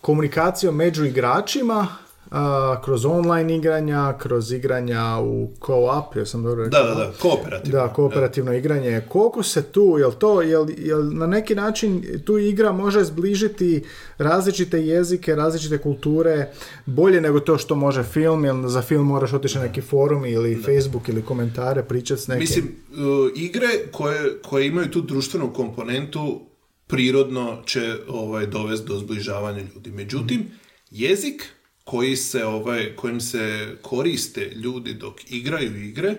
komunikacijom 0.02 0.76
među 0.76 1.06
igračima, 1.06 1.88
a, 2.32 2.82
kroz 2.86 3.06
online 3.06 3.56
igranja, 3.56 4.14
kroz 4.18 4.52
igranja 4.52 5.20
u 5.22 5.52
co-op, 5.66 6.16
jel 6.16 6.26
sam 6.26 6.44
dobro 6.44 6.64
rekao? 6.64 6.84
Da, 6.84 6.90
da, 6.90 6.96
da, 6.96 7.12
kooperativno. 7.22 7.80
Da, 7.80 7.94
kooperativno 7.94 8.54
igranje. 8.54 9.02
Koliko 9.10 9.44
se 9.44 9.64
tu, 9.64 9.96
jel 10.00 10.12
to, 10.12 10.42
jel, 10.42 10.68
jel 10.78 11.14
na 11.14 11.28
neki 11.28 11.56
način 11.56 12.04
tu 12.26 12.38
igra 12.38 12.72
može 12.72 13.04
zbližiti 13.04 13.84
različite 14.18 14.86
jezike, 14.86 15.36
različite 15.36 15.78
kulture 15.78 16.48
bolje 16.86 17.22
nego 17.22 17.40
to 17.40 17.58
što 17.58 17.76
može 17.76 18.04
film, 18.04 18.46
jel 18.46 18.68
za 18.68 18.82
film 18.82 19.08
moraš 19.08 19.34
otići 19.34 19.58
na 19.58 19.64
neki 19.64 19.82
forum 19.82 20.26
ili 20.26 20.64
Facebook 20.66 21.10
ili 21.10 21.22
komentare, 21.22 21.84
pričati 21.84 22.22
s 22.22 22.28
nekim. 22.28 22.40
Mislim, 22.40 22.66
uh, 22.66 23.32
igre 23.36 23.68
koje, 23.92 24.42
koje 24.42 24.68
imaju 24.68 24.92
tu 24.92 25.02
društvenu 25.02 25.54
komponentu 25.54 26.42
prirodno 26.88 27.62
će 27.66 27.96
ovaj, 28.08 28.46
dovesti 28.46 28.88
do 28.88 28.98
zbližavanja 28.98 29.64
ljudi. 29.76 29.92
Međutim, 29.92 30.46
jezik 30.92 31.55
koji 31.86 32.16
se, 32.16 32.46
ovaj, 32.46 32.96
kojim 32.96 33.22
se 33.22 33.76
koriste 33.82 34.52
ljudi 34.56 34.94
dok 34.94 35.32
igraju 35.32 35.86
igre 35.86 36.16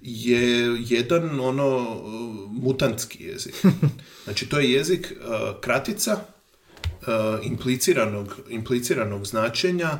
je 0.00 0.76
jedan 0.88 1.40
ono 1.40 2.00
mutantski 2.48 3.24
jezik. 3.24 3.54
Znači, 4.24 4.48
to 4.48 4.58
je 4.58 4.72
jezik 4.72 5.12
uh, 5.12 5.60
kratica, 5.60 6.12
uh, 6.16 7.46
impliciranog, 7.46 8.36
impliciranog 8.48 9.26
značenja, 9.26 9.98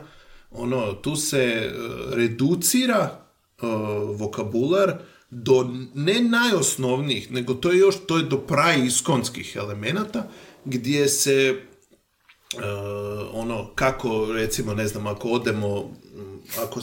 ono, 0.50 0.92
tu 0.92 1.16
se 1.16 1.70
uh, 1.70 2.14
reducira 2.14 3.18
uh, 3.62 3.68
vokabular 4.20 4.98
do 5.30 5.70
ne 5.94 6.20
najosnovnijih, 6.20 7.32
nego 7.32 7.54
to 7.54 7.72
je 7.72 7.78
još, 7.78 7.96
to 8.06 8.16
je 8.16 8.22
do 8.22 8.38
praiskonskih 8.38 9.56
elemenata, 9.56 10.28
gdje 10.64 11.08
se 11.08 11.60
uh, 12.54 12.62
ono, 13.32 13.70
kako 13.74 14.32
recimo, 14.32 14.74
ne 14.74 14.86
znam, 14.86 15.06
ako 15.06 15.28
odemo, 15.28 15.80
mm, 15.80 16.38
ako 16.62 16.80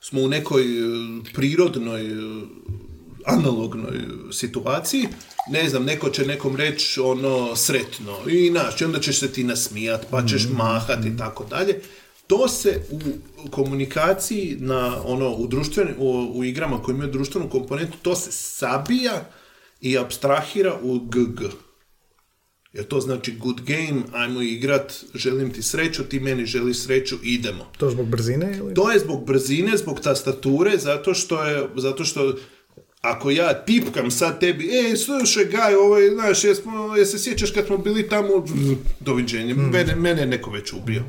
smo 0.00 0.20
u 0.22 0.28
nekoj 0.28 0.62
uh, 0.62 1.26
prirodnoj 1.34 2.12
uh, 2.12 2.42
analognoj 3.26 4.00
situaciji, 4.32 5.08
ne 5.50 5.68
znam, 5.68 5.84
neko 5.84 6.10
će 6.10 6.26
nekom 6.26 6.56
reći 6.56 7.00
ono 7.00 7.56
sretno 7.56 8.16
i 8.30 8.50
naš, 8.50 8.80
i 8.80 8.84
onda 8.84 9.00
ćeš 9.00 9.20
se 9.20 9.32
ti 9.32 9.44
nasmijat, 9.44 10.06
pa 10.10 10.26
ćeš 10.26 10.48
mahat 10.48 11.04
i 11.04 11.16
tako 11.16 11.44
dalje. 11.44 11.80
To 12.26 12.48
se 12.48 12.82
u 13.44 13.50
komunikaciji 13.50 14.56
na 14.60 15.02
ono 15.04 15.30
u 15.30 15.46
društveni, 15.46 15.90
u, 15.98 16.32
u 16.34 16.44
igrama 16.44 16.82
koje 16.82 16.94
imaju 16.94 17.10
društvenu 17.10 17.50
komponentu, 17.50 17.98
to 18.02 18.16
se 18.16 18.32
sabija 18.32 19.28
i 19.80 19.98
abstrahira 19.98 20.78
u 20.82 20.98
GG. 20.98 21.40
Jer 22.72 22.84
to 22.84 23.00
znači 23.00 23.36
good 23.36 23.60
game, 23.60 24.02
ajmo 24.12 24.42
igrat, 24.42 25.04
želim 25.14 25.52
ti 25.52 25.62
sreću, 25.62 26.04
ti 26.04 26.20
meni 26.20 26.46
želiš 26.46 26.78
sreću, 26.78 27.16
idemo. 27.22 27.66
To 27.78 27.90
zbog 27.90 28.06
brzine 28.08 28.56
ili? 28.58 28.74
To 28.74 28.92
je 28.92 28.98
zbog 28.98 29.26
brzine, 29.26 29.76
zbog 29.76 30.00
tastature, 30.00 30.78
zato 30.78 31.14
što 31.14 31.44
je, 31.44 31.68
zato 31.76 32.04
što 32.04 32.34
ako 33.00 33.30
ja 33.30 33.64
tipkam 33.64 34.10
sad 34.10 34.40
tebi, 34.40 34.70
ej, 34.72 34.96
slušaj, 34.96 35.44
gaj, 35.44 35.74
ovaj, 35.74 36.08
znaš, 36.08 36.44
jesmo, 36.44 36.96
je 36.96 37.06
se 37.06 37.18
sjećaš 37.18 37.50
kad 37.50 37.66
smo 37.66 37.78
bili 37.78 38.08
tamo, 38.08 38.46
doviđenja, 39.00 39.54
mene, 39.54 39.96
mene 39.96 40.20
je 40.20 40.26
neko 40.26 40.50
već 40.50 40.72
ubio. 40.72 41.02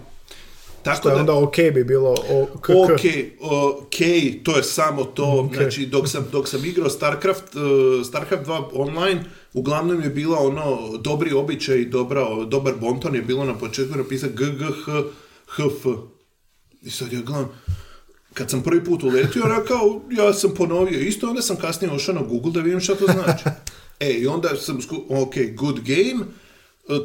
Tako 0.83 1.09
je 1.09 1.15
onda 1.15 1.33
ok 1.33 1.55
bi 1.73 1.83
bilo 1.83 2.15
o, 2.29 2.45
k, 2.61 2.61
k. 2.61 2.69
Ok, 2.69 2.99
ok, 3.41 3.95
to 4.43 4.57
je 4.57 4.63
samo 4.63 5.03
to, 5.03 5.25
Ok. 5.25 5.53
znači 5.55 5.85
dok 5.85 6.09
sam, 6.09 6.27
dok 6.31 6.47
sam 6.47 6.65
igrao 6.65 6.89
Starcraft, 6.89 7.55
uh, 7.55 7.61
Starcraft 8.05 8.45
2 8.47 8.63
online, 8.73 9.23
uglavnom 9.53 10.03
je 10.03 10.09
bilo 10.09 10.37
ono 10.37 10.97
dobri 10.97 11.33
običaj 11.33 11.77
i 11.77 11.85
dobra, 11.85 12.25
dobar 12.45 12.73
bonton 12.81 13.15
je 13.15 13.21
bilo 13.21 13.45
na 13.45 13.57
početku 13.57 13.97
napisati 13.97 14.33
g, 14.33 14.45
g, 14.45 14.65
h, 14.85 14.91
h, 15.47 15.63
f. 15.65 15.85
I 16.81 16.89
sad 16.89 17.13
ja 17.13 17.21
gledam, 17.21 17.49
kad 18.33 18.49
sam 18.49 18.63
prvi 18.63 18.83
put 18.83 19.03
uletio, 19.03 19.43
rekao, 19.59 20.01
ja 20.11 20.33
sam 20.33 20.53
ponovio 20.53 20.99
isto, 20.99 21.29
onda 21.29 21.41
sam 21.41 21.55
kasnije 21.55 21.93
ošao 21.93 22.15
na 22.15 22.21
Google 22.21 22.51
da 22.51 22.59
vidim 22.61 22.79
šta 22.79 22.95
to 22.95 23.05
znači. 23.05 23.43
e, 23.99 24.09
i 24.09 24.27
onda 24.27 24.49
sam, 24.55 24.81
sku- 24.81 25.05
ok, 25.09 25.33
good 25.55 25.79
game, 25.79 26.23
e, 26.23 26.25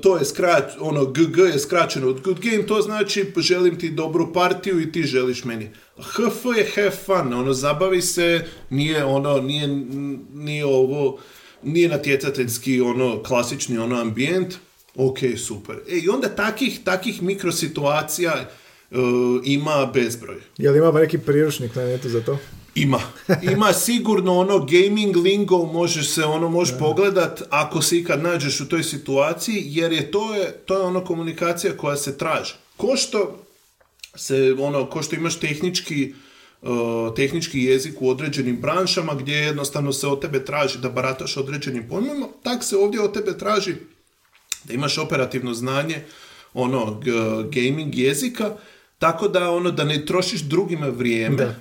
to 0.03 0.17
je 0.17 0.25
skrat, 0.25 0.73
ono, 0.81 1.05
GG 1.07 1.39
je 1.39 1.59
skraćeno 1.59 2.09
od 2.09 2.21
good 2.21 2.41
game, 2.41 2.67
to 2.67 2.83
znači 2.83 3.33
želim 3.37 3.79
ti 3.79 3.91
dobru 3.91 4.33
partiju 4.33 4.81
i 4.81 4.93
ti 4.93 5.03
želiš 5.03 5.45
meni. 5.45 5.71
HF 5.99 6.45
je 6.57 6.71
have 6.75 6.91
fun, 6.91 7.33
ono, 7.33 7.53
zabavi 7.53 8.03
se, 8.03 8.45
nije 8.71 9.05
ono, 9.05 9.41
nije, 9.41 9.69
nije 10.33 10.67
ovo, 10.67 11.19
nije 11.63 11.89
natjecateljski, 11.89 12.81
ono, 12.81 13.23
klasični, 13.23 13.79
ono, 13.79 14.01
ambijent, 14.01 14.55
ok, 14.95 15.19
super. 15.37 15.77
E, 15.89 15.97
i 15.97 16.09
onda 16.09 16.29
takih, 16.29 16.81
takih 16.85 17.23
mikrosituacija 17.23 18.33
e, 18.33 18.47
ima 19.45 19.91
bezbroj. 19.95 20.37
Jel 20.59 20.77
ima 20.77 20.93
neki 20.93 21.19
priručnik 21.19 21.75
na 21.75 21.85
netu 21.85 22.09
za 22.09 22.21
to? 22.21 22.39
Ima. 22.83 23.01
Ima 23.43 23.73
sigurno 23.73 24.39
ono 24.39 24.59
gaming 24.59 25.17
lingo, 25.17 25.67
možeš 25.67 26.09
se 26.09 26.25
ono, 26.25 26.49
možeš 26.49 26.79
pogledat 26.79 27.43
ako 27.51 27.83
se 27.83 27.99
ikad 27.99 28.23
nađeš 28.23 28.61
u 28.61 28.69
toj 28.69 28.83
situaciji, 28.83 29.63
jer 29.67 29.93
je 29.93 30.11
to 30.11 30.35
je, 30.35 30.53
to 30.53 30.75
je 30.75 30.81
ono 30.81 31.05
komunikacija 31.05 31.77
koja 31.77 31.97
se 31.97 32.19
traži. 32.19 32.53
Ko 32.77 32.97
što 32.97 33.45
se 34.17 34.55
ono, 34.61 34.87
ko 34.87 35.03
što 35.03 35.17
imaš 35.17 35.37
tehnički 35.39 36.13
uh, 36.63 36.69
tehnički 37.17 37.63
jezik 37.63 37.95
u 38.01 38.11
određenim 38.11 38.57
branšama 38.57 39.15
gdje 39.15 39.35
jednostavno 39.37 39.93
se 39.93 40.07
od 40.07 40.21
tebe 40.21 40.45
traži 40.45 40.79
da 40.79 40.89
barataš 40.89 41.37
određenim 41.37 41.89
pojmima, 41.89 42.27
tak 42.43 42.65
se 42.65 42.77
ovdje 42.77 43.01
od 43.01 43.15
tebe 43.15 43.39
traži 43.39 43.75
da 44.65 44.75
imaš 44.75 44.99
operativno 44.99 45.55
znanje 45.55 46.05
ono 46.55 47.01
g- 47.01 47.13
gaming 47.61 47.95
jezika, 47.95 48.51
tako 48.99 49.29
da 49.29 49.51
ono 49.51 49.71
da 49.71 49.85
ne 49.85 50.07
trošiš 50.07 50.41
drugima 50.41 50.87
vrijeme 50.87 51.37
Da. 51.37 51.55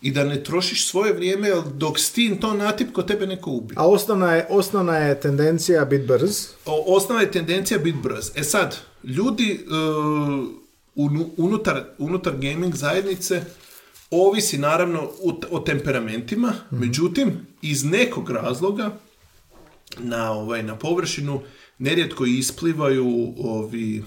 I 0.00 0.10
da 0.10 0.24
ne 0.24 0.42
trošiš 0.42 0.86
svoje 0.88 1.12
vrijeme, 1.12 1.48
jer 1.48 1.62
dok 1.74 1.98
si 1.98 2.14
ti 2.14 2.38
to 2.40 2.54
natipko 2.54 3.02
tebe 3.02 3.26
neko 3.26 3.50
ubije. 3.50 3.76
A 3.78 3.88
osnovna 3.88 4.32
je, 4.34 4.46
osnovna 4.50 4.96
je 4.96 5.20
tendencija 5.20 5.84
bit 5.84 6.06
brz. 6.06 6.46
O- 6.66 6.96
Osnovna 6.96 7.22
je 7.22 7.30
tendencija 7.30 7.78
biti 7.78 7.98
brz. 8.02 8.30
E 8.34 8.42
sad, 8.42 8.76
ljudi 9.04 9.60
uh, 9.66 9.72
unu- 10.96 11.30
unutar, 11.36 11.84
unutar 11.98 12.32
gaming 12.32 12.74
zajednice 12.74 13.42
ovisi 14.10 14.58
naravno 14.58 15.00
o, 15.22 15.40
o 15.50 15.58
temperamentima, 15.60 16.52
međutim, 16.70 17.46
iz 17.62 17.84
nekog 17.84 18.30
razloga 18.30 18.90
na, 19.98 20.32
ovaj, 20.32 20.62
na 20.62 20.76
površinu 20.76 21.40
nerijetko 21.78 22.24
isplivaju 22.26 23.34
ovi 23.38 23.98
uh, 23.98 24.04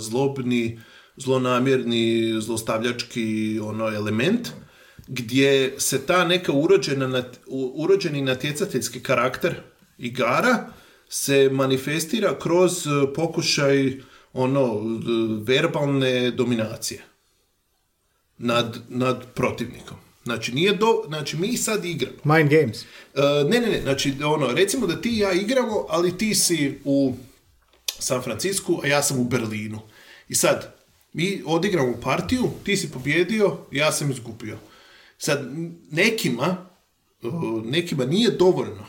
zlobni, 0.00 0.80
zlonamjerni, 1.16 2.34
zlostavljački 2.40 3.60
ono 3.62 3.88
element, 3.88 4.48
gdje 5.06 5.74
se 5.78 6.06
ta 6.06 6.24
neka 6.24 6.52
urođena, 6.52 7.24
urođeni 7.74 8.22
natjecateljski 8.22 9.00
karakter 9.00 9.54
igara 9.98 10.70
se 11.08 11.48
manifestira 11.52 12.38
kroz 12.38 12.86
uh, 12.86 13.08
pokušaj 13.14 14.00
ono 14.32 14.64
uh, 14.64 14.92
verbalne 15.42 16.30
dominacije 16.30 17.02
nad, 18.38 18.78
nad 18.88 19.24
protivnikom. 19.34 19.96
Znači, 20.24 20.52
nije 20.52 20.72
do, 20.72 21.02
znači 21.08 21.36
mi 21.36 21.56
sad 21.56 21.84
igramo. 21.84 22.16
Mind 22.24 22.50
games. 22.50 22.82
Uh, 22.82 23.50
ne, 23.50 23.60
ne, 23.60 23.66
ne, 23.66 23.80
znači 23.82 24.14
ono, 24.24 24.52
recimo 24.52 24.86
da 24.86 25.00
ti 25.00 25.08
i 25.08 25.18
ja 25.18 25.32
igramo, 25.32 25.86
ali 25.88 26.18
ti 26.18 26.34
si 26.34 26.78
u 26.84 27.14
San 27.98 28.22
Francisku, 28.22 28.80
a 28.84 28.86
ja 28.86 29.02
sam 29.02 29.20
u 29.20 29.24
Berlinu. 29.24 29.80
I 30.28 30.34
sad, 30.34 30.74
mi 31.12 31.42
odigramo 31.46 32.00
partiju, 32.02 32.50
ti 32.64 32.76
si 32.76 32.90
pobjedio, 32.90 33.56
ja 33.70 33.92
sam 33.92 34.10
izgubio. 34.10 34.58
Sad, 35.18 35.40
nekima, 35.90 36.56
nekima 37.64 38.04
nije 38.04 38.30
dovoljno 38.30 38.86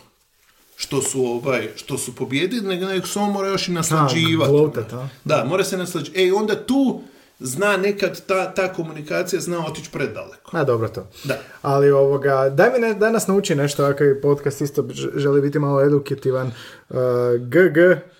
što 0.75 1.01
su 1.01 1.25
ovaj, 1.25 1.69
što 1.75 1.97
su 1.97 2.15
pobjedili, 2.15 2.67
nego 2.67 2.85
nego 2.85 3.07
se 3.07 3.19
on 3.19 3.31
mora 3.31 3.47
još 3.47 3.67
i 3.67 3.71
naslađivati. 3.71 4.51
gloatat, 4.51 4.93
a? 4.93 5.07
Da, 5.23 5.45
mora 5.49 5.63
se 5.63 5.77
naslađivati. 5.77 6.27
E, 6.27 6.33
onda 6.33 6.65
tu 6.65 7.01
zna 7.39 7.77
nekad 7.77 8.25
ta, 8.25 8.53
ta 8.53 8.73
komunikacija 8.73 9.41
zna 9.41 9.65
otići 9.65 9.89
predaleko. 9.91 10.57
A 10.57 10.63
dobro 10.63 10.87
to. 10.87 11.07
Da. 11.23 11.39
Ali 11.61 11.91
ovoga, 11.91 12.49
daj 12.49 12.69
mi 12.73 12.79
ne, 12.79 12.93
da 12.93 13.09
nas 13.09 13.27
nauči 13.27 13.55
nešto, 13.55 13.83
ako 13.85 14.03
je 14.03 14.21
podcast 14.21 14.61
isto 14.61 14.87
želi 15.15 15.41
biti 15.41 15.59
malo 15.59 15.81
edukativan. 15.81 16.47
Uh, 16.89 16.97
GG, 17.39 17.77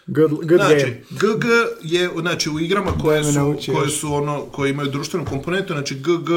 good, 0.07 0.31
good 0.31 0.61
Znači, 0.61 0.85
game. 0.85 1.01
GG 1.09 1.45
je 1.81 2.09
znači 2.19 2.49
u 2.49 2.59
igrama 2.59 2.91
koje 3.01 3.23
su, 3.23 3.55
koje 3.73 3.89
su 3.89 4.13
ono 4.13 4.45
koje 4.45 4.69
imaju 4.69 4.89
društvenu 4.89 5.25
komponentu, 5.25 5.73
znači 5.73 5.95
GG 5.95 6.29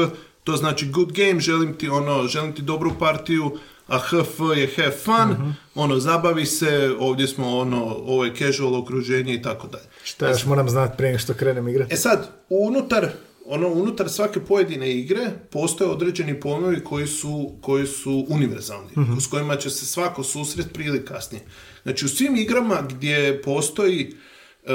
to 0.43 0.55
znači 0.55 0.87
good 0.87 1.11
game, 1.11 1.39
želim 1.39 1.73
ti 1.73 1.89
ono 1.89 2.27
želim 2.27 2.53
ti 2.53 2.61
dobru 2.61 2.91
partiju, 2.99 3.57
a 3.87 3.99
HF 3.99 4.13
je 4.57 4.69
have 4.75 4.91
fun, 4.93 5.31
Mhm. 5.31 5.49
ono 5.75 5.99
zabavi 5.99 6.45
se, 6.45 6.95
ovdje 6.99 7.27
smo 7.27 7.57
ono 7.57 7.83
ovo 7.85 8.25
je 8.25 8.35
casual 8.35 8.75
okruženje 8.75 9.33
i 9.33 9.41
tako 9.41 9.67
dalje. 9.67 9.85
Šta 10.03 10.29
još 10.29 10.45
moram 10.45 10.69
znati 10.69 10.97
prije 10.97 11.19
što 11.19 11.33
krenem 11.33 11.67
igrati? 11.67 11.93
E 11.93 11.97
sad, 11.97 12.29
unutar, 12.49 13.07
ono, 13.45 13.67
unutar 13.67 14.09
svake 14.09 14.39
pojedine 14.39 14.91
igre 14.91 15.19
postoje 15.49 15.89
određeni 15.89 16.39
pojmovi 16.39 16.83
koji 16.83 17.07
su, 17.07 17.51
koji 17.61 17.87
su 17.87 18.25
univerzalni, 18.29 18.89
s 19.21 19.27
kojima 19.27 19.55
će 19.55 19.69
se 19.69 19.85
svako 19.85 20.23
susret 20.23 20.73
prije 20.73 20.87
ili 20.87 21.05
kasnije. 21.05 21.43
Znači, 21.83 22.05
u 22.05 22.09
svim 22.09 22.35
igrama 22.35 22.81
gdje 22.89 23.41
postoji 23.41 24.15
e, 24.63 24.67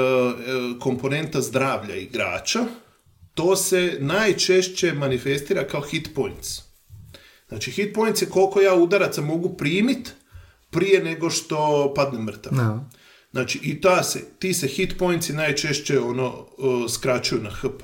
komponenta 0.79 1.41
zdravlja 1.41 1.95
igrača, 1.95 2.59
to 3.37 3.55
se 3.55 3.97
najčešće 3.99 4.93
manifestira 4.93 5.67
kao 5.67 5.81
hit 5.81 6.09
points. 6.15 6.61
Znači, 7.47 7.71
hit 7.71 7.93
points 7.93 8.21
je 8.21 8.29
koliko 8.29 8.61
ja 8.61 8.75
udaraca 8.75 9.21
mogu 9.21 9.57
primit 9.57 10.13
prije 10.69 11.03
nego 11.03 11.29
što 11.29 11.93
padne 11.95 12.19
mrtav. 12.19 12.53
Da. 12.53 12.89
Znači, 13.31 13.59
i 13.63 13.81
ta 13.81 14.03
se, 14.03 14.25
ti 14.39 14.53
se 14.53 14.67
hit 14.67 14.97
pointsi 14.97 15.33
najčešće 15.33 15.99
ono 15.99 16.47
uh, 16.57 16.91
skraćuju 16.91 17.41
na 17.41 17.49
HP 17.49 17.83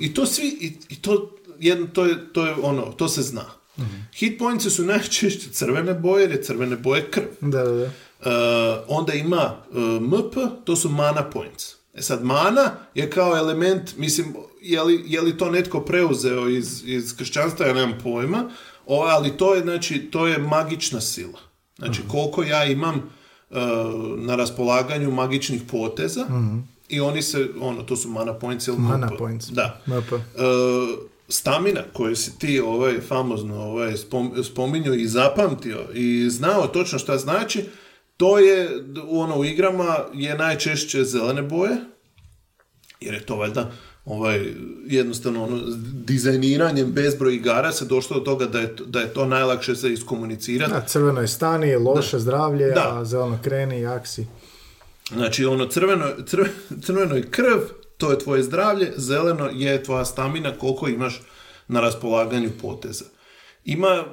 i 0.00 0.14
to 0.14 0.26
svi, 0.26 0.46
i, 0.60 0.72
i 0.88 1.02
to, 1.02 1.38
jedno, 1.58 1.86
to, 1.86 2.06
je, 2.06 2.32
to 2.32 2.46
je 2.46 2.54
ono, 2.62 2.82
to 2.82 3.08
se 3.08 3.22
zna. 3.22 3.44
Hit 4.14 4.38
pointsi 4.38 4.70
su 4.70 4.84
najčešće 4.84 5.50
crvene 5.50 5.94
boje, 5.94 6.22
jer 6.22 6.30
je 6.30 6.42
crvene 6.42 6.76
boje 6.76 7.10
krv. 7.10 7.26
Da, 7.40 7.64
da, 7.64 7.72
da. 7.72 7.84
Uh, 7.84 8.84
onda 8.88 9.12
ima 9.12 9.56
uh, 9.70 10.02
MP, 10.02 10.34
to 10.64 10.76
su 10.76 10.88
mana 10.88 11.30
points. 11.30 11.79
E 12.00 12.02
sad, 12.02 12.24
mana 12.24 12.70
je 12.94 13.10
kao 13.10 13.36
element, 13.36 13.96
mislim, 13.96 14.34
je 14.62 14.82
li, 14.82 15.04
je 15.06 15.20
li 15.20 15.36
to 15.36 15.50
netko 15.50 15.80
preuzeo 15.80 16.48
iz, 16.48 16.82
iz 16.86 17.16
kršćanstva, 17.16 17.66
ja 17.66 17.74
nemam 17.74 17.98
pojma, 18.02 18.50
o, 18.86 19.02
ali 19.02 19.36
to 19.36 19.54
je, 19.54 19.60
znači, 19.60 19.98
to 19.98 20.26
je 20.26 20.38
magična 20.38 21.00
sila. 21.00 21.38
Znači, 21.78 22.02
koliko 22.08 22.42
ja 22.42 22.64
imam 22.64 22.94
uh, 22.96 23.56
na 24.18 24.36
raspolaganju 24.36 25.10
magičnih 25.10 25.62
poteza 25.70 26.26
i 26.88 27.00
oni 27.00 27.22
se, 27.22 27.48
ono, 27.60 27.82
to 27.82 27.96
su 27.96 28.08
mana 28.08 28.34
points 28.34 28.68
ili 28.68 28.78
Mana 28.78 29.06
MP. 29.06 29.18
points. 29.18 29.48
Da. 29.50 29.80
MP. 29.86 30.12
E, 30.12 30.18
stamina 31.28 31.80
koju 31.92 32.16
si 32.16 32.38
ti 32.38 32.60
ovaj, 32.60 33.00
famozno 33.00 33.62
ovaj, 33.62 33.96
spom, 33.96 34.32
i 34.98 35.06
zapamtio 35.06 35.78
i 35.94 36.30
znao 36.30 36.66
točno 36.66 36.98
šta 36.98 37.18
znači, 37.18 37.64
to 38.20 38.38
je 38.38 38.68
ono 39.08 39.36
u 39.36 39.44
igrama 39.44 39.98
je 40.14 40.34
najčešće 40.36 41.04
zelene 41.04 41.42
boje, 41.42 41.76
jer 43.00 43.14
je 43.14 43.22
to 43.22 43.36
valjda 43.36 43.70
ovaj, 44.04 44.52
jednostavno 44.86 45.44
ono, 45.44 45.60
dizajniranjem 45.94 46.86
bezbroj 46.88 47.34
igara 47.34 47.72
se 47.72 47.84
došlo 47.84 48.18
do 48.18 48.22
toga 48.22 48.46
da 48.46 48.60
je, 48.60 48.76
to- 48.76 48.84
da 48.84 49.00
je 49.00 49.08
to 49.08 49.26
najlakše 49.26 49.74
za 49.74 49.88
iskomunicirati. 49.88 50.72
Da, 50.72 50.80
crveno 50.80 51.20
je 51.20 51.28
stani, 51.28 51.76
loše 51.76 52.18
zdravlje, 52.18 52.66
Da. 52.66 52.88
a 52.92 53.04
zeleno 53.04 53.38
kreni, 53.44 53.80
jaksi. 53.80 54.26
Znači, 55.08 55.44
ono, 55.44 55.66
crveno, 55.66 56.06
crve- 56.26 56.50
crveno 56.82 57.14
je 57.16 57.22
krv, 57.24 57.58
to 57.96 58.10
je 58.10 58.18
tvoje 58.18 58.42
zdravlje, 58.42 58.92
zeleno 58.96 59.48
je 59.48 59.82
tvoja 59.82 60.04
stamina, 60.04 60.52
koliko 60.52 60.88
imaš 60.88 61.22
na 61.68 61.80
raspolaganju 61.80 62.50
poteza. 62.62 63.04
Ima 63.64 64.04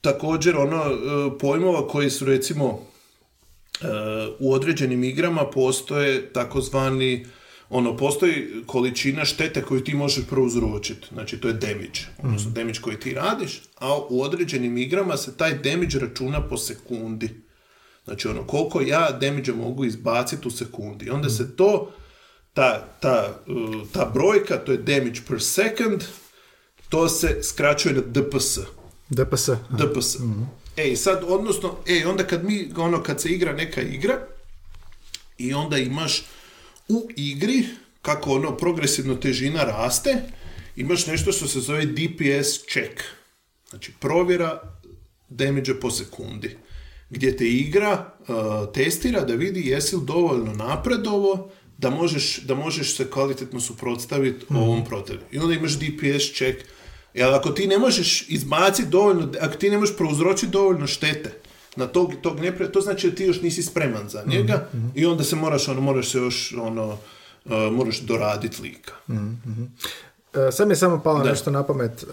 također 0.00 0.56
ono 0.56 0.84
e, 0.84 0.96
pojmova 1.38 1.88
koji 1.88 2.10
su 2.10 2.24
recimo 2.24 2.86
u 4.38 4.52
određenim 4.52 5.04
igrama 5.04 5.50
postoje 5.50 6.32
takozvani 6.32 7.26
ono, 7.70 7.96
postoji 7.96 8.62
količina 8.66 9.24
štete 9.24 9.62
koju 9.62 9.84
ti 9.84 9.94
možeš 9.94 10.24
prouzročiti. 10.26 11.06
Znači, 11.12 11.40
to 11.40 11.48
je 11.48 11.54
damage. 11.54 12.00
Odnosno, 12.22 12.50
damage 12.50 12.80
koji 12.80 13.00
ti 13.00 13.14
radiš, 13.14 13.62
a 13.78 13.98
u 14.08 14.22
određenim 14.22 14.78
igrama 14.78 15.16
se 15.16 15.36
taj 15.36 15.58
damage 15.58 15.98
računa 15.98 16.48
po 16.48 16.56
sekundi. 16.56 17.30
Znači, 18.04 18.28
ono, 18.28 18.46
koliko 18.46 18.80
ja 18.80 19.10
damage 19.20 19.52
mogu 19.52 19.84
izbaciti 19.84 20.48
u 20.48 20.50
sekundi. 20.50 21.04
I 21.04 21.10
onda 21.10 21.30
se 21.30 21.56
to, 21.56 21.92
ta, 22.52 22.88
ta, 23.00 23.42
uh, 23.46 23.88
ta 23.92 24.10
brojka, 24.14 24.56
to 24.56 24.72
je 24.72 24.78
damage 24.78 25.20
per 25.28 25.42
second, 25.42 26.04
to 26.88 27.08
se 27.08 27.42
skraćuje 27.42 27.94
na 27.94 28.00
DPS. 28.00 28.58
DPS. 29.08 29.48
DPS. 29.70 30.16
Ej, 30.76 30.96
sad, 30.96 31.24
odnosno, 31.26 31.76
ej, 31.86 32.04
onda 32.04 32.26
kad 32.26 32.44
mi, 32.44 32.68
ono, 32.76 33.02
kad 33.02 33.20
se 33.20 33.28
igra 33.28 33.52
neka 33.52 33.82
igra, 33.82 34.26
i 35.38 35.54
onda 35.54 35.78
imaš 35.78 36.24
u 36.88 37.08
igri, 37.16 37.64
kako 38.02 38.32
ono 38.32 38.56
progresivno 38.56 39.14
težina 39.14 39.64
raste, 39.64 40.22
imaš 40.76 41.06
nešto 41.06 41.32
što 41.32 41.48
se 41.48 41.60
zove 41.60 41.86
DPS 41.86 42.66
check. 42.72 43.02
Znači, 43.70 43.92
provjera 44.00 44.60
damage 45.28 45.80
po 45.80 45.90
sekundi. 45.90 46.56
Gdje 47.10 47.36
te 47.36 47.48
igra 47.48 48.14
uh, 48.20 48.36
testira 48.74 49.24
da 49.24 49.34
vidi 49.34 49.68
jesi 49.68 49.96
li 49.96 50.02
dovoljno 50.04 50.52
napredovo 50.52 51.50
da 51.78 51.90
možeš, 51.90 52.40
da 52.42 52.54
možeš 52.54 52.96
se 52.96 53.10
kvalitetno 53.10 53.60
suprotstaviti 53.60 54.46
ovom 54.50 54.84
protiv. 54.84 55.18
I 55.32 55.38
onda 55.38 55.54
imaš 55.54 55.78
DPS 55.78 56.36
check. 56.36 56.58
Jer 57.16 57.34
ako 57.34 57.50
ti 57.50 57.66
ne 57.66 57.78
možeš 57.78 58.28
izbaciti 58.28 58.88
dovoljno, 58.88 59.28
ako 59.40 59.56
ti 59.56 59.70
ne 59.70 59.78
možeš 59.78 59.96
prouzročiti 59.96 60.52
dovoljno 60.52 60.86
štete, 60.86 61.32
na 61.76 61.86
tog, 61.86 62.12
tog 62.22 62.40
neprijatelja, 62.40 62.72
to 62.72 62.80
znači 62.80 63.10
da 63.10 63.16
ti 63.16 63.24
još 63.24 63.42
nisi 63.42 63.62
spreman 63.62 64.08
za 64.08 64.22
njega 64.26 64.68
i 64.94 65.06
onda 65.06 65.24
se 65.24 65.36
moraš, 65.36 65.68
ono, 65.68 65.80
moraš 65.80 66.10
se 66.10 66.18
još, 66.18 66.54
ono, 66.60 66.98
uh, 67.44 67.52
moraš 67.72 68.00
doraditi 68.00 68.62
lika. 68.62 68.92
E, 70.34 70.52
sad 70.52 70.68
mi 70.68 70.72
je 70.72 70.76
samo 70.76 71.02
palo 71.02 71.24
nešto 71.24 71.50
na 71.50 71.62
pamet. 71.62 72.02
E, 72.02 72.06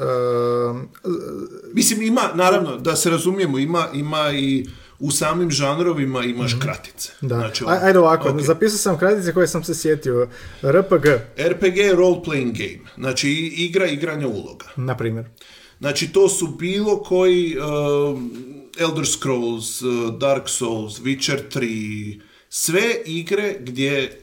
Mislim, 1.74 2.02
ima, 2.02 2.22
naravno, 2.36 2.78
da 2.78 2.96
se 2.96 3.10
razumijemo, 3.10 3.60
ima, 3.60 3.88
ima 3.94 4.32
i 4.32 4.68
u 5.00 5.12
samim 5.12 5.52
žanrovima 5.52 6.24
imaš 6.24 6.56
kratice. 6.62 7.10
da. 7.22 7.36
Znači, 7.36 7.64
Aj- 7.64 7.80
Ajde 7.84 8.00
ovako, 8.00 8.40
zapisao 8.42 8.78
sam 8.78 8.98
kratice 8.98 9.34
koje 9.34 9.48
sam 9.48 9.64
se 9.64 9.76
sjetio. 9.76 10.28
RPG, 10.64 11.06
RPG 11.40 11.78
je 11.78 11.96
role-playing 11.96 12.52
game, 12.54 12.90
znači 12.98 13.30
igra 13.58 13.86
igranja 13.88 14.28
uloga. 14.28 14.66
na 14.76 14.98
primjer. 14.98 15.26
Znači, 15.80 16.08
to 16.08 16.30
su 16.30 16.48
bilo 16.48 17.00
koji 17.00 17.58
uh, 17.58 18.20
Elder 18.80 19.08
Scrolls, 19.08 19.82
uh, 19.82 19.90
Dark 20.14 20.50
Souls, 20.50 21.00
Witcher 21.00 21.40
3, 21.50 22.22
sve 22.50 22.82
igre 23.06 23.56
gdje 23.60 24.20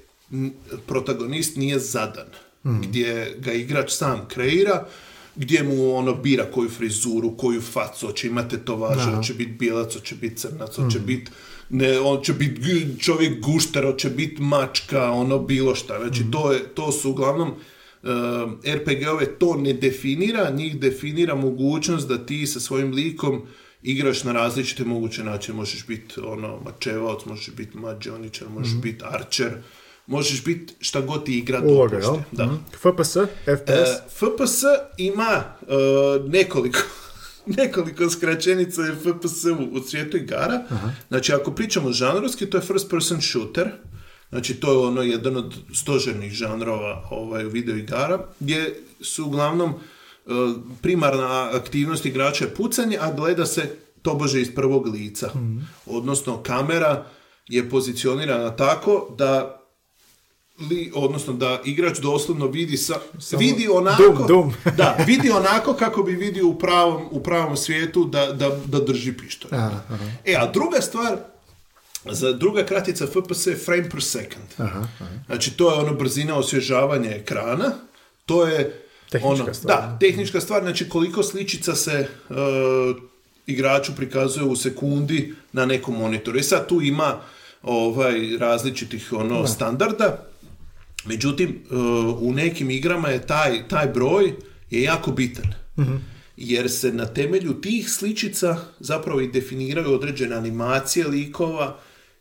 protagonist 0.86 1.56
nije 1.56 1.78
zadan, 1.78 2.26
gdje 2.64 3.34
ga 3.38 3.52
igrač 3.52 3.90
sam 3.90 4.28
kreira, 4.28 4.86
gdje 5.36 5.62
mu 5.62 5.94
ono 5.94 6.14
bira 6.14 6.44
koju 6.44 6.70
frizuru, 6.70 7.36
koju 7.36 7.60
facu, 7.60 8.06
hoće 8.06 8.26
imati 8.26 8.56
tetovaže, 8.56 9.10
hoće 9.16 9.34
biti 9.34 9.52
bijelac, 9.52 9.94
hoće 9.94 10.14
biti 10.14 10.36
crnac, 10.36 10.76
hoće 10.76 10.98
biti 10.98 11.30
ne, 11.70 12.00
on 12.00 12.22
će 12.22 12.32
biti 12.32 12.86
čovjek 12.98 13.40
gušter, 13.40 13.84
hoće 13.84 14.10
biti 14.10 14.42
mačka, 14.42 15.10
ono 15.10 15.38
bilo 15.38 15.74
šta. 15.74 15.98
Znači, 15.98 16.24
to, 16.32 16.52
je, 16.52 16.74
to 16.74 16.92
su 16.92 17.10
uglavnom 17.10 17.54
Uh, 18.02 18.08
RPG-ove 18.64 19.38
to 19.38 19.56
ne 19.56 19.72
definira, 19.72 20.50
njih 20.50 20.80
definira 20.80 21.34
mogućnost 21.34 22.08
da 22.08 22.26
ti 22.26 22.46
sa 22.46 22.60
svojim 22.60 22.92
likom 22.92 23.42
igraš 23.82 24.24
na 24.24 24.32
različite 24.32 24.84
moguće 24.84 25.24
načine. 25.24 25.56
Možeš 25.56 25.86
biti 25.86 26.20
ono, 26.20 26.60
mačevac, 26.60 27.24
možeš 27.26 27.54
biti 27.56 27.76
mađioničar, 27.76 28.48
možeš 28.48 28.74
biti 28.82 29.04
archer, 29.04 29.52
možeš 30.10 30.44
biti 30.44 30.74
šta 30.80 31.00
god 31.00 31.24
ti 31.24 31.38
igra 31.38 31.60
Uloga, 31.64 31.96
jel? 31.96 32.16
Da. 32.32 32.46
Mhm. 32.46 32.54
FPS, 32.72 33.16
FPS. 33.44 33.70
E, 33.70 34.02
FPS 34.08 34.62
ima 34.96 35.44
e, 35.62 35.74
nekoliko 36.28 36.78
nekoliko 37.58 38.10
skraćenica 38.10 38.82
je 38.82 38.94
FPS 38.94 39.44
u, 39.44 39.78
u 39.78 39.82
svijetu 39.82 40.16
igara. 40.16 40.62
Znači, 41.08 41.32
ako 41.32 41.50
pričamo 41.50 41.92
žanrovski, 41.92 42.50
to 42.50 42.56
je 42.56 42.62
first 42.62 42.90
person 42.90 43.20
shooter. 43.20 43.70
Znači, 44.28 44.54
to 44.54 44.72
je 44.72 44.78
ono 44.78 45.02
jedan 45.02 45.36
od 45.36 45.54
stožernih 45.74 46.32
žanrova 46.32 47.08
ovaj, 47.10 47.44
video 47.44 47.76
igara, 47.76 48.26
gdje 48.40 48.80
su 49.00 49.26
uglavnom 49.26 49.70
e, 49.70 50.30
primarna 50.82 51.50
aktivnost 51.52 52.06
igrača 52.06 52.44
je 52.44 52.54
pucanje, 52.54 52.98
a 53.00 53.12
gleda 53.12 53.46
se 53.46 53.76
tobože 54.02 54.40
iz 54.40 54.54
prvog 54.54 54.86
lica. 54.86 55.30
Odnosno, 55.86 56.42
kamera 56.42 57.06
je 57.48 57.70
pozicionirana 57.70 58.56
tako 58.56 59.14
da 59.18 59.59
li, 60.70 60.92
odnosno 60.94 61.32
da 61.32 61.60
igrač 61.64 61.98
doslovno 61.98 62.46
vidi 62.46 62.76
sa, 62.76 62.94
vidi 63.38 63.68
onako 63.68 64.02
Dum, 64.02 64.26
dum. 64.26 64.54
da, 64.78 64.96
vidi 65.06 65.30
onako 65.30 65.74
kako 65.74 66.02
bi 66.02 66.12
vidio 66.12 66.46
u 66.46 66.58
pravom, 66.58 67.02
u 67.10 67.22
pravom 67.22 67.56
svijetu 67.56 68.04
da, 68.04 68.32
da, 68.32 68.50
da 68.66 68.80
drži 68.80 69.12
pištolj. 69.12 69.50
Aha, 69.52 69.80
aha. 69.88 70.04
E, 70.24 70.34
a 70.34 70.52
druga 70.52 70.80
stvar, 70.80 71.16
za 72.04 72.32
druga 72.32 72.66
kratica 72.66 73.06
FPS 73.06 73.46
je 73.46 73.56
frame 73.56 73.90
per 73.90 74.02
second. 74.02 74.46
Aha, 74.58 74.86
Znači, 75.26 75.56
to 75.56 75.72
je 75.72 75.80
ono 75.80 75.94
brzina 75.94 76.36
osvježavanja 76.36 77.10
ekrana, 77.10 77.72
to 78.26 78.46
je 78.46 78.86
Tehnička 79.10 79.44
ono, 79.44 79.54
stvar. 79.54 79.76
Da, 79.76 79.98
tehnička 80.00 80.40
stvar, 80.40 80.62
znači 80.62 80.88
koliko 80.88 81.22
sličica 81.22 81.74
se 81.74 81.92
e, 81.92 82.34
igraču 83.46 83.92
prikazuje 83.96 84.46
u 84.46 84.56
sekundi 84.56 85.34
na 85.52 85.66
nekom 85.66 85.98
monitoru. 85.98 86.38
I 86.38 86.42
sad 86.42 86.68
tu 86.68 86.82
ima 86.82 87.20
ovaj 87.62 88.36
različitih 88.38 89.12
ono 89.12 89.46
standarda. 89.46 90.29
Međutim, 91.04 91.48
e, 91.48 91.74
u 92.20 92.32
nekim 92.32 92.70
igrama 92.70 93.08
je 93.08 93.26
taj, 93.26 93.68
taj 93.68 93.86
broj 93.86 94.32
je 94.70 94.82
jako 94.82 95.10
bitan. 95.10 95.54
Jer 96.36 96.70
se 96.70 96.92
na 96.92 97.06
temelju 97.06 97.60
tih 97.60 97.90
sličica 97.90 98.56
zapravo 98.80 99.20
i 99.20 99.28
definiraju 99.28 99.92
određene 99.94 100.36
animacije 100.36 101.06
likova 101.08 101.78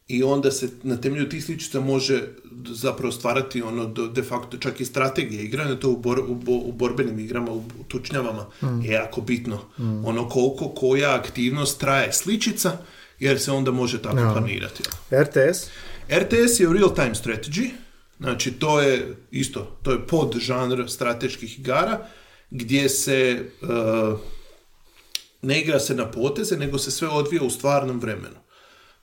i 0.07 0.23
onda 0.23 0.51
se 0.51 0.69
na 0.83 0.97
temelju 0.97 1.29
tih 1.29 1.45
sličica 1.45 1.79
može 1.79 2.21
zapravo 2.69 3.11
stvarati 3.11 3.61
ono 3.61 3.85
de 3.85 4.23
facto 4.23 4.57
čak 4.57 4.79
i 4.81 4.85
strategije 4.85 5.43
igranja, 5.43 5.75
to 5.75 5.89
u, 5.89 5.97
bor- 5.97 6.25
u, 6.27 6.39
u 6.47 6.71
borbenim 6.71 7.19
igrama, 7.19 7.51
u, 7.51 7.57
u 7.57 7.83
tučnjavama 7.87 8.45
je 8.83 8.91
jako 8.91 9.21
bitno. 9.21 9.59
Ono 10.05 10.29
koliko 10.29 10.69
koja 10.69 11.15
aktivnost 11.15 11.79
traje 11.79 12.13
sličica, 12.13 12.77
jer 13.19 13.39
se 13.39 13.51
onda 13.51 13.71
može 13.71 14.01
tako 14.01 14.15
planirati. 14.33 14.83
RTS, 15.11 15.67
RTS 16.11 16.59
je 16.59 16.73
real 16.73 16.95
time 16.95 17.13
strategy, 17.13 17.69
znači 18.19 18.51
to 18.51 18.81
je 18.81 19.15
isto, 19.31 19.79
to 19.83 19.91
je 19.91 20.07
pod 20.07 20.35
žanr 20.39 20.89
strateških 20.89 21.59
igara, 21.59 22.07
gdje 22.49 22.89
se 22.89 23.45
uh, 23.61 24.19
ne 25.41 25.61
igra 25.61 25.79
se 25.79 25.95
na 25.95 26.11
poteze, 26.11 26.57
nego 26.57 26.77
se 26.77 26.91
sve 26.91 27.07
odvija 27.07 27.43
u 27.43 27.49
stvarnom 27.49 27.99
vremenu. 27.99 28.35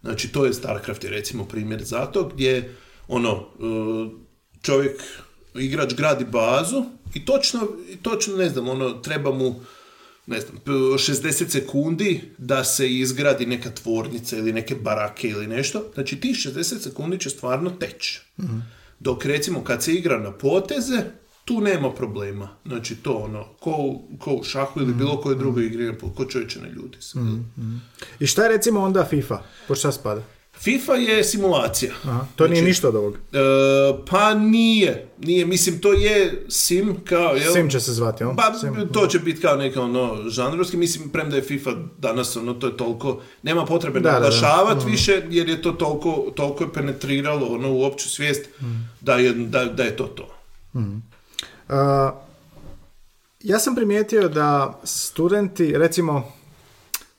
Znači 0.01 0.29
to 0.29 0.45
je 0.47 0.55
StarCraft 0.55 1.05
je 1.05 1.11
recimo 1.11 1.45
primjer 1.45 1.85
za 1.85 2.07
to, 2.07 2.25
gdje 2.25 2.75
ono, 3.09 3.33
uh, 3.35 4.13
čovjek, 4.63 5.03
igrač 5.55 5.95
gradi 5.95 6.25
bazu 6.25 6.85
i 7.15 7.25
točno, 7.25 7.69
točno 8.03 8.37
ne 8.37 8.49
znam, 8.49 8.69
ono, 8.69 8.91
treba 8.91 9.33
mu 9.33 9.61
ne 10.27 10.41
znam, 10.41 10.57
p- 10.65 10.71
60 10.71 11.49
sekundi 11.49 12.21
da 12.39 12.65
se 12.65 12.93
izgradi 12.93 13.47
neka 13.47 13.71
tvornica 13.71 14.37
ili 14.37 14.53
neke 14.53 14.75
barake 14.75 15.29
ili 15.29 15.47
nešto. 15.47 15.91
Znači 15.95 16.21
tih 16.21 16.37
60 16.37 16.79
sekundi 16.79 17.19
će 17.19 17.31
stvarno 17.31 17.71
teći. 17.71 18.21
Dok 19.01 19.25
recimo 19.25 19.65
kad 19.65 19.83
se 19.83 19.95
igra 19.95 20.19
na 20.19 20.33
poteze, 20.33 21.03
tu 21.45 21.61
nema 21.61 21.93
problema. 21.93 22.49
Znači 22.67 22.97
to 22.97 23.13
ono, 23.13 23.45
ko, 23.61 24.01
ko 24.19 24.33
u 24.33 24.45
šahu 24.45 24.81
ili 24.81 24.95
bilo 24.95 25.21
koje 25.21 25.37
druge 25.37 25.65
igre, 25.65 25.95
ko 26.17 26.25
čovječe 26.25 26.61
ne 26.61 26.71
ljudi 26.71 26.97
se. 27.01 27.19
I 28.21 28.27
šta 28.27 28.43
je 28.43 28.49
recimo 28.49 28.81
onda 28.81 29.05
FIFA? 29.05 29.43
Po 29.69 29.75
šta 29.75 29.93
spada? 29.93 30.23
FIFA 30.59 30.95
je 30.95 31.25
simulacija. 31.25 31.93
Aha, 32.05 32.27
to 32.37 32.45
nije 32.49 32.57
Znači, 32.57 32.69
ništa 32.69 32.89
od 32.89 32.95
ovog. 32.95 33.15
E, 33.15 33.39
pa 34.11 34.35
nije. 34.35 35.09
Nije, 35.19 35.47
mislim, 35.47 35.81
to 35.81 35.93
je 35.93 36.45
sim 36.49 36.97
kao, 37.05 37.35
jel? 37.35 37.53
Sim 37.53 37.71
će 37.71 37.81
se 37.81 37.93
zvati, 37.93 38.23
jel? 38.25 38.31
Pa, 38.37 38.59
Sim. 38.59 38.89
to 38.93 39.07
će 39.07 39.19
biti 39.19 39.41
kao 39.41 39.57
neka 39.57 39.83
ono 39.83 40.29
žanrovski, 40.29 40.77
mislim, 40.77 41.09
premda 41.09 41.37
je 41.37 41.43
FIFA 41.43 41.71
danas 41.99 42.37
ono, 42.37 42.55
to 42.55 42.67
je 42.67 42.77
toliko, 42.77 43.21
nema 43.43 43.65
potrebe 43.65 44.01
Da, 44.01 44.13
naglašavati 44.13 44.91
više, 44.91 45.23
jer 45.31 45.49
je 45.49 45.63
to 45.63 45.73
toliko, 45.73 46.33
toliko 46.35 46.65
je 46.65 46.73
penetriralo 46.73 47.47
ono, 47.47 47.73
u 47.73 47.85
opću 47.85 48.11
svijest 48.11 48.49
da, 49.01 49.15
je, 49.15 49.33
da, 49.33 49.65
da 49.65 49.83
je 49.83 49.97
to 49.97 50.05
to. 50.05 50.29
A, 51.69 52.13
ja 53.41 53.59
sam 53.59 53.75
primijetio 53.75 54.29
da 54.29 54.81
studenti, 54.85 55.79
recimo, 55.79 56.33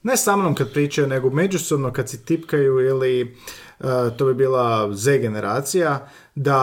ne 0.08 0.18
sa 0.18 0.36
mnom 0.36 0.56
kad 0.56 0.72
pričaju, 0.72 1.08
nego 1.08 1.30
međusobno 1.32 1.94
kad 1.94 2.10
si 2.10 2.18
tipkaju 2.20 2.80
ili 2.82 3.22
e, 3.22 3.84
to 4.18 4.26
bi 4.26 4.34
bila 4.36 4.68
Z 4.94 5.18
generacija, 5.18 6.08
da 6.36 6.58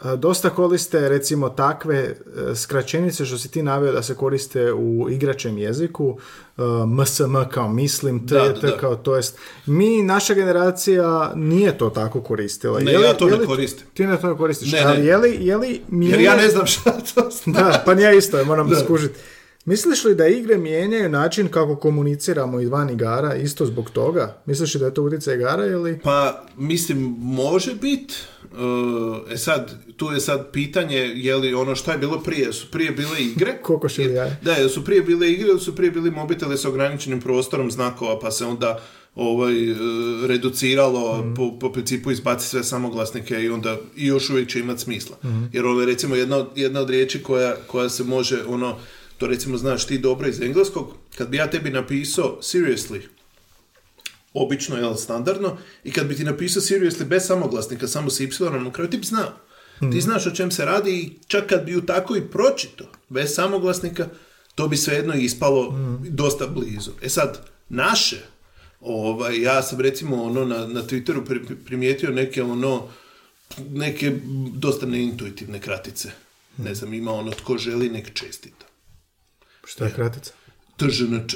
a, 0.00 0.16
dosta 0.16 0.50
koriste 0.50 1.08
recimo 1.08 1.48
takve 1.50 1.96
e, 1.96 2.14
skraćenice 2.54 3.24
što 3.24 3.38
si 3.38 3.50
ti 3.50 3.62
naveo 3.62 3.92
da 3.92 4.02
se 4.02 4.14
koriste 4.14 4.72
u 4.72 5.06
igračem 5.10 5.58
jeziku, 5.58 6.18
e, 6.58 6.62
MSM 6.88 7.22
kao 7.50 7.68
mislim, 7.68 8.18
T, 8.20 8.34
Da, 8.34 8.48
da, 8.50 8.60
da. 8.62 8.76
kao 8.76 8.96
to 8.96 9.16
jest. 9.16 9.36
Mi, 9.66 10.02
naša 10.02 10.34
generacija 10.34 11.32
nije 11.36 11.78
to 11.78 11.90
tako 11.90 12.20
koristila. 12.20 12.80
Ne, 12.80 12.92
Je 12.92 12.98
li- 12.98 13.04
ja 13.04 13.14
to 13.14 13.26
je 13.26 13.30
ne 13.30 13.36
li- 13.36 13.46
koristim. 13.46 13.86
Ti 13.94 14.06
ne 14.06 14.16
to 14.16 14.26
ne 14.26 14.36
koristiš, 14.36 14.72
Ne, 14.72 14.78
ne. 14.78 14.86
ali 14.86 15.06
je 15.06 15.16
li, 15.16 15.36
je 15.40 15.56
li 15.56 15.68
Jer 15.68 15.80
mijenja- 15.90 16.20
ja 16.22 16.36
ne 16.36 16.48
znam 16.48 16.66
šta 16.66 16.90
to 16.92 17.30
znači. 17.32 17.50
Da, 17.64 17.82
pa 17.86 17.92
ja 17.94 18.12
isto, 18.12 18.44
moram 18.44 18.70
skužiti. 18.76 19.14
Misliš 19.68 20.04
li 20.04 20.14
da 20.14 20.26
igre 20.28 20.58
mijenjaju 20.58 21.08
način 21.08 21.48
kako 21.48 21.76
komuniciramo 21.76 22.60
izvan 22.60 22.90
igara 22.90 23.34
isto 23.34 23.66
zbog 23.66 23.90
toga? 23.90 24.36
Misliš 24.46 24.74
li 24.74 24.80
da 24.80 24.86
je 24.86 24.94
to 24.94 25.02
utjecaj 25.02 25.34
igara 25.34 25.66
ili... 25.66 25.98
Pa, 25.98 26.44
mislim, 26.56 26.98
može 27.18 27.74
bit. 27.74 28.12
E 29.32 29.36
sad, 29.36 29.74
tu 29.96 30.06
je 30.06 30.20
sad 30.20 30.50
pitanje, 30.52 30.96
je 30.96 31.36
li 31.36 31.54
ono 31.54 31.74
šta 31.74 31.92
je 31.92 31.98
bilo 31.98 32.20
prije? 32.20 32.52
Su 32.52 32.70
prije 32.70 32.90
bile 32.90 33.20
igre? 33.20 33.58
Kokoš 33.62 33.98
ili 33.98 34.14
jaje? 34.14 34.38
Da, 34.42 34.52
jesu 34.52 34.84
prije 34.84 35.02
bile 35.02 35.30
igre 35.32 35.48
ili 35.48 35.60
su 35.60 35.74
prije 35.76 35.90
bili 35.90 36.10
mobiteli 36.10 36.58
s 36.58 36.64
ograničenim 36.64 37.20
prostorom 37.20 37.70
znakova, 37.70 38.18
pa 38.20 38.30
se 38.30 38.44
onda 38.44 38.80
ovaj, 39.14 39.70
e, 39.70 39.74
reduciralo, 40.26 41.24
po, 41.36 41.58
po 41.58 41.72
principu 41.72 42.10
izbaci 42.10 42.48
sve 42.48 42.64
samoglasnike 42.64 43.40
i 43.40 43.48
onda 43.48 43.76
i 43.96 44.06
još 44.06 44.30
uvijek 44.30 44.48
će 44.48 44.60
imati 44.60 44.80
smisla. 44.80 45.16
Jer 45.52 45.66
ovo 45.66 45.80
je 45.80 45.86
recimo 45.86 46.14
jedna, 46.14 46.36
od- 46.36 46.48
jedna 46.56 46.80
od 46.80 46.90
riječi 46.90 47.22
koja, 47.22 47.56
koja 47.66 47.88
se 47.88 48.04
može, 48.04 48.38
ono, 48.48 48.76
to 49.18 49.26
recimo 49.26 49.56
znaš 49.56 49.86
ti 49.86 49.98
dobro 49.98 50.28
iz 50.28 50.40
engleskog, 50.40 50.94
kad 51.16 51.28
bi 51.28 51.36
ja 51.36 51.50
tebi 51.50 51.70
napisao 51.70 52.38
seriously, 52.42 53.00
obično, 54.34 54.76
jel, 54.76 54.94
standardno, 54.94 55.56
i 55.84 55.92
kad 55.92 56.06
bi 56.06 56.16
ti 56.16 56.24
napisao 56.24 56.62
seriously 56.62 57.04
bez 57.04 57.26
samoglasnika, 57.26 57.88
samo 57.88 58.10
s 58.10 58.20
y 58.20 58.28
na 58.64 58.72
kraju, 58.72 58.90
ti 58.90 58.96
bi 58.98 59.06
znao. 59.06 59.32
Ti 59.92 60.00
znaš 60.00 60.26
o 60.26 60.30
čem 60.30 60.50
se 60.50 60.64
radi 60.64 60.90
i 60.92 61.10
čak 61.26 61.46
kad 61.46 61.64
bi 61.64 61.72
ju 61.72 61.80
tako 61.80 62.16
i 62.16 62.28
pročito, 62.30 62.84
bez 63.08 63.34
samoglasnika, 63.34 64.08
to 64.54 64.68
bi 64.68 64.76
svejedno 64.76 65.14
ispalo 65.14 65.74
dosta 66.08 66.46
blizu. 66.46 66.90
E 67.02 67.08
sad, 67.08 67.46
naše, 67.68 68.16
ovaj, 68.80 69.42
ja 69.42 69.62
sam 69.62 69.80
recimo 69.80 70.22
ono 70.22 70.44
na, 70.44 70.66
na 70.66 70.82
Twitteru 70.82 71.24
pri- 71.26 71.46
pri- 71.46 71.56
primijetio 71.64 72.10
neke 72.10 72.42
ono, 72.42 72.88
neke 73.70 74.12
dosta 74.54 74.86
neintuitivne 74.86 75.60
kratice. 75.60 76.10
Ne 76.56 76.74
znam, 76.74 76.94
ima 76.94 77.12
ono 77.12 77.30
tko 77.30 77.58
želi 77.58 77.88
nek 77.88 78.14
čestita. 78.14 78.66
Šta 79.68 79.84
je 79.84 79.94
kratica? 79.94 80.32
TŽNČ. 80.76 81.34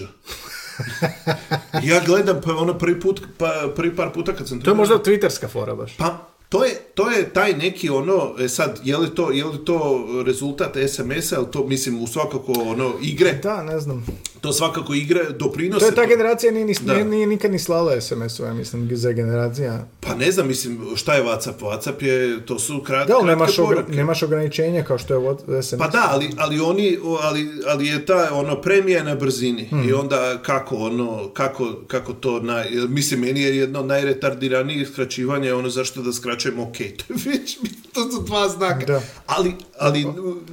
ja 1.82 2.00
gledam 2.06 2.40
pa 2.40 2.54
ono 2.54 2.78
prvi 2.78 3.00
put, 3.00 3.20
pa 3.38 3.72
prvi 3.76 3.96
par 3.96 4.12
puta 4.12 4.32
kad 4.32 4.48
sam 4.48 4.60
To 4.60 4.70
je 4.70 4.74
možda 4.74 4.98
twitterska 4.98 5.48
fora 5.48 5.74
baš. 5.74 5.96
Pa, 5.96 6.31
to 6.52 6.64
je, 6.64 6.74
to 6.94 7.10
je 7.10 7.28
taj 7.30 7.52
neki 7.52 7.90
ono, 7.90 8.34
e 8.40 8.48
sad, 8.48 8.80
je 8.84 8.96
li 8.96 9.10
to, 9.10 9.30
je 9.30 9.44
li 9.44 9.64
to 9.64 9.78
rezultat 10.26 10.76
SMS-a, 10.88 11.36
ili 11.36 11.46
to, 11.46 11.66
mislim, 11.66 11.98
u 11.98 12.06
svakako 12.06 12.52
ono, 12.56 12.92
igre, 13.02 13.32
Da, 13.32 13.62
ne 13.62 13.80
znam. 13.80 14.06
to 14.40 14.52
svakako 14.52 14.94
igre 14.94 15.24
doprinose. 15.30 15.80
To 15.80 15.86
je 15.86 15.94
ta 15.94 16.06
generacija 16.06 16.52
nije, 16.52 16.64
ni, 16.64 16.74
nije, 16.84 17.04
nije 17.04 17.26
nikad 17.26 17.50
ni 17.52 17.58
slala 17.58 18.00
SMS-ove, 18.00 18.54
mislim, 18.54 18.88
za 18.92 19.12
generacija. 19.12 19.86
Pa 20.00 20.14
ne 20.14 20.32
znam, 20.32 20.46
mislim, 20.48 20.80
šta 20.96 21.14
je 21.14 21.24
WhatsApp? 21.24 21.60
WhatsApp 21.60 22.02
je, 22.02 22.46
to 22.46 22.58
su 22.58 22.80
krat, 22.80 22.98
Da, 22.98 23.14
kratke 23.14 23.26
nemaš, 23.26 23.56
poruke. 23.56 23.92
nemaš 23.92 24.22
ograničenja 24.22 24.82
kao 24.82 24.98
što 24.98 25.14
je 25.14 25.62
SMS. 25.62 25.78
Pa 25.78 25.88
da, 25.88 26.08
ali, 26.08 26.30
ali 26.36 26.60
oni, 26.60 26.98
ali, 27.22 27.48
ali 27.66 27.86
je 27.86 28.06
ta 28.06 28.28
ono 28.32 28.56
premija 28.56 28.98
je 28.98 29.04
na 29.04 29.14
brzini 29.14 29.62
Hmm. 29.64 29.88
i 29.88 29.92
onda 29.92 30.38
kako 30.42 30.76
ono, 30.76 31.28
kako, 31.28 31.72
kako 31.86 32.12
to, 32.12 32.40
naj, 32.40 32.66
mislim, 32.88 33.20
meni 33.20 33.42
je 33.42 33.56
jedno 33.56 33.80
od 33.80 33.86
najretardiranijih 33.86 34.88
skraćivanja 34.88 35.56
ono 35.56 35.68
zašto 35.70 36.02
da 36.02 36.12
skraćujem 36.12 36.41
ok, 36.48 36.72
to 36.98 37.14
je 37.14 37.18
već, 37.24 37.58
to 37.92 38.10
su 38.10 38.22
dva 38.22 38.48
znaka. 38.48 38.86
Da. 38.86 39.00
Ali, 39.26 39.54
ali 39.78 40.06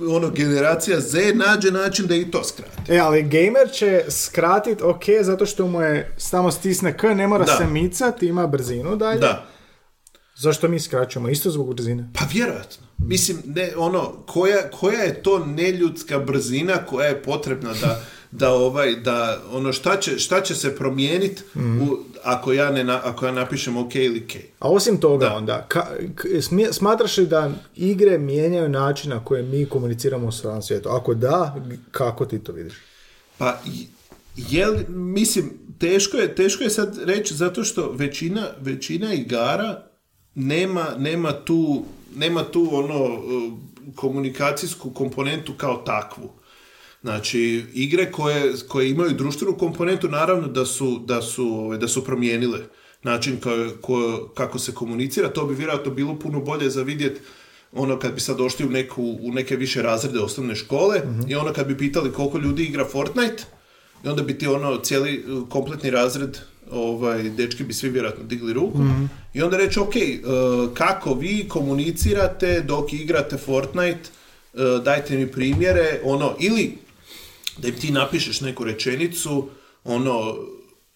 ono, 0.09 0.29
generacija 0.29 0.99
Z 0.99 1.17
nađe 1.35 1.71
način 1.71 2.07
da 2.07 2.15
i 2.15 2.31
to 2.31 2.43
skrati. 2.43 2.93
E, 2.93 2.97
ali 2.97 3.23
gamer 3.23 3.71
će 3.73 4.03
skratit 4.09 4.81
ok, 4.81 5.03
zato 5.21 5.45
što 5.45 5.67
mu 5.67 5.81
je 5.81 6.13
samo 6.17 6.51
stisne 6.51 6.97
K, 6.97 7.03
ne 7.15 7.27
mora 7.27 7.45
Da. 7.45 7.57
se 7.57 7.65
micati, 7.65 8.27
ima 8.27 8.47
brzinu 8.47 8.95
dalje. 8.95 9.19
Da. 9.19 9.45
Zašto 10.35 10.67
mi 10.67 10.79
skraćujemo? 10.79 11.29
Isto 11.29 11.51
zbog 11.51 11.67
brzine. 11.69 12.09
Pa 12.13 12.25
vjerojatno. 12.25 12.87
Mislim, 12.99 13.37
ne, 13.45 13.71
ono, 13.77 14.01
koja, 14.25 14.69
koja 14.71 14.99
je 14.99 15.23
to 15.23 15.39
neljudska 15.39 16.19
brzina 16.19 16.73
koja 16.79 17.07
je 17.07 17.23
potrebna 17.23 17.73
da, 17.73 18.01
da 18.31 18.51
ovaj, 18.51 18.95
da, 18.95 19.41
ono, 19.51 19.73
šta 19.73 19.97
će, 19.97 20.19
šta 20.19 20.41
će 20.41 20.55
se 20.55 20.75
promijeniti 20.75 21.41
u, 21.55 21.97
ako, 22.23 22.53
ja 22.53 22.71
ne, 22.71 22.93
ako 22.93 23.25
ja 23.25 23.31
napišem 23.31 23.77
ok 23.77 23.95
ili 23.95 24.21
k. 24.21 24.33
A 24.59 24.69
osim 24.69 24.97
toga 24.97 25.25
Da. 25.25 25.35
onda, 25.35 25.65
ka, 25.67 25.85
k- 26.15 26.41
smije- 26.41 26.73
smatraš 26.73 27.17
li 27.17 27.27
da 27.27 27.51
igre 27.75 28.17
mijenjaju 28.17 28.69
način 28.69 29.09
na 29.09 29.23
koji 29.23 29.43
mi 29.43 29.65
komuniciramo 29.65 30.27
u 30.27 30.31
stvarnom 30.31 30.61
svijetu? 30.61 30.89
Ako 30.89 31.13
da, 31.13 31.55
kako 31.91 32.25
ti 32.25 32.39
to 32.39 32.51
vidiš? 32.51 32.73
Pa, 33.37 33.59
i- 33.67 33.87
je 34.37 34.67
li- 34.67 34.85
mislim, 34.89 35.49
teško 35.79 36.17
je, 36.17 36.35
teško 36.35 36.63
je 36.63 36.69
sad 36.69 36.97
reći 36.99 37.33
zato 37.35 37.63
što 37.63 37.91
većina, 37.91 38.47
većina 38.59 39.13
igara 39.13 39.88
nema, 40.39 40.85
nema 40.97 41.31
tu, 41.31 41.83
nema 42.15 42.43
tu 42.43 42.69
ono 42.71 43.03
uh, 43.03 43.53
komunikacijsku 43.95 44.89
komponentu 44.89 45.53
kao 45.57 45.75
takvu. 45.77 46.29
Znači, 47.01 47.65
igre 47.73 48.11
koje, 48.11 48.53
koje 48.67 48.89
imaju 48.89 49.11
društvenu 49.11 49.57
komponentu, 49.57 50.07
naravno 50.09 50.47
da 50.47 50.65
su, 50.65 50.99
da 51.05 51.21
su, 51.21 51.47
ovaj, 51.47 51.77
da 51.77 51.87
su 51.87 52.03
promijenile 52.05 52.59
način 53.03 53.37
kao, 53.39 53.69
ko- 53.81 54.29
kako 54.35 54.59
se 54.59 54.73
komunicira. 54.73 55.29
To 55.29 55.45
bi 55.45 55.55
vjerojatno 55.55 55.91
bilo 55.91 56.19
puno 56.19 56.39
bolje 56.41 56.69
za 56.69 56.81
vidjeti 56.83 57.21
ono 57.73 57.99
kad 57.99 58.13
bi 58.13 58.19
sad 58.19 58.37
došli 58.37 58.65
u, 58.65 58.69
neku, 58.69 59.03
u 59.21 59.31
neke 59.33 59.55
više 59.55 59.81
razrede 59.81 60.19
osnovne 60.19 60.55
škole 60.55 61.01
i 61.27 61.35
ono 61.35 61.53
kad 61.53 61.67
bi 61.67 61.77
pitali 61.77 62.11
koliko 62.11 62.37
ljudi 62.37 62.63
igra 62.63 62.85
Fortnite 62.85 63.43
i 64.05 64.07
onda 64.07 64.23
bi 64.23 64.37
ti 64.37 64.47
ono 64.47 64.77
cijeli 64.77 65.23
uh, 65.27 65.49
kompletni 65.49 65.89
razred 65.89 66.37
ovaj, 66.71 67.23
dečki 67.23 67.63
bi 67.63 67.73
svi 67.73 67.89
vjerojatno 67.89 68.23
digli 68.23 68.53
ruku 68.53 68.79
i 69.33 69.41
onda 69.41 69.57
reći 69.57 69.79
ok, 69.79 69.87
uh, 69.87 70.73
kako 70.73 71.13
vi 71.13 71.45
komunicirate 71.49 72.61
dok 72.61 72.93
igrate 72.93 73.37
Fortnite, 73.37 74.09
uh, 74.53 74.83
dajte 74.83 75.17
mi 75.17 75.31
primjere, 75.31 75.99
ono, 76.03 76.35
ili 76.39 76.77
da 77.57 77.67
im 77.67 77.75
ti 77.75 77.91
napišeš 77.91 78.41
neku 78.41 78.63
rečenicu, 78.63 79.49
ono, 79.83 80.35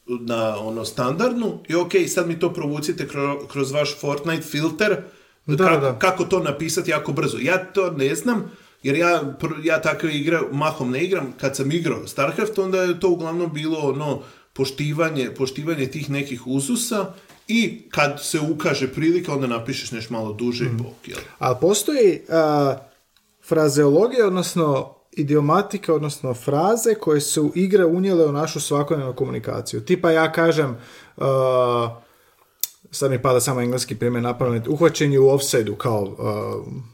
na 0.08 0.58
ono 0.60 0.86
standardnu 0.86 1.60
i 1.70 1.76
ok, 1.76 1.92
sad 2.08 2.28
mi 2.28 2.40
to 2.40 2.54
provucite 2.54 3.08
kro- 3.08 3.48
kroz 3.48 3.72
vaš 3.72 4.00
Fortnite 4.00 4.42
filter, 4.42 5.02
Da, 5.46 5.58
kako, 5.58 5.82
da. 5.82 6.00
kako 6.00 6.24
to 6.24 6.40
napisati 6.40 6.92
jako 6.92 7.12
brzo. 7.14 7.38
Ja 7.42 7.66
to 7.66 7.92
ne 7.92 8.16
znam, 8.16 8.52
jer 8.84 8.96
ja, 8.96 9.36
ja 9.64 9.82
takve 9.82 10.14
igre 10.16 10.40
mahom 10.52 10.92
ne 10.92 11.04
igram. 11.04 11.34
Kad 11.40 11.56
sam 11.56 11.72
igrao 11.72 12.08
StarCraft, 12.08 12.60
onda 12.60 12.82
je 12.82 13.00
to 13.00 13.10
uglavnom 13.10 13.54
bilo 13.54 13.80
ono 13.80 14.22
poštivanje, 14.54 15.32
poštivanje 15.38 15.86
tih 15.88 16.10
nekih 16.10 16.48
uzusa 16.48 17.14
i 17.48 17.82
kad 17.90 18.20
se 18.24 18.40
ukaže 18.40 18.88
prilika, 18.94 19.34
onda 19.34 19.48
napišeš 19.48 19.92
nešto 19.92 20.14
malo 20.14 20.34
duže 20.34 20.66
Mhm. 20.66 20.76
i 20.76 20.78
bok, 20.84 21.08
jel? 21.08 21.18
Ali 21.40 21.56
postoji 21.62 22.22
a, 22.30 22.76
frazeologija, 23.48 24.28
odnosno 24.28 24.96
idiomatika, 25.12 25.94
odnosno 25.94 26.34
fraze 26.34 26.96
koje 26.96 27.22
su 27.22 27.52
igre 27.56 27.86
unijele 27.86 28.26
u 28.26 28.32
našu 28.32 28.60
svakodnevnu 28.60 29.14
komunikaciju. 29.14 29.82
Tipa 29.86 30.12
ja 30.12 30.32
kažem, 30.32 30.78
a, 31.18 32.02
sad 32.94 33.12
mi 33.12 33.22
pada 33.22 33.40
samo 33.40 33.62
engleski 33.62 33.96
primjer 33.96 34.24
na 34.24 34.38
pamet, 34.38 34.68
uhvaćen 34.68 35.14
je 35.14 35.20
u 35.20 35.30
offside 35.30 35.72
kao 35.78 36.16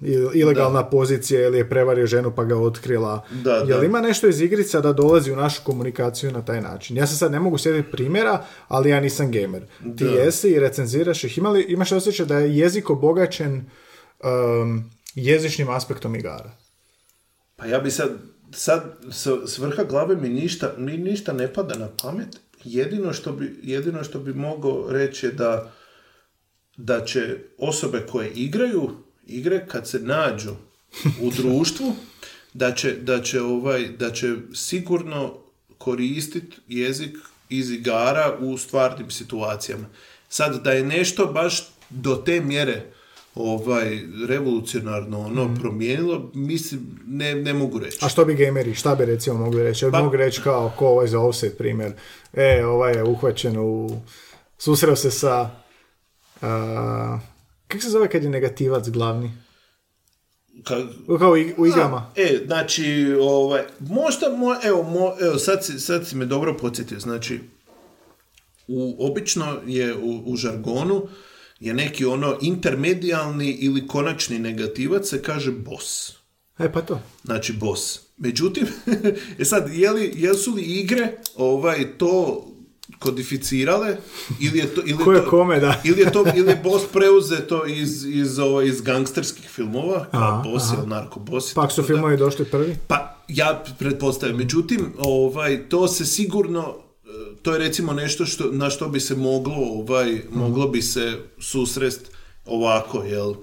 il- 0.01 0.31
ilegalna 0.34 0.85
pozicija 0.85 1.41
ili 1.41 1.57
je 1.57 1.69
prevario 1.69 2.07
ženu 2.07 2.31
pa 2.31 2.43
ga 2.43 2.57
otkrila. 2.57 3.26
Da, 3.34 3.51
Jel 3.53 3.80
da. 3.80 3.85
ima 3.85 4.01
nešto 4.01 4.27
iz 4.27 4.41
igrica 4.41 4.81
da 4.81 4.93
dolazi 4.93 5.31
u 5.31 5.35
našu 5.35 5.61
komunikaciju 5.63 6.31
na 6.31 6.45
taj 6.45 6.61
način? 6.61 6.97
Ja 6.97 7.07
se 7.07 7.17
sad 7.17 7.31
ne 7.31 7.39
mogu 7.39 7.57
sjetiti 7.57 7.91
primjera, 7.91 8.43
ali 8.67 8.89
ja 8.89 8.99
nisam 8.99 9.31
gamer. 9.31 9.61
Ti 9.97 10.03
Da. 10.05 10.09
jesi 10.11 10.49
i 10.49 10.59
recenziraš 10.59 11.23
ih. 11.23 11.38
Ima 11.38 11.49
li, 11.49 11.61
imaš 11.63 11.91
osjećaj 11.91 12.26
da 12.26 12.38
je 12.38 12.57
jezik 12.57 12.89
obogaćen 12.89 13.69
um, 14.63 14.84
jezičnim 15.15 15.69
aspektom 15.69 16.15
igara? 16.15 16.51
Pa 17.55 17.65
ja 17.65 17.80
bi 17.80 17.91
sad, 17.91 18.09
sad 18.51 18.84
s, 19.11 19.27
s 19.45 19.57
vrha 19.57 19.84
glave 19.84 20.15
mi 20.15 20.30
ništa, 20.30 20.73
ni, 20.77 20.97
ništa 20.97 21.34
ne 21.34 21.53
pada 21.53 21.76
na 21.76 21.88
pamet. 22.03 22.27
Jedino 22.63 23.13
što 23.13 23.31
bi, 23.31 23.59
jedino 23.63 24.03
što 24.03 24.19
bi 24.19 24.34
mogao 24.34 24.85
reći 24.89 25.26
je 25.26 25.31
da, 25.31 25.71
da 26.80 27.06
će 27.06 27.38
osobe 27.57 28.06
koje 28.11 28.30
igraju 28.30 28.89
igre 29.27 29.65
kad 29.68 29.88
se 29.88 29.99
nađu 29.99 30.51
u 31.22 31.31
društvu, 31.38 31.95
da 32.53 32.73
će, 32.76 32.93
da 32.93 33.22
će, 33.22 33.41
ovaj, 33.41 33.88
da 33.88 34.11
će 34.11 34.35
sigurno 34.53 35.34
koristiti 35.77 36.57
jezik 36.68 37.18
iz 37.49 37.72
igara 37.72 38.38
u 38.39 38.57
stvarnim 38.57 39.11
situacijama. 39.11 39.85
Sad, 40.30 40.64
da 40.64 40.72
je 40.72 40.84
nešto 40.84 41.26
baš 41.26 41.68
do 41.89 42.15
te 42.15 42.41
mjere 42.41 42.85
ovaj 43.35 43.99
revolucionarno 44.27 45.19
ono 45.19 45.56
promijenilo, 45.61 46.31
mislim, 46.34 46.99
ne, 47.07 47.35
ne 47.35 47.53
mogu 47.53 47.80
reći. 47.80 47.97
A 48.01 48.10
što 48.10 48.26
bi 48.26 48.35
gameri, 48.35 48.76
šta 48.76 48.95
bi 48.95 49.06
recimo 49.06 49.38
mogli 49.38 49.64
reći? 49.64 49.85
Pa- 49.91 50.03
mogli 50.03 50.18
reći 50.18 50.41
kao 50.41 50.72
ko 50.77 50.88
ovaj 50.88 51.07
za 51.07 51.19
offset 51.19 51.57
primjer. 51.57 51.93
E, 52.34 52.65
ovaj 52.65 52.93
je 52.93 53.03
uhvaćen 53.03 53.57
u... 53.57 54.01
Susreo 54.57 54.95
se 54.95 55.11
sa... 55.11 55.59
Uh, 56.41 57.20
kako 57.68 57.82
se 57.82 57.90
zove 57.90 58.10
kad 58.10 58.24
je 58.24 58.30
negativac 58.30 58.90
glavni? 58.90 59.32
ka- 60.57 60.88
Kao 61.20 61.38
i- 61.38 61.53
u 61.57 61.66
igrama. 61.68 61.98
A, 61.98 62.11
e, 62.16 62.44
znači, 62.45 62.86
ovaj, 63.22 63.61
možda, 63.80 64.28
mo- 64.30 64.60
evo, 64.64 64.84
mo- 64.84 65.16
evo 65.22 65.38
sad, 65.38 65.66
si, 65.66 65.80
sad 65.80 66.07
si 66.07 66.16
me 66.16 66.26
dobro 66.26 66.57
podsjetio, 66.57 66.99
znači, 66.99 67.40
u, 68.68 68.95
obično 69.02 69.60
je 69.66 69.95
u, 69.95 70.24
u 70.26 70.36
žargonu 70.36 71.07
je 71.60 71.74
neki 71.74 72.06
ono 72.06 72.38
intermedijalni 72.41 73.52
ili 73.52 73.88
konačni 73.88 74.40
negativac 74.40 75.07
se 75.07 75.22
kaže 75.22 75.52
boss. 75.52 76.11
E 76.60 76.72
pa 76.72 76.82
to. 76.82 77.02
Znači 77.24 77.53
boss. 77.53 77.99
Međutim, 78.18 78.68
e 79.40 79.45
sad, 79.45 79.74
je 79.74 79.91
li, 79.91 80.11
jesu 80.16 80.52
li 80.52 80.61
igre 80.61 81.07
ovaj, 81.36 81.98
to 81.98 82.45
kodificirale 82.99 83.97
ili 84.39 84.59
je 84.59 84.67
to 84.67 84.81
ili 84.85 85.03
Ko 85.03 85.11
je 85.11 85.23
to, 85.23 85.30
kome, 85.30 85.59
da. 85.59 85.81
ili 85.89 86.01
je 86.01 86.11
to 86.11 86.26
ili 86.35 86.49
je 86.49 86.61
boss 86.63 86.85
preuzeto 86.93 87.65
iz 87.65 88.05
iz 88.05 88.39
ovaj, 88.39 88.67
iz 88.67 88.81
gangsterskih 88.81 89.49
filmova 89.49 90.05
kao 90.11 90.43
boss 90.43 90.65
ili 90.77 90.88
narko 90.88 91.19
boss 91.19 91.53
Pak 91.53 91.71
su 91.71 91.84
filmovi 91.84 92.17
došli 92.17 92.45
prvi. 92.45 92.76
pa 92.88 93.19
ja 93.27 93.63
pretpostavljam. 93.80 94.38
Međutim, 94.38 94.93
ovaj, 94.97 95.69
to 95.69 95.88
se 95.88 96.05
sigurno, 96.05 96.76
e, 97.05 97.09
to 97.41 97.53
je 97.53 97.59
recimo 97.59 97.93
nešto 97.93 98.26
što, 98.26 98.51
na 98.51 98.69
što 98.69 98.88
bi 98.88 98.99
se 98.99 99.15
moglo, 99.15 99.55
ovaj, 99.55 100.21
moglo 100.31 100.67
bi 100.67 100.81
se 100.81 101.17
susrest 101.39 102.11
ovako, 102.45 103.03
jel? 103.03 103.34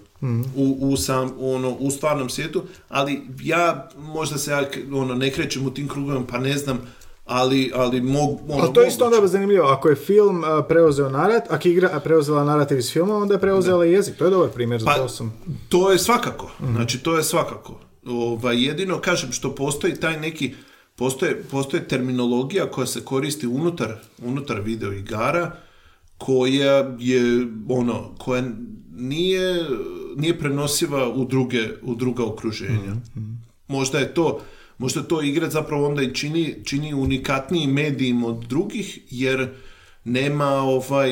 U, 0.56 0.76
u, 0.80 0.96
sam, 0.96 1.32
ono, 1.38 1.70
u 1.70 1.90
stvarnom 1.90 2.28
svijetu, 2.28 2.62
ali 2.88 3.20
ja, 3.42 3.88
možda 3.98 4.38
se 4.38 4.50
ja 4.50 4.64
ono, 4.92 5.14
ne 5.14 5.30
krećem 5.30 5.66
u 5.66 5.70
tim 5.70 5.88
krugovima, 5.88 6.26
pa 6.26 6.38
ne 6.38 6.58
znam, 6.58 6.80
ali, 7.26 7.72
ali 7.74 8.00
mog, 8.00 8.40
ono, 8.48 8.62
Ali 8.62 8.72
to 8.72 8.80
je 8.80 8.88
isto 8.88 9.04
onda 9.04 9.26
zanimljivo. 9.26 9.66
Ako 9.66 9.88
je 9.88 9.96
film 9.96 10.44
a, 10.44 10.62
preuzeo 10.62 11.10
narat, 11.10 11.50
ako 11.50 11.68
igra 11.68 12.00
preuzela 12.04 12.44
narativ 12.44 12.78
iz 12.78 12.92
filma, 12.92 13.16
onda 13.16 13.34
je 13.34 13.40
preuzela 13.40 13.86
i 13.86 13.92
jezik. 13.92 14.16
To 14.16 14.24
je 14.24 14.30
dobar 14.30 14.48
primjer 14.50 14.80
za 14.80 14.86
Pa, 14.86 14.94
to 14.94 15.08
sam. 15.08 15.32
to 15.68 15.92
je 15.92 15.98
svakako. 15.98 16.50
Znači, 16.72 16.98
to 16.98 17.16
je 17.16 17.22
svakako. 17.22 17.80
Ovaj, 18.06 18.64
jedino, 18.64 19.00
kažem, 19.00 19.32
što 19.32 19.54
postoji 19.54 19.94
taj 19.94 20.20
neki, 20.20 20.54
postoje, 20.96 21.42
postoje 21.42 21.88
terminologija 21.88 22.70
koja 22.70 22.86
se 22.86 23.04
koristi 23.04 23.46
unutar, 23.46 23.94
unutar 24.22 24.60
video 24.60 24.92
igara, 24.92 25.56
koja 26.18 26.94
je, 26.98 27.46
ono, 27.68 28.14
koja 28.18 28.42
nije, 28.96 29.64
nije 30.16 30.38
prenosiva 30.38 31.08
u 31.08 31.24
druge, 31.24 31.68
u 31.82 31.94
druga 31.94 32.24
okruženja. 32.24 32.94
Možda 33.68 33.98
je 33.98 34.14
to, 34.14 34.40
možda 34.78 35.02
to 35.02 35.22
igra 35.22 35.50
zapravo 35.50 35.88
onda 35.88 36.02
i 36.02 36.14
čini, 36.14 36.54
čini 36.64 36.94
unikatnijim 36.94 37.70
medijim 37.70 38.24
od 38.24 38.44
drugih, 38.48 38.98
jer 39.10 39.48
nema 40.04 40.46
ovaj, 40.46 41.10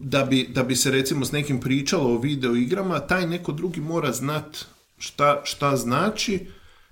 da 0.00 0.24
bi, 0.24 0.48
da 0.54 0.62
bi 0.62 0.76
se 0.76 0.90
recimo 0.90 1.24
s 1.24 1.32
nekim 1.32 1.60
pričalo 1.60 2.14
o 2.14 2.18
video 2.18 2.56
igrama, 2.56 3.00
taj 3.00 3.26
neko 3.26 3.52
drugi 3.52 3.80
mora 3.80 4.12
znat 4.12 4.56
šta, 4.98 5.40
šta 5.44 5.76
znači 5.76 6.46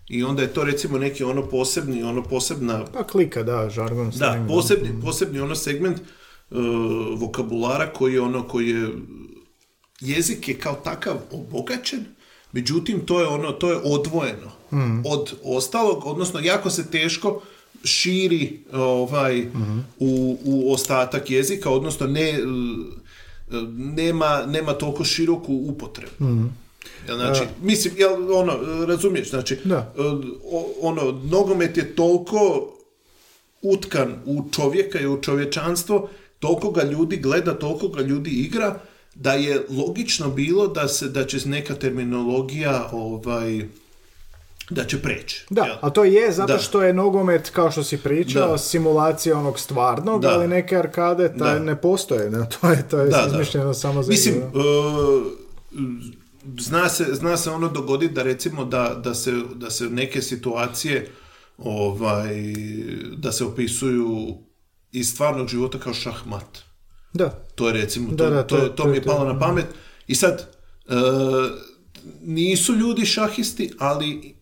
i 0.08 0.24
onda 0.24 0.42
je 0.42 0.52
to 0.52 0.64
recimo 0.64 0.98
neki 0.98 1.24
ono 1.24 1.48
posebni, 1.48 2.02
ono 2.02 2.22
posebna 2.22 2.84
Pa 2.92 3.04
klika, 3.06 3.42
da, 3.42 3.70
žargon. 3.70 4.10
da, 4.18 4.44
posebni, 4.48 5.00
posebni 5.02 5.40
ono 5.40 5.54
segment 5.54 5.98
uh, 5.98 6.58
vokabulara 7.18 7.92
koji 7.92 8.14
je 8.14 8.20
ono 8.20 8.48
koji 8.48 8.68
je 8.68 8.88
jezik 10.00 10.48
je 10.48 10.58
kao 10.58 10.74
takav 10.74 11.16
obogaćen, 11.30 12.04
međutim 12.54 13.00
to 13.00 13.20
je 13.20 13.26
ono 13.26 13.52
to 13.52 13.70
je 13.70 13.78
odvojeno 13.84 14.50
od 15.06 15.32
ostalog, 15.44 16.06
odnosno 16.06 16.40
jako 16.40 16.70
se 16.70 16.86
teško 16.86 17.42
širi 17.84 18.60
ovaj 18.72 19.46
u, 19.98 20.38
u 20.44 20.72
ostatak 20.72 21.30
jezika, 21.30 21.70
odnosno 21.70 22.06
ne 22.06 22.38
nema, 23.96 24.44
nema 24.46 24.72
toliko 24.72 25.04
široku 25.04 25.54
upotrebu. 25.54 26.12
Jel, 27.08 27.16
Znači, 27.16 27.40
mislim, 27.62 27.94
jel, 27.96 28.12
ono, 28.34 28.52
razumiješ, 28.86 29.30
znači, 29.30 29.58
Da. 29.64 29.94
o- 30.44 30.72
ono, 30.80 31.02
nogomet 31.24 31.76
je 31.76 31.96
toliko 31.96 32.70
utkan 33.62 34.14
u 34.24 34.44
čovjeka 34.52 35.00
i 35.00 35.06
u 35.06 35.22
čovječanstvo, 35.22 36.08
toliko 36.38 36.70
ga 36.70 36.82
ljudi 36.82 37.16
gleda, 37.16 37.54
toliko 37.54 37.88
ga 37.88 38.02
ljudi 38.02 38.30
igra, 38.30 38.80
da 39.14 39.32
je 39.32 39.66
logično 39.70 40.30
bilo 40.30 40.66
da 40.68 40.88
se 40.88 41.08
da 41.08 41.26
će 41.26 41.48
neka 41.48 41.74
terminologija 41.74 42.88
ovaj 42.92 43.68
da 44.70 44.84
će 44.84 45.02
preći. 45.02 45.46
Da, 45.50 45.64
jel? 45.64 45.76
a 45.80 45.90
to 45.90 46.04
je 46.04 46.32
zato 46.32 46.52
Da. 46.52 46.58
što 46.58 46.82
je 46.82 46.92
nogomet, 46.92 47.50
kao 47.50 47.70
što 47.70 47.84
si 47.84 47.96
pričao, 47.98 48.50
Da. 48.50 48.58
simulacija 48.58 49.38
onog 49.38 49.58
stvarnog, 49.60 50.22
Da. 50.22 50.28
ali 50.28 50.48
neke 50.48 50.76
arkade 50.76 51.28
taj 51.38 51.54
Da. 51.54 51.64
ne 51.64 51.80
postoje. 51.80 52.30
Da, 52.30 52.44
to 52.44 52.70
je, 52.70 52.88
to 52.88 52.98
je 52.98 53.10
Da, 53.10 53.16
da. 53.16 53.26
izmišljeno 53.26 53.74
samo 53.74 54.02
za 54.02 54.10
Mislim, 54.10 54.36
uh, 54.38 55.26
zna, 56.58 56.88
se, 56.88 57.04
zna 57.12 57.36
se 57.36 57.50
ono 57.50 57.68
dogoditi 57.68 58.14
da 58.14 58.22
recimo 58.22 58.64
da, 58.64 59.00
da, 59.04 59.14
se, 59.14 59.32
da 59.54 59.70
se 59.70 59.84
neke 59.84 60.22
situacije 60.22 61.10
ovaj, 61.58 62.34
da 63.16 63.32
se 63.32 63.44
opisuju 63.44 64.38
iz 64.92 65.10
stvarnog 65.10 65.48
života 65.48 65.78
kao 65.78 65.94
šahmat. 65.94 66.63
Da, 67.14 67.28
To 67.54 67.68
je 67.68 67.74
recimo, 67.74 68.10
Da, 68.10 68.16
to, 68.18 68.30
da, 68.30 68.42
to, 68.42 68.48
to 68.48 68.58
to, 68.58 68.64
je- 68.64 68.76
to 68.76 68.84
mi 68.84 68.90
je 68.90 68.96
je 68.96 69.02
palo 69.02 69.24
na 69.24 69.38
pamet. 69.38 69.64
I 70.06 70.14
sad, 70.14 70.48
e, 70.88 70.92
nisu 72.22 72.74
ljudi 72.74 73.06
šahisti, 73.06 73.72
ali 73.78 74.34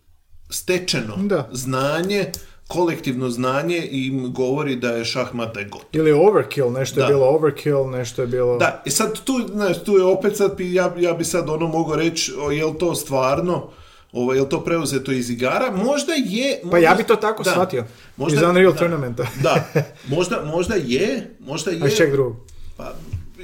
stečeno 0.50 1.16
Da. 1.18 1.48
znanje, 1.52 2.32
kolektivno 2.68 3.30
znanje 3.30 3.88
im 3.90 4.32
govori 4.32 4.76
da 4.76 4.88
je 4.88 5.04
da 5.46 5.60
je 5.60 5.66
gotovo. 5.66 5.88
ili 5.92 6.12
overkill, 6.12 6.70
nešto 6.70 7.00
je 7.00 7.02
Da. 7.02 7.08
bilo 7.08 7.26
overkill, 7.26 7.90
nešto 7.90 8.22
je 8.22 8.28
bilo... 8.28 8.58
Da, 8.58 8.82
i 8.86 8.90
sad 8.90 9.20
tu, 9.20 9.32
znaš, 9.48 9.84
tu 9.84 9.92
je 9.92 10.04
opet 10.04 10.36
sad, 10.36 10.60
ja, 10.60 10.94
ja 10.98 11.12
bi 11.12 11.24
sad 11.24 11.48
ono 11.48 11.66
mogao 11.68 11.96
reći, 11.96 12.32
je 12.52 12.64
li 12.66 12.78
to 12.78 12.94
stvarno, 12.94 13.70
ovo, 14.12 14.34
je 14.34 14.40
li 14.40 14.48
to 14.48 14.60
preuzeto 14.60 15.12
iz 15.12 15.30
igara? 15.30 15.70
Možda 15.72 16.12
je... 16.14 16.58
Pa 16.62 16.66
možda- 16.66 16.78
ja 16.80 16.94
bi 16.94 17.04
to 17.04 17.16
tako 17.16 17.42
da. 17.42 17.50
shvatio. 17.50 17.84
Možda- 18.16 18.36
iz 18.36 18.42
Unreal 18.42 18.72
da. 18.72 18.78
Tournamenta. 18.78 19.26
Da, 19.42 19.64
možda, 20.06 20.42
možda 20.46 20.74
je, 20.76 21.36
možda 21.40 21.70
je... 21.70 21.82
A 21.82 21.86
iz 21.86 21.96
čeg 21.96 22.12
drugog? 22.12 22.36
Pa, 22.76 22.94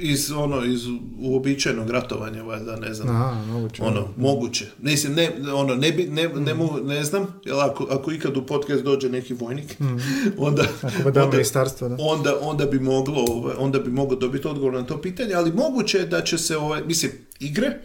iz, 0.01 0.31
ono, 0.31 0.65
iz 0.65 0.81
uobičajenog 1.21 1.89
ratovanja, 1.89 2.43
valjda, 2.43 2.75
ne 2.75 2.93
znam. 2.93 3.15
Aha, 3.15 3.45
moguće. 3.45 3.83
Ono, 3.83 4.07
moguće. 4.17 4.65
Mislim, 4.81 5.13
ne, 5.13 5.31
ono, 5.53 5.75
ne, 5.75 5.91
bi, 5.91 6.03
ne, 6.03 6.27
ne, 6.27 6.53
mogu, 6.53 6.79
ne 6.79 7.03
znam, 7.03 7.27
jer 7.45 7.55
ako, 7.59 7.87
ako 7.89 8.11
ikad 8.11 8.37
u 8.37 8.45
podcast 8.45 8.83
dođe 8.83 9.09
neki 9.09 9.33
vojnik, 9.33 9.75
onda, 10.37 10.63
Mm. 10.63 10.85
Ako 10.99 11.11
da 11.11 11.23
onda, 11.23 11.31
ministarstvo, 11.31 11.89
da. 11.89 11.95
onda, 11.99 12.39
onda 12.41 12.65
bi 12.65 12.79
moglo, 12.79 13.25
ovaj, 13.27 13.55
onda 13.57 13.79
bi 13.79 13.91
moglo 13.91 14.17
dobiti 14.17 14.47
odgovor 14.47 14.73
na 14.73 14.83
to 14.83 15.01
pitanje, 15.01 15.33
ali 15.33 15.51
moguće 15.51 15.97
je 15.97 16.05
da 16.05 16.21
će 16.21 16.37
se, 16.37 16.57
ovaj, 16.57 16.81
mislim, 16.85 17.11
igre, 17.39 17.81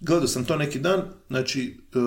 gledao 0.00 0.28
sam 0.28 0.44
to 0.44 0.56
neki 0.56 0.78
dan, 0.78 1.02
znači, 1.28 1.80
e, 1.94 1.98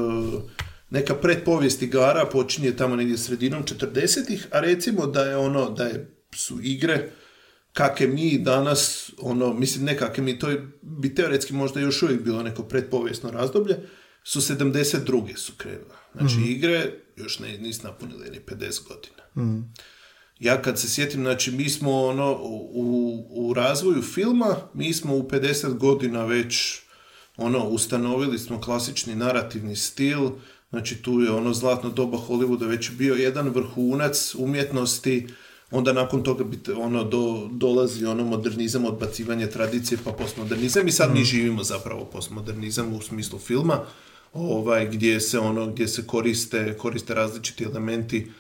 neka 0.90 1.16
predpovijest 1.16 1.82
igara 1.82 2.26
počinje 2.32 2.72
tamo 2.72 2.96
negdje 2.96 3.18
sredinom 3.18 3.64
40-ih, 3.64 4.48
a 4.52 4.60
recimo 4.60 5.08
da 5.08 5.22
je 5.22 5.38
ono, 5.38 5.70
da 5.70 5.84
je, 5.84 6.16
su 6.36 6.60
igre 6.62 7.10
kakve 7.74 8.08
mi 8.08 8.38
danas, 8.38 9.12
ono, 9.18 9.54
mislim 9.54 9.86
ne 9.86 9.98
kakve 9.98 10.24
mi, 10.24 10.40
to 10.40 10.50
je, 10.50 10.72
bi 10.82 11.16
teoretski 11.16 11.54
možda 11.54 11.80
još 11.80 12.04
uvijek 12.04 12.22
bilo 12.22 12.44
neko 12.44 12.64
predpovijesno 12.64 13.32
razdoblje, 13.32 13.78
su 14.24 14.42
72. 14.42 15.36
su 15.36 15.54
krenule. 15.58 15.96
Znači 16.14 16.36
igre 16.46 16.92
još 17.16 17.40
ne, 17.40 17.58
nisu 17.58 17.84
napunile 17.84 18.30
ni 18.30 18.40
50 18.40 18.88
godina. 18.88 19.24
Ja 20.40 20.62
kad 20.62 20.80
se 20.80 20.90
sjetim, 20.90 21.22
znači 21.22 21.52
mi 21.52 21.70
smo 21.70 22.06
ono, 22.06 22.38
u, 22.74 23.26
u 23.30 23.54
razvoju 23.54 24.02
filma, 24.02 24.56
mi 24.74 24.94
smo 24.94 25.16
u 25.16 25.24
50 25.24 25.78
godina 25.78 26.26
već 26.26 26.80
ono, 27.38 27.68
ustanovili 27.68 28.40
smo 28.40 28.62
klasični 28.62 29.16
narativni 29.16 29.76
stil, 29.76 30.30
znači 30.70 31.02
tu 31.02 31.22
je 31.22 31.32
ono 31.32 31.54
zlatno 31.54 31.90
doba 31.90 32.18
Hollywooda 32.18 32.68
već 32.68 32.92
bio 32.92 33.16
jedan 33.16 33.50
vrhunac 33.50 34.36
umjetnosti, 34.36 35.28
onda 35.72 35.94
nakon 35.94 36.24
toga 36.24 36.44
bi 36.44 36.58
te- 36.58 36.74
ono 36.74 37.04
do, 37.04 37.48
dolazi 37.52 38.06
ono 38.06 38.24
modernizam, 38.26 38.86
odbacivanje 38.86 39.48
tradicije 39.48 39.98
pa 40.04 40.12
postmodernizam 40.12 40.88
i 40.88 40.92
sad 40.92 41.14
mi 41.14 41.24
živimo 41.24 41.64
zapravo 41.64 42.06
postmodernizam 42.06 42.94
u 42.94 43.02
smislu 43.02 43.40
filma, 43.40 43.80
ovaj, 44.34 44.88
gdje 44.88 45.20
se 45.20 45.40
ono, 45.40 45.66
gdje 45.68 45.88
se 45.88 46.08
koriste, 46.08 46.78
koriste 46.78 47.14
različiti 47.14 47.64
elementi 47.64 48.32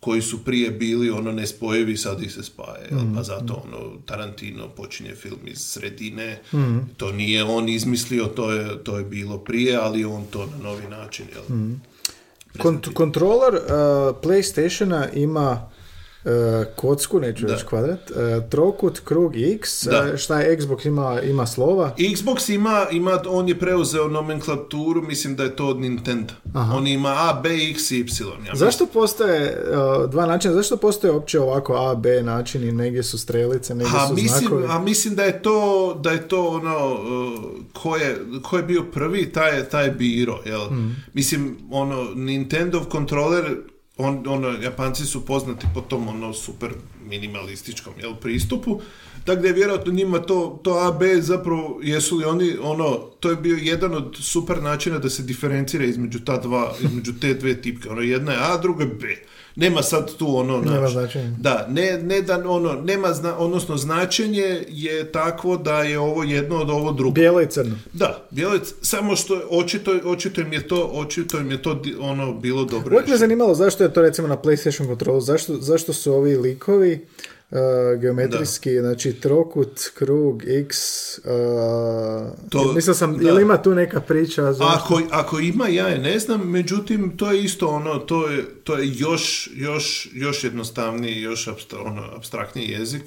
koji 0.00 0.22
su 0.22 0.44
prije 0.44 0.70
bili 0.70 1.10
ono 1.10 1.32
nespojivi, 1.32 1.96
sad 1.96 2.22
ih 2.22 2.32
se 2.32 2.42
spaje, 2.42 2.88
jel? 2.90 3.14
pa 3.14 3.22
zato 3.22 3.62
ono 3.64 3.96
Tarantino 4.06 4.68
počinje 4.68 5.14
film 5.14 5.38
iz 5.46 5.58
sredine, 5.58 6.40
to 6.96 7.12
nije 7.12 7.44
on 7.44 7.68
izmislio, 7.68 8.24
to 8.26 8.52
je, 8.52 8.84
to 8.84 8.98
je 8.98 9.04
bilo 9.04 9.38
prije, 9.38 9.76
ali 9.76 10.04
on 10.04 10.24
to 10.30 10.46
na 10.46 10.56
novi 10.62 10.86
način, 10.88 11.26
jel? 11.32 11.58
Kont- 12.58 12.92
kontroler 12.92 13.54
uh, 13.54 13.60
PlayStationa 14.22 15.08
ima 15.14 15.70
kocku, 16.76 17.20
neću 17.20 17.46
reći 17.46 17.64
kvadrat, 17.66 18.10
e, 18.10 18.48
trokut, 18.50 19.00
krug 19.04 19.36
X, 19.36 19.84
Da. 19.86 20.10
e, 20.14 20.16
šta 20.16 20.40
je 20.40 20.58
Xbox 20.58 20.86
ima, 20.86 21.20
ima 21.20 21.46
slova, 21.46 21.94
Xbox 21.98 22.54
ima, 22.54 22.86
ima, 22.92 23.22
on 23.28 23.48
je 23.48 23.58
preuzeo 23.58 24.08
nomenklaturu, 24.08 25.02
mislim 25.02 25.36
da 25.36 25.42
je 25.42 25.56
to 25.56 25.66
od 25.66 25.80
Nintendo. 25.80 26.34
On 26.74 26.86
ima 26.86 27.08
A, 27.08 27.40
B, 27.42 27.48
X 27.70 27.90
i 27.90 27.98
Y. 28.00 28.04
Ja 28.46 28.54
Zašto 28.54 28.86
postoje 28.86 29.64
dva 30.10 30.26
načina, 30.26 30.54
zašto 30.54 30.76
postoje 30.76 31.12
uopće 31.12 31.40
ovako 31.40 31.74
A, 31.74 31.94
B 31.94 32.22
načini, 32.22 32.72
negdje 32.72 33.02
su 33.02 33.18
strelice, 33.18 33.74
negdje 33.74 33.98
A 33.98 34.06
su 34.08 34.14
mislim, 34.14 34.40
znakovi? 34.40 34.66
a 34.68 34.78
mislim 34.78 35.14
da 35.14 35.22
je 35.22 35.42
to, 35.42 35.94
da 36.02 36.10
je 36.10 36.28
to 36.28 36.46
ono, 36.46 36.94
uh, 36.94 37.40
ko 37.72 37.96
je, 37.96 38.16
ko 38.42 38.56
je 38.56 38.62
bio 38.62 38.82
prvi, 38.92 39.32
taj 39.32 39.56
je, 39.56 39.68
taj 39.68 39.84
je 39.84 39.90
biro, 39.90 40.40
jel? 40.46 40.70
Mm. 40.70 40.96
Mislim, 41.14 41.56
ono, 41.70 42.04
Nintendo 42.14 42.84
kontroler, 42.84 43.56
on, 43.96 44.24
ono, 44.28 44.48
Japanci 44.48 45.04
su 45.04 45.26
poznati 45.26 45.66
po 45.74 45.80
tom, 45.80 46.08
ono, 46.08 46.32
super 46.32 46.70
minimalističkom, 47.08 47.92
jel, 48.00 48.14
pristupu, 48.14 48.80
tako 49.24 49.42
da 49.42 49.48
je 49.48 49.54
vjerojatno 49.54 49.92
njima 49.92 50.18
to, 50.18 50.60
to 50.62 50.70
A, 50.70 50.92
B, 50.92 51.20
zapravo, 51.22 51.80
jesu 51.82 52.16
li 52.16 52.24
oni, 52.24 52.56
ono, 52.62 52.94
to 53.20 53.30
je 53.30 53.36
bio 53.36 53.56
jedan 53.60 53.94
od 53.94 54.16
super 54.20 54.62
načina 54.62 54.98
da 54.98 55.10
se 55.10 55.22
diferencira 55.22 55.84
između 55.84 56.24
ta 56.24 56.36
dva, 56.38 56.74
između 56.82 57.12
te 57.20 57.34
dve 57.34 57.62
tipke, 57.62 57.88
ono, 57.88 58.00
jedna 58.00 58.32
je 58.32 58.38
A, 58.40 58.56
druga 58.56 58.84
je 58.84 58.90
B. 58.90 59.06
Nema 59.56 59.82
sad 59.82 60.16
tu 60.16 60.36
ono, 60.36 60.58
Nema 60.60 60.76
znaš, 60.78 60.92
značenja. 60.92 61.30
da, 61.38 61.66
ne, 61.70 61.98
ne 62.02 62.22
da 62.22 62.42
ono, 62.50 62.72
nema 62.72 63.12
zna, 63.12 63.38
odnosno 63.38 63.76
značenje 63.76 64.64
je 64.68 65.12
takvo 65.12 65.56
da 65.56 65.82
je 65.82 65.98
ovo 65.98 66.22
jedno 66.22 66.56
od 66.56 66.70
ovo 66.70 66.92
drugo. 66.92 67.14
Bijelo 67.14 67.42
i 67.42 67.46
crno. 67.46 67.74
Da, 67.92 68.26
bijelic, 68.30 68.74
samo 68.82 69.16
što 69.16 69.42
očito, 69.50 70.00
očito 70.04 70.40
im 70.40 70.52
je 70.52 70.68
to, 70.68 70.90
očito 70.92 71.38
im 71.38 71.50
je 71.50 71.62
to 71.62 71.82
ono 72.00 72.32
bilo 72.34 72.64
dobro. 72.64 72.96
Uvijek 72.96 73.08
me 73.08 73.16
zanimalo 73.16 73.54
zašto 73.54 73.84
je 73.84 73.92
to 73.92 74.02
recimo 74.02 74.28
na 74.28 74.36
PlayStation 74.36 74.86
kontrolu, 74.86 75.20
zašto, 75.20 75.56
zašto 75.60 75.92
su 75.92 76.12
ovi 76.12 76.36
likovi 76.36 77.06
uh, 77.50 77.58
geometrijski, 78.00 78.80
znači 78.80 79.12
trokut, 79.12 79.80
krug, 79.94 80.42
x, 80.46 80.76
uh, 81.18 81.24
To- 82.50 82.72
mislio 82.74 82.94
sam, 82.94 83.18
da. 83.18 83.26
jel 83.28 83.40
ima 83.40 83.62
tu 83.62 83.74
neka 83.74 84.00
priča? 84.00 84.52
zašto? 84.52 84.64
Ako, 84.76 85.00
ako 85.10 85.38
ima, 85.38 85.68
ja 85.68 85.86
je 85.88 85.98
ne 85.98 86.18
znam, 86.18 86.50
međutim, 86.50 87.16
to 87.16 87.32
je 87.32 87.44
isto 87.44 87.66
ono, 87.68 87.98
to 87.98 88.28
je, 88.28 88.44
to 88.64 88.78
je 88.78 88.92
još, 88.94 89.50
još, 89.54 90.08
još 90.12 90.44
jednostavniji, 90.44 91.20
još 91.20 91.48
abstra, 91.48 91.78
ono, 91.80 92.02
abstraktniji 92.16 92.68
jezik. 92.68 93.02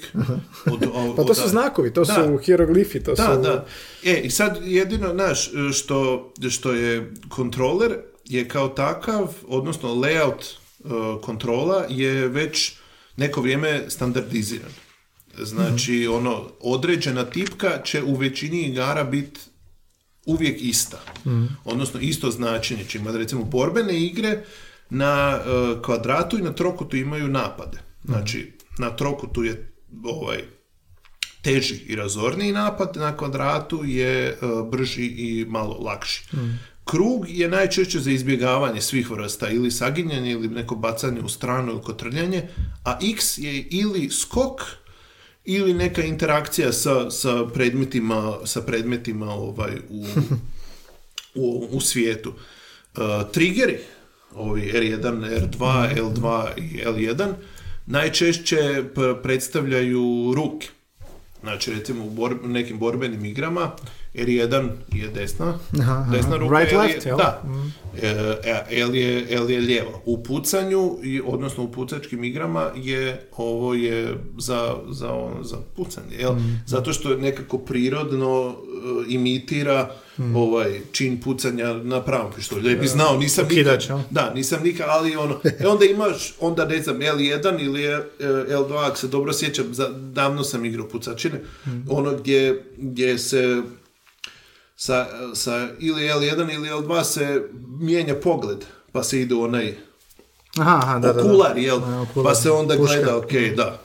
Od, 0.66 0.82
od- 0.94 1.16
Pa 1.16 1.24
to 1.24 1.34
su 1.34 1.48
znakovi, 1.48 1.92
to 1.92 2.04
Da. 2.04 2.14
su 2.14 2.38
hieroglifi, 2.38 3.00
to 3.00 3.14
Da, 3.14 3.34
su... 3.34 3.40
da. 3.42 3.66
E, 4.04 4.20
i 4.20 4.30
sad 4.30 4.58
jedino, 4.62 5.08
znaš, 5.08 5.50
što, 5.72 6.32
što 6.50 6.72
je 6.72 7.10
kontroler 7.28 7.96
je 8.24 8.48
kao 8.48 8.68
takav, 8.68 9.34
odnosno 9.48 9.88
layout 9.90 10.54
uh, 10.80 10.90
kontrola 11.22 11.84
je 11.88 12.28
već 12.28 12.72
neko 13.16 13.40
vrijeme 13.40 13.84
standardiziran. 13.88 14.70
Znači, 15.38 16.06
ono, 16.06 16.50
određena 16.60 17.24
tipka 17.24 17.82
će 17.84 18.02
u 18.02 18.14
većini 18.16 18.62
igara 18.62 19.04
biti 19.04 19.40
uvijek 20.26 20.62
ista. 20.62 21.00
Odnosno, 21.64 22.00
isto 22.00 22.30
značenje 22.30 22.84
će 22.84 22.98
imati. 22.98 23.18
Recimo, 23.18 23.44
borbene 23.44 24.00
igre 24.00 24.42
na 24.90 25.38
uh, 25.38 25.82
kvadratu 25.82 26.38
i 26.38 26.42
na 26.42 26.52
trokutu 26.52 26.96
imaju 26.96 27.28
napade. 27.28 27.78
Znači, 28.04 28.52
na 28.78 28.96
trokutu 28.96 29.44
je 29.44 29.72
ovaj, 30.04 30.44
teži 31.42 31.74
i 31.74 31.96
razorniji 31.96 32.52
napad, 32.52 32.96
na 32.96 33.16
kvadratu 33.16 33.84
je 33.84 34.28
e, 34.28 34.36
brži 34.70 35.06
i 35.06 35.46
malo 35.48 35.78
lakši. 35.80 36.24
Krug 36.90 37.28
je 37.28 37.48
najčešće 37.48 37.98
za 37.98 38.10
izbjegavanje 38.10 38.80
svih 38.80 39.10
vrsta, 39.10 39.48
ili 39.48 39.70
saginjanje, 39.70 40.32
ili 40.32 40.48
neko 40.48 40.74
bacanje 40.74 41.20
u 41.20 41.28
stranu 41.28 41.72
ili 41.72 41.82
kotrljanje, 41.82 42.48
a 42.84 42.98
X 43.12 43.38
je 43.38 43.66
ili 43.70 44.10
skok, 44.10 44.62
ili 45.44 45.74
neka 45.74 46.02
interakcija 46.02 46.72
sa, 46.72 47.10
sa 47.10 47.46
predmetima, 47.54 48.38
sa 48.44 48.62
predmetima 48.62 49.34
ovaj, 49.34 49.72
u, 49.88 50.06
u, 51.44 51.68
u 51.70 51.80
svijetu. 51.80 52.32
Uh, 52.96 53.02
triggeri, 53.32 53.78
ovi 54.34 54.72
R1, 54.74 55.00
R2, 55.00 55.94
L2 55.96 56.48
i 56.56 56.84
L1, 56.84 57.32
najčešće 57.86 58.84
predstavljaju 59.22 60.32
ruke. 60.36 60.68
Znači, 61.40 61.70
recimo 61.70 62.04
u 62.04 62.10
bor- 62.10 62.46
nekim 62.46 62.78
borbenim 62.78 63.24
igrama 63.24 63.70
R1 64.14 64.68
je 64.90 65.08
desna, 65.08 65.58
Aha, 65.74 65.92
aha. 65.92 66.10
desna 66.12 66.36
ruka, 66.36 66.58
Right, 66.58 66.72
L 66.72 66.76
je- 66.76 66.82
left, 66.84 67.06
jel? 67.06 67.16
Da. 67.16 67.42
E, 68.02 68.14
L 68.80 68.94
je, 68.94 69.26
L 69.30 69.50
je 69.50 69.60
lijeva. 69.60 69.90
U 70.04 70.22
pucanju, 70.22 70.96
odnosno 71.24 71.64
u 71.64 71.72
pucačkim 71.72 72.24
igrama, 72.24 72.70
je 72.76 73.28
ovo 73.32 73.74
je 73.74 74.08
za, 74.38 74.76
za, 74.88 75.12
ono, 75.12 75.44
za 75.44 75.56
pucanje. 75.76 76.16
Jel? 76.18 76.32
Mm. 76.32 76.62
Zato 76.66 76.92
što 76.92 77.10
je 77.10 77.18
nekako 77.18 77.58
prirodno 77.58 78.48
e, 78.48 78.54
imitira 79.08 79.90
Mm. 80.18 80.36
ovaj 80.36 80.80
čin 80.92 81.20
pucanja 81.20 81.72
na 81.74 82.02
pravom 82.02 82.32
pištolju. 82.32 82.62
Da 82.64 82.76
bi 82.76 82.86
znao, 82.86 83.16
nisam 83.16 83.46
nikad, 83.50 83.84
da, 84.10 84.32
nisam 84.34 84.62
nikad, 84.62 84.86
ali 84.90 85.16
ono, 85.16 85.40
e 85.60 85.66
onda 85.66 85.84
imaš, 85.84 86.34
onda 86.40 86.64
ne 86.64 86.82
znam, 86.82 86.96
L1 86.98 87.60
ili 87.60 87.84
e, 87.84 87.98
L2, 88.48 88.76
ako 88.80 88.96
se 88.96 89.08
dobro 89.08 89.32
sjećam, 89.32 89.74
za, 89.74 89.88
davno 89.88 90.44
sam 90.44 90.64
igrao 90.64 90.88
pucačine, 90.88 91.40
ono 91.88 92.12
gdje, 92.12 92.64
gdje 92.76 93.18
se 93.18 93.62
sa, 94.80 95.06
sa 95.34 95.68
ili 95.78 96.02
L1 96.02 96.54
ili 96.54 96.68
L2 96.68 97.04
se 97.04 97.42
mijenja 97.80 98.14
pogled, 98.14 98.64
pa 98.92 99.02
se 99.02 99.20
ide 99.20 99.34
u 99.34 99.42
onaj 99.42 99.74
Aha, 100.58 100.80
aha, 100.82 100.98
da, 100.98 101.12
da, 101.12 101.12
da. 101.12 101.20
okular, 101.20 101.58
jel? 101.58 101.76
A, 101.84 102.00
okular, 102.00 102.30
Pa 102.30 102.34
se 102.34 102.50
onda 102.50 102.76
puška. 102.76 102.94
gleda, 102.96 103.16
ok, 103.16 103.32
da. 103.56 103.80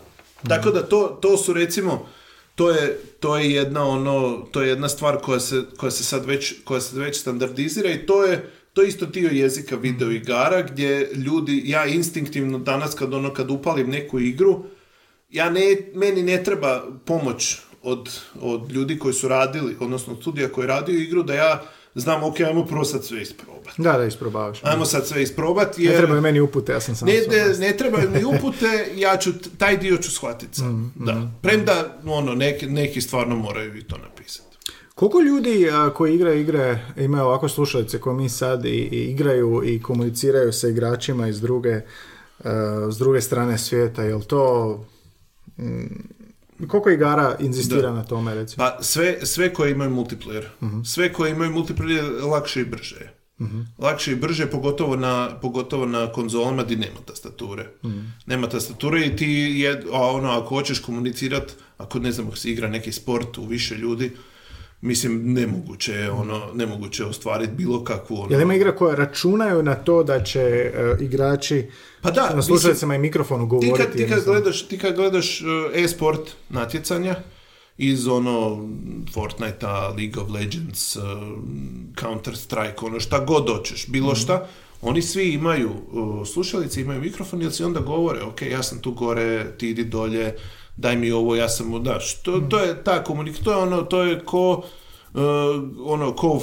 Tako 0.47 0.72
da 0.72 0.84
to, 0.84 1.17
to 1.22 1.38
su 1.38 1.53
recimo, 1.53 2.07
to 2.55 2.69
je, 2.72 2.99
to 3.19 3.38
je 3.38 3.51
jedna 3.51 3.84
ono, 3.88 4.47
to 4.51 4.61
je 4.61 4.69
jedna 4.69 4.89
stvar 4.89 5.17
koja 5.17 5.39
se, 5.39 5.63
koja 5.77 5.91
se 5.91 6.03
sad 6.03 6.26
već, 6.26 6.53
koja 6.63 6.81
se 6.81 6.99
već 6.99 7.19
standardizira 7.19 7.89
i 7.89 8.05
to 8.05 8.23
je, 8.23 8.51
to 8.73 8.81
je 8.81 8.88
isto 8.88 9.05
dio 9.05 9.30
jezika 9.31 9.76
video 9.76 10.11
igara 10.11 10.61
gdje 10.61 11.11
ljudi, 11.13 11.61
ja 11.65 11.85
instinktivno 11.85 12.59
danas 12.59 12.95
kad 12.95 13.13
ono, 13.13 13.34
kad 13.34 13.51
upalim 13.51 13.89
neku 13.89 14.19
igru, 14.19 14.63
ja 15.30 15.49
ne, 15.49 15.77
meni 15.93 16.23
ne 16.23 16.43
treba 16.43 16.84
pomoć 17.05 17.57
od, 17.85 18.19
od 18.41 18.71
ljudi 18.71 18.99
koji 18.99 19.13
su 19.13 19.27
radili, 19.27 19.75
odnosno 19.79 20.13
od 20.13 20.21
studija 20.21 20.49
koji 20.49 20.67
radio 20.67 20.99
igru, 20.99 21.23
da 21.23 21.33
ja 21.33 21.63
znam, 21.95 22.23
ok, 22.23 22.39
ajmo 22.39 22.65
prvo 22.65 22.83
sad 22.83 23.05
sve 23.05 23.21
isprobati. 23.21 23.81
Da, 23.81 23.97
da, 23.97 24.05
isprobavaš. 24.05 24.59
Ajmo 24.63 24.85
sad 24.85 25.07
sve 25.07 25.23
isprobati, 25.23 25.81
Ne 25.81 25.91
jer... 25.91 25.97
trebaju 25.97 26.21
meni 26.21 26.39
upute, 26.39 26.71
ja 26.71 26.79
sam 26.79 26.95
sam 26.95 27.07
Ne, 27.07 27.13
ne, 27.13 27.57
ne 27.59 27.77
trebaju 27.77 28.09
mi 28.09 28.23
upute, 28.23 28.91
ja 28.95 29.17
ću, 29.17 29.31
taj 29.57 29.77
dio 29.77 29.97
ću 29.97 30.11
shvatiti 30.11 30.55
sam. 30.55 30.93
Da. 30.95 31.31
Premda, 31.41 31.97
ono, 32.05 32.35
neki, 32.35 32.65
neki 32.65 33.01
stvarno 33.01 33.35
moraju 33.35 33.77
i 33.77 33.83
to 33.83 33.97
napisati. 33.97 34.57
Koliko 34.95 35.19
ljudi 35.19 35.69
a, 35.71 35.93
koji 35.93 36.15
igraju 36.15 36.41
igre 36.41 36.79
imaju 36.97 37.23
ovako 37.23 37.49
slušalice 37.49 37.99
koje 37.99 38.15
mi 38.15 38.29
sad 38.29 38.65
i, 38.65 38.69
i 38.69 39.11
igraju 39.11 39.61
i 39.65 39.81
komuniciraju 39.81 40.53
sa 40.53 40.67
igračima 40.67 41.27
iz 41.27 41.41
druge, 41.41 41.81
a, 42.43 42.87
s 42.91 42.97
druge 42.97 43.21
strane 43.21 43.57
svijeta, 43.57 44.03
jel 44.03 44.21
to... 44.21 44.85
mm, 45.57 46.15
koliko 46.68 46.90
igara 46.90 47.36
inzistira 47.40 47.82
Da. 47.82 47.94
na 47.94 48.03
tome, 48.03 48.36
recimo? 48.36 48.57
Pa 48.65 48.84
sve, 48.84 49.26
sve 49.26 49.53
koje 49.53 49.72
imaju 49.72 49.91
multiplayer. 49.91 50.44
Sve 50.86 51.14
koje 51.14 51.32
imaju 51.32 51.52
multiplayer 51.52 52.23
lakše 52.23 52.61
i 52.61 52.65
brže. 52.65 52.95
je. 52.95 53.14
Lakše 53.77 54.11
i 54.11 54.15
brže, 54.15 54.45
pogotovo 54.45 54.95
na, 54.95 55.40
pogotovo 55.41 55.86
na 55.86 56.11
konzolama 56.11 56.64
gdje 56.64 56.77
nema 56.77 56.99
tastature. 57.06 57.68
Nema 58.26 58.49
tastature 58.49 59.06
i 59.06 59.15
ti, 59.15 59.30
je, 59.57 59.84
a 59.94 60.02
ono, 60.02 60.30
ako 60.32 60.48
hoćeš 60.48 60.80
komunicirati, 60.80 61.53
ako 61.77 61.99
ne 61.99 62.11
znam, 62.11 62.27
ako 62.27 62.36
se 62.36 62.49
igra 62.52 62.68
neki 62.68 62.91
sport 62.91 63.38
u 63.38 63.45
više 63.45 63.76
ljudi, 63.76 64.11
mislim, 64.85 65.33
nemoguće 65.33 65.93
je, 65.93 66.11
ono, 66.11 66.41
nemoguće 66.53 67.05
ostvariti 67.05 67.53
bilo 67.53 67.83
kakvu, 67.83 68.15
ono, 68.19 68.31
Jel 68.31 68.41
ima 68.41 68.55
igra 68.55 68.75
koje 68.75 68.95
računaju 68.95 69.63
na 69.63 69.75
to 69.75 70.03
da 70.03 70.23
će 70.23 70.39
e, 70.39 70.71
igrači 70.99 71.67
Pa 72.01 72.11
da, 72.11 72.35
na 72.35 72.41
slušalicama 72.41 72.95
i 72.95 72.99
mikrofonu 72.99 73.43
Ti 73.43 73.49
govoriti? 73.49 73.77
kad, 73.77 73.95
ti 73.95 74.07
kad 74.09 74.23
gledaš, 74.25 74.67
ti 74.67 74.77
kad 74.77 74.95
gledaš 74.95 75.41
uh, 75.41 75.47
e-sport 75.83 76.19
natjecanja 76.49 77.15
iz 77.77 78.07
ono 78.07 78.67
Fortnite-a, 79.13 79.87
League 79.97 80.21
of 80.23 80.29
Legends, 80.29 80.95
uh, 80.95 81.03
Counter-Strike, 81.95 82.85
ono 82.85 82.99
šta 82.99 83.19
god 83.19 83.49
hoćeš, 83.49 83.87
bilo 83.87 84.11
Mhm. 84.11 84.19
šta, 84.19 84.47
oni 84.81 85.01
svi 85.01 85.29
imaju 85.33 85.69
uh, 85.91 86.27
slušalice, 86.27 86.81
imaju 86.81 87.01
mikrofon, 87.01 87.41
jer 87.41 87.51
si 87.53 87.63
onda 87.63 87.79
govore, 87.79 88.21
ok, 88.23 88.41
ja 88.41 88.63
sam 88.63 88.79
tu 88.79 88.91
gore, 88.91 89.57
ti 89.57 89.69
idi 89.69 89.83
dolje, 89.83 90.35
daj 90.77 90.95
mi 90.95 91.11
ovo, 91.11 91.35
ja 91.35 91.49
sam 91.49 91.68
mu 91.68 91.80
daš. 91.80 92.14
To, 92.15 92.38
Mhm. 92.38 92.49
to 92.49 92.60
je 92.60 92.84
ta 92.84 93.03
komunikacija, 93.03 93.43
to 93.45 93.52
je 93.52 93.57
ono, 93.57 93.81
to 93.81 94.03
je 94.03 94.19
ko, 94.19 94.64
uh, 95.14 95.22
ono, 95.85 96.11
ko 96.14 96.41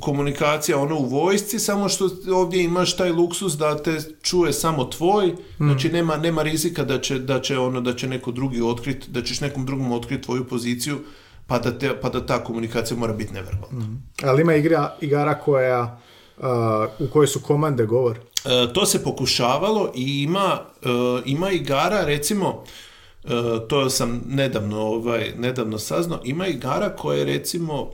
komunikacija 0.00 0.78
ono 0.78 0.98
u 0.98 1.04
vojsci, 1.04 1.58
samo 1.58 1.88
što 1.88 2.08
ovdje 2.34 2.64
imaš 2.64 2.96
taj 2.96 3.10
luksus 3.10 3.52
da 3.52 3.76
te 3.76 3.98
čuje 4.22 4.52
samo 4.52 4.84
tvoj, 4.84 5.34
znači 5.58 5.88
nema, 5.88 6.16
nema 6.16 6.42
rizika 6.42 6.84
da 6.84 7.00
će, 7.00 7.18
da 7.18 7.40
će 7.40 7.58
ono 7.58 7.80
da 7.80 7.94
će 7.94 8.08
neko 8.08 8.30
drugi 8.30 8.62
otkriti, 8.62 9.10
da 9.10 9.22
ćeš 9.22 9.40
nekom 9.40 9.66
drugom 9.66 9.92
otkriti 9.92 10.22
tvoju 10.22 10.44
poziciju, 10.44 10.98
pa 11.46 11.58
da, 11.58 11.78
te, 11.78 12.00
pa 12.00 12.08
da 12.08 12.26
ta 12.26 12.44
komunikacija 12.44 12.96
mora 12.96 13.12
biti 13.12 13.32
neverbalna. 13.32 13.86
Ali 14.22 14.42
ima 14.42 14.54
igra, 14.54 14.96
igara 15.00 15.34
koja 15.34 16.00
a, 16.42 16.86
u 16.98 17.06
kojoj 17.06 17.26
su 17.26 17.40
komande 17.40 17.86
govor. 17.86 18.18
E, 18.44 18.72
to 18.72 18.86
se 18.86 19.04
pokušavalo 19.04 19.92
i 19.94 20.22
ima, 20.22 20.58
e, 20.82 20.88
ima 21.26 21.50
igara, 21.50 22.04
recimo, 22.04 22.64
to 23.68 23.90
sam 23.90 24.22
nedavno, 24.28 24.80
ovaj, 24.80 25.32
nedavno 25.38 25.78
saznao, 25.78 26.20
ima 26.24 26.46
igara 26.46 26.96
koje 26.96 27.24
recimo 27.24 27.90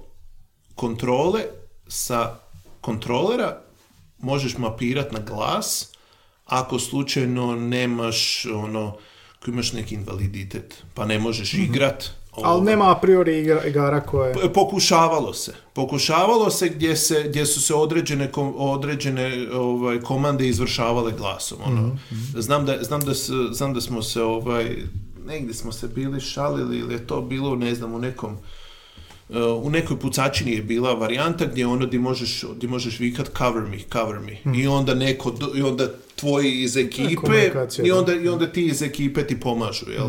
kontrole 0.74 1.40
sa 1.88 2.34
kontrolera 2.80 3.60
možeš 4.18 4.58
mapirat 4.58 5.12
na 5.12 5.18
glas 5.20 5.92
ako 6.44 6.78
slučajno 6.78 7.56
nemaš 7.56 8.46
ono, 8.54 8.96
ako 9.38 9.50
imaš 9.50 9.72
neki 9.72 9.94
invaliditet, 9.94 10.84
pa 10.94 11.04
ne 11.06 11.18
možeš 11.18 11.54
igrat. 11.54 12.10
Ali 12.32 12.46
ovaj, 12.46 12.64
nema 12.64 12.90
a 12.92 12.94
priori 12.94 13.32
igra- 13.44 13.68
igara 13.68 14.00
koje... 14.00 14.34
P- 14.34 14.52
Pokušavalo 14.52 15.34
se. 15.34 15.54
Pokušavalo 15.72 16.50
se 16.50 16.68
gdje, 16.68 16.96
se, 16.96 17.24
gdje 17.28 17.46
su 17.46 17.60
se 17.62 17.74
određene, 17.74 18.32
kom- 18.32 18.54
određene 18.56 19.48
ovaj, 19.54 20.00
komande 20.00 20.48
izvršavale 20.48 21.12
glasom. 21.18 21.58
Ono. 21.66 21.98
Znam, 22.34 22.66
da, 22.66 22.82
znam, 22.82 23.00
da, 23.00 23.12
znam 23.52 23.74
da 23.74 23.80
smo 23.80 24.02
se 24.02 24.22
ovaj, 24.22 24.76
negdje 25.26 25.54
smo 25.54 25.72
se 25.72 25.88
bili 25.88 26.20
šalili 26.20 26.78
ili 26.78 26.94
je 26.94 27.06
to 27.06 27.20
bilo, 27.20 27.56
ne 27.56 27.74
znam, 27.74 27.94
u 27.94 27.98
nekom 27.98 28.36
Uh, 29.28 29.36
u 29.66 29.70
nekoj 29.70 29.98
pucačini 29.98 30.52
je 30.52 30.62
bila 30.62 30.92
varijanta 30.92 31.46
gdje 31.46 31.66
ono 31.66 31.86
di 31.86 31.98
možeš, 31.98 32.44
di 32.56 32.66
možeš 32.66 33.00
vikat 33.00 33.30
cover 33.38 33.62
me, 33.62 33.78
cover 33.92 34.20
me. 34.20 34.58
I 34.58 34.66
onda 34.66 34.94
neko, 34.94 35.34
i 35.54 35.62
onda 35.62 35.88
tvoji 36.16 36.62
iz 36.62 36.76
ekipe 36.76 37.50
i 37.84 37.88
da. 37.88 37.98
onda, 37.98 38.14
i 38.14 38.28
onda 38.28 38.46
ti 38.46 38.66
iz 38.66 38.82
ekipe 38.82 39.26
ti 39.26 39.40
pomažu, 39.40 39.90
jel? 39.90 40.06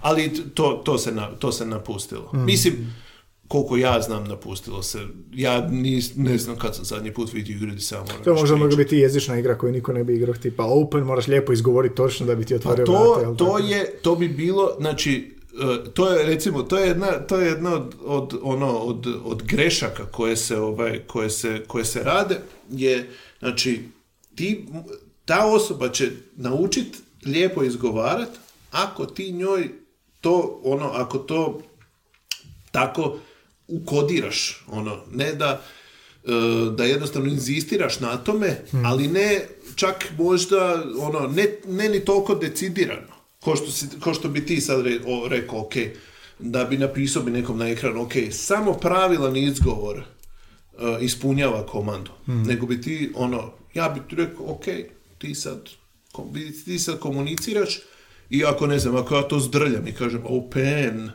Ali 0.00 0.34
t- 0.34 0.42
to, 0.54 0.82
to, 0.84 0.98
se 0.98 1.12
na, 1.12 1.26
to 1.26 1.52
se 1.52 1.66
napustilo. 1.66 2.30
Mislim, 2.32 2.94
koliko 3.48 3.76
ja 3.76 4.00
znam, 4.00 4.24
napustilo 4.24 4.82
se. 4.82 4.98
Ja 5.32 5.68
nis, 5.70 6.16
ne 6.16 6.38
znam 6.38 6.58
kad 6.58 6.76
sam 6.76 6.84
zadnji 6.84 7.14
put 7.14 7.32
vidio 7.32 7.56
igru 7.56 7.70
gdje 7.70 7.80
sam 7.80 8.04
moram 8.06 8.24
To 8.24 8.34
možda 8.34 8.56
mogla 8.56 8.76
biti 8.76 8.96
jezična 8.96 9.38
igra 9.38 9.58
koju 9.58 9.72
niko 9.72 9.92
ne 9.92 10.04
bi 10.04 10.16
igrao, 10.16 10.34
tipa 10.34 10.64
open, 10.64 11.02
moraš 11.02 11.26
lijepo 11.26 11.52
izgovoriti 11.52 11.94
točno 11.94 12.26
da 12.26 12.34
bi 12.34 12.44
ti 12.44 12.54
Pa 12.54 12.70
otvorio 12.70 12.86
to, 12.86 12.92
vrata, 12.92 13.20
jel 13.20 13.36
to 13.36 13.58
je, 13.58 13.98
to 14.02 14.14
bi 14.14 14.28
bilo, 14.28 14.76
znači, 14.80 15.36
e, 15.86 15.90
to 15.94 16.10
je 16.10 16.26
recimo, 16.26 16.62
to 16.62 16.78
je 16.78 16.88
jedna, 16.88 17.06
to 17.12 17.40
je 17.40 17.46
jedna 17.46 17.74
od, 17.74 17.94
od, 18.04 18.38
ono, 18.42 18.78
od, 18.78 19.06
od 19.24 19.42
grešaka 19.42 20.06
koje 20.06 20.36
se, 20.36 20.58
ovaj, 20.58 21.00
koje, 21.06 21.30
se, 21.30 21.62
koje 21.66 21.84
se 21.84 22.02
rade, 22.02 22.36
je, 22.70 23.10
znači, 23.38 23.80
ti, 24.34 24.66
ta 25.24 25.46
osoba 25.46 25.88
će 25.88 26.10
naučit 26.36 26.96
lijepo 27.26 27.62
izgovarat 27.62 28.28
ako 28.70 29.06
ti 29.06 29.32
njoj 29.32 29.68
to, 30.20 30.60
ono, 30.64 30.86
ako 30.86 31.18
to 31.18 31.60
tako 32.70 33.18
ukodiraš, 33.68 34.64
ono, 34.68 35.04
ne 35.12 35.32
da 35.32 35.62
e, 36.24 36.30
da 36.70 36.84
jednostavno 36.84 37.28
inzistiraš 37.28 38.00
na 38.00 38.16
tome, 38.16 38.56
ali 38.74 39.08
ne 39.08 39.46
čak 39.74 39.94
možda 40.18 40.58
ono, 40.98 41.20
ne, 41.28 41.46
ne 41.66 41.88
ni 41.88 42.00
toliko 42.00 42.34
decidirano. 42.34 43.16
Ko 43.40 43.56
što, 43.56 43.70
si, 43.70 43.86
ko 44.00 44.14
što 44.14 44.28
bi 44.28 44.46
ti 44.46 44.60
sad 44.60 44.80
re, 44.82 44.98
o, 45.06 45.28
rekao, 45.28 45.60
ok, 45.60 45.72
da 46.38 46.64
bi 46.64 46.78
napisao 46.78 47.22
bi 47.22 47.30
nekom 47.30 47.58
na 47.58 47.68
ekranu, 47.68 48.02
ok, 48.02 48.12
samo 48.32 48.72
pravilan 48.72 49.36
izgovor 49.36 49.98
e, 49.98 50.04
ispunjava 51.00 51.66
komandu. 51.66 52.10
Nego 52.26 52.66
bi 52.66 52.80
ti, 52.80 53.12
ono, 53.14 53.52
ja 53.74 53.88
bi 53.88 54.00
ti 54.00 54.16
rekao, 54.16 54.46
ok, 54.46 54.64
ti 55.18 55.34
sad, 55.34 55.68
ko- 56.12 56.24
bi- 56.24 56.64
ti 56.64 56.78
sad 56.78 56.98
komuniciraš 56.98 57.78
i 58.30 58.44
ako 58.44 58.66
ne 58.66 58.78
znam, 58.78 58.96
ako 58.96 59.16
ja 59.16 59.22
to 59.22 59.40
zdrljam 59.40 59.86
i 59.86 59.92
kažem 59.92 60.22
open, 60.24 61.10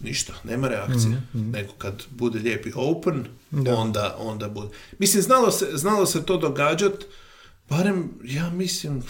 ništa, 0.00 0.32
nema 0.44 0.68
reakcije. 0.68 1.22
Nego 1.32 1.72
kad 1.78 2.02
bude 2.10 2.38
lijepi 2.38 2.70
open, 2.74 3.26
onda, 3.68 4.16
onda 4.18 4.48
bude. 4.48 4.68
Mislim, 4.98 5.22
znalo 5.22 5.50
se, 5.50 5.68
znalo 5.74 6.06
se 6.06 6.26
to 6.26 6.36
događat, 6.36 7.04
barem, 7.68 8.10
ja 8.24 8.50
mislim, 8.50 9.02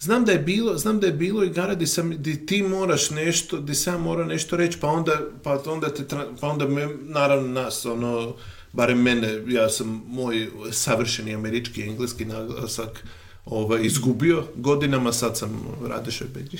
znam 0.00 0.24
da 0.24 0.32
je 0.32 0.38
bilo, 0.38 0.78
znam 0.78 1.00
da 1.00 1.06
je 1.06 1.12
bilo 1.12 1.44
igara 1.44 1.74
gdje 1.74 1.86
sam, 1.86 2.10
gdje 2.10 2.46
ti 2.46 2.62
moraš 2.62 3.10
nešto, 3.10 3.60
gdje 3.60 3.74
sam 3.74 4.02
mora 4.02 4.24
nešto 4.24 4.56
reći, 4.56 4.78
pa 4.80 4.88
onda, 4.88 5.20
pa 5.42 5.62
onda 5.66 5.94
te, 5.94 6.04
pa 6.40 6.48
onda 6.48 6.68
me, 6.68 6.88
naravno 7.00 7.48
nas, 7.60 7.86
ono, 7.86 8.34
barem 8.72 9.02
mene, 9.02 9.42
ja 9.46 9.68
sam 9.68 10.02
moj 10.06 10.48
savršeni 10.72 11.34
američki 11.34 11.82
engleski 11.82 12.24
naglasak 12.24 13.04
ovaj, 13.50 13.80
izgubio 13.82 14.44
godinama, 14.56 15.12
sad 15.12 15.38
sam 15.38 15.66
Radešoj 15.88 16.26
Beđi. 16.34 16.58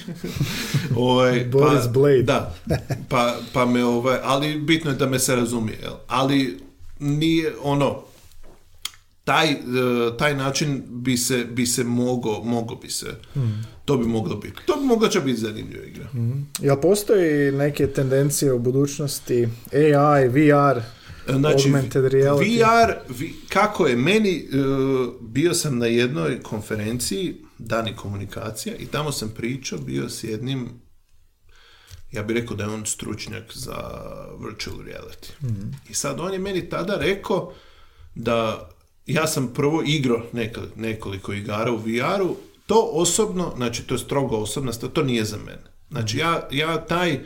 ovaj, 0.96 1.44
Boris 1.44 1.88
Blade. 1.92 2.22
Da, 2.22 2.54
pa, 3.08 3.36
pa 3.52 3.66
me, 3.66 3.84
ovaj, 3.84 4.18
ali 4.22 4.58
bitno 4.58 4.90
je 4.90 4.96
da 4.96 5.06
me 5.06 5.18
se 5.18 5.36
razumije, 5.36 5.78
jel? 5.82 5.94
ali 6.06 6.58
nije 7.00 7.54
ono, 7.62 8.02
taj, 9.24 9.50
e, 9.50 9.56
taj 10.18 10.34
način 10.36 10.82
bi 10.88 11.16
se, 11.16 11.44
bi 11.44 11.66
se 11.66 11.84
mogo, 11.84 12.42
mogo 12.44 12.74
bi 12.74 12.90
se, 12.90 13.06
to 13.84 13.96
bi 13.96 14.06
moglo 14.06 14.36
biti. 14.36 14.56
To 14.66 14.76
bi 14.76 14.86
mogla 14.86 15.08
će 15.08 15.20
biti 15.20 15.40
zanimljiva 15.40 15.84
igra. 15.84 16.08
Jel 16.58 16.76
postoji 16.80 17.52
neke 17.52 17.86
tendencije 17.86 18.52
u 18.52 18.58
budućnosti 18.58 19.48
AI, 19.72 20.28
VR, 20.28 20.80
Znači? 21.32 21.68
VR, 22.58 22.92
vi- 23.18 23.34
kako 23.48 23.86
je 23.86 23.96
meni, 23.96 24.36
e, 24.38 24.46
bio 25.20 25.54
sam 25.54 25.78
na 25.78 25.86
jednoj 25.86 26.42
konferenciji, 26.42 27.34
Dani 27.58 27.96
komunikacija, 27.96 28.76
i 28.76 28.86
tamo 28.86 29.12
sam 29.12 29.28
pričao, 29.36 29.78
bio 29.78 30.08
s 30.08 30.24
jednim, 30.24 30.68
ja 32.12 32.22
bih 32.22 32.36
rekao 32.36 32.56
da 32.56 32.64
je 32.64 32.70
on 32.70 32.86
stručnjak 32.86 33.44
za 33.54 33.76
virtual 34.46 34.76
reality. 34.78 35.30
I 35.88 35.94
sad 35.94 36.20
on 36.20 36.32
je 36.32 36.38
meni 36.38 36.68
tada 36.68 36.96
rekao 36.96 37.52
da 38.14 38.68
ja 39.06 39.26
sam 39.26 39.52
prvo 39.54 39.82
igrao 39.86 40.22
nekoliko 40.76 41.32
igara 41.32 41.72
u 41.72 41.76
VR-u, 41.76 42.36
to 42.66 42.90
osobno, 42.92 43.52
znači 43.56 43.82
to 43.82 43.94
je 43.94 43.98
strogo 43.98 44.36
osobna 44.36 44.72
stvar, 44.72 44.92
to 44.92 45.02
nije 45.02 45.24
za 45.24 45.36
mene. 45.36 45.64
Znači 45.90 46.18
ja, 46.18 46.48
ja 46.50 46.86
taj 46.86 47.12
e, 47.12 47.20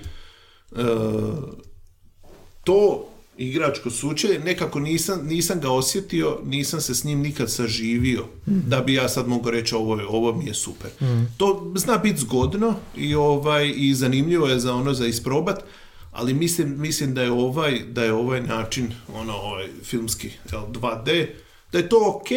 to 2.65 3.09
igračko 3.37 3.91
sučelje, 3.91 4.39
nekako 4.39 4.81
nisam, 4.81 5.27
nisam 5.27 5.61
ga 5.61 5.71
osjetio, 5.71 6.39
nisam 6.45 6.81
se 6.81 6.95
s 6.95 7.05
njim 7.05 7.21
nikad 7.21 7.51
saživio, 7.51 8.25
da 8.47 8.81
bi 8.81 8.95
ja 8.95 9.09
sad 9.09 9.29
mogao 9.29 9.51
reći 9.51 9.75
ovo, 9.75 10.01
ovo 10.09 10.35
mi 10.35 10.47
je 10.47 10.55
super. 10.55 10.91
To 11.37 11.73
zna 11.77 11.99
biti 11.99 12.21
zgodno 12.21 12.75
i, 12.97 13.15
ovaj, 13.15 13.73
i 13.77 13.95
zanimljivo 13.95 14.47
je 14.47 14.59
za 14.59 14.75
ono 14.75 14.95
za 14.95 15.07
isprobat, 15.07 15.65
ali 16.13 16.35
mislim, 16.35 16.81
mislim 16.81 17.15
da 17.15 17.23
je 17.23 17.31
ovaj 17.31 17.81
da 17.91 18.05
je 18.05 18.13
ovaj 18.13 18.41
način 18.43 18.93
ono 19.15 19.33
ovaj 19.33 19.69
filmski 19.85 20.31
jel, 20.53 20.63
2D 20.67 21.27
da 21.73 21.79
je 21.79 21.89
to 21.89 22.17
ok 22.17 22.31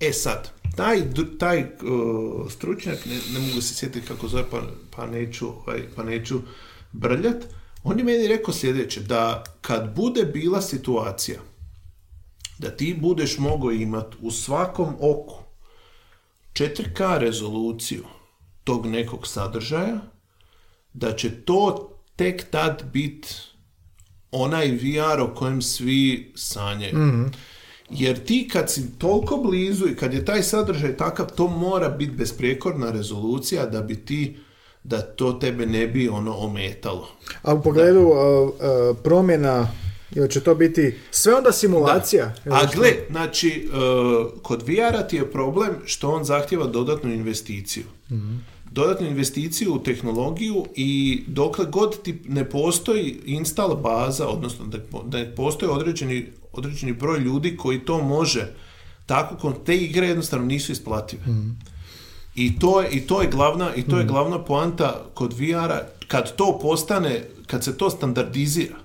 e 0.00 0.12
sad 0.12 0.50
taj, 0.76 1.02
taj 1.38 1.62
uh, 1.62 2.50
stručnjak 2.52 3.06
ne, 3.06 3.18
ne 3.32 3.46
mogu 3.46 3.60
se 3.60 3.74
sjetiti 3.74 4.06
kako 4.06 4.28
zove 4.28 4.44
pa, 4.50 4.62
pa 4.96 5.06
neću 5.06 5.46
ovaj, 5.48 5.82
pa 5.96 6.02
neću 6.02 6.40
brljat 6.92 7.44
on 7.84 7.98
je 7.98 8.04
meni 8.04 8.28
rekao 8.28 8.54
sljedeće 8.54 9.00
da 9.00 9.44
kad 9.60 9.94
bude 9.96 10.24
bila 10.24 10.62
situacija 10.62 11.40
da 12.58 12.70
ti 12.70 12.96
budeš 13.00 13.38
mogao 13.38 13.72
imat 13.72 14.14
u 14.20 14.30
svakom 14.30 14.94
oku 15.00 15.34
4K 16.52 17.18
rezoluciju 17.18 18.04
tog 18.64 18.86
nekog 18.86 19.26
sadržaja, 19.26 20.00
da 20.92 21.16
će 21.16 21.30
to 21.30 21.90
tek 22.16 22.50
tad 22.50 22.84
bit 22.92 23.34
onaj 24.30 24.70
VR 24.70 25.20
o 25.20 25.34
kojem 25.34 25.62
svi 25.62 26.32
sanjaju. 26.36 26.96
Jer 27.90 28.24
ti 28.24 28.48
kad 28.52 28.70
si 28.70 28.98
toliko 28.98 29.36
blizu 29.36 29.88
i 29.88 29.96
kad 29.96 30.14
je 30.14 30.24
taj 30.24 30.42
sadržaj 30.42 30.96
takav, 30.96 31.26
to 31.36 31.48
mora 31.48 31.88
biti 31.88 32.12
besprijekorna 32.12 32.90
rezolucija 32.90 33.66
da 33.66 33.82
bi 33.82 34.04
ti, 34.04 34.36
da 34.84 35.02
to 35.02 35.32
tebe 35.32 35.66
ne 35.66 35.86
bi 35.86 36.08
ono 36.08 36.36
ometalo. 36.36 37.08
A 37.42 37.54
u 37.54 37.62
pogledu 37.62 38.00
uh, 38.00 38.14
uh, 38.48 38.96
promjena, 39.02 39.68
ili 40.14 40.30
će 40.30 40.40
to 40.40 40.54
biti 40.54 40.94
sve 41.10 41.34
onda 41.34 41.52
simulacija? 41.52 42.34
Ili 42.44 42.54
A 42.54 42.66
gle, 42.74 42.92
znači, 43.10 43.68
uh, 43.72 44.42
kod 44.42 44.62
VR-a 44.62 45.02
ti 45.02 45.16
je 45.16 45.30
problem 45.30 45.70
što 45.84 46.10
on 46.10 46.24
zahtjeva 46.24 46.66
dodatnu 46.66 47.12
investiciju. 47.12 47.84
Dodatnu 48.72 49.06
investiciju 49.06 49.74
u 49.74 49.82
tehnologiju 49.82 50.66
i 50.74 51.22
dokle 51.26 51.64
god 51.64 52.02
ti 52.02 52.18
ne 52.28 52.50
postoji 52.50 53.20
install 53.24 53.76
baza, 53.76 54.28
odnosno 54.28 54.66
da, 54.66 54.78
da 55.04 55.18
ne 55.18 55.34
postoji 55.34 55.70
određeni, 55.72 56.26
određeni 56.52 56.92
broj 56.92 57.18
ljudi 57.18 57.56
koji 57.56 57.78
to 57.78 58.02
može, 58.02 58.54
tako 59.06 59.48
kon- 59.48 59.64
te 59.64 59.76
igre 59.76 60.06
jednostavno 60.06 60.46
nisu 60.46 60.72
isplative. 60.72 61.22
I 62.38 62.58
to 62.58 62.80
je, 62.80 62.88
i 62.90 63.00
to 63.00 63.22
je 63.22 63.28
glavna 63.28 63.74
i 63.74 63.82
to 63.82 63.98
je 63.98 64.04
glavna 64.04 64.38
poanta 64.44 65.04
kod 65.14 65.32
VR-a 65.32 65.80
kad 66.08 66.36
to 66.36 66.58
postane, 66.62 67.24
kad 67.46 67.64
se 67.64 67.76
to 67.78 67.90
standardizira 67.90 68.76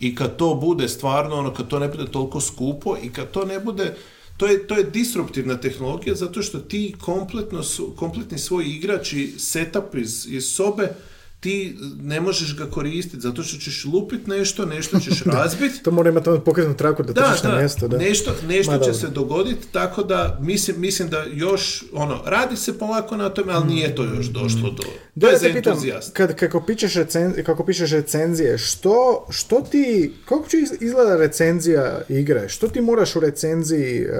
i 0.00 0.14
kad 0.14 0.36
to 0.36 0.54
bude 0.54 0.88
stvarno 0.88 1.36
ono 1.36 1.54
kad 1.54 1.68
to 1.68 1.78
ne 1.78 1.88
bude 1.88 2.06
toliko 2.06 2.40
skupo 2.40 2.96
i 3.02 3.10
kad 3.10 3.30
to 3.30 3.44
ne 3.44 3.60
bude 3.60 3.94
to 4.36 4.46
je, 4.46 4.66
to 4.66 4.74
je 4.74 4.84
disruptivna 4.84 5.56
tehnologija 5.56 6.14
zato 6.14 6.42
što 6.42 6.58
ti 6.58 6.94
kompletno 7.00 7.62
su, 7.62 7.92
kompletni 7.96 8.38
svoj 8.38 8.64
igrač 8.66 9.12
i 9.12 9.26
setup 9.38 9.94
iz, 9.94 10.26
iz 10.30 10.52
sobe 10.52 10.94
ti 11.40 11.76
ne 12.02 12.20
možeš 12.20 12.56
ga 12.56 12.66
koristiti 12.66 13.20
zato 13.20 13.42
što 13.42 13.58
ćeš 13.58 13.84
lupit 13.84 14.26
nešto, 14.26 14.66
nešto 14.66 15.00
ćeš 15.00 15.22
razbiti. 15.38 15.82
To 15.82 15.90
mora 15.90 16.10
imati 16.10 16.28
ono 16.28 16.40
pokretnu 16.40 16.76
traku 16.76 17.02
da 17.02 17.12
Da, 17.12 17.36
na 17.44 17.58
mjesto. 17.58 17.88
Da. 17.88 17.98
nešto, 17.98 18.34
nešto 18.48 18.72
Ma, 18.72 18.78
će 18.78 18.94
se 18.94 19.08
dogoditi, 19.08 19.66
tako 19.72 20.02
da 20.02 20.38
mislim, 20.40 20.80
mislim 20.80 21.08
da 21.08 21.24
još, 21.32 21.84
ono, 21.92 22.22
radi 22.24 22.56
se 22.56 22.78
polako 22.78 23.16
na 23.16 23.28
tome, 23.28 23.52
ali 23.52 23.66
nije 23.66 23.94
to 23.94 24.04
još 24.04 24.26
došlo 24.26 24.70
do... 24.70 24.82
Da, 25.20 25.28
je 25.28 25.48
ja 25.48 25.54
pitam, 25.54 25.78
kad, 26.12 26.34
kako, 26.34 26.60
pišeš 26.60 26.94
recen, 26.94 27.34
kako 27.46 27.64
pišeš 27.64 27.90
recenzije, 27.90 28.58
što, 28.58 29.26
što 29.30 29.60
ti, 29.60 30.12
kako 30.24 30.48
će 30.48 30.56
iz- 30.58 30.76
izgleda 30.80 31.16
recenzija 31.16 32.00
igre? 32.08 32.48
Što 32.48 32.68
ti 32.68 32.80
moraš 32.80 33.16
u 33.16 33.20
recenziji, 33.20 34.06
uh, 34.06 34.14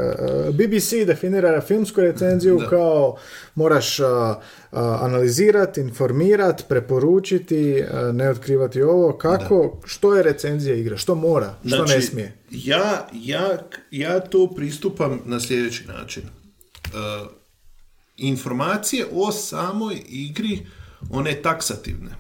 BBC 0.51 0.93
definira 1.07 1.61
filmsku 1.61 2.01
recenziju 2.01 2.57
Da. 2.57 2.69
kao 2.69 3.17
moraš 3.55 4.01
uh, 4.01 4.07
uh, 4.07 4.39
analizirati, 4.79 5.81
informirati, 5.81 6.65
preporučiti, 6.69 7.83
uh, 7.83 8.15
ne 8.15 8.31
otkrivati 8.31 8.83
ovo, 8.83 9.13
kako, 9.13 9.81
što 9.85 10.15
je 10.15 10.23
recenzija 10.23 10.75
igre, 10.77 10.97
što 10.97 11.15
mora, 11.15 11.55
što 11.61 11.77
Znači, 11.77 11.93
ne 11.93 12.03
smije? 12.03 12.33
Ja, 12.51 13.09
ja, 13.15 13.59
ja 13.91 14.21
to 14.21 14.51
pristupam 14.51 15.21
na 15.25 15.41
sljedeći 15.41 15.85
način. 15.87 16.23
Informacije 18.17 19.07
o 19.13 19.33
samoj 19.33 20.03
igri, 20.07 20.67
one 21.11 21.43
taksativne. 21.43 22.11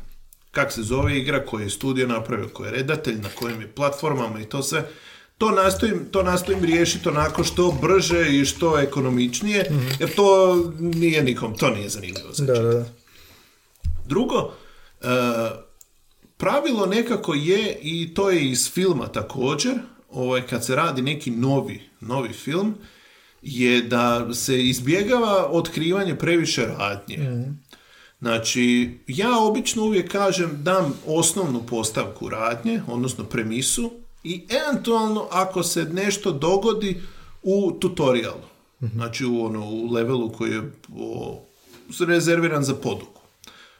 Kak 0.51 0.73
se 0.73 0.83
zove 0.83 1.19
igra, 1.19 1.47
koju 1.47 1.65
je 1.65 1.71
studio 1.71 2.07
napravio, 2.07 2.49
koji 2.49 2.69
je 2.69 2.73
redatelj, 2.73 3.21
na 3.21 3.29
kojim 3.35 3.61
je 3.61 3.73
platformama 3.73 4.41
i 4.41 4.45
to 4.45 4.63
sve. 4.63 4.89
To 5.39 5.51
nastojim, 5.51 6.09
to 6.11 6.23
nastojim 6.23 6.65
riješiti 6.65 7.09
onako 7.09 7.45
što 7.45 7.79
brže 7.83 8.37
i 8.37 8.45
što 8.45 8.79
ekonomičnije, 8.79 9.71
jer 10.01 10.15
to 10.15 10.57
nije 10.79 11.23
nikom, 11.23 11.57
to 11.57 11.71
nije 11.71 11.89
zanimljivo 11.89 12.33
za 12.33 12.45
Da, 12.45 12.53
da, 12.53 12.75
da. 12.75 12.85
Drugo, 14.07 14.53
e, 15.01 15.07
pravilo 16.37 16.87
nekako 16.87 17.35
je, 17.35 17.79
i 17.83 18.15
to 18.15 18.31
je 18.31 18.51
iz 18.51 18.71
filma 18.73 19.09
također, 19.09 19.75
ovaj, 20.11 20.47
kad 20.47 20.65
se 20.65 20.77
radi 20.77 21.03
neki 21.03 21.31
novi, 21.31 21.83
novi 22.01 22.33
film, 22.33 22.75
je 23.43 23.83
da 23.83 24.35
se 24.35 24.63
izbjegava 24.63 25.49
otkrivanje 25.51 26.15
previše 26.15 26.67
radnje. 26.67 27.17
Znači, 28.21 28.99
ja 29.07 29.39
obično 29.39 29.85
uvijek 29.85 30.13
kažem 30.13 30.59
dam 30.63 30.95
osnovnu 31.07 31.63
postavku 31.67 32.29
radnje, 32.29 32.83
odnosno 32.89 33.25
premisu, 33.25 33.91
i 34.25 34.47
eventualno 34.49 35.27
ako 35.31 35.63
se 35.63 35.85
nešto 35.85 36.33
dogodi 36.33 37.01
u 37.43 37.73
tutorialu. 37.81 38.51
Znači 38.81 39.27
u, 39.27 39.45
ono, 39.45 39.67
u 39.67 39.93
levelu 39.93 40.33
koji 40.33 40.51
je 40.51 40.73
o, 40.99 41.41
rezerviran 42.07 42.65
za 42.65 42.75
poduku. 42.75 43.21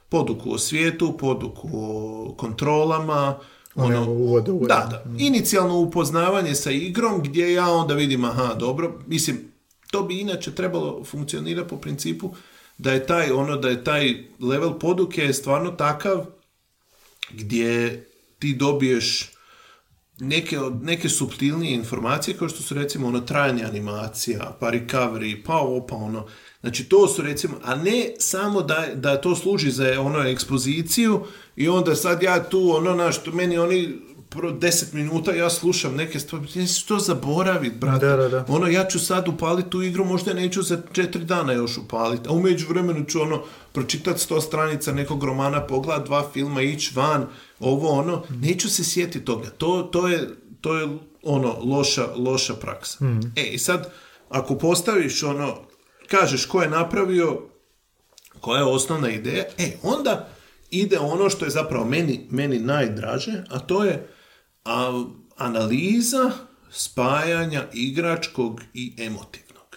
Poduku 0.09 0.53
o 0.53 0.59
svijetu, 0.59 1.17
poduku 1.19 1.69
o 1.73 2.35
kontrolama, 2.37 3.39
One 3.75 3.99
ono, 3.99 4.13
uvode, 4.13 4.51
uvode. 4.51 4.75
da, 4.75 5.03
da. 5.05 5.19
Inicijalno 5.19 5.79
upoznavanje 5.79 6.55
sa 6.55 6.71
igrom 6.71 7.23
gdje 7.23 7.53
ja 7.53 7.71
onda 7.71 7.95
vidim, 7.95 8.25
aha, 8.25 8.55
dobro, 8.55 8.99
mislim, 9.07 9.39
to 9.91 10.03
bi 10.03 10.21
inače 10.21 10.55
trebalo 10.55 11.05
funkcionirati 11.05 11.69
po 11.69 11.77
principu 11.77 12.31
da 12.81 12.93
je 12.93 13.07
taj, 13.07 13.31
ono, 13.31 13.57
da 13.57 13.69
je 13.69 13.85
taj 13.85 14.25
level 14.41 14.79
poduke 14.79 15.33
stvarno 15.33 15.71
takav 15.71 16.27
gdje 17.31 18.05
ti 18.39 18.55
dobiješ 18.55 19.31
neke, 20.21 20.59
neke 20.83 21.09
subtilnije 21.09 21.75
informacije 21.75 22.37
kao 22.37 22.49
što 22.49 22.63
su 22.63 22.75
recimo 22.75 23.07
ono 23.09 23.21
trajanje 23.21 23.65
animacija, 23.65 24.57
pa 24.61 24.71
recovery, 24.71 25.43
pa 25.45 25.55
ovo, 25.55 25.87
pa 25.87 25.97
ono. 25.97 26.27
Znači 26.61 26.85
to 26.85 27.09
su 27.09 27.23
recimo, 27.23 27.57
a 27.65 27.75
ne 27.75 28.15
samo 28.19 28.63
da, 28.63 28.87
da 28.95 29.21
to 29.21 29.37
služi 29.37 29.71
za 29.71 30.01
ono 30.01 30.19
ekspoziciju 30.19 31.25
i 31.57 31.69
onda 31.69 31.95
sad 31.95 32.23
ja 32.23 32.49
tu 32.49 32.71
ono 32.77 32.95
naš, 32.95 33.23
tu 33.23 33.33
meni 33.33 33.59
oni 33.59 33.99
pro 34.31 34.53
10 34.53 34.95
minuta 34.95 35.33
ja 35.33 35.51
slušam 35.51 35.97
neke 35.97 36.21
stvari, 36.21 36.47
ja 36.55 36.67
ću 36.67 36.87
to 36.87 36.99
zaboravit, 36.99 37.75
brate. 37.75 38.07
Da, 38.07 38.17
da, 38.17 38.29
da. 38.29 38.45
Ono, 38.49 38.67
ja 38.67 38.85
ću 38.85 38.99
sad 38.99 39.29
upaliti 39.29 39.71
tu 39.71 39.83
igru, 39.83 40.05
možda 40.05 40.33
neću 40.33 40.63
za 40.63 40.83
četiri 40.93 41.25
dana 41.25 41.53
još 41.53 41.79
upaliti, 41.79 42.29
a 42.29 42.33
u 42.33 42.41
međuvremenu 42.41 43.05
ću 43.05 43.23
ono, 43.23 43.43
pročitati 43.73 44.21
sto 44.21 44.41
stranica 44.41 44.93
nekog 44.93 45.25
romana, 45.25 45.67
pogledat 45.67 46.07
dva 46.07 46.31
filma, 46.33 46.63
ići 46.63 46.93
van, 46.95 47.27
ovo 47.61 47.89
ono, 47.89 48.23
neću 48.29 48.71
se 48.71 48.85
sjetiti 48.85 49.25
toga. 49.25 49.51
To, 49.51 49.83
to, 49.83 50.09
je, 50.09 50.29
to 50.61 50.79
je 50.79 50.89
ono, 51.23 51.59
loša, 51.65 52.07
loša 52.17 52.55
praksa. 52.55 52.99
E, 53.37 53.43
i 53.43 53.59
sad, 53.59 53.93
ako 54.29 54.59
postaviš 54.59 55.23
ono, 55.23 55.57
kažeš 56.07 56.47
ko 56.47 56.63
je 56.63 56.71
napravio, 56.71 57.41
koja 58.41 58.59
je 58.59 58.65
osnovna 58.65 59.11
ideja, 59.11 59.45
e, 59.59 59.77
onda 59.83 60.29
ide 60.71 60.99
ono 60.99 61.31
što 61.31 61.45
je 61.45 61.51
zapravo 61.51 61.85
meni, 61.85 62.27
meni 62.31 62.59
najdraže, 62.59 63.45
a 63.49 63.59
to 63.59 63.85
je 63.85 64.07
a, 64.65 65.05
analiza 65.37 66.31
spajanja 66.71 67.65
igračkog 67.73 68.61
i 68.75 68.93
emotivnog. 68.99 69.77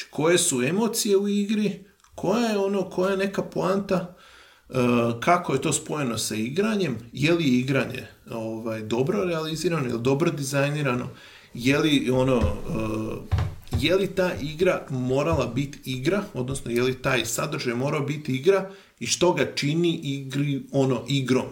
Znači, 0.00 0.06
koje 0.10 0.38
su 0.38 0.62
emocije 0.62 1.16
u 1.16 1.28
igri, 1.28 1.84
koja 2.14 2.46
je 2.46 2.58
ono, 2.58 2.90
koja 2.90 3.10
je 3.10 3.16
neka 3.16 3.42
poanta, 3.42 4.16
e, 4.68 4.74
kako 5.20 5.52
je 5.52 5.60
to 5.60 5.72
spojeno 5.72 6.18
sa 6.18 6.34
igranjem, 6.34 6.98
je 7.12 7.34
li 7.34 7.44
igranje 7.44 8.06
ovaj, 8.30 8.82
dobro 8.82 9.24
realizirano, 9.24 9.88
je 9.88 9.98
dobro 9.98 10.30
dizajnirano, 10.30 11.08
je 11.54 11.78
li 11.78 12.10
ono, 12.10 12.36
e, 12.36 13.40
je 13.80 13.96
li 13.96 14.06
ta 14.06 14.30
igra 14.42 14.86
morala 14.90 15.46
biti 15.46 15.78
igra, 15.84 16.24
odnosno 16.34 16.70
je 16.70 16.82
li 16.82 17.02
taj 17.02 17.24
sadržaj 17.24 17.74
morao 17.74 18.00
biti 18.00 18.36
igra 18.36 18.70
i 19.00 19.06
što 19.06 19.32
ga 19.32 19.54
čini 19.54 20.00
igri, 20.02 20.62
ono, 20.72 21.04
igrom. 21.08 21.46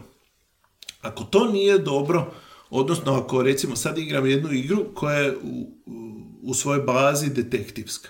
Ako 1.01 1.25
to 1.25 1.49
nije 1.49 1.79
dobro, 1.79 2.33
odnosno 2.70 3.12
ako 3.15 3.43
recimo 3.43 3.77
sad 3.77 3.99
igram 3.99 4.27
jednu 4.27 4.53
igru 4.53 4.85
koja 4.95 5.19
je 5.19 5.37
u, 5.37 5.70
u- 6.43 6.55
svojoj 6.55 6.83
bazi 6.83 7.31
detektivska. 7.31 8.09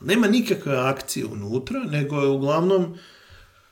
Nema 0.00 0.26
nikakve 0.26 0.76
akcije 0.76 1.26
unutra, 1.26 1.84
nego 1.84 2.16
je 2.16 2.28
uglavnom 2.28 2.98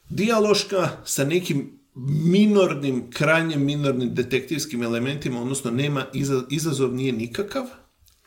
dijaloška 0.08 0.88
sa 1.04 1.24
nekim 1.24 1.78
minornim, 2.24 3.10
krajnje 3.10 3.56
minornim 3.56 4.14
detektivskim 4.14 4.82
elementima, 4.82 5.40
odnosno 5.42 5.70
nema 5.70 6.06
iza- 6.14 6.44
izazov 6.50 6.94
nije 6.94 7.12
nikakav, 7.12 7.64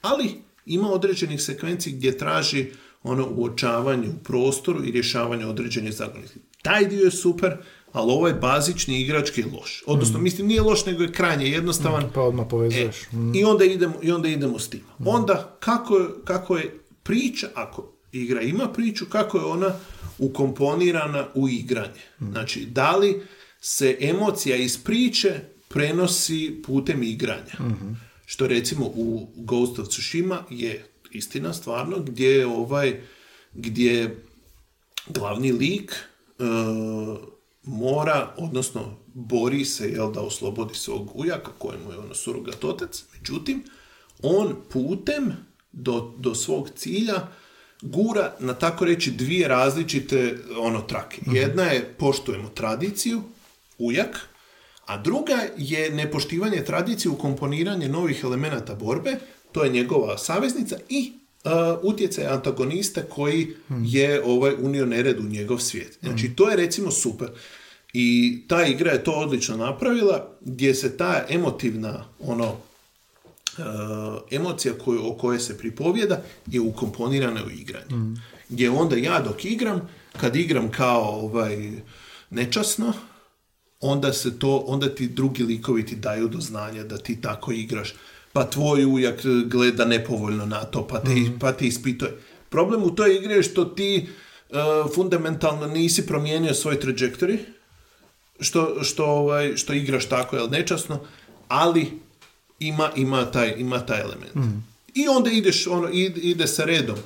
ali 0.02 0.36
ima 0.66 0.90
određenih 0.90 1.42
sekvenci 1.42 1.92
gdje 1.92 2.18
traži 2.18 2.66
ono 3.04 3.28
uočavanje 3.30 4.08
u 4.08 4.24
prostoru 4.24 4.86
i 4.86 4.92
rješavanje 4.92 5.46
određenih 5.46 5.94
zagonetki. 5.94 6.40
Taj 6.62 6.86
dio 6.86 7.06
je 7.06 7.12
super, 7.12 7.58
ali 7.92 8.12
ovaj 8.12 8.34
bazični 8.34 9.02
igrački 9.02 9.42
je 9.42 9.48
loš. 9.48 9.84
Odnosno, 9.88 10.20
mislim, 10.20 10.48
nije 10.48 10.62
loš, 10.62 10.86
nego 10.86 11.04
je 11.04 11.12
krajnje 11.12 11.46
jednostavan. 11.46 12.10
Pa 12.14 12.22
odmah 12.22 12.48
povezuješ. 12.50 13.04
E, 13.04 13.08
I 13.36 13.44
onda 13.44 13.66
idemo, 13.66 13.94
i 14.02 14.12
onda 14.12 14.28
idemo 14.28 14.60
s 14.60 14.70
tim. 14.70 14.82
Onda, 15.06 15.58
kako 15.60 15.98
je, 15.98 16.08
kako 16.24 16.58
je 16.58 16.80
priča, 17.04 17.48
ako 17.54 17.92
igra 18.12 18.42
ima 18.42 18.68
priču, 18.68 19.06
kako 19.06 19.38
je 19.38 19.44
ona 19.44 19.74
ukomponirana 20.18 21.28
u 21.34 21.50
igranje. 21.50 22.02
Znači, 22.20 22.66
da 22.66 22.96
li 22.96 23.22
se 23.62 23.98
emocija 24.00 24.56
iz 24.56 24.78
priče 24.84 25.40
prenosi 25.68 26.62
putem 26.66 27.04
igranja. 27.04 27.54
Što 28.26 28.48
recimo 28.48 28.86
u 28.86 29.28
Ghost 29.36 29.80
of 29.80 29.88
Tsushima 29.88 30.44
je 30.50 30.86
istina 31.12 31.54
stvarno, 31.54 32.00
gdje 32.00 32.30
je 32.30 32.48
ovaj, 32.48 33.02
gdje 33.54 34.24
glavni 35.08 35.52
lik 35.52 35.92
e, 35.92 36.44
mora, 37.70 38.34
odnosno 38.38 38.98
bori 39.14 39.66
se 39.66 39.90
jel, 39.90 40.12
da 40.12 40.22
oslobodi 40.22 40.76
svog 40.76 41.12
ujaka 41.14 41.52
kojemu 41.58 41.92
je 41.92 41.98
ono 41.98 42.14
surogat 42.14 42.64
otac, 42.64 43.04
međutim, 43.14 43.64
on 44.22 44.56
putem 44.70 45.34
do, 45.72 46.14
do 46.18 46.36
svog 46.36 46.70
cilja 46.76 47.28
gura 47.82 48.36
na 48.40 48.54
tako 48.54 48.86
reći 48.86 49.12
dvije 49.12 49.48
različite 49.48 50.38
ono 50.58 50.82
trake. 50.82 51.22
Jedna 51.32 51.64
je 51.64 51.94
poštujemo 51.98 52.50
tradiciju, 52.50 53.22
ujak, 53.78 54.30
a 54.86 54.98
druga 54.98 55.38
je 55.58 55.90
nepoštivanje 55.90 56.64
tradicije 56.66 57.12
u 57.12 57.18
komponiranje 57.18 57.90
novih 57.90 58.24
elemenata 58.24 58.76
borbe, 58.76 59.16
to 59.52 59.64
je 59.64 59.72
njegova 59.72 60.18
saveznica 60.18 60.78
i 60.90 61.14
uh, 61.44 61.52
utjecaj 61.84 62.26
antagonista 62.28 63.02
koji 63.02 63.48
je 63.84 64.24
ovaj 64.24 64.54
unio 64.60 64.86
nered 64.86 65.20
u 65.20 65.24
njegov 65.24 65.58
svijet. 65.58 65.98
Znači, 66.02 66.36
to 66.36 66.50
je 66.50 66.56
recimo 66.56 66.92
super. 66.92 67.30
I 67.94 68.40
ta 68.48 68.66
igra 68.66 68.92
je 68.92 69.04
to 69.04 69.12
odlično 69.12 69.58
napravila, 69.58 70.28
gdje 70.42 70.76
se 70.76 70.98
ta 70.98 71.26
emotivna 71.30 72.06
ono 72.20 72.46
uh, 72.52 74.22
emocija 74.32 74.74
koju, 74.74 75.08
o 75.08 75.14
kojoj 75.14 75.40
se 75.40 75.58
pripovjeda 75.58 76.22
je 76.48 76.62
ukomponirana 76.62 77.46
u 77.46 77.50
igranje. 77.50 77.86
Gdje 78.50 78.70
onda 78.70 78.96
ja 78.96 79.20
dok 79.20 79.46
igram, 79.46 79.90
kad 80.22 80.36
igram 80.36 80.72
kao 80.72 81.02
ovaj, 81.02 81.72
nečasno, 82.30 82.94
onda 83.80 84.14
se 84.14 84.40
to, 84.40 84.58
onda 84.58 84.96
ti 84.96 85.08
drugi 85.08 85.44
likovi 85.44 85.86
ti 85.86 85.96
daju 85.96 86.28
do 86.28 86.40
znanja 86.40 86.84
da 86.84 86.98
ti 86.98 87.22
tako 87.22 87.52
igraš. 87.52 87.94
Pa 88.34 88.50
tvoj 88.50 88.86
ujak 88.86 89.22
gleda 89.46 89.86
nepovoljno 89.86 90.46
na 90.46 90.64
to, 90.64 90.88
pa 90.88 91.00
te, 91.00 91.12
pa 91.40 91.52
te 91.52 91.68
ispituje. 91.68 92.18
Problem 92.50 92.84
u 92.84 92.96
toj 92.96 93.16
igri 93.16 93.34
je 93.34 93.44
što 93.44 93.66
ti 93.66 94.08
uh, 94.50 94.58
fundamentalno 94.96 95.68
nisi 95.68 96.08
promijenio 96.08 96.54
svoj 96.54 96.80
trajectory, 96.80 97.38
što, 98.40 98.84
što, 98.84 99.06
ovaj, 99.06 99.58
što 99.58 99.74
igraš 99.74 100.06
tako, 100.06 100.36
jel, 100.36 100.50
nečasno, 100.50 101.00
ali 101.48 102.00
ima, 102.60 102.90
ima, 102.96 103.26
taj, 103.32 103.54
ima 103.58 103.86
taj 103.86 104.02
element. 104.02 104.36
I 104.96 105.08
onda 105.08 105.30
ideš, 105.30 105.68
ono, 105.68 105.90
ide, 105.90 106.22
ide 106.22 106.48
sa 106.48 106.66
redom. 106.66 106.98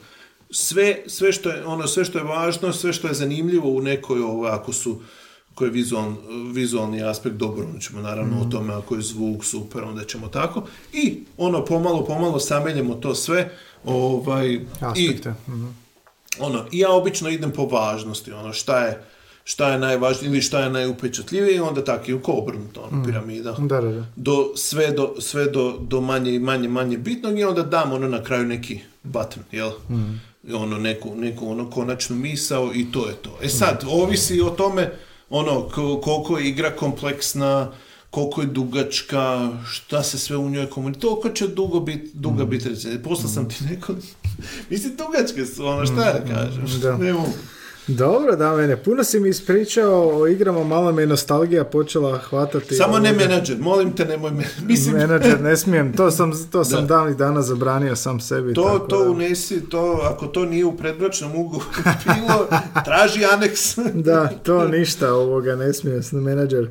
Sve, 0.52 1.04
sve, 1.08 1.32
što 1.32 1.50
je, 1.50 1.66
ono, 1.66 1.88
sve 1.88 2.06
što 2.06 2.18
je 2.18 2.24
važno, 2.24 2.74
sve 2.74 2.94
što 2.94 3.08
je 3.08 3.14
zanimljivo 3.14 3.70
u 3.70 3.82
nekoj, 3.82 4.22
ovo, 4.22 4.46
ako 4.46 4.74
su 4.74 5.02
ako 5.54 5.66
je 5.66 5.72
vizual, 5.72 6.14
vizualni 6.54 7.04
aspekt 7.04 7.36
dobro, 7.36 7.66
onda 7.66 7.80
ćemo 7.80 8.02
naravno 8.02 8.42
o 8.42 8.46
tome, 8.46 8.74
ako 8.74 8.96
je 8.96 9.02
zvuk 9.02 9.46
super, 9.46 9.84
onda 9.84 10.04
ćemo 10.04 10.28
tako. 10.28 10.64
I 10.94 11.24
ono, 11.38 11.66
pomalo, 11.66 12.06
pomalo 12.06 12.40
sameljemo 12.40 12.96
to 12.96 13.16
sve. 13.16 13.58
Ovaj, 13.86 14.48
i, 14.48 14.66
Aspekte. 14.82 15.34
Mhm. 15.48 15.68
ono, 16.40 16.66
i 16.72 16.80
ja 16.80 16.92
obično 16.92 17.30
idem 17.30 17.52
po 17.52 17.66
važnosti, 17.66 18.32
ono, 18.32 18.54
šta 18.54 18.86
je, 18.86 19.04
šta 19.46 19.70
je 19.70 19.80
najvažnije 19.80 20.28
ili 20.28 20.42
šta 20.42 20.60
je 20.60 20.70
najupečatljivije 20.70 21.56
i 21.56 21.62
onda 21.62 21.84
tako 21.84 22.04
i 22.08 22.14
u 22.14 22.20
obrnuto, 22.28 22.82
ono, 22.84 23.04
piramida. 23.06 23.52
Da, 23.60 23.82
da, 23.82 23.90
da. 23.90 24.06
Do, 24.16 24.52
sve 24.56 24.92
do, 24.92 25.16
sve 25.20 25.46
do, 25.46 25.78
do 25.80 26.02
manje 26.02 26.32
i 26.32 26.40
manje, 26.40 26.68
manje 26.70 26.98
bitnog 26.98 27.40
i 27.40 27.44
onda 27.44 27.64
dam 27.64 27.92
ono 27.92 28.08
na 28.08 28.24
kraju 28.24 28.46
neki 28.46 28.80
button, 29.04 29.44
jel? 29.52 29.72
I 30.44 30.54
Ono, 30.54 30.78
neku, 30.78 31.16
neku 31.16 31.50
ono 31.50 31.70
konačnu 31.70 32.16
misao 32.16 32.72
i 32.74 32.92
to 32.92 33.08
je 33.08 33.14
to. 33.16 33.38
E 33.42 33.50
sad, 33.50 33.84
ovisi 33.88 34.42
o 34.42 34.50
tome, 34.50 34.92
ono, 35.30 35.62
ko- 35.66 35.98
koliko 35.98 36.38
je 36.38 36.50
igra 36.50 36.72
kompleksna, 36.72 37.72
koliko 38.10 38.42
je 38.42 38.48
dugačka, 38.48 39.50
šta 39.68 40.04
se 40.04 40.18
sve 40.18 40.38
u 40.38 40.50
njoj 40.50 40.66
komunicira, 40.66 41.02
toliko 41.02 41.30
će 41.30 41.48
dugo 41.48 41.80
bit, 41.80 42.14
duga 42.14 42.46
biti 42.46 42.70
recenzija. 42.70 43.00
Poslao 43.00 43.30
sam 43.30 43.50
ti 43.50 43.56
neko, 43.64 43.94
mislim, 44.70 44.94
dugačke 44.96 45.46
su, 45.46 45.66
ono, 45.66 45.86
šta 45.86 46.02
ja 46.04 46.24
kažem, 46.26 46.66
Da. 46.82 46.98
ne 46.98 47.14
mogu. 47.14 47.34
Dobro, 47.88 48.36
da, 48.36 48.52
mene. 48.52 48.78
Puno 48.78 49.04
si 49.04 49.20
mi 49.20 49.30
ispričao 49.30 49.92
o 50.14 50.28
igrama, 50.28 50.64
malo 50.64 50.92
me 50.92 51.06
nostalgija 51.06 51.64
počela 51.64 52.18
hvatati. 52.20 52.76
Samo 52.76 53.00
ne 53.00 53.14
menadžer, 53.14 53.58
molim 53.60 53.92
te, 53.92 54.06
nemoj 54.06 54.32
me, 54.32 54.44
mislim, 54.68 54.96
Menadžer, 54.96 55.42
ne 55.42 55.58
smijem. 55.58 55.94
To 55.94 56.12
sam, 56.12 56.32
to 56.52 56.64
sam 56.64 56.82
Da. 56.82 56.88
davnih 56.88 57.18
dana 57.18 57.42
zabranio 57.42 57.96
sam 57.96 58.20
sebi. 58.20 58.54
To, 58.54 58.64
tako 58.64 58.80
to 58.80 59.04
da. 59.04 59.10
unesi, 59.10 59.62
to, 59.62 60.00
ako 60.04 60.28
to 60.28 60.46
nije 60.46 60.66
u 60.66 60.78
predbračnom 60.78 61.36
ugovoru 61.36 61.66
bilo, 62.06 62.48
traži 62.86 63.26
aneks. 63.26 63.60
Da, 63.94 64.28
to 64.36 64.68
ništa 64.68 65.14
ovoga 65.14 65.56
ne 65.56 65.74
smije 65.74 66.04
s- 66.04 66.12
menadžer. 66.12 66.70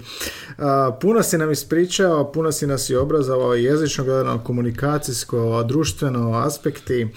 A, 0.59 0.91
puno 0.93 1.23
si 1.23 1.39
nam 1.39 1.51
ispričao, 1.51 2.33
puno 2.33 2.53
si 2.53 2.67
nas 2.67 2.91
i 2.91 2.97
obrazovao 2.97 3.55
jezično, 3.55 4.05
gledano, 4.05 4.39
komunikacijsko, 4.41 5.63
društveno, 5.63 6.33
aspekti. 6.37 7.09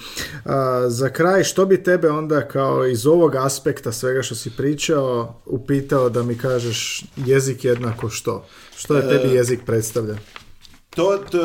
A, 0.44 0.84
za 0.86 1.08
kraj, 1.08 1.44
što 1.44 1.66
bi 1.66 1.82
tebe 1.82 2.10
onda 2.10 2.40
kao 2.42 2.86
iz 2.86 3.06
ovog 3.06 3.34
aspekta 3.36 3.85
svega 3.92 4.22
što 4.22 4.34
si 4.34 4.50
pričao 4.50 5.34
upitao 5.46 6.08
da 6.08 6.22
mi 6.22 6.38
kažeš 6.38 7.04
jezik 7.16 7.64
jednako 7.64 8.08
što? 8.10 8.46
Što 8.76 8.96
je 8.96 9.02
tebi 9.02 9.28
E, 9.28 9.34
jezik 9.34 9.60
predstavlja? 9.66 10.14
To, 10.90 11.18
to 11.20 11.38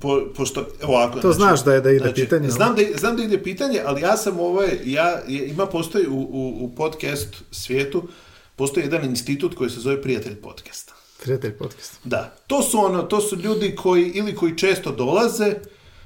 po, 0.00 0.20
pošto, 0.36 0.66
ovako. 0.82 1.20
To 1.20 1.32
znaš 1.32 1.64
da 1.64 1.74
je- 1.74 1.80
da 1.80 1.90
ide 1.90 1.98
znači, 1.98 2.20
pitanje, 2.20 2.50
Znam 2.50 2.74
da, 2.76 2.98
znam 2.98 3.16
da 3.16 3.22
ide 3.22 3.42
pitanje, 3.42 3.80
ali 3.86 4.00
ja 4.00 4.16
sam 4.16 4.40
ovaj, 4.40 4.78
ja, 4.84 5.20
je- 5.28 5.48
ima 5.48 5.66
postoji 5.66 6.06
u, 6.06 6.14
u, 6.14 6.58
u 6.60 6.74
podcast 6.76 7.28
svijetu, 7.50 8.02
postoji 8.56 8.84
jedan 8.84 9.04
institut 9.04 9.54
koji 9.54 9.70
se 9.70 9.80
zove 9.80 10.02
Prijatelj 10.02 10.34
podcasta. 10.36 10.94
Prijatelj 11.22 11.52
podcast. 11.52 11.92
Da, 12.04 12.36
to 12.46 12.62
su 12.62 12.78
ono, 12.78 13.02
to 13.02 13.20
su 13.20 13.36
ljudi 13.36 13.74
koji 13.74 14.02
ili 14.04 14.34
koji 14.34 14.56
često 14.56 14.92
dolaze, 14.92 15.54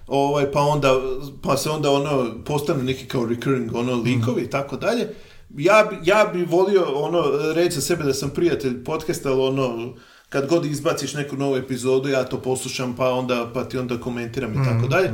ovaj, 0.09 0.53
pa 0.53 0.61
onda, 0.61 0.95
pa 1.43 1.57
se 1.57 1.71
onda 1.71 1.91
ono, 1.91 2.35
postanu 2.45 2.83
neki 2.83 3.07
kao 3.07 3.27
recurring 3.27 3.75
ono 3.75 3.95
likovi 3.95 4.43
i 4.43 4.51
tako 4.51 4.77
dalje. 4.77 5.09
Ja, 5.57 5.89
bi- 5.91 6.11
ja 6.11 6.31
bi 6.33 6.45
volio 6.45 6.85
ono, 6.85 7.23
reći 7.55 7.75
za 7.75 7.81
sebe 7.81 8.05
da 8.05 8.15
sam 8.15 8.31
prijatelj 8.31 8.85
podcasta, 8.85 9.31
ali 9.33 9.41
ono, 9.41 9.95
kad 10.29 10.49
god 10.49 10.65
izbaciš 10.65 11.15
neku 11.15 11.37
novu 11.37 11.57
epizodu, 11.57 12.09
ja 12.09 12.25
to 12.25 12.41
poslušam, 12.41 12.97
pa 12.97 13.11
onda, 13.11 13.51
pa 13.55 13.65
ti 13.65 13.79
onda 13.79 14.01
komentiram 14.01 14.53
i 14.53 14.65
tako 14.65 14.87
dalje. 14.87 15.11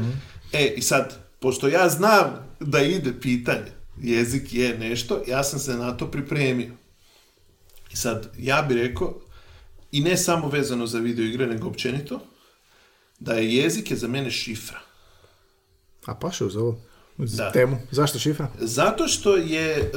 E, 0.52 0.74
i 0.76 0.82
sad, 0.82 1.14
pošto 1.40 1.68
ja 1.68 1.88
znam 1.88 2.24
da 2.60 2.82
ide 2.82 3.20
pitanje, 3.20 3.72
jezik 4.00 4.54
je 4.54 4.78
nešto, 4.78 5.22
ja 5.26 5.44
sam 5.44 5.58
se 5.58 5.76
na 5.76 5.96
to 5.96 6.06
pripremio. 6.06 6.70
I 7.92 7.96
sad, 7.96 8.28
ja 8.38 8.62
bih 8.62 8.76
rekao, 8.76 9.14
i 9.92 10.00
ne 10.00 10.16
samo 10.16 10.48
vezano 10.48 10.86
za 10.86 10.98
video 10.98 11.24
igre, 11.24 11.46
nego 11.46 11.68
općenito, 11.68 12.20
da 13.20 13.34
je 13.34 13.54
jezik 13.54 13.90
je 13.90 13.96
za 13.96 14.08
mene 14.08 14.30
šifra. 14.30 14.78
A 16.06 16.14
paše 16.14 16.44
uz 16.44 16.56
ovo? 16.56 16.80
Uz 17.18 17.36
Da. 17.36 17.52
temu. 17.52 17.76
Zašto 17.90 18.18
šifra? 18.18 18.48
Zato 18.60 19.08
što 19.08 19.36
je 19.36 19.70
e, 19.76 19.90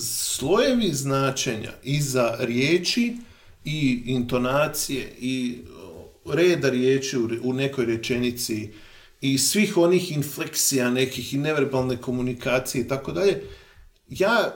slojevi 0.00 0.92
značenja 0.92 1.72
iza 1.82 2.36
riječi 2.38 3.16
i 3.64 4.02
intonacije 4.06 5.12
i 5.20 5.58
reda 6.26 6.70
riječi 6.70 7.18
u, 7.18 7.28
u 7.42 7.52
nekoj 7.52 7.84
rečenici 7.84 8.68
i 9.20 9.38
svih 9.38 9.76
onih 9.76 10.12
infleksija 10.12 10.90
nekih 10.90 11.34
i 11.34 11.38
neverbalne 11.38 11.96
komunikacije 11.96 12.84
i 12.84 12.88
tako 12.88 13.12
dalje, 13.12 13.42
ja 14.08 14.54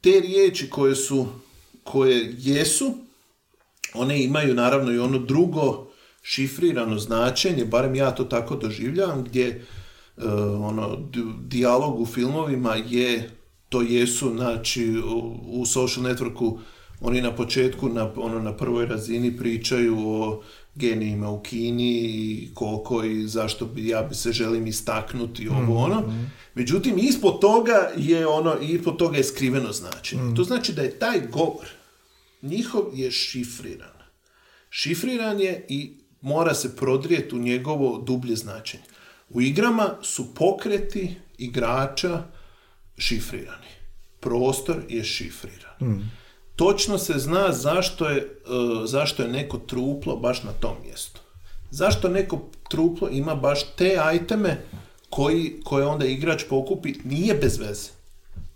te 0.00 0.20
riječi 0.20 0.70
koje 0.70 0.94
su, 0.96 1.26
koje 1.82 2.34
jesu, 2.38 2.94
one 3.94 4.22
imaju 4.24 4.54
naravno 4.54 4.92
i 4.92 4.98
ono 4.98 5.18
drugo 5.18 5.83
šifrirano 6.26 6.98
značenje, 6.98 7.64
barem 7.64 7.94
ja 7.94 8.10
to 8.10 8.24
tako 8.24 8.56
doživljavam, 8.56 9.24
gdje 9.24 9.48
e, 9.48 9.60
ono, 10.60 10.96
di- 10.96 11.32
dijalog 11.46 12.00
u 12.00 12.06
filmovima 12.06 12.74
je, 12.74 13.30
to 13.68 13.82
jesu, 13.82 14.32
znači 14.36 14.98
u, 14.98 15.36
u 15.60 15.66
social 15.66 16.04
networku 16.04 16.58
oni 17.00 17.20
na 17.20 17.36
početku, 17.36 17.88
na, 17.88 18.10
ono, 18.16 18.40
na 18.40 18.56
prvoj 18.56 18.86
razini 18.86 19.36
pričaju 19.36 19.96
o 20.08 20.42
genijima 20.74 21.30
u 21.30 21.42
Kini 21.42 21.92
i 22.00 22.48
koliko 22.54 23.04
i 23.04 23.26
zašto 23.28 23.66
bi 23.66 23.88
ja 23.88 24.02
bi 24.02 24.14
se 24.14 24.32
želim 24.32 24.66
istaknuti 24.66 25.48
ovo 25.48 25.78
ono. 25.78 26.12
Međutim, 26.54 26.98
ispod 26.98 27.40
toga 27.40 27.90
je 27.96 28.26
ono, 28.26 28.56
ispod 28.60 28.96
toga 28.96 29.16
je 29.16 29.24
skriveno 29.24 29.72
značenje. 29.72 30.34
To 30.36 30.44
znači 30.44 30.72
da 30.72 30.82
je 30.82 30.98
taj 30.98 31.20
govor 31.32 31.66
njihov 32.42 32.82
je 32.94 33.10
šifriran. 33.10 33.94
Šifriran 34.70 35.40
je 35.40 35.66
i 35.68 35.92
mora 36.24 36.54
se 36.54 36.76
prodrijeti 36.76 37.34
u 37.34 37.38
njegovo 37.38 37.98
dublje 37.98 38.36
značenje. 38.36 38.84
U 39.28 39.40
igrama 39.40 39.94
su 40.02 40.34
pokreti 40.34 41.16
igrača 41.38 42.22
šifrirani. 42.98 43.72
Prostor 44.20 44.76
je 44.88 45.04
šifriran. 45.04 45.74
Točno 46.56 46.98
se 46.98 47.12
zna 47.18 47.52
zašto 47.52 48.08
je, 48.08 48.16
e, 48.16 48.26
zašto 48.86 49.22
je 49.22 49.28
neko 49.28 49.58
truplo 49.58 50.16
baš 50.16 50.42
na 50.42 50.52
tom 50.52 50.76
mjestu. 50.86 51.20
Zašto 51.70 52.08
neko 52.08 52.38
truplo 52.68 53.08
ima 53.08 53.34
baš 53.34 53.62
te 53.76 53.98
iteme 54.14 54.64
koji, 55.10 55.60
koje 55.64 55.86
onda 55.86 56.06
igrač 56.06 56.44
pokupi, 56.48 56.94
nije 57.04 57.34
bez 57.34 57.58
veze. 57.58 57.90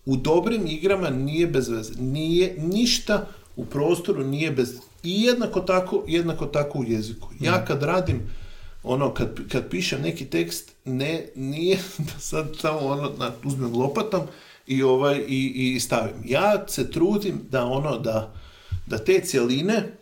U 0.07 0.17
dobrim 0.17 0.67
igrama 0.67 1.11
nije 1.11 1.47
bez 1.47 1.69
veze. 1.69 1.93
Nije 1.99 2.55
ništa 2.59 3.27
u 3.57 3.65
prostoru 3.65 4.25
nije 4.25 4.51
bez 4.51 4.88
i 5.09 5.23
jednako 5.23 5.61
tako, 5.61 6.05
jednako 6.09 6.47
tako 6.47 6.79
u 6.79 6.85
jeziku. 6.85 7.29
Ja 7.41 7.65
kad 7.65 7.83
radim 7.83 8.21
ono, 8.83 9.15
kad, 9.15 9.49
kad 9.49 9.71
pišem 9.71 10.03
neki 10.03 10.25
tekst, 10.25 10.73
ne, 10.85 11.27
nije 11.35 11.79
da 12.09 12.21
sad 12.21 12.57
samo 12.61 12.79
ono, 12.79 13.13
na, 13.19 13.33
uzmem 13.45 13.75
lopatom 13.75 14.23
i, 14.67 14.83
ovaj, 14.83 15.25
i, 15.29 15.75
i 15.75 15.81
stavim. 15.81 16.15
Ja 16.25 16.65
se 16.69 16.91
trudim 16.91 17.41
da 17.51 17.65
ono, 17.65 17.99
da, 17.99 18.35
da 18.87 18.99
te 18.99 19.21
cjeline, 19.25 19.93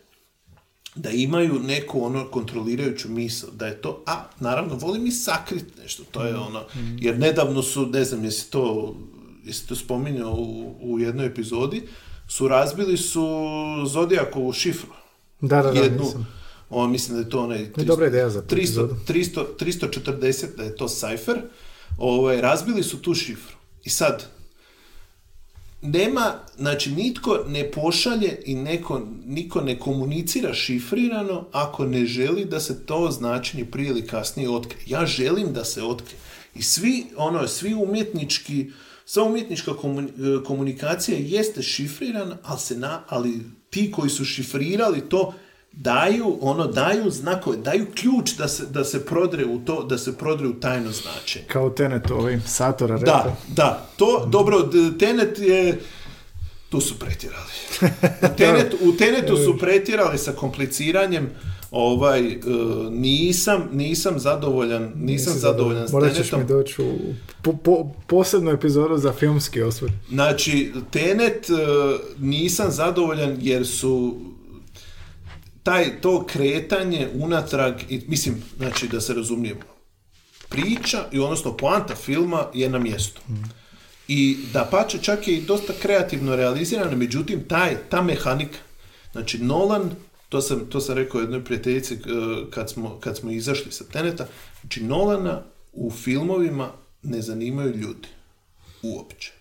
da 0.95 1.11
imaju 1.11 1.59
neku 1.59 2.05
ono 2.05 2.25
kontrolirajuću 2.25 3.09
misao, 3.09 3.51
da 3.51 3.67
je 3.67 3.83
to, 3.83 4.03
a 4.07 4.25
naravno 4.41 4.75
volim 4.75 5.07
i 5.07 5.11
sakrit 5.11 5.65
nešto, 5.83 6.03
to 6.11 6.25
je 6.25 6.37
ono, 6.37 6.65
jer 6.99 7.19
nedavno 7.19 7.63
su, 7.63 7.87
ne 7.87 8.05
znam 8.05 8.25
jesi 8.25 8.51
to, 8.51 8.95
jesi 9.45 9.69
to 9.69 9.77
spominjao 9.77 10.33
u, 10.33 10.75
u 10.81 10.99
jednoj 10.99 11.27
epizodi, 11.27 11.83
su 12.29 12.49
razbili 12.49 12.97
su 12.97 13.29
Zodijakovu 13.87 14.53
šifru. 14.53 14.91
Da, 15.41 15.63
da, 15.63 15.73
da, 15.73 15.81
jednu, 15.81 16.05
nisam. 16.05 16.29
o, 16.71 16.87
mislim 16.87 17.17
da 17.17 17.23
je 17.23 17.31
to 17.31 17.43
onaj... 17.43 17.59
je 17.77 17.85
dobra 17.85 18.07
ideja 18.07 18.31
za 18.31 18.43
tu 18.43 18.55
300, 18.55 18.59
epizodu. 18.59 18.97
300, 19.09 19.45
340, 19.61 20.57
da 20.57 20.63
je 20.63 20.77
to 20.77 20.89
cipher, 20.89 21.43
ovaj, 21.99 22.41
razbili 22.41 22.83
su 22.83 23.03
tu 23.03 23.15
šifru. 23.15 23.57
I 23.85 23.91
sad, 23.91 24.27
nema, 25.83 26.35
znači 26.59 26.91
nitko 26.91 27.45
ne 27.49 27.71
pošalje 27.71 28.43
i 28.45 28.55
neko, 28.55 29.03
niko 29.27 29.61
ne 29.61 29.79
komunicira 29.79 30.55
šifrirano 30.55 31.47
ako 31.53 31.85
ne 31.85 32.07
želi 32.07 32.45
da 32.45 32.61
se 32.61 32.87
to 32.87 33.11
značenje 33.11 33.65
prije 33.65 33.89
ili 33.89 34.07
kasnije 34.07 34.51
otkrije. 34.51 34.85
Ja 34.87 35.07
želim 35.07 35.53
da 35.53 35.65
se 35.65 35.83
otkrije. 35.83 36.19
I 36.55 36.63
svi, 36.63 37.07
ono, 37.17 37.49
svi 37.49 37.75
umjetnički, 37.75 38.71
sva 39.09 39.25
umjetnička 39.25 39.73
komu- 39.73 40.45
komunikacija 40.45 41.19
jeste 41.21 41.63
šifrirana, 41.63 42.37
ali, 42.43 42.61
se 42.61 42.79
na, 42.79 43.03
ali 43.09 43.41
ti 43.71 43.91
koji 43.91 44.11
su 44.11 44.25
šifrirali 44.25 45.01
to 45.01 45.35
daju, 45.73 46.39
ono, 46.41 46.67
daju 46.67 47.11
znakove, 47.11 47.57
daju 47.57 47.87
ključ 47.95 48.33
da 48.33 48.49
se, 48.49 48.67
da 48.67 48.85
se 48.85 49.07
prodre 49.07 49.45
u 49.45 49.59
to, 49.59 49.83
da 49.83 49.99
se 49.99 50.19
prodre 50.19 50.49
u 50.49 50.61
tajno 50.61 50.91
značenje. 50.93 51.45
Kao 51.49 51.71
Tenet 51.71 52.11
ovim 52.11 52.43
Satora 52.47 52.97
rekao. 52.97 53.15
Da, 53.15 53.37
da. 53.49 53.89
To, 53.97 54.27
dobro, 54.29 54.71
Tenet 54.99 55.39
je... 55.39 55.81
tu 56.69 56.81
su 56.81 56.99
pretjerali. 56.99 57.53
U, 58.23 58.29
Tenet, 58.39 58.75
u 58.81 58.97
Tenetu 58.97 59.37
su 59.37 59.59
pretjerali 59.59 60.19
sa 60.19 60.33
kompliciranjem, 60.33 61.31
ovaj, 61.77 62.21
e, 62.21 62.39
nisam, 62.91 63.69
nisam 63.73 64.19
zadovoljan, 64.19 64.93
nisam 64.97 65.33
zadovoljan 65.37 65.89
s 65.89 65.93
Morat 65.93 66.09
ćeš 66.17 66.31
Tenetom. 66.31 66.41
mi 66.41 66.47
doći 66.47 66.83
u 66.83 66.99
po, 67.43 67.53
po- 67.53 67.93
posebnu 68.07 68.51
epizodu 68.51 68.99
za 68.99 69.13
filmski 69.13 69.63
osvrt. 69.63 69.93
Znači, 70.09 70.73
Tenet 70.91 71.51
e, 71.51 71.53
nisam 72.19 72.71
zadovoljan 72.71 73.37
jer 73.41 73.67
su 73.67 74.17
taj, 75.63 76.01
to 76.01 76.27
kretanje 76.27 77.09
unatrag, 77.15 77.75
i, 77.89 78.01
mislim, 78.09 78.43
znači 78.57 78.89
da 78.89 79.01
se 79.01 79.15
razumijemo, 79.15 79.61
priča 80.49 81.05
i 81.13 81.19
odnosno 81.19 81.57
poanta 81.57 81.95
filma 81.95 82.47
je 82.55 82.71
na 82.71 82.79
mjestu. 82.79 83.21
I 84.09 84.37
da 84.53 84.69
pače 84.71 84.99
čak 84.99 85.29
je 85.29 85.37
i 85.37 85.43
dosta 85.43 85.73
kreativno 85.83 86.37
realizirano, 86.37 86.97
međutim 86.97 87.45
taj, 87.49 87.77
ta 87.91 88.03
mehanika, 88.03 88.59
znači 89.13 89.39
Nolan, 89.39 89.91
to 90.29 90.41
sam, 90.41 90.67
to 90.67 90.81
sam 90.81 90.95
rekao 90.95 91.21
jednoj 91.21 91.45
prijateljici 91.45 91.95
e, 91.95 91.99
kad 92.51 92.71
smo, 92.71 92.99
kad 93.01 93.17
smo 93.17 93.31
izašli 93.31 93.73
sa 93.73 93.85
Teneta, 93.85 94.27
znači 94.61 94.83
Nolana 94.83 95.43
u 95.73 95.91
filmovima 95.91 96.71
ne 97.03 97.23
zanimaju 97.23 97.77
ljudi. 97.77 98.09
Uopće. 98.83 99.33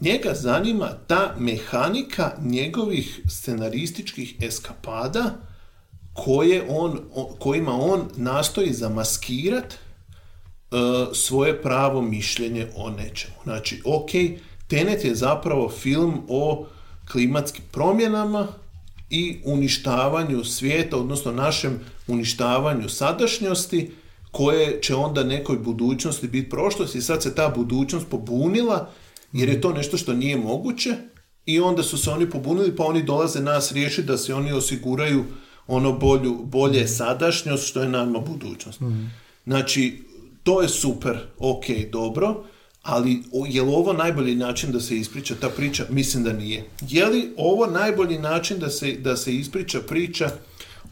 Njega 0.00 0.34
zanima 0.34 0.90
ta 1.06 1.34
mehanika 1.38 2.32
njegovih 2.40 3.20
scenarističkih 3.28 4.36
eskapada 4.42 5.34
koje 6.12 6.66
on, 6.68 7.00
kojima 7.38 7.72
on 7.72 8.08
nastoji 8.16 8.72
zamaskirat 8.72 9.74
e, 9.74 9.76
svoje 11.14 11.62
pravo 11.62 12.02
mišljenje 12.02 12.66
o 12.76 12.90
nečemu. 12.90 13.34
Znači, 13.44 13.82
ok, 13.84 14.10
Tenet 14.68 15.04
je 15.04 15.14
zapravo 15.14 15.68
film 15.68 16.22
o 16.28 16.66
klimatskim 17.12 17.64
promjenama 17.72 18.48
i 19.10 19.40
uništavanju 19.44 20.44
svijeta, 20.44 20.96
odnosno 20.96 21.32
našem 21.32 21.80
uništavanju 22.06 22.88
sadašnjosti, 22.88 23.90
koje 24.30 24.80
će 24.82 24.94
onda 24.94 25.24
nekoj 25.24 25.58
budućnosti 25.58 26.28
biti 26.28 26.50
prošlost. 26.50 26.94
I 26.94 27.00
sad 27.00 27.22
se 27.22 27.34
ta 27.34 27.48
budućnost 27.56 28.06
pobunila 28.10 28.90
jer 29.32 29.48
je 29.48 29.60
to 29.60 29.72
nešto 29.72 29.96
što 29.96 30.12
nije 30.12 30.36
moguće. 30.36 30.94
I 31.46 31.60
onda 31.60 31.82
su 31.82 31.98
se 31.98 32.10
oni 32.10 32.30
pobunili 32.30 32.76
pa 32.76 32.84
oni 32.84 33.02
dolaze 33.02 33.40
nas 33.40 33.72
riješiti 33.72 34.08
da 34.08 34.16
se 34.18 34.34
oni 34.34 34.52
osiguraju 34.52 35.24
ono 35.66 35.92
bolju, 35.92 36.34
bolje 36.44 36.88
sadašnjost 36.88 37.68
što 37.68 37.82
je 37.82 37.88
nama 37.88 38.18
budućnost. 38.18 38.80
Znači, 39.46 40.02
to 40.42 40.62
je 40.62 40.68
super, 40.68 41.18
ok, 41.38 41.64
dobro, 41.92 42.44
ali 42.86 43.22
je 43.48 43.62
li 43.62 43.68
ovo 43.68 43.92
najbolji 43.92 44.34
način 44.34 44.72
da 44.72 44.80
se 44.80 44.96
ispriča 44.96 45.34
ta 45.40 45.48
priča? 45.48 45.86
Mislim 45.90 46.24
da 46.24 46.32
nije. 46.32 46.64
Je 46.88 47.06
li 47.06 47.32
ovo 47.36 47.66
najbolji 47.66 48.18
način 48.18 48.58
da 48.58 48.70
se, 48.70 48.92
da 48.92 49.16
se 49.16 49.34
ispriča 49.34 49.80
priča 49.80 50.30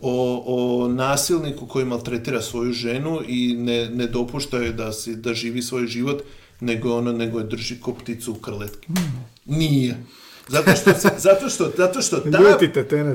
o, 0.01 0.43
o 0.47 0.89
nasilniku 0.89 1.67
koji 1.67 1.85
maltretira 1.85 2.43
svoju 2.43 2.73
ženu 2.73 3.21
i 3.29 3.55
ne, 3.59 3.91
ne 3.91 4.07
dopušta 4.07 4.59
joj 4.59 4.73
da, 4.73 4.93
si, 4.93 5.17
da 5.17 5.35
živi 5.35 5.63
svoj 5.63 5.87
život, 5.87 6.23
nego 6.61 6.97
ono, 6.97 7.13
nego 7.13 7.39
je 7.39 7.47
drži 7.47 7.81
ko 7.81 7.95
pticu 7.95 8.33
u 8.33 8.35
krletki. 8.35 8.89
Nije. 9.45 10.05
Zato 10.49 10.71
što, 10.73 10.91
zato 11.19 11.49
što, 11.49 11.73
zato 11.77 12.03
što 12.03 12.17
ta, 12.19 12.39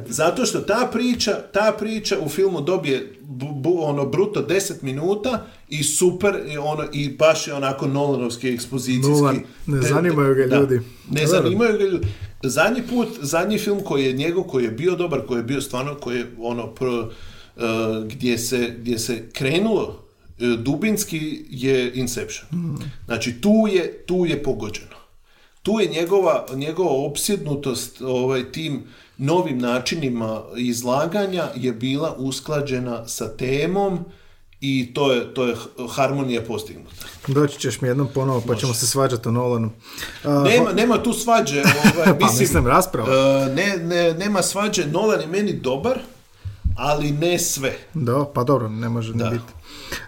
zato 0.07 0.45
što 0.45 0.59
ta 0.59 0.89
priča, 0.93 1.31
ta 1.43 1.75
priča 1.79 2.17
u 2.19 2.29
filmu 2.29 2.61
dobije 2.61 3.13
bu, 3.21 3.45
bu- 3.47 3.79
ono 3.79 4.05
bruto 4.05 4.41
10 4.41 4.73
minuta 4.81 5.45
i 5.69 5.83
super 5.83 6.39
i 6.47 6.57
ono 6.57 6.83
i 6.93 7.09
baš 7.09 7.47
je 7.47 7.53
onako 7.53 7.87
Nolanovski 7.87 8.49
ekspozicijski. 8.49 9.11
Nolan, 9.11 9.39
ne 9.65 9.81
zanimaju 9.83 10.35
ga 10.35 10.45
Da, 10.45 10.59
ljudi. 10.59 10.75
Ne 11.11 11.25
Dobro. 11.25 11.41
zanimaju 11.41 11.77
ga 11.77 11.83
ljudi. 11.83 12.07
Zadnji 12.43 12.81
put, 12.83 13.07
zadnji 13.21 13.57
film 13.57 13.79
koji 13.81 14.05
je 14.05 14.13
njegov, 14.13 14.43
koji 14.43 14.63
je 14.63 14.71
bio 14.71 14.95
dobar, 14.95 15.21
koji 15.21 15.39
je 15.39 15.43
bio 15.43 15.61
stvarno, 15.61 15.95
koji 15.95 16.17
je 16.17 16.31
ono 16.39 16.67
pro, 16.67 17.11
eh, 17.57 17.61
gdje, 18.05 18.37
se, 18.37 18.75
gdje 18.77 18.99
se 18.99 19.29
krenulo 19.29 20.03
eh, 20.39 20.45
dubinski 20.57 21.45
je 21.49 21.91
Inception. 21.95 22.47
Znači 23.05 23.33
tu 23.33 23.53
je, 23.71 24.03
tu 24.05 24.25
je 24.25 24.43
pogođeno. 24.43 24.98
Tu 25.63 25.79
je 25.79 25.87
njegova, 25.87 26.45
njegova 26.53 26.91
opsjednutost 26.91 28.01
ovaj, 28.01 28.51
tim 28.51 28.83
novim 29.17 29.57
načinima 29.57 30.41
izlaganja 30.57 31.47
je 31.55 31.71
bila 31.73 32.15
usklađena 32.17 33.07
sa 33.07 33.37
temom 33.37 33.99
i 34.61 34.93
to 34.93 35.11
je, 35.13 35.33
to 35.33 35.45
je 35.45 35.55
harmonija 35.89 36.41
postignuta. 36.41 37.05
Doći 37.27 37.59
ćeš 37.59 37.81
mi 37.81 37.87
jednom 37.87 38.07
ponovo 38.13 38.43
pa 38.47 38.55
ćemo 38.55 38.73
se 38.73 38.87
svađati 38.87 39.27
o 39.27 39.31
Nolanu. 39.31 39.71
A, 40.23 40.43
Nema, 40.43 40.71
nema 40.73 41.03
tu 41.03 41.13
svađe. 41.13 41.61
Ovaj, 41.95 42.19
Pa, 42.19 42.27
mislim, 42.39 42.67
rasprava. 42.67 43.09
e, 43.13 43.53
ne, 43.55 43.77
ne, 43.77 44.13
nema 44.13 44.41
svađe. 44.41 44.85
Nolan 44.85 45.21
je 45.21 45.27
meni 45.27 45.53
dobar, 45.53 45.99
ali 46.77 47.11
ne 47.11 47.39
sve. 47.39 47.77
Da, 47.93 48.25
pa 48.33 48.43
dobro, 48.43 48.69
ne 48.69 48.89
može 48.89 49.13
Da. 49.13 49.25
ne 49.25 49.31
biti. 49.31 49.53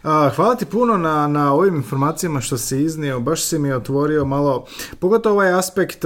A, 0.03 0.29
hvala 0.29 0.55
ti 0.55 0.65
puno 0.65 0.97
na, 0.97 1.27
na 1.27 1.53
ovim 1.53 1.75
informacijama 1.75 2.41
što 2.41 2.57
si 2.57 2.77
iznio, 2.77 3.19
baš 3.19 3.43
si 3.43 3.59
mi 3.59 3.73
otvorio 3.73 4.25
malo, 4.25 4.65
pogotovo 4.99 5.35
ovaj 5.35 5.53
aspekt 5.53 6.05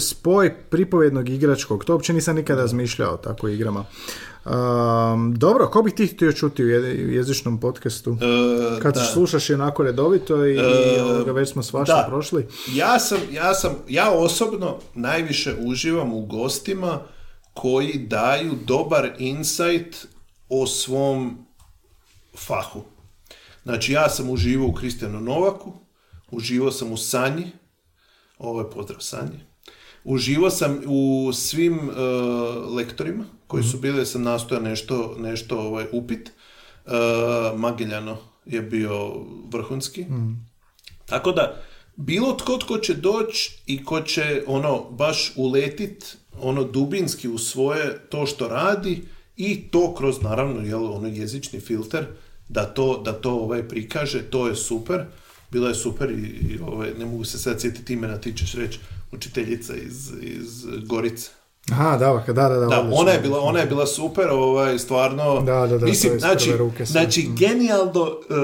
spoj 0.00 0.54
pripovjednog 0.60 1.28
igračkog, 1.28 1.84
to 1.84 1.92
uopće 1.92 2.12
nisam 2.12 2.36
nikada 2.36 2.60
razmišljao 2.60 3.14
o 3.14 3.16
tako 3.16 3.48
igrama. 3.48 3.84
Am, 4.44 5.34
dobro, 5.34 5.66
ko 5.66 5.82
bih 5.82 5.94
ti 5.94 6.06
htio 6.06 6.32
čuti 6.32 6.64
u 6.64 6.68
je- 6.68 7.14
jezičnom 7.14 7.60
podcastu? 7.60 8.10
E, 8.12 8.80
Kad 8.80 8.94
da. 8.94 9.00
slušaš 9.02 9.50
i 9.50 9.54
onako 9.54 9.82
redovito 9.82 10.46
i, 10.46 10.54
i 10.54 10.58
E, 11.28 11.32
već 11.32 11.48
smo 11.48 11.62
svašta 11.62 11.94
da. 11.94 12.06
prošli. 12.08 12.46
Ja 12.68 12.98
sam, 12.98 13.18
ja 13.30 13.54
sam, 13.54 13.70
ja 13.88 14.10
osobno 14.10 14.76
najviše 14.94 15.54
uživam 15.60 16.12
u 16.12 16.20
gostima 16.20 16.98
koji 17.54 17.98
daju 18.00 18.52
dobar 18.66 19.10
insight 19.18 20.06
o 20.48 20.66
svom 20.66 21.46
fahu. 22.36 22.82
Znači 23.62 23.92
ja 23.92 24.08
sam 24.08 24.30
uživao 24.30 24.68
u 24.68 24.72
Kristijanu 24.72 25.20
Novaku, 25.20 25.72
uživao 26.30 26.72
sam 26.72 26.92
u 26.92 26.96
Sanji, 26.96 27.50
ovo 28.38 28.60
je 28.60 28.70
pozdrav 28.70 29.00
Sanji, 29.00 29.40
uživao 30.04 30.50
sam 30.50 30.80
u 30.86 31.32
svim 31.32 31.74
e, 31.74 31.92
lektorima 32.76 33.24
koji 33.46 33.64
su 33.64 33.78
bili, 33.78 34.06
sam 34.06 34.22
nastojao 34.22 34.62
nešto, 34.62 35.16
nešto 35.18 35.60
ovaj, 35.60 35.86
upit. 35.92 36.28
E, 36.28 36.90
Magiljano 37.56 38.16
je 38.44 38.62
bio 38.62 39.12
vrhunski. 39.52 40.06
Tako 41.06 41.32
da, 41.32 41.62
bilo 41.96 42.32
tko 42.32 42.56
tko 42.56 42.78
će 42.78 42.94
doći 42.94 43.62
i 43.66 43.84
ko 43.84 44.00
će 44.00 44.42
ono 44.46 44.90
baš 44.90 45.32
uletit 45.36 46.16
ono 46.40 46.64
dubinski 46.64 47.28
u 47.28 47.38
svoje 47.38 48.00
to 48.10 48.26
što 48.26 48.48
radi 48.48 49.02
i 49.36 49.68
to 49.70 49.94
kroz 49.94 50.22
naravno 50.22 50.60
jel, 50.62 50.92
ono 50.92 51.08
jezični 51.08 51.60
filter 51.60 52.06
da 52.48 52.64
to, 52.64 53.02
da 53.04 53.12
to 53.12 53.30
ovaj 53.32 53.68
prikaže, 53.68 54.22
to 54.22 54.48
je 54.48 54.56
super. 54.56 55.04
Bilo 55.50 55.68
je 55.68 55.74
super 55.74 56.10
i, 56.10 56.14
i 56.14 56.58
ovaj, 56.66 56.90
ne 56.98 57.04
mogu 57.06 57.24
se 57.24 57.38
sad 57.38 57.60
sjetiti 57.60 57.92
imena, 57.92 58.18
ti 58.18 58.32
ćeš 58.36 58.54
reći 58.54 58.78
učiteljica 59.12 59.74
iz, 59.76 60.12
iz 60.20 60.66
Gorice. 60.86 61.30
Aha, 61.72 61.96
da, 61.96 62.24
da, 62.26 62.32
da, 62.32 62.48
da. 62.48 62.66
Da, 62.66 62.88
ona 62.92 63.10
je 63.10 63.20
bila, 63.20 63.40
ona 63.40 63.60
je 63.60 63.66
bila 63.66 63.86
super, 63.86 64.28
ovaj, 64.30 64.78
stvarno. 64.78 65.40
Da, 65.40 65.54
da, 65.54 65.66
da, 65.66 65.78
to 65.78 65.84
Mislim, 65.86 66.12
je 66.12 66.16
iz 66.16 66.20
znači, 66.20 66.56
ruke 66.56 66.84
znači 66.84 67.28
genijalno 67.36 68.06
e, 68.06 68.34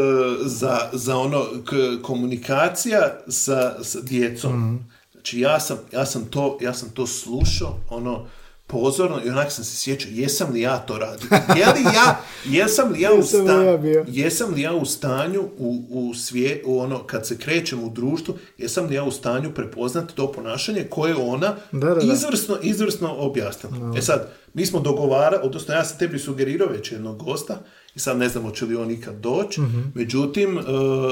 za, 0.44 0.78
za 0.92 1.16
ono 1.16 1.44
k- 1.64 2.02
komunikacija 2.02 3.18
sa, 3.28 3.84
sa 3.84 4.00
djecom. 4.00 4.52
Mhm. 4.52 4.76
Znači, 5.12 5.40
ja 5.40 5.60
sam, 5.60 5.78
ja 5.92 6.06
sam 6.06 6.24
to, 6.24 6.58
ja 6.60 6.74
sam 6.74 6.88
to 6.90 7.06
slušao, 7.06 7.78
ono, 7.90 8.26
pozorno 8.70 9.20
i 9.20 9.30
onak 9.30 9.52
sam 9.52 9.64
se 9.64 9.76
sjećao, 9.76 10.10
jesam 10.12 10.52
li 10.52 10.60
ja 10.60 10.78
to 10.78 10.98
radio? 10.98 11.28
Je 11.56 11.66
li 11.66 11.82
ja, 11.86 12.20
jesam 12.56 12.92
li 12.92 13.00
ja 13.00 13.12
u 13.12 13.16
Jesam 13.16 13.40
li 13.40 13.46
sta- 13.46 13.62
ja 13.62 13.76
bio? 13.76 14.04
jesam 14.08 14.54
li 14.54 14.60
ja 14.60 14.72
u 14.72 14.84
stanju 14.86 15.48
u, 15.58 15.84
u 15.90 16.14
svije, 16.14 16.62
u 16.64 16.78
ono, 16.78 16.98
kad 17.00 17.26
se 17.26 17.38
krećem 17.38 17.84
u 17.84 17.90
društvu, 17.90 18.34
jesam 18.58 18.86
li 18.86 18.94
ja 18.94 19.04
u 19.04 19.10
stanju 19.10 19.50
prepoznati 19.50 20.14
to 20.14 20.32
ponašanje 20.32 20.84
koje 20.84 21.14
ona 21.16 21.54
Da, 21.72 21.78
da, 21.80 21.94
da. 21.96 22.12
izvrsno, 22.12 22.56
izvrsno 22.62 22.90
objasnila. 23.10 23.94
E 23.94 24.02
sad, 24.02 24.20
mi 24.54 24.66
smo 24.66 24.80
dogovarali, 24.80 25.42
odnosno 25.42 25.74
ja 25.74 25.84
sam 25.84 25.98
tebi 25.98 26.18
sugerirao 26.18 26.68
već 26.68 26.92
jednog 26.92 27.16
gosta 27.18 27.60
i 27.94 27.98
sad 27.98 28.18
ne 28.18 28.28
znam 28.28 28.44
hoće 28.44 28.64
li 28.64 28.76
on 28.76 28.90
ikad 28.90 29.14
doći, 29.14 29.60
Mhm. 29.60 29.80
međutim, 29.94 30.58
e, 30.58 30.62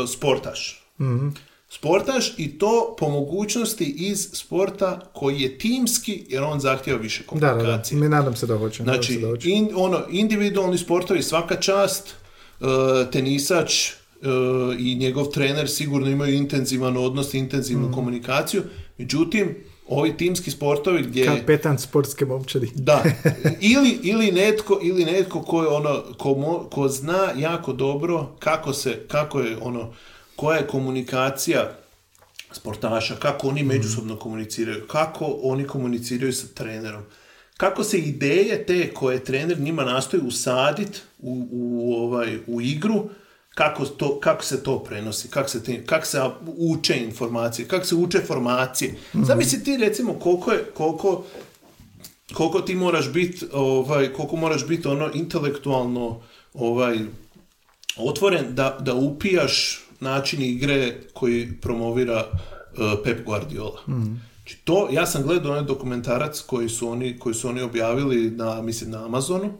sportaš. 0.08 0.84
Sportaš 1.70 2.34
i 2.36 2.48
to 2.50 2.96
po 2.98 3.08
mogućnosti 3.08 3.84
iz 3.86 4.28
sporta 4.32 5.00
koji 5.12 5.40
je 5.40 5.58
timski 5.58 6.24
jer 6.28 6.42
on 6.42 6.60
zahtjeva 6.60 6.98
više 7.00 7.22
Da, 7.24 7.34
da, 7.34 7.46
da. 7.46 7.52
komunikacije. 7.52 8.00
Mi 8.00 8.08
nadam 8.08 8.36
se 8.36 8.46
da 8.46 8.58
hoće. 8.58 8.82
Znači, 8.82 9.12
se 9.14 9.20
da 9.20 9.26
hoće. 9.28 9.48
in- 9.48 9.70
ono, 9.74 10.00
individualni 10.10 10.78
sportovi 10.78 11.22
svaka 11.22 11.56
čast, 11.56 12.08
e, 12.08 12.64
tenisač 13.12 13.88
e, 13.88 13.92
i 14.78 14.94
njegov 14.94 15.26
trener 15.26 15.70
sigurno 15.70 16.08
imaju 16.08 16.34
intenzivan 16.34 16.96
odnos, 16.96 17.34
intenzivnu 17.34 17.88
Mm. 17.88 17.92
komunikaciju, 17.92 18.62
međutim, 18.98 19.54
ovi 19.88 20.16
timski 20.16 20.50
sportovi 20.50 21.02
gdje... 21.02 21.24
Kapetan 21.26 21.78
sportske 21.78 22.24
momčadi. 22.24 22.70
Da, 22.74 23.02
ili, 23.72 23.98
ili 24.02 24.32
netko, 24.32 24.80
ili 24.82 25.04
netko 25.04 25.42
ko 25.42 25.62
je 25.62 25.68
ono, 25.68 26.02
ko, 26.18 26.28
mo- 26.30 26.68
ko 26.68 26.88
zna 26.88 27.28
jako 27.38 27.72
dobro 27.72 28.36
kako 28.38 28.72
se, 28.72 29.04
kako 29.08 29.40
je 29.40 29.56
ono, 29.58 29.92
koja 30.38 30.58
je 30.58 30.66
komunikacija 30.66 31.78
sportaša, 32.52 33.16
kako 33.16 33.48
oni 33.48 33.62
međusobno 33.62 34.16
komuniciraju, 34.16 34.86
kako 34.86 35.38
oni 35.42 35.66
komuniciraju 35.66 36.32
sa 36.32 36.46
trenerom, 36.54 37.02
kako 37.56 37.84
se 37.84 37.98
ideje 37.98 38.66
te 38.66 38.94
koje 38.94 39.24
trener 39.24 39.60
njima 39.60 39.84
nastoji 39.84 40.22
usaditi 40.22 40.98
u, 41.18 41.48
u, 41.50 41.94
ovaj, 41.94 42.38
u 42.46 42.60
igru, 42.60 43.08
kako, 43.54 43.84
to, 43.84 44.20
kako 44.20 44.44
se 44.44 44.62
to 44.62 44.84
prenosi, 44.84 45.28
kako 45.28 45.48
se, 45.48 45.64
te, 45.64 45.86
kako 45.86 46.06
se 46.06 46.20
uče 46.46 46.96
informacije, 46.96 47.68
kako 47.68 47.86
se 47.86 47.94
uče 47.94 48.20
formacije. 48.20 48.94
Zamisli 49.14 49.64
ti 49.64 49.76
recimo 49.76 50.14
koliko 50.14 50.52
je, 50.52 50.64
koliko, 50.74 51.24
koliko 52.32 52.60
ti 52.60 52.74
moraš 52.74 53.12
biti, 53.12 53.46
ovaj, 53.52 54.12
koliko 54.12 54.36
moraš 54.36 54.66
biti 54.66 54.88
ono 54.88 55.10
intelektualno 55.14 56.22
ovaj, 56.54 56.98
otvoren 57.96 58.54
da, 58.54 58.78
da 58.80 58.94
upijaš 58.94 59.87
način 60.00 60.42
igre 60.42 60.94
koji 61.14 61.52
promovira 61.60 62.24
uh, 62.26 62.92
Pep 63.04 63.24
Guardiola. 63.26 63.80
Znači 63.86 64.58
to, 64.64 64.88
ja 64.92 65.06
sam 65.06 65.22
gledao 65.22 65.52
onaj 65.52 65.64
dokumentarac 65.64 66.40
koji 66.40 66.68
su 66.68 66.88
oni, 66.88 67.18
koji 67.18 67.34
su 67.34 67.48
oni 67.48 67.62
objavili 67.62 68.30
na, 68.30 68.62
mislim, 68.62 68.90
na 68.90 69.04
Amazonu. 69.04 69.52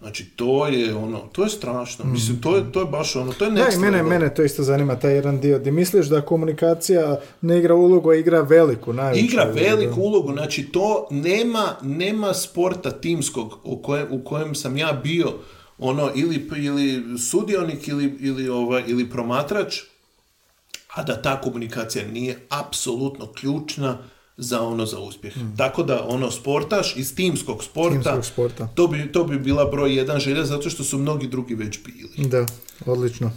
Znači, 0.00 0.24
to 0.24 0.66
je 0.66 0.94
ono, 0.94 1.18
to 1.18 1.42
je 1.42 1.48
strašno. 1.48 2.04
Mislim, 2.04 2.40
to 2.40 2.56
je, 2.56 2.72
to 2.72 2.80
je 2.80 2.86
baš 2.86 3.16
ono, 3.16 3.32
to 3.32 3.44
je 3.44 3.50
Da, 3.50 3.60
next 3.60 3.76
i 3.76 3.78
mene, 3.78 4.02
mene 4.02 4.34
to 4.34 4.42
isto 4.42 4.62
zanima, 4.62 4.96
taj 4.96 5.14
jedan 5.14 5.40
dio. 5.40 5.58
Ti 5.58 5.70
misliš 5.70 6.06
da 6.06 6.20
komunikacija 6.20 7.20
ne 7.40 7.58
igra 7.58 7.74
ulogu, 7.74 8.10
a 8.10 8.14
igra 8.14 8.40
veliku, 8.40 8.92
najveću 8.92 9.24
Igra 9.24 9.44
veliku 9.44 10.00
ulogu, 10.00 10.32
znači 10.32 10.62
to 10.62 11.08
nema, 11.10 11.76
nema 11.82 12.34
sporta 12.34 12.90
timskog 12.90 13.58
u 13.64 13.82
kojem, 13.82 14.06
u 14.10 14.24
kojem 14.24 14.54
sam 14.54 14.76
ja 14.76 14.92
bio 15.02 15.32
ono 15.80 16.10
ili, 16.14 16.48
ili 16.56 17.18
sudionik 17.18 17.88
ili, 17.88 18.16
ili, 18.20 18.48
ovaj, 18.48 18.84
ili 18.86 19.10
promatrač, 19.10 19.78
a 20.94 21.02
da 21.02 21.22
ta 21.22 21.40
komunikacija 21.40 22.08
nije 22.08 22.46
apsolutno 22.48 23.32
ključna 23.32 23.98
za 24.36 24.62
ono 24.62 24.86
za 24.86 24.98
uspjeh. 24.98 25.34
Tako 25.56 25.82
da 25.82 26.04
ono 26.08 26.30
sportaš 26.30 26.96
iz 26.96 27.14
timskog 27.14 27.64
sporta. 27.64 27.94
Timskog 27.94 28.24
sporta. 28.24 28.66
To, 28.74 28.86
bi, 28.86 29.12
to 29.12 29.24
bi 29.24 29.38
bila 29.38 29.64
broj 29.64 29.96
jedan 29.96 30.20
želja 30.20 30.44
zato 30.44 30.70
što 30.70 30.84
su 30.84 30.98
mnogi 30.98 31.26
drugi 31.26 31.54
već 31.54 31.78
bili. 31.84 32.28
Da, 32.28 32.46
odlično. 32.86 33.30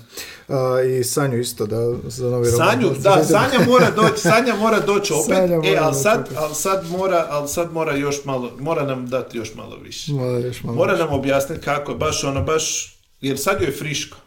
A, 0.47 0.55
I 0.83 1.03
Sanju 1.03 1.39
isto, 1.39 1.65
da, 1.65 1.77
za 2.03 2.25
novi 2.25 2.51
roman. 2.51 2.67
Sanju, 2.69 2.89
da, 2.93 3.23
Sanja 3.23 3.65
mora 3.67 3.91
doći, 3.91 4.17
Sanja 4.17 4.55
mora 4.55 4.79
doći 4.79 5.13
opet, 5.23 5.25
Sanja 5.27 5.53
e, 5.53 5.57
mora 5.57 5.81
ali 5.81 5.91
doći 5.91 5.99
sad, 5.99 6.29
ali 6.35 6.55
sad 6.55 6.85
mora, 6.87 7.27
ali 7.29 7.47
sad 7.47 7.73
mora 7.73 7.95
još 7.95 8.25
malo, 8.25 8.51
mora 8.59 8.83
nam 8.85 9.07
dati 9.07 9.37
još 9.37 9.55
malo 9.55 9.77
više. 9.77 10.11
Mora 10.11 10.37
još 10.39 10.63
malo. 10.63 10.75
Mora 10.75 10.97
nam 10.97 11.09
objasniti 11.09 11.61
kako 11.61 11.91
je, 11.91 11.97
baš 11.97 12.23
ono, 12.23 12.41
baš, 12.43 12.95
jer 13.21 13.39
sad 13.39 13.61
joj 13.61 13.67
je 13.67 13.71
friško. 13.73 14.17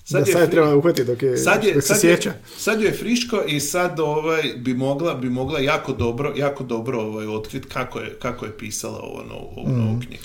da, 0.00 0.04
sad 0.10 0.28
je 0.28 0.34
fri- 0.36 0.50
treba 0.50 0.74
uhvatiti 0.74 1.04
dok, 1.04 1.22
je, 1.22 1.36
sad 1.36 1.64
je, 1.64 1.74
dok 1.74 1.82
se 1.82 1.88
sad, 1.88 2.00
sjeća. 2.00 2.28
je, 2.28 2.42
sad 2.58 2.80
joj 2.80 2.88
je 2.88 2.96
friško 2.96 3.42
i 3.42 3.60
sad 3.60 4.00
ovaj, 4.00 4.42
bi 4.56 4.74
mogla, 4.74 5.14
bi 5.14 5.30
mogla 5.30 5.60
jako 5.60 5.92
dobro, 5.92 6.32
jako 6.36 6.64
dobro 6.64 7.00
ovaj, 7.00 7.26
otkriti 7.28 7.68
kako 7.68 7.98
je, 8.00 8.14
kako 8.14 8.44
je 8.44 8.58
pisala 8.58 8.98
ovo 8.98 9.22
novu, 9.24 9.48
ovu 9.56 9.68
novu 9.68 9.92
Mm. 9.92 10.00
knjigu. 10.00 10.22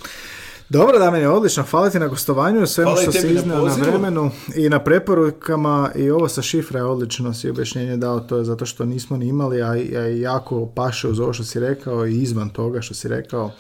Dobro, 0.70 1.00
Damir, 1.00 1.28
odlično. 1.28 1.64
Hvala 1.64 1.90
ti 1.90 2.00
na 2.00 2.08
gostovanju, 2.08 2.68
svemu 2.68 2.90
Hvala 2.90 3.02
i 3.02 3.04
što 3.04 3.12
si 3.12 3.26
na 3.26 3.32
iznio 3.32 3.56
na, 3.56 3.62
pozivu. 3.62 3.86
vremenu 3.86 4.32
i 4.56 4.70
na 4.70 4.80
preporukama 4.80 5.92
i 5.96 6.10
ovo 6.10 6.28
sa 6.28 6.42
šifra 6.42 6.80
je 6.80 6.86
odlično 6.86 7.34
si 7.34 7.50
objašnjenje 7.50 7.98
dao, 7.98 8.20
to 8.20 8.38
je 8.38 8.44
zato 8.44 8.66
što 8.66 8.86
nismo 8.86 9.18
ni 9.18 9.28
imali, 9.28 9.62
a, 9.62 9.68
a 9.68 9.76
jako 10.12 10.66
paše 10.66 11.08
uz 11.08 11.20
ovo 11.20 11.34
što 11.34 11.44
si 11.44 11.60
rekao 11.60 12.08
i 12.08 12.14
izvan 12.14 12.50
toga 12.50 12.82
što 12.82 12.94
si 12.94 13.08
rekao. 13.08 13.52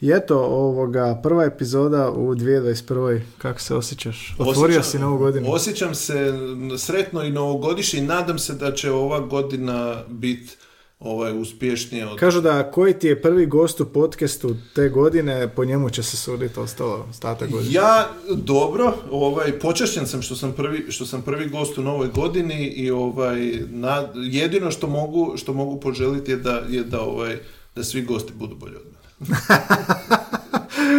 I 0.00 0.10
eto, 0.10 0.38
ovoga, 0.40 1.20
prva 1.22 1.44
epizoda 1.44 2.10
u 2.10 2.34
2021. 2.34 3.20
Kako 3.38 3.60
se 3.60 3.74
osjećaš? 3.74 4.34
Otvorio 4.38 4.80
Osjećam- 4.80 4.90
si 4.90 4.98
novu 4.98 5.18
godinu. 5.18 5.46
Osjećam 5.48 5.94
se 5.94 6.32
sretno 6.78 7.22
i 7.22 7.32
novogodišnje 7.32 7.98
i 7.98 8.06
nadam 8.06 8.38
se 8.38 8.54
da 8.54 8.72
će 8.72 8.90
ova 8.90 9.20
godina 9.20 10.02
biti 10.08 10.56
ovaj, 11.04 11.40
uspješnija 11.40 12.10
od 12.10 12.18
Kažu 12.18 12.40
da 12.40 12.70
koji 12.70 12.94
ti 12.94 13.06
je 13.06 13.22
prvi 13.22 13.46
gost 13.46 13.80
u 13.80 13.86
podcastu 13.86 14.56
te 14.74 14.88
godine, 14.88 15.48
po 15.48 15.64
njemu 15.64 15.90
će 15.90 16.02
se 16.02 16.16
suditi 16.16 16.60
ostalo 16.60 17.06
ostatak 17.10 17.50
godine. 17.50 17.72
Ja, 17.74 18.08
dobro, 18.34 18.94
ovaj, 19.10 19.58
počašćen 19.58 20.06
sam 20.06 20.22
što 20.22 20.36
sam 20.36 20.52
prvi, 20.52 20.92
što 20.92 21.06
sam 21.06 21.22
prvi 21.22 21.48
gost 21.48 21.78
u 21.78 21.82
novoj 21.82 22.08
godini 22.08 22.66
i 22.66 22.90
ovaj, 22.90 23.52
na, 23.70 24.08
jedino 24.14 24.70
što 24.70 24.86
mogu, 24.86 25.32
što 25.36 25.52
mogu 25.52 25.80
poželiti 25.80 26.30
je 26.30 26.36
da, 26.36 26.62
je 26.68 26.84
da, 26.84 27.00
ovaj, 27.00 27.38
da 27.76 27.84
svi 27.84 28.02
gosti 28.02 28.32
budu 28.32 28.54
bolji 28.54 28.74
od 28.76 28.82
mene. 28.84 29.38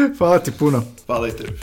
Hvala 0.18 0.40
ti 0.40 0.52
puno. 0.60 0.84
Hvala 1.06 1.28
i 1.28 1.32
tebi. 1.32 1.60